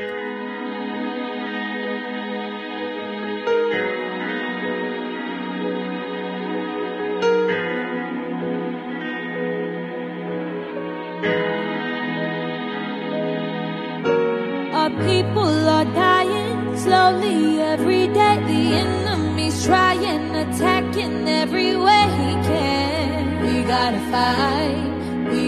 Our 14.79 14.89
people 15.05 15.69
are 15.69 15.85
dying 15.85 16.77
slowly 16.77 17.61
every 17.61 18.07
day. 18.07 18.35
The 18.47 18.61
enemy's 18.83 19.65
trying, 19.65 20.35
attacking 20.35 21.27
every 21.27 21.75
way 21.75 22.03
he 22.19 22.31
can. 22.49 23.41
We 23.43 23.63
gotta 23.63 23.99
fight, 24.11 24.88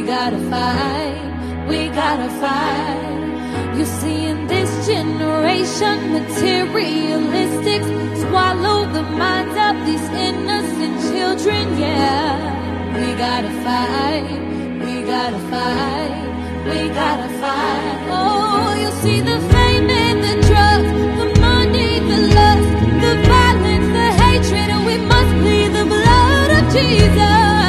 we 0.01 0.07
gotta 0.07 0.39
fight, 0.49 1.67
we 1.69 1.89
gotta 1.89 2.29
fight. 2.41 3.77
You 3.77 3.85
see, 3.85 4.25
in 4.25 4.47
this 4.47 4.87
generation, 4.87 5.95
materialistics 6.17 7.87
swallow 8.23 8.91
the 8.91 9.03
minds 9.03 9.55
of 9.67 9.75
these 9.85 10.07
innocent 10.27 10.95
children. 11.09 11.77
Yeah, 11.77 12.33
we 12.95 13.13
gotta 13.13 13.51
fight, 13.65 14.25
we 14.83 15.03
gotta 15.03 15.39
fight. 15.51 16.29
We 16.65 16.89
gotta 16.89 17.29
fight. 17.41 18.07
Oh, 18.09 18.73
you 18.81 18.89
see 19.03 19.19
the 19.21 19.39
fame 19.51 19.89
and 19.89 20.19
the 20.27 20.35
drugs, 20.47 20.91
the 21.19 21.27
money, 21.41 21.99
the 21.99 22.19
lust, 22.37 22.69
the 23.03 23.13
violence, 23.29 23.89
the 23.97 24.07
hatred, 24.23 24.69
and 24.75 24.83
we 24.85 24.97
must 25.11 25.31
plead 25.41 25.71
the 25.77 25.85
blood 25.85 26.49
of 26.57 26.63
Jesus. 26.73 27.60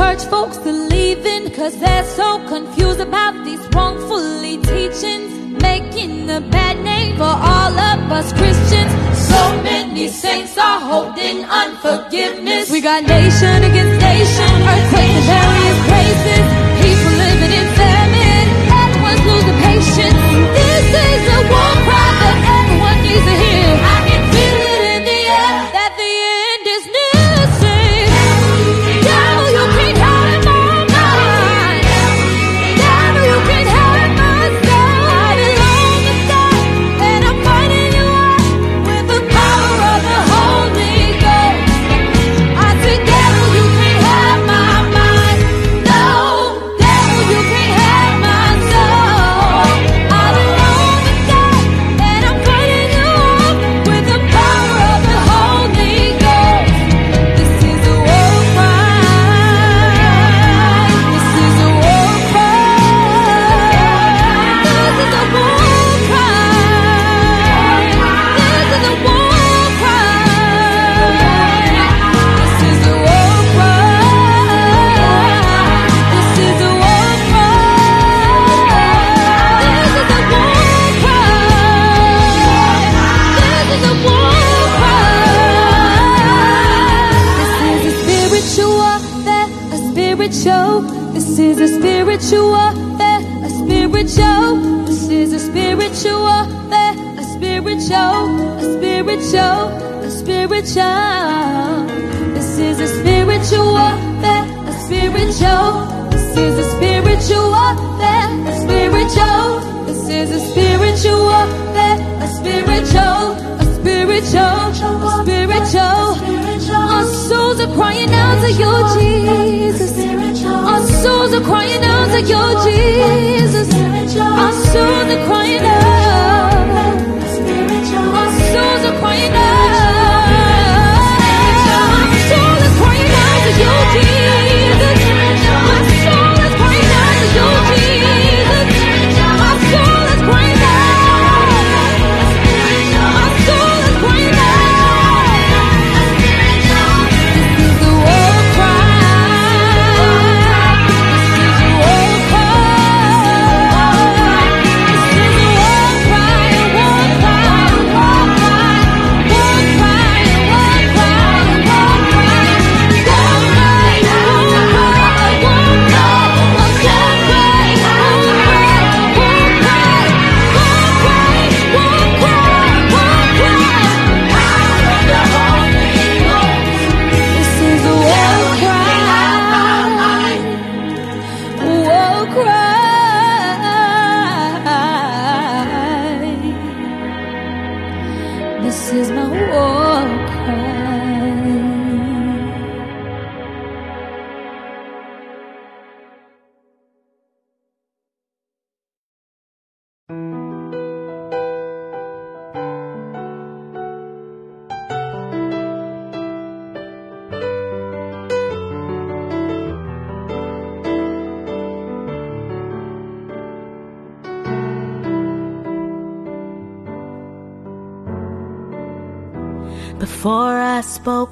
Church 0.00 0.24
folks 0.30 0.56
believing, 0.56 1.50
cause 1.50 1.76
they're 1.78 2.08
so 2.20 2.28
confused 2.48 3.00
about 3.00 3.34
these 3.44 3.60
wrongfully 3.74 4.56
teachings, 4.72 5.30
making 5.60 6.12
a 6.30 6.40
bad 6.40 6.76
name 6.82 7.12
for 7.20 7.34
all 7.52 7.74
of 7.90 7.98
us 8.18 8.32
Christians. 8.32 8.92
So 9.30 9.42
many 9.62 10.08
saints 10.08 10.56
are 10.56 10.80
holding 10.80 11.44
unforgiveness. 11.44 12.70
We 12.70 12.80
got 12.80 13.02
nation 13.04 13.58
against 13.70 13.96
nation, 14.00 14.50
earthquakes 14.72 15.16
and 15.18 15.26
various 15.36 15.78
places, 15.90 16.44
people 16.80 17.12
living 17.24 17.52
in 17.60 17.66
famine, 17.80 18.48
everyone's 18.82 19.24
losing 19.30 19.58
patience. 19.68 20.20
This 20.56 20.86
is 21.08 21.22
a 21.36 21.40
war 21.52 21.72
cry 21.84 22.08
that 22.22 22.38
everyone 22.56 22.98
needs 23.04 23.24
to 23.28 23.36
hear. 23.44 24.09
下 100.72 101.19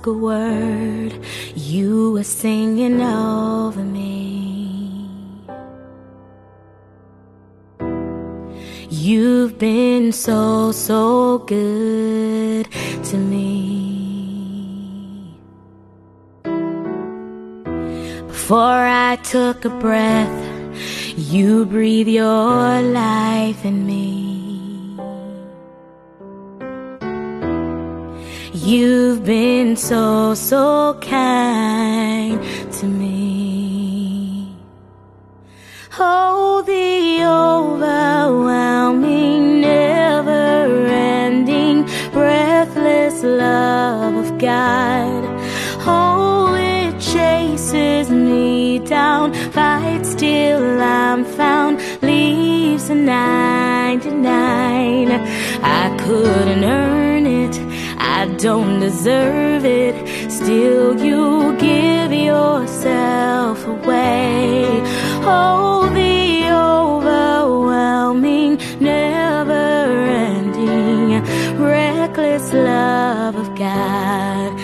a 0.09 0.13
word, 0.13 1.13
you 1.55 2.13
were 2.13 2.25
singing 2.25 3.01
over 3.03 3.83
me. 3.83 5.45
You've 8.89 9.59
been 9.59 10.13
so, 10.13 10.73
so 10.73 11.39
good 11.39 12.69
to 13.05 13.17
me. 13.17 13.59
Before 18.27 18.87
I 19.11 19.19
took 19.23 19.67
a 19.67 19.71
breath, 19.71 20.41
you 21.19 21.67
breathe 21.67 22.09
your 22.09 22.81
life 22.81 23.63
in 23.65 23.87
me. 23.87 24.38
You've 28.69 29.25
been 29.25 29.77
so, 29.77 30.35
so 30.35 30.99
kind 31.01 32.39
to 32.75 32.87
me. 32.87 34.55
Oh, 35.99 36.63
the 36.67 37.25
overwhelming, 37.25 39.63
never 39.63 40.87
ending, 40.87 41.87
breathless 42.13 43.23
love 43.23 44.27
of 44.27 44.39
God. 44.39 45.25
Oh, 45.87 46.55
it 46.55 47.01
chases 47.01 48.11
me 48.11 48.81
down, 48.81 49.33
fights 49.51 50.15
till 50.15 50.79
I'm 50.79 51.25
found, 51.25 51.81
leaves 52.03 52.91
a 52.91 52.95
99. 52.95 55.11
I 55.63 55.97
couldn't 55.97 56.65
earn. 56.65 57.08
I 58.21 58.27
don't 58.27 58.81
deserve 58.81 59.65
it. 59.65 59.95
Still, 60.29 61.01
you 61.01 61.57
give 61.57 62.13
yourself 62.13 63.65
away. 63.65 64.83
Oh, 65.23 65.89
the 65.95 66.51
overwhelming, 66.51 68.57
never 68.81 69.55
ending, 69.55 71.23
reckless 71.63 72.53
love 72.53 73.37
of 73.37 73.55
God. 73.55 74.59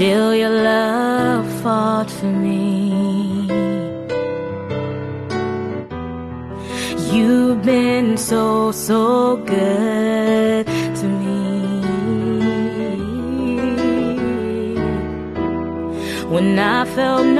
Still 0.00 0.34
your 0.34 0.48
love 0.48 1.46
fought 1.60 2.10
for 2.10 2.32
me. 2.46 2.56
You've 7.12 7.62
been 7.62 8.16
so, 8.16 8.72
so 8.72 9.36
good 9.36 10.64
to 11.00 11.06
me. 11.20 11.40
When 16.32 16.58
I 16.58 16.86
felt 16.96 17.26
no 17.26 17.39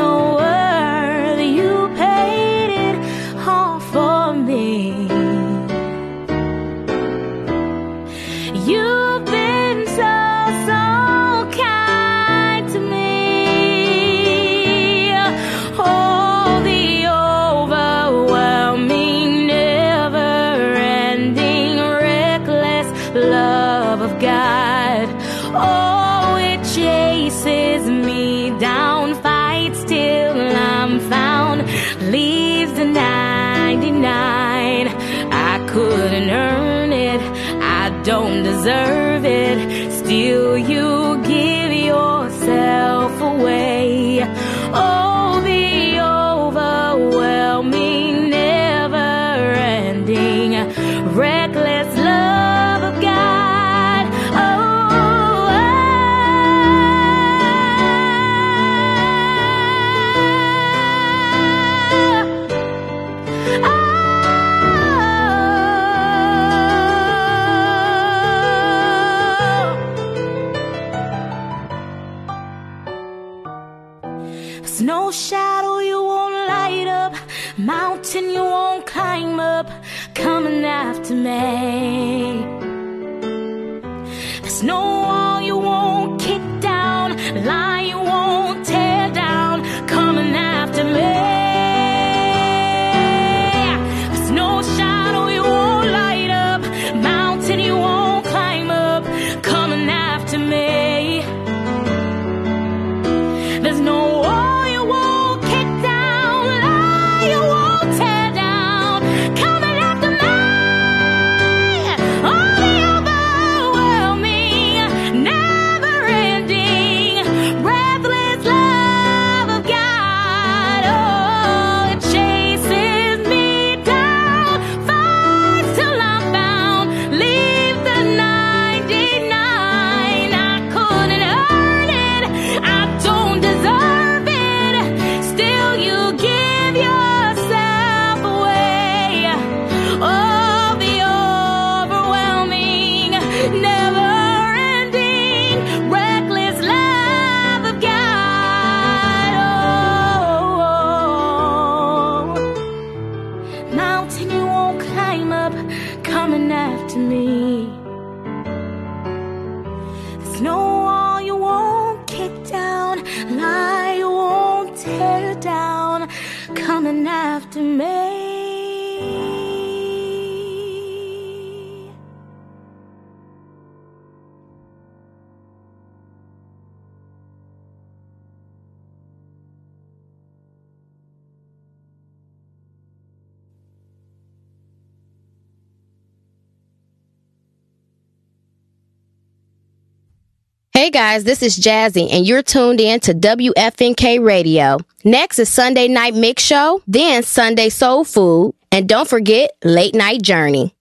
Hey 190.81 190.89
guys, 190.89 191.25
this 191.25 191.43
is 191.43 191.59
Jazzy, 191.59 192.11
and 192.11 192.27
you're 192.27 192.43
tuned 192.43 192.81
in 192.81 193.01
to 193.01 193.13
WFNK 193.13 194.25
Radio. 194.25 194.79
Next 195.05 195.39
is 195.39 195.51
Sunday 195.51 195.89
Night 195.89 196.15
Mix 196.15 196.43
Show, 196.43 196.83
then 196.87 197.23
Sunday 197.23 197.69
Soul 197.69 198.03
Food, 198.03 198.55
and 198.73 198.89
don't 198.89 199.07
forget 199.07 199.51
Late 199.63 199.95
Night 199.95 200.23
Journey. 200.23 200.75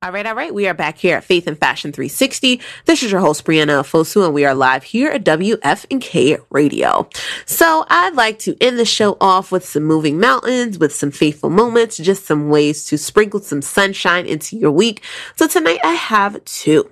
All 0.00 0.12
right, 0.12 0.24
all 0.24 0.34
right. 0.34 0.54
We 0.54 0.66
are 0.66 0.72
back 0.72 0.96
here 0.96 1.18
at 1.18 1.24
Faith 1.24 1.46
and 1.46 1.58
Fashion 1.58 1.92
360. 1.92 2.58
This 2.86 3.02
is 3.02 3.12
your 3.12 3.20
host, 3.20 3.44
Brianna 3.44 3.82
Fosu, 3.82 4.24
and 4.24 4.32
we 4.32 4.46
are 4.46 4.54
live 4.54 4.82
here 4.82 5.10
at 5.10 5.24
WFNK 5.24 6.42
Radio. 6.48 7.06
So 7.44 7.84
I'd 7.90 8.14
like 8.14 8.38
to 8.40 8.56
end 8.62 8.78
the 8.78 8.86
show 8.86 9.18
off 9.20 9.52
with 9.52 9.66
some 9.66 9.82
moving 9.82 10.18
mountains, 10.18 10.78
with 10.78 10.94
some 10.94 11.10
faithful 11.10 11.50
moments, 11.50 11.98
just 11.98 12.24
some 12.24 12.48
ways 12.48 12.86
to 12.86 12.96
sprinkle 12.96 13.40
some 13.40 13.60
sunshine 13.60 14.24
into 14.24 14.56
your 14.56 14.72
week. 14.72 15.02
So 15.36 15.46
tonight 15.46 15.80
I 15.84 15.92
have 15.92 16.42
two. 16.46 16.88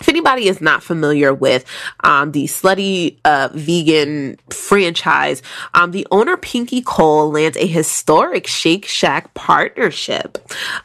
If 0.00 0.08
anybody 0.08 0.48
is 0.48 0.60
not 0.60 0.82
familiar 0.82 1.32
with 1.34 1.64
um, 2.02 2.32
the 2.32 2.44
Slutty 2.44 3.18
uh, 3.24 3.50
Vegan 3.52 4.38
franchise, 4.50 5.42
um, 5.74 5.90
the 5.90 6.06
owner 6.10 6.36
Pinky 6.36 6.82
Cole 6.82 7.30
lands 7.30 7.56
a 7.56 7.66
historic 7.66 8.46
Shake 8.46 8.86
Shack 8.86 9.34
partnership. 9.34 10.38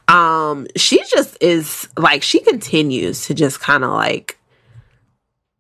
Um, 0.10 0.68
she 0.76 1.02
just 1.10 1.38
is 1.42 1.88
like 1.98 2.24
she 2.24 2.42
continues 2.42 3.26
to 3.28 3.34
just 3.34 3.60
kind 3.60 3.84
of 3.84 3.92
like 3.92 4.38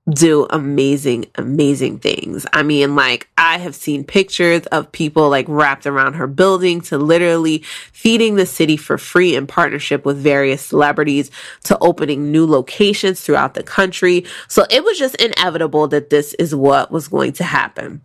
do 0.09 0.45
amazing, 0.51 1.25
amazing 1.35 1.97
things. 1.97 2.45
I 2.53 2.61
mean, 2.61 2.95
like, 2.95 3.27
I 3.37 3.57
have 3.57 3.73
seen 3.73 4.03
pictures 4.03 4.65
of 4.67 4.91
people 4.91 5.29
like 5.29 5.47
wrapped 5.47 5.87
around 5.87 6.13
her 6.13 6.27
building 6.27 6.81
to 6.81 6.97
literally 6.97 7.59
feeding 7.91 8.35
the 8.35 8.45
city 8.45 8.77
for 8.77 8.97
free 8.97 9.35
in 9.35 9.47
partnership 9.47 10.05
with 10.05 10.17
various 10.17 10.63
celebrities 10.63 11.31
to 11.63 11.77
opening 11.79 12.31
new 12.31 12.45
locations 12.45 13.21
throughout 13.21 13.55
the 13.55 13.63
country. 13.63 14.25
So 14.47 14.65
it 14.69 14.83
was 14.83 14.99
just 14.99 15.15
inevitable 15.15 15.87
that 15.87 16.11
this 16.11 16.35
is 16.35 16.53
what 16.53 16.91
was 16.91 17.07
going 17.07 17.33
to 17.33 17.43
happen. 17.43 18.01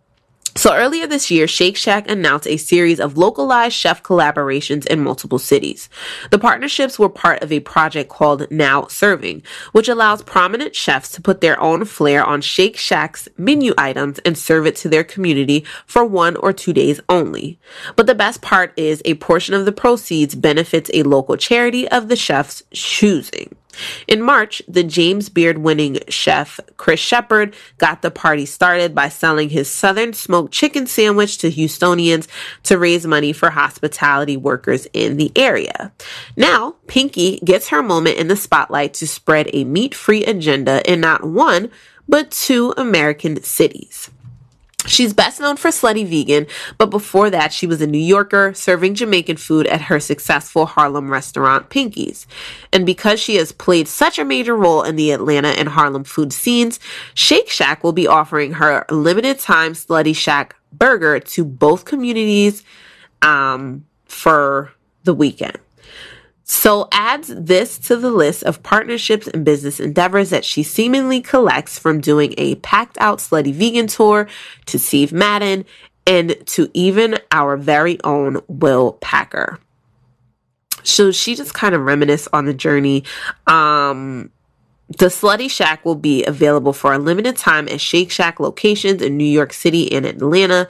So 0.60 0.74
earlier 0.74 1.06
this 1.06 1.30
year, 1.30 1.48
Shake 1.48 1.78
Shack 1.78 2.06
announced 2.10 2.46
a 2.46 2.58
series 2.58 3.00
of 3.00 3.16
localized 3.16 3.74
chef 3.74 4.02
collaborations 4.02 4.86
in 4.88 5.02
multiple 5.02 5.38
cities. 5.38 5.88
The 6.30 6.38
partnerships 6.38 6.98
were 6.98 7.08
part 7.08 7.42
of 7.42 7.50
a 7.50 7.60
project 7.60 8.10
called 8.10 8.46
Now 8.50 8.86
Serving, 8.88 9.42
which 9.72 9.88
allows 9.88 10.20
prominent 10.20 10.76
chefs 10.76 11.12
to 11.12 11.22
put 11.22 11.40
their 11.40 11.58
own 11.58 11.86
flair 11.86 12.22
on 12.22 12.42
Shake 12.42 12.76
Shack's 12.76 13.26
menu 13.38 13.72
items 13.78 14.18
and 14.18 14.36
serve 14.36 14.66
it 14.66 14.76
to 14.76 14.90
their 14.90 15.02
community 15.02 15.64
for 15.86 16.04
one 16.04 16.36
or 16.36 16.52
two 16.52 16.74
days 16.74 17.00
only. 17.08 17.58
But 17.96 18.06
the 18.06 18.14
best 18.14 18.42
part 18.42 18.74
is 18.76 19.00
a 19.06 19.14
portion 19.14 19.54
of 19.54 19.64
the 19.64 19.72
proceeds 19.72 20.34
benefits 20.34 20.90
a 20.92 21.04
local 21.04 21.38
charity 21.38 21.88
of 21.88 22.08
the 22.08 22.16
chef's 22.16 22.62
choosing. 22.70 23.56
In 24.06 24.22
March, 24.22 24.62
the 24.68 24.82
James 24.82 25.28
Beard 25.28 25.58
winning 25.58 25.98
chef 26.08 26.60
Chris 26.76 27.00
Shepard 27.00 27.54
got 27.78 28.02
the 28.02 28.10
party 28.10 28.46
started 28.46 28.94
by 28.94 29.08
selling 29.08 29.50
his 29.50 29.70
Southern 29.70 30.12
smoked 30.12 30.52
chicken 30.52 30.86
sandwich 30.86 31.38
to 31.38 31.50
Houstonians 31.50 32.26
to 32.64 32.78
raise 32.78 33.06
money 33.06 33.32
for 33.32 33.50
hospitality 33.50 34.36
workers 34.36 34.86
in 34.92 35.16
the 35.16 35.32
area. 35.36 35.92
Now, 36.36 36.76
Pinky 36.86 37.40
gets 37.44 37.68
her 37.68 37.82
moment 37.82 38.18
in 38.18 38.28
the 38.28 38.36
spotlight 38.36 38.94
to 38.94 39.06
spread 39.06 39.50
a 39.52 39.64
meat 39.64 39.94
free 39.94 40.24
agenda 40.24 40.82
in 40.90 41.00
not 41.00 41.24
one, 41.24 41.70
but 42.08 42.30
two 42.30 42.74
American 42.76 43.42
cities. 43.42 44.10
She's 44.86 45.12
best 45.12 45.40
known 45.40 45.56
for 45.56 45.68
Slutty 45.68 46.06
Vegan, 46.06 46.46
but 46.78 46.86
before 46.86 47.28
that, 47.30 47.52
she 47.52 47.66
was 47.66 47.82
a 47.82 47.86
New 47.86 47.98
Yorker 47.98 48.54
serving 48.54 48.94
Jamaican 48.94 49.36
food 49.36 49.66
at 49.66 49.82
her 49.82 50.00
successful 50.00 50.64
Harlem 50.64 51.10
restaurant 51.10 51.68
Pinky's. 51.68 52.26
And 52.72 52.86
because 52.86 53.20
she 53.20 53.36
has 53.36 53.52
played 53.52 53.88
such 53.88 54.18
a 54.18 54.24
major 54.24 54.56
role 54.56 54.82
in 54.82 54.96
the 54.96 55.10
Atlanta 55.10 55.48
and 55.48 55.68
Harlem 55.68 56.04
food 56.04 56.32
scenes, 56.32 56.80
Shake 57.14 57.50
Shack 57.50 57.84
will 57.84 57.92
be 57.92 58.06
offering 58.06 58.54
her 58.54 58.86
limited 58.90 59.38
time 59.38 59.74
Slutty 59.74 60.16
Shack 60.16 60.56
burger 60.72 61.20
to 61.20 61.44
both 61.44 61.84
communities 61.84 62.64
um, 63.22 63.84
for 64.06 64.72
the 65.04 65.14
weekend. 65.14 65.58
So 66.52 66.88
adds 66.90 67.28
this 67.28 67.78
to 67.78 67.96
the 67.96 68.10
list 68.10 68.42
of 68.42 68.64
partnerships 68.64 69.28
and 69.28 69.44
business 69.44 69.78
endeavors 69.78 70.30
that 70.30 70.44
she 70.44 70.64
seemingly 70.64 71.20
collects 71.20 71.78
from 71.78 72.00
doing 72.00 72.34
a 72.38 72.56
packed 72.56 72.98
out 72.98 73.20
slutty 73.20 73.54
vegan 73.54 73.86
tour 73.86 74.26
to 74.66 74.76
Steve 74.76 75.12
Madden 75.12 75.64
and 76.08 76.36
to 76.46 76.68
even 76.74 77.18
our 77.30 77.56
very 77.56 78.02
own 78.02 78.40
Will 78.48 78.94
Packer. 78.94 79.60
So 80.82 81.12
she 81.12 81.36
just 81.36 81.54
kind 81.54 81.72
of 81.72 81.82
reminisce 81.82 82.26
on 82.32 82.46
the 82.46 82.54
journey. 82.54 83.04
Um, 83.46 84.32
the 84.88 85.06
Slutty 85.06 85.48
Shack 85.48 85.84
will 85.84 85.94
be 85.94 86.24
available 86.24 86.72
for 86.72 86.92
a 86.92 86.98
limited 86.98 87.36
time 87.36 87.68
at 87.68 87.80
Shake 87.80 88.10
Shack 88.10 88.40
locations 88.40 89.02
in 89.02 89.16
New 89.16 89.22
York 89.22 89.52
City 89.52 89.92
and 89.92 90.04
Atlanta. 90.04 90.66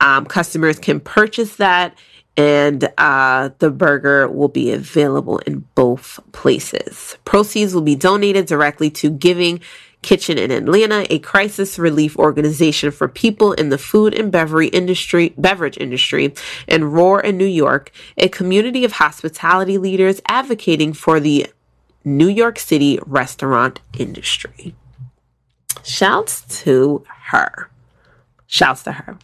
Um, 0.00 0.24
customers 0.24 0.78
can 0.78 0.98
purchase 0.98 1.56
that 1.56 1.94
and 2.36 2.90
uh, 2.96 3.50
the 3.58 3.70
burger 3.70 4.28
will 4.28 4.48
be 4.48 4.72
available 4.72 5.38
in 5.38 5.66
both 5.74 6.20
places. 6.32 7.16
Proceeds 7.24 7.74
will 7.74 7.82
be 7.82 7.96
donated 7.96 8.46
directly 8.46 8.90
to 8.90 9.10
Giving 9.10 9.60
Kitchen 10.02 10.38
in 10.38 10.50
Atlanta, 10.50 11.06
a 11.12 11.18
crisis 11.18 11.78
relief 11.78 12.16
organization 12.16 12.90
for 12.90 13.06
people 13.06 13.52
in 13.52 13.68
the 13.68 13.76
food 13.76 14.14
and 14.14 14.32
beverage 14.32 14.70
industry, 14.72 15.34
beverage 15.36 15.76
industry, 15.76 16.32
and 16.66 16.94
Roar 16.94 17.20
in 17.20 17.36
New 17.36 17.44
York, 17.44 17.90
a 18.16 18.28
community 18.28 18.84
of 18.84 18.92
hospitality 18.92 19.76
leaders 19.76 20.22
advocating 20.26 20.94
for 20.94 21.20
the 21.20 21.46
New 22.02 22.28
York 22.28 22.58
City 22.58 22.98
restaurant 23.04 23.80
industry. 23.98 24.74
Shouts 25.84 26.62
to 26.62 27.04
her. 27.26 27.69
Shouts 28.52 28.82
to 28.82 28.90
her. 28.90 29.16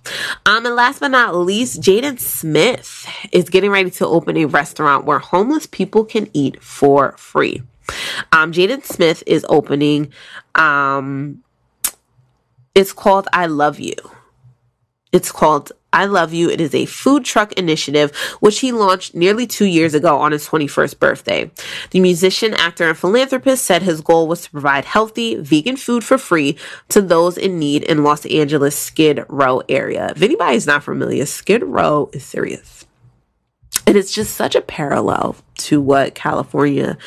Um, 0.47 0.65
and 0.65 0.77
last 0.77 1.01
but 1.01 1.09
not 1.09 1.35
least, 1.35 1.81
Jaden 1.81 2.21
Smith 2.21 3.09
is 3.33 3.51
getting 3.51 3.73
ready 3.73 3.91
to 3.91 4.07
open 4.07 4.37
a 4.37 4.45
restaurant 4.45 5.05
where 5.05 5.19
homeless 5.19 5.67
people 5.67 6.05
can 6.05 6.31
eat 6.33 6.63
for 6.63 7.11
free. 7.19 7.61
Um, 8.31 8.53
Jaden 8.53 8.85
Smith 8.85 9.25
is 9.27 9.45
opening, 9.49 10.13
um, 10.55 11.43
it's 12.73 12.93
called 12.93 13.27
I 13.33 13.47
Love 13.47 13.81
You. 13.81 13.97
It's 15.11 15.33
called 15.33 15.73
I 15.97 16.05
Love 16.05 16.35
You. 16.35 16.51
It 16.51 16.61
is 16.61 16.75
a 16.75 16.85
food 16.85 17.25
truck 17.25 17.55
initiative, 17.55 18.15
which 18.41 18.61
he 18.61 18.71
launched 18.71 19.15
nearly 19.15 19.47
two 19.47 19.65
years 19.65 19.95
ago 19.95 20.19
on 20.19 20.33
his 20.33 20.47
21st 20.47 20.99
birthday. 20.99 21.51
The 21.91 22.01
musician, 22.01 22.53
actor, 22.53 22.87
and 22.87 22.99
philanthropist 22.99 23.65
said 23.65 23.81
his 23.81 24.03
goal 24.03 24.29
was 24.29 24.43
to 24.43 24.51
provide 24.51 24.85
healthy, 24.85 25.37
vegan 25.37 25.77
food 25.77 26.05
for 26.05 26.19
free 26.19 26.59
to 26.91 27.01
those 27.01 27.39
in 27.39 27.59
need 27.59 27.83
in 27.83 28.05
Los 28.05 28.27
Angeles 28.27 28.79
Skid 28.79 29.25
Row 29.31 29.63
area. 29.71 30.13
If 30.15 30.21
anybody's 30.21 30.67
not 30.67 30.85
familiar, 30.85 31.25
Skid 31.25 31.63
Row 31.65 32.11
is 32.13 32.27
serious. 32.27 32.85
And 33.87 33.97
it's 33.97 34.13
just 34.13 34.35
such 34.35 34.55
a 34.55 34.61
parallel 34.61 35.37
to 35.59 35.81
what 35.81 36.15
California 36.15 36.99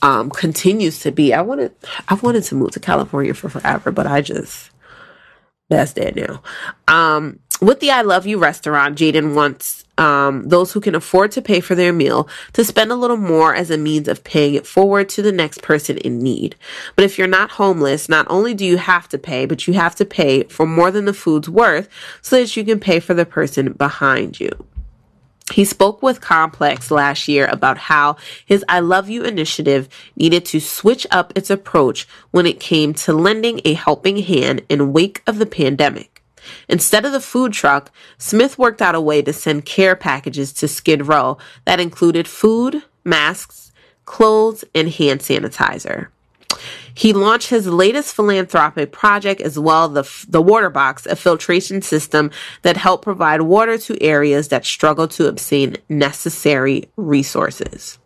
um, 0.00 0.30
continues 0.30 1.00
to 1.00 1.12
be. 1.12 1.34
I 1.34 1.42
wanted, 1.42 1.74
I 2.08 2.14
wanted 2.14 2.44
to 2.44 2.54
move 2.54 2.70
to 2.70 2.80
California 2.80 3.34
for 3.34 3.50
forever, 3.50 3.90
but 3.90 4.06
I 4.06 4.22
just, 4.22 4.70
that's 5.68 5.92
dead 5.92 6.16
now. 6.16 6.42
Um, 6.88 7.40
with 7.60 7.80
the 7.80 7.90
I 7.90 8.02
Love 8.02 8.26
You 8.26 8.38
restaurant, 8.38 8.98
Jaden 8.98 9.34
wants 9.34 9.84
um, 9.98 10.48
those 10.48 10.72
who 10.72 10.80
can 10.80 10.94
afford 10.94 11.30
to 11.32 11.42
pay 11.42 11.60
for 11.60 11.74
their 11.74 11.92
meal 11.92 12.28
to 12.54 12.64
spend 12.64 12.90
a 12.90 12.96
little 12.96 13.18
more 13.18 13.54
as 13.54 13.70
a 13.70 13.76
means 13.76 14.08
of 14.08 14.24
paying 14.24 14.54
it 14.54 14.66
forward 14.66 15.08
to 15.10 15.22
the 15.22 15.32
next 15.32 15.62
person 15.62 15.98
in 15.98 16.18
need. 16.18 16.56
But 16.96 17.04
if 17.04 17.18
you're 17.18 17.26
not 17.26 17.52
homeless, 17.52 18.08
not 18.08 18.26
only 18.30 18.54
do 18.54 18.64
you 18.64 18.78
have 18.78 19.08
to 19.10 19.18
pay, 19.18 19.44
but 19.44 19.66
you 19.66 19.74
have 19.74 19.94
to 19.96 20.06
pay 20.06 20.44
for 20.44 20.66
more 20.66 20.90
than 20.90 21.04
the 21.04 21.12
food's 21.12 21.50
worth 21.50 21.88
so 22.22 22.40
that 22.40 22.56
you 22.56 22.64
can 22.64 22.80
pay 22.80 22.98
for 22.98 23.12
the 23.12 23.26
person 23.26 23.72
behind 23.72 24.40
you. 24.40 24.50
He 25.52 25.64
spoke 25.64 26.00
with 26.00 26.20
Complex 26.20 26.90
last 26.90 27.26
year 27.26 27.46
about 27.46 27.76
how 27.76 28.16
his 28.46 28.64
I 28.68 28.80
Love 28.80 29.10
You 29.10 29.24
initiative 29.24 29.88
needed 30.16 30.44
to 30.46 30.60
switch 30.60 31.06
up 31.10 31.32
its 31.34 31.50
approach 31.50 32.06
when 32.30 32.46
it 32.46 32.60
came 32.60 32.94
to 32.94 33.12
lending 33.12 33.60
a 33.64 33.74
helping 33.74 34.18
hand 34.18 34.62
in 34.68 34.92
wake 34.92 35.22
of 35.26 35.38
the 35.38 35.46
pandemic. 35.46 36.09
Instead 36.68 37.04
of 37.04 37.12
the 37.12 37.20
food 37.20 37.52
truck, 37.52 37.90
Smith 38.18 38.58
worked 38.58 38.82
out 38.82 38.94
a 38.94 39.00
way 39.00 39.22
to 39.22 39.32
send 39.32 39.64
care 39.64 39.96
packages 39.96 40.52
to 40.54 40.68
Skid 40.68 41.06
Row 41.06 41.38
that 41.64 41.80
included 41.80 42.28
food, 42.28 42.82
masks, 43.04 43.72
clothes, 44.04 44.64
and 44.74 44.88
hand 44.88 45.20
sanitizer. 45.20 46.08
He 46.94 47.12
launched 47.12 47.50
his 47.50 47.66
latest 47.66 48.14
philanthropic 48.14 48.92
project 48.92 49.40
as 49.40 49.58
well, 49.58 49.88
the, 49.88 50.08
the 50.28 50.42
Water 50.42 50.70
Box, 50.70 51.06
a 51.06 51.16
filtration 51.16 51.80
system 51.80 52.30
that 52.62 52.76
helped 52.76 53.04
provide 53.04 53.42
water 53.42 53.78
to 53.78 54.02
areas 54.02 54.48
that 54.48 54.66
struggle 54.66 55.08
to 55.08 55.28
obtain 55.28 55.76
necessary 55.88 56.90
resources. 56.96 57.98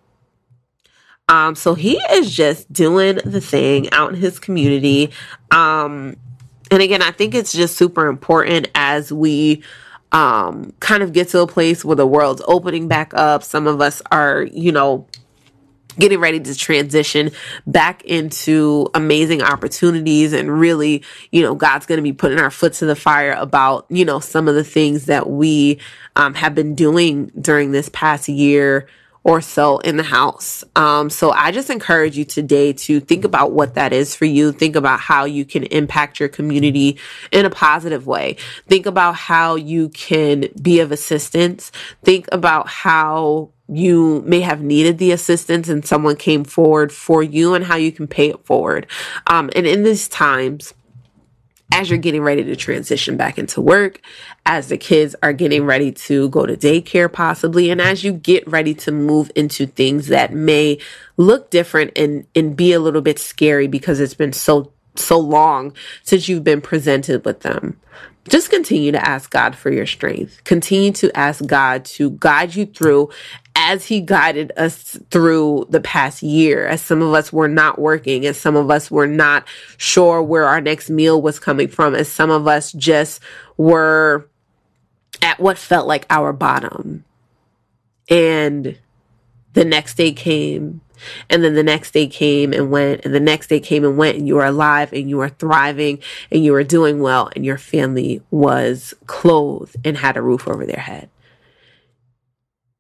Um, 1.28 1.54
so 1.54 1.74
he 1.74 1.98
is 2.12 2.34
just 2.34 2.70
doing 2.72 3.18
the 3.24 3.40
thing 3.40 3.90
out 3.92 4.12
in 4.12 4.20
his 4.20 4.38
community. 4.38 5.10
Um, 5.50 6.16
and 6.74 6.82
again, 6.82 7.02
I 7.02 7.10
think 7.10 7.34
it's 7.34 7.52
just 7.52 7.76
super 7.76 8.09
important 8.09 8.68
as 8.74 9.12
we 9.12 9.62
um, 10.12 10.72
kind 10.80 11.02
of 11.02 11.12
get 11.12 11.28
to 11.28 11.40
a 11.40 11.46
place 11.46 11.84
where 11.84 11.96
the 11.96 12.06
world's 12.06 12.42
opening 12.46 12.88
back 12.88 13.12
up. 13.14 13.42
Some 13.42 13.66
of 13.66 13.80
us 13.80 14.02
are, 14.10 14.42
you 14.42 14.72
know, 14.72 15.06
getting 15.98 16.18
ready 16.18 16.40
to 16.40 16.55
transition 16.55 17.30
back 17.66 18.02
into 18.05 18.88
amazing 18.94 19.42
opportunities 19.42 20.32
and 20.32 20.59
really, 20.59 21.05
you 21.30 21.42
know, 21.42 21.55
God's 21.55 21.86
going 21.86 21.98
to 21.98 22.02
be 22.02 22.12
putting 22.12 22.40
our 22.40 22.51
foot 22.51 22.72
to 22.74 22.86
the 22.86 22.96
fire 22.96 23.32
about, 23.32 23.86
you 23.88 24.05
know, 24.05 24.20
some 24.20 24.48
of 24.48 24.55
the 24.55 24.64
things 24.64 25.06
that 25.06 25.30
we 25.30 25.78
um, 26.16 26.34
have 26.34 26.55
been 26.55 26.74
doing 26.74 27.30
during 27.40 27.70
this 27.70 27.88
past 27.88 28.28
year 28.28 28.88
or 29.24 29.40
so 29.40 29.78
in 29.78 29.96
the 29.96 30.02
house. 30.02 30.62
Um, 30.76 31.09
so 31.09 31.30
I 31.30 31.51
just 31.51 31.70
encourage 31.70 32.16
you 32.16 32.26
today 32.26 32.74
to 32.74 33.01
think 33.01 33.24
about 33.24 33.52
what 33.52 33.74
that 33.74 33.92
is 33.92 34.14
for 34.14 34.26
you. 34.26 34.52
Think 34.52 34.76
about 34.76 35.01
how 35.01 35.24
you 35.24 35.46
can 35.46 35.64
impact 35.64 36.20
your 36.20 36.28
community 36.28 36.98
in 37.32 37.46
a 37.46 37.51
positive 37.51 38.06
way. 38.06 38.36
Think 38.68 38.84
about 38.84 39.16
how 39.16 39.56
you 39.56 39.88
can 39.88 40.48
be 40.60 40.80
of 40.80 40.92
assistance. 40.92 41.72
Think 42.02 42.28
about 42.32 42.68
how 42.68 43.51
you 43.66 44.22
may 44.26 44.40
have 44.40 44.60
needed 44.60 44.98
the 44.98 45.10
assistance 45.12 45.70
and 45.70 45.86
someone 45.86 46.16
came 46.16 46.44
forward 46.44 46.92
for 46.92 47.22
you 47.22 47.55
and 47.55 47.64
how 47.64 47.76
you 47.76 47.90
can 47.90 48.06
pay 48.06 48.28
it 48.28 48.44
forward. 48.44 48.86
Um, 49.26 49.48
and 49.56 49.66
in 49.66 49.84
these 49.84 50.06
times, 50.06 50.74
as 51.72 51.88
you're 51.88 51.98
getting 51.98 52.22
ready 52.22 52.44
to 52.44 52.56
transition 52.56 53.16
back 53.16 53.38
into 53.38 53.60
work, 53.60 54.01
as 54.46 54.68
the 54.68 54.76
kids 54.76 55.16
are 55.22 55.32
getting 55.32 55.64
ready 55.64 55.90
to 55.90 56.28
go 56.28 56.44
to 56.44 56.56
daycare 56.56 57.10
possibly, 57.12 57.70
and 57.70 57.80
as 57.80 58.04
you 58.04 58.12
get 58.12 58.46
ready 58.46 58.74
to 58.74 58.92
move 58.92 59.30
into 59.34 59.66
things 59.66 60.08
that 60.08 60.32
may 60.32 60.78
look 61.16 61.50
different 61.50 61.92
and, 61.96 62.26
and 62.34 62.56
be 62.56 62.72
a 62.72 62.80
little 62.80 63.00
bit 63.00 63.18
scary 63.18 63.66
because 63.66 64.00
it's 64.00 64.14
been 64.14 64.32
so 64.32 64.70
so 64.96 65.18
long 65.18 65.74
since 66.04 66.28
you've 66.28 66.44
been 66.44 66.60
presented 66.60 67.24
with 67.24 67.40
them. 67.40 67.80
Just 68.28 68.48
continue 68.48 68.92
to 68.92 69.08
ask 69.08 69.30
God 69.30 69.54
for 69.54 69.70
your 69.70 69.86
strength. 69.86 70.42
Continue 70.44 70.92
to 70.92 71.14
ask 71.16 71.44
God 71.44 71.84
to 71.86 72.10
guide 72.20 72.54
you 72.54 72.64
through 72.64 73.10
as 73.54 73.84
he 73.84 74.00
guided 74.00 74.50
us 74.56 74.98
through 75.10 75.66
the 75.68 75.80
past 75.80 76.22
year, 76.22 76.66
as 76.66 76.80
some 76.80 77.02
of 77.02 77.12
us 77.12 77.32
were 77.32 77.48
not 77.48 77.78
working, 77.78 78.24
as 78.24 78.38
some 78.38 78.56
of 78.56 78.70
us 78.70 78.90
were 78.90 79.06
not 79.06 79.46
sure 79.76 80.22
where 80.22 80.44
our 80.44 80.60
next 80.60 80.88
meal 80.90 81.20
was 81.20 81.38
coming 81.38 81.68
from, 81.68 81.94
as 81.94 82.10
some 82.10 82.30
of 82.30 82.48
us 82.48 82.72
just 82.72 83.20
were 83.56 84.28
at 85.24 85.40
what 85.40 85.56
felt 85.56 85.88
like 85.88 86.06
our 86.10 86.32
bottom. 86.32 87.05
And 88.10 88.78
the 89.55 89.64
next 89.64 89.96
day 89.96 90.12
came, 90.12 90.82
and 91.30 91.42
then 91.42 91.55
the 91.55 91.62
next 91.62 91.92
day 91.92 92.06
came 92.06 92.52
and 92.52 92.70
went, 92.70 93.05
and 93.05 93.14
the 93.14 93.20
next 93.20 93.48
day 93.48 93.59
came 93.59 93.84
and 93.84 93.96
went, 93.96 94.18
and 94.18 94.28
you 94.28 94.34
were 94.34 94.44
alive 94.44 94.92
and 94.92 95.09
you 95.09 95.16
were 95.16 95.30
thriving 95.30 95.98
and 96.30 96.44
you 96.44 96.52
were 96.52 96.62
doing 96.62 97.01
well, 97.01 97.30
and 97.34 97.44
your 97.44 97.56
family 97.56 98.20
was 98.30 98.92
clothed 99.06 99.76
and 99.82 99.96
had 99.96 100.18
a 100.18 100.22
roof 100.22 100.46
over 100.46 100.66
their 100.66 100.80
head 100.80 101.09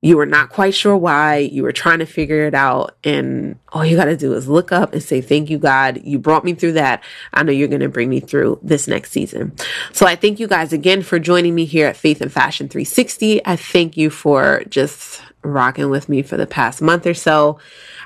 you 0.04 0.18
were 0.18 0.26
not 0.26 0.50
quite 0.50 0.74
sure 0.74 0.94
why, 0.94 1.38
you 1.38 1.62
were 1.62 1.72
trying 1.72 2.00
to 2.00 2.04
figure 2.04 2.46
it 2.46 2.52
out, 2.52 2.94
and 3.04 3.58
all 3.70 3.86
you 3.86 3.96
got 3.96 4.04
to 4.04 4.18
do 4.18 4.34
is 4.34 4.46
look 4.46 4.70
up 4.70 4.92
and 4.92 5.02
say, 5.02 5.22
Thank 5.22 5.48
you, 5.48 5.56
God. 5.56 5.98
You 6.04 6.18
brought 6.18 6.44
me 6.44 6.52
through 6.52 6.72
that. 6.72 7.02
I 7.32 7.42
know 7.42 7.52
you're 7.52 7.68
going 7.68 7.80
to 7.80 7.88
bring 7.88 8.10
me 8.10 8.20
through 8.20 8.58
this 8.62 8.86
next 8.86 9.12
season. 9.12 9.52
So 9.92 10.04
I 10.04 10.14
thank 10.14 10.38
you 10.38 10.46
guys 10.46 10.74
again 10.74 11.00
for 11.00 11.18
joining 11.18 11.54
me 11.54 11.64
here 11.64 11.86
at 11.86 11.96
Faith 11.96 12.20
and 12.20 12.30
Fashion 12.30 12.68
360. 12.68 13.46
I 13.46 13.56
thank 13.56 13.96
you 13.96 14.10
for 14.10 14.62
just 14.68 15.22
rocking 15.40 15.88
with 15.88 16.10
me 16.10 16.20
for 16.20 16.36
the 16.36 16.46
past 16.46 16.82
month 16.82 17.06
or 17.06 17.14
so. 17.14 17.58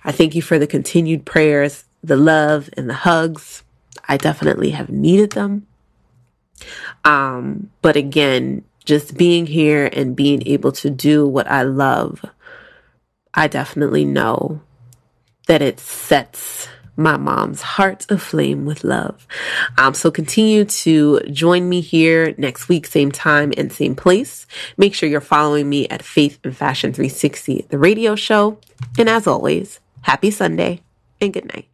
I 0.05 0.13
thank 0.13 0.37
you 0.37 0.43
for 0.43 0.57
the 0.57 0.69
continued 0.69 1.25
prayers, 1.25 1.85
the 2.05 2.17
love, 2.17 2.71
and 2.77 2.89
the 2.89 2.95
hugs. 2.95 3.65
I 4.09 4.19
definitely 4.19 4.71
have 4.71 4.89
needed 4.89 5.33
them. 5.33 5.67
Um, 7.05 7.71
but 7.83 7.97
again, 7.97 8.65
just 8.89 9.19
being 9.19 9.45
here 9.45 9.91
and 9.93 10.17
being 10.17 10.43
able 10.49 10.73
to 10.73 10.89
do 10.89 11.29
what 11.29 11.47
I 11.47 11.63
love, 11.63 12.25
I 13.35 13.47
definitely 13.47 14.07
know 14.07 14.63
that 15.47 15.61
it 15.61 15.79
sets 15.79 16.69
my 16.97 17.19
mom's 17.19 17.61
heart 17.61 18.11
aflame 18.11 18.65
with 18.65 18.85
love. 18.85 19.27
Um, 19.77 19.93
so 19.93 20.11
continue 20.11 20.65
to 20.65 21.21
join 21.31 21.69
me 21.69 21.83
here 21.83 22.35
next 22.39 22.71
week, 22.71 22.87
same 22.87 23.13
time 23.13 23.53
and 23.59 23.71
same 23.71 23.95
place. 23.95 24.47
Make 24.79 24.95
sure 24.95 25.07
you're 25.07 25.21
following 25.21 25.69
me 25.69 25.87
at 25.89 26.03
Faith 26.03 26.41
and 26.43 26.57
Fashion 26.57 26.95
360, 26.95 27.67
the 27.69 27.79
radio 27.79 28.17
show. 28.17 28.59
And 28.99 29.09
as 29.09 29.27
always, 29.27 29.81
happy 30.01 30.31
Sunday 30.31 30.81
and 31.21 31.35
good 31.35 31.45
night. 31.55 31.69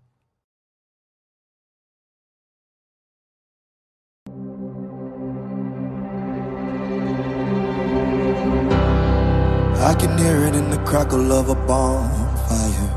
I 9.85 9.93
can 9.93 10.17
hear 10.17 10.47
it 10.47 10.55
in 10.55 10.71
the 10.71 10.79
crackle 10.79 11.31
of 11.31 11.51
a 11.51 11.55
bonfire. 11.55 12.91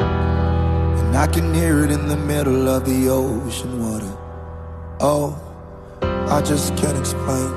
And 0.00 1.14
I 1.14 1.26
can 1.26 1.52
hear 1.52 1.84
it 1.84 1.90
in 1.90 2.08
the 2.08 2.16
middle 2.16 2.66
of 2.68 2.86
the 2.86 3.10
ocean 3.10 3.84
water. 3.84 4.16
Oh, 4.98 5.38
I 6.00 6.40
just 6.40 6.74
can't 6.78 6.96
explain. 6.96 7.52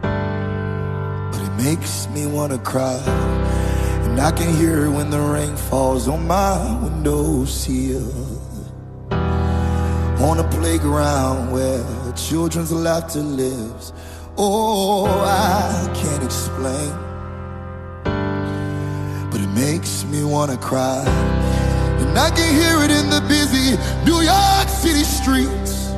But 0.00 1.42
it 1.42 1.62
makes 1.62 2.08
me 2.08 2.24
wanna 2.24 2.56
cry. 2.56 2.98
And 4.04 4.18
I 4.18 4.32
can 4.32 4.50
hear 4.56 4.86
it 4.86 4.92
when 4.92 5.10
the 5.10 5.20
rain 5.20 5.54
falls 5.56 6.08
on 6.08 6.26
my 6.26 6.56
window 6.82 7.44
sill. 7.44 8.10
On 9.10 10.38
a 10.38 10.48
playground 10.50 11.52
where 11.52 11.84
children's 12.14 12.72
laughter 12.72 13.20
lives. 13.20 13.92
Oh, 14.36 15.06
I 15.06 15.88
can't 15.94 16.24
explain. 16.24 16.92
But 19.30 19.40
it 19.40 19.48
makes 19.54 20.04
me 20.04 20.24
wanna 20.24 20.56
cry. 20.56 21.04
And 22.00 22.18
I 22.18 22.30
can 22.30 22.52
hear 22.52 22.82
it 22.82 22.90
in 22.90 23.10
the 23.10 23.20
busy 23.28 23.76
New 24.04 24.22
York 24.22 24.68
City 24.68 25.04
streets. 25.04 25.90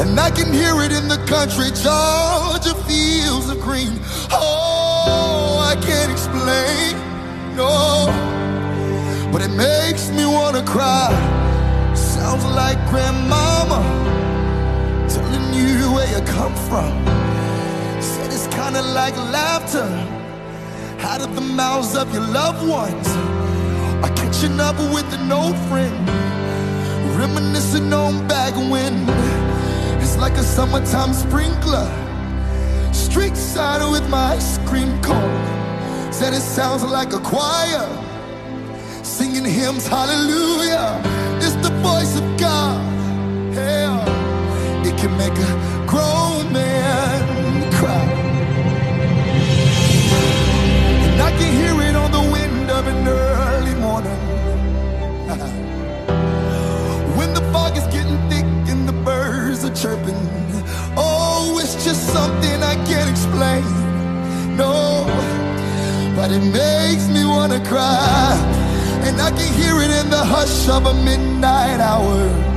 And 0.00 0.18
I 0.18 0.30
can 0.30 0.52
hear 0.52 0.82
it 0.82 0.90
in 0.90 1.06
the 1.06 1.18
country, 1.26 1.70
Georgia 1.70 2.74
fields 2.88 3.48
of 3.48 3.60
green. 3.60 4.00
Oh, 4.32 5.60
I 5.62 5.76
can't 5.76 6.10
explain, 6.10 6.96
no. 7.54 8.10
But 9.30 9.42
it 9.42 9.50
makes 9.50 10.10
me 10.10 10.26
wanna 10.26 10.64
cry. 10.64 11.14
Sounds 11.94 12.44
like 12.44 12.78
grandmama 12.90 14.03
where 15.94 16.08
you 16.14 16.20
come 16.26 16.54
from. 16.68 16.92
Said 18.02 18.30
it's 18.36 18.48
kinda 18.48 18.82
like 19.00 19.16
laughter 19.38 19.88
out 21.10 21.20
of 21.20 21.34
the 21.34 21.40
mouths 21.40 21.94
of 21.96 22.12
your 22.12 22.26
loved 22.40 22.62
ones. 22.66 23.08
Or 24.02 24.10
catching 24.20 24.58
up 24.60 24.76
with 24.94 25.08
an 25.18 25.30
old 25.30 25.56
friend, 25.68 25.96
reminiscing 27.20 27.92
on 27.92 28.26
back 28.26 28.54
when. 28.72 28.94
It's 30.02 30.16
like 30.16 30.36
a 30.36 30.46
summertime 30.56 31.12
sprinkler, 31.14 31.88
street 32.92 33.36
side 33.36 33.82
with 33.94 34.06
my 34.08 34.34
ice 34.36 34.58
cream 34.68 34.90
cone. 35.00 35.42
Said 36.12 36.32
it 36.34 36.46
sounds 36.58 36.82
like 36.82 37.12
a 37.12 37.20
choir 37.20 37.86
singing 39.02 39.44
hymns, 39.44 39.86
hallelujah. 39.86 41.00
It's 41.36 41.54
the 41.66 41.70
voice 41.88 42.18
of 42.18 42.26
God. 42.36 42.80
Hell, 43.54 44.00
it 44.84 44.96
can 44.98 45.16
make 45.16 45.36
a 45.38 45.73
grown 45.94 46.52
man 46.52 47.70
cry. 47.78 48.06
And 51.06 51.16
I 51.28 51.30
can 51.38 51.50
hear 51.60 51.76
it 51.88 51.94
on 52.02 52.10
the 52.18 52.24
wind 52.34 52.68
of 52.78 52.82
an 52.92 53.06
early 53.06 53.76
morning. 53.86 54.20
when 57.18 57.30
the 57.38 57.44
fog 57.52 57.76
is 57.76 57.86
getting 57.96 58.18
thick 58.30 58.48
and 58.72 58.88
the 58.88 58.96
birds 59.08 59.64
are 59.64 59.76
chirping. 59.82 60.20
Oh, 60.96 61.60
it's 61.62 61.76
just 61.86 62.02
something 62.16 62.56
I 62.72 62.76
can't 62.90 63.10
explain. 63.14 63.64
No, 64.62 64.74
but 66.16 66.28
it 66.36 66.44
makes 66.62 67.06
me 67.14 67.22
wanna 67.24 67.60
cry. 67.70 68.34
And 69.06 69.20
I 69.20 69.30
can 69.38 69.50
hear 69.60 69.76
it 69.86 69.92
in 70.00 70.10
the 70.10 70.24
hush 70.34 70.68
of 70.76 70.86
a 70.86 70.94
midnight 71.08 71.80
hour. 71.90 72.53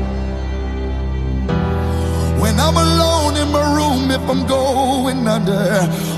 When 2.40 2.60
I'm 2.60 2.78
alone 2.78 3.36
in 3.36 3.52
my 3.52 3.66
room, 3.76 4.12
if 4.12 4.22
I'm 4.30 4.46
going 4.46 5.28
under. 5.28 5.68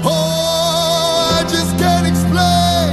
Oh, 0.04 1.40
I 1.40 1.44
just 1.44 1.78
can't 1.78 2.06
explain. 2.06 2.90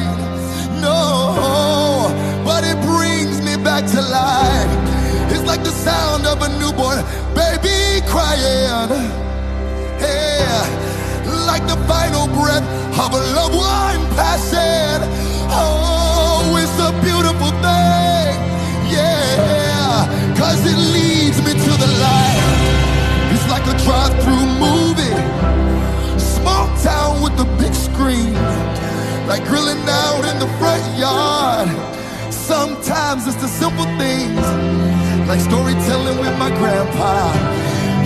No, 0.81 2.13
but 2.45 2.63
it 2.65 2.79
brings 2.83 3.43
me 3.43 3.57
back 3.57 3.85
to 3.95 4.01
life. 4.01 4.71
It's 5.33 5.45
like 5.45 5.65
the 5.65 5.71
sound 5.71 6.25
of 6.27 6.41
a 6.41 6.49
newborn 6.61 7.03
baby 7.35 8.01
crying. 8.07 8.91
Hey, 9.99 10.47
like 11.51 11.67
the 11.67 11.79
final 11.91 12.27
breath 12.29 12.67
of 12.99 13.13
a 13.13 13.23
loved 13.35 13.57
one 13.57 14.03
passing. 14.15 15.03
Oh, 15.51 16.57
it's 16.63 16.79
a 16.79 16.93
beautiful 17.03 17.51
thing. 17.65 18.35
Yeah, 18.95 20.35
cause 20.39 20.65
it 20.65 20.79
leads 20.79 21.06
the 23.67 23.75
drive-through 23.83 24.47
movie. 24.63 25.19
Small 26.19 26.71
town 26.79 27.21
with 27.23 27.37
the 27.37 27.45
big 27.59 27.75
screen, 27.75 28.33
like 29.27 29.43
grilling 29.45 29.83
out 29.89 30.23
in 30.31 30.39
the 30.39 30.47
front 30.59 30.85
yard. 30.97 31.69
Sometimes 32.33 33.27
it's 33.27 33.41
the 33.43 33.49
simple 33.49 33.89
things, 33.99 34.47
like 35.27 35.41
storytelling 35.41 36.19
with 36.19 36.35
my 36.39 36.51
grandpa. 36.61 37.35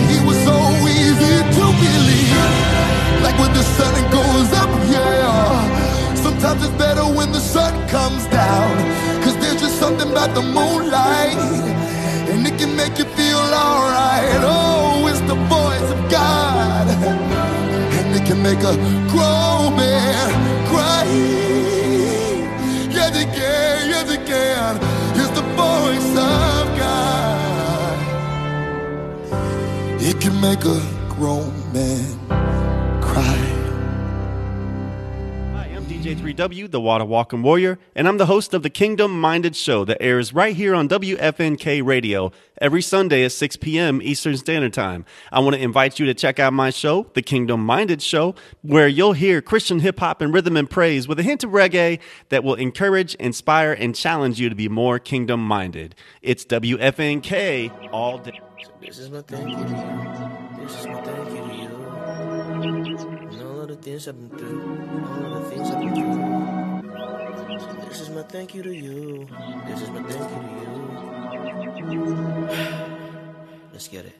He 0.09 0.16
was 0.24 0.39
so 0.49 0.57
easy 0.89 1.37
to 1.57 1.65
believe, 1.85 2.41
like 3.20 3.37
when 3.39 3.53
the 3.53 3.66
sun 3.77 3.95
goes 4.11 4.51
up, 4.57 4.70
yeah. 4.89 6.15
Sometimes 6.15 6.65
it's 6.65 6.77
better 6.77 7.05
when 7.05 7.32
the 7.32 7.41
sun 7.41 7.73
comes 7.89 8.24
down, 8.28 8.70
cause 9.23 9.37
there's 9.37 9.61
just 9.61 9.78
something 9.78 10.11
about 10.11 10.35
the 10.35 10.43
moonlight 10.43 11.80
and 12.31 12.47
it 12.47 12.57
can 12.59 12.74
make 12.77 12.98
you 12.98 13.05
feel 13.19 13.39
alright. 13.39 14.40
Oh, 14.43 15.07
it's 15.11 15.20
the 15.32 15.35
voice 15.57 15.89
of 15.94 16.01
God, 16.11 16.86
and 17.97 18.15
it 18.16 18.24
can 18.27 18.40
make 18.43 18.62
a 18.73 18.74
grown 19.12 19.77
man 19.77 20.28
cry. 20.69 21.05
Yes, 22.97 23.16
it 23.23 23.31
can, 23.39 23.89
yes, 23.93 24.11
it 24.11 24.24
can. 24.27 24.77
It's 25.20 25.32
the 25.39 25.47
voice 25.65 26.11
of 26.11 26.62
God. 26.82 27.98
It 30.01 30.20
can 30.20 30.40
make 30.40 30.65
a 30.65 30.81
grown 31.15 31.52
man 31.73 32.49
KJ3W, 36.11 36.69
the 36.73 36.81
Wada 36.81 37.05
Walking 37.05 37.41
Warrior, 37.41 37.78
and 37.95 38.09
I'm 38.09 38.19
the 38.19 38.27
host 38.27 38.53
of 38.53 38.65
the 38.65 38.69
Kingdom 38.69 39.20
Minded 39.20 39.55
Show 39.55 39.85
that 39.85 40.03
airs 40.03 40.35
right 40.35 40.57
here 40.57 40.74
on 40.74 40.89
WFNK 40.89 41.87
Radio 41.87 42.32
every 42.61 42.82
Sunday 42.82 43.24
at 43.24 43.31
6 43.31 43.55
p.m. 43.59 44.03
Eastern 44.03 44.37
Standard 44.37 44.73
Time. 44.73 45.05
I 45.31 45.39
want 45.39 45.55
to 45.55 45.62
invite 45.62 46.01
you 46.01 46.07
to 46.07 46.15
check 46.15 46.41
out 46.41 46.53
my 46.53 46.70
show, 46.70 47.07
The 47.15 47.23
Kingdom 47.23 47.65
Minded 47.65 48.03
Show, 48.03 48.35
where 48.62 48.89
you'll 48.89 49.12
hear 49.12 49.41
Christian 49.41 49.78
hip 49.78 50.01
hop 50.01 50.20
and 50.20 50.35
rhythm 50.35 50.57
and 50.57 50.69
praise 50.69 51.07
with 51.07 51.20
a 51.20 51.23
hint 51.23 51.45
of 51.45 51.51
reggae 51.53 52.01
that 52.31 52.43
will 52.43 52.57
encourage, 52.57 53.15
inspire, 53.15 53.73
and 53.73 53.95
challenge 53.95 54.41
you 54.41 54.49
to 54.49 54.57
be 54.57 54.69
more 54.69 54.99
kingdom 54.99 55.47
minded. 55.47 55.95
It's 56.23 56.45
WFNK 56.45 57.93
all 57.93 58.19
day. 58.19 58.41
So 58.61 58.73
this 58.81 58.99
is 58.99 59.11
my 59.11 59.23
thank 59.23 59.49
you 59.49 59.55
to 59.55 59.62
you. 59.62 60.66
This 60.66 60.81
is 60.81 60.87
my 60.89 61.03
thank 61.03 61.31
you 61.31 61.37
to 61.37 61.55
you. 61.55 61.70
And 63.31 63.43
all 63.43 63.61
of 63.61 63.69
the 63.69 63.77
things 63.77 64.09
I've 64.09 64.28
been 64.28 64.39
through. 64.39 65.19
Things 65.51 65.70
been 65.70 65.90
this 67.89 68.01
is 68.01 68.10
my 68.10 68.22
thank 68.22 68.55
you 68.55 68.62
to 68.62 68.72
you. 68.72 69.27
This 69.66 69.82
is 69.82 69.90
my 69.90 70.01
thank 70.05 70.31
you 71.77 71.86
to 71.86 71.93
you. 71.93 72.05
Let's 73.72 73.89
get 73.89 74.05
it. 74.06 74.14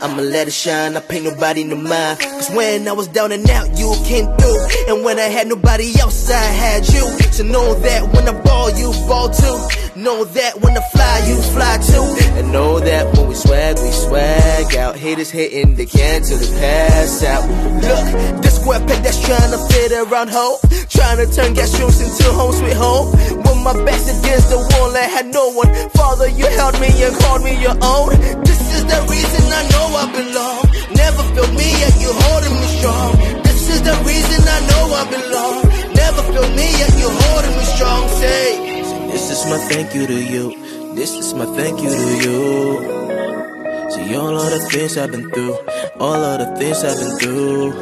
I'ma 0.00 0.22
let 0.22 0.48
it 0.48 0.52
shine, 0.52 0.96
I 0.96 1.00
paint 1.00 1.24
nobody 1.24 1.64
no 1.64 1.76
mind. 1.76 2.20
Cause 2.20 2.50
when 2.50 2.86
I 2.86 2.92
was 2.92 3.08
down 3.08 3.32
and 3.32 3.48
out, 3.50 3.78
you 3.78 3.94
came 4.04 4.26
through. 4.36 4.60
And 4.88 5.04
when 5.04 5.18
I 5.18 5.28
had 5.36 5.46
nobody 5.46 5.98
else, 5.98 6.30
I 6.30 6.40
had 6.40 6.86
you. 6.88 7.04
So 7.32 7.44
know 7.44 7.74
that 7.80 8.02
when 8.12 8.28
I 8.28 8.32
ball, 8.42 8.70
you 8.70 8.92
ball 9.08 9.28
too. 9.30 9.58
Know 9.96 10.24
that 10.24 10.60
when 10.60 10.76
I 10.76 10.82
fly, 10.92 11.24
you 11.26 11.36
fly 11.56 11.78
too. 11.78 12.38
And 12.38 12.52
know 12.52 12.78
that 12.80 13.16
when 13.16 13.28
we 13.28 13.34
swag, 13.34 13.76
we 13.78 13.90
swag 13.90 14.76
out. 14.76 14.96
Haters 14.96 15.30
hitting 15.30 15.74
the 15.74 15.86
can 15.86 16.22
till 16.22 16.38
they 16.38 16.52
pass 16.60 17.24
out. 17.24 17.48
Look, 17.48 18.42
the 18.42 18.50
square 18.50 18.80
peg 18.80 19.02
that's 19.02 19.20
trying 19.24 19.50
to 19.52 19.58
fit 19.72 19.92
around 19.92 20.28
home. 20.28 20.58
Trying 20.90 21.18
to 21.24 21.34
turn 21.34 21.54
gas 21.54 21.78
rooms 21.80 22.00
into 22.00 22.30
home 22.32 22.52
sweet 22.52 22.76
home. 22.76 23.08
When 23.44 23.64
my 23.64 23.72
back's 23.84 24.08
against 24.20 24.50
the 24.50 24.58
wall, 24.58 24.94
I 24.94 25.08
had 25.08 25.26
no 25.26 25.52
one. 25.52 25.72
Father, 25.90 26.28
you 26.28 26.44
held 26.44 26.78
me 26.80 26.88
and 27.02 27.16
called 27.16 27.42
me 27.42 27.60
your 27.60 27.76
own. 27.82 28.10
This 28.44 28.55
is 28.86 28.92
the 28.94 29.00
reason 29.10 29.44
I 29.52 29.62
know 29.72 29.86
I 29.96 30.06
belong. 30.12 30.62
Never 30.94 31.22
feel 31.34 31.50
me 31.54 31.68
yet 31.82 31.94
you 32.00 32.12
holding 32.12 32.54
me 32.54 32.66
strong. 32.78 33.12
This 33.42 33.70
is 33.70 33.82
the 33.82 33.96
reason 34.06 34.40
I 34.46 34.58
know 34.70 34.84
I 34.94 35.04
belong. 35.10 35.58
Never 35.94 36.22
feel 36.32 36.48
me 36.54 36.66
yet 36.80 36.92
you 36.98 37.08
holding 37.10 37.54
me 37.56 37.64
strong. 37.64 38.08
Say, 38.08 38.46
this 39.12 39.30
is 39.30 39.46
my 39.46 39.58
thank 39.68 39.94
you 39.94 40.06
to 40.06 40.18
you. 40.34 40.44
This 40.94 41.12
is 41.12 41.34
my 41.34 41.46
thank 41.56 41.82
you 41.82 41.90
to 41.90 42.08
you. 42.24 42.40
See 43.90 44.16
all 44.16 44.36
of 44.36 44.50
the 44.50 44.60
things 44.70 44.96
I've 44.96 45.10
been 45.10 45.30
through, 45.30 45.56
all 46.00 46.22
of 46.22 46.38
the 46.40 46.56
things 46.56 46.84
I've 46.84 46.98
been 46.98 47.18
through. 47.18 47.72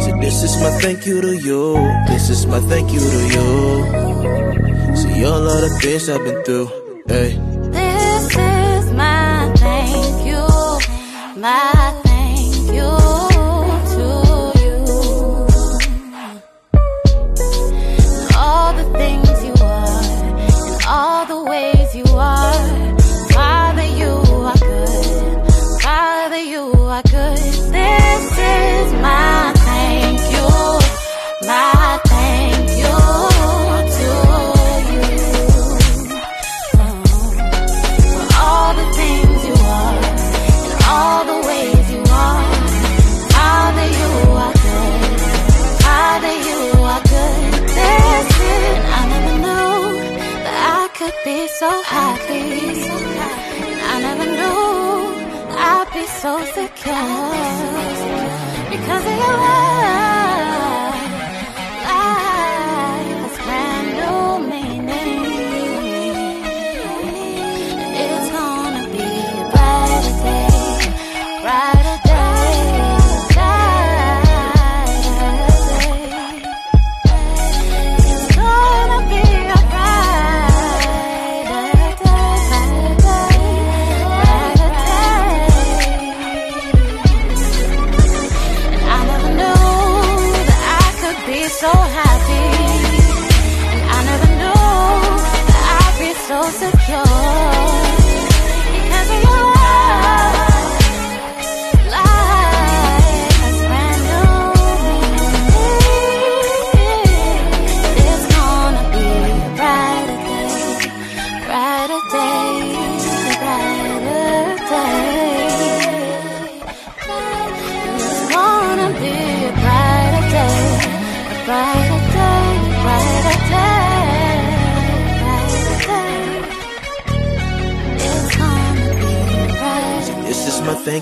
So 0.00 0.10
this 0.20 0.42
is 0.42 0.56
my 0.62 0.70
thank 0.80 1.06
you 1.06 1.20
to 1.20 1.36
you. 1.36 1.74
This 2.08 2.30
is 2.30 2.46
my 2.46 2.60
thank 2.60 2.92
you 2.92 3.00
to 3.00 3.20
you. 3.34 4.96
See 4.96 5.24
all 5.24 5.46
of 5.46 5.60
the 5.60 5.78
things 5.82 6.08
I've 6.08 6.24
been 6.24 6.42
through. 6.44 6.68
Hey. 7.08 7.55
My 11.46 11.92
thank 12.02 12.15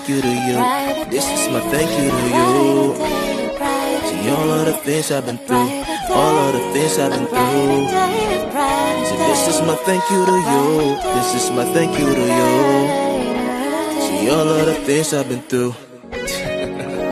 thank 0.05 0.17
you 0.17 0.23
to 0.23 0.29
you. 0.29 1.11
This 1.11 1.25
is 1.25 1.51
my 1.51 1.61
thank 1.71 1.91
you 1.91 2.11
to 2.11 2.25
you. 2.37 2.95
See 4.05 4.29
all 4.31 4.51
of 4.51 4.67
the 4.67 4.73
things 4.85 5.11
I've 5.11 5.25
been 5.25 5.39
through, 5.39 5.85
all 6.11 6.37
of 6.45 6.53
the 6.53 6.61
things 6.73 6.99
I've 6.99 7.11
been 7.11 7.27
through. 7.27 7.89
See, 9.09 9.17
this 9.17 9.49
is 9.49 9.63
my 9.63 9.77
thank 9.87 10.05
you 10.11 10.27
to 10.27 10.37
you. 10.53 10.97
This 11.17 11.35
is 11.35 11.51
my 11.51 11.65
thank 11.73 11.99
you 11.99 12.15
to 12.15 12.27
you. 12.39 12.51
See 14.05 14.29
all 14.31 14.49
of 14.49 14.67
the 14.67 14.75
things 14.85 15.15
I've 15.15 15.29
been 15.29 15.43
through. 15.43 15.75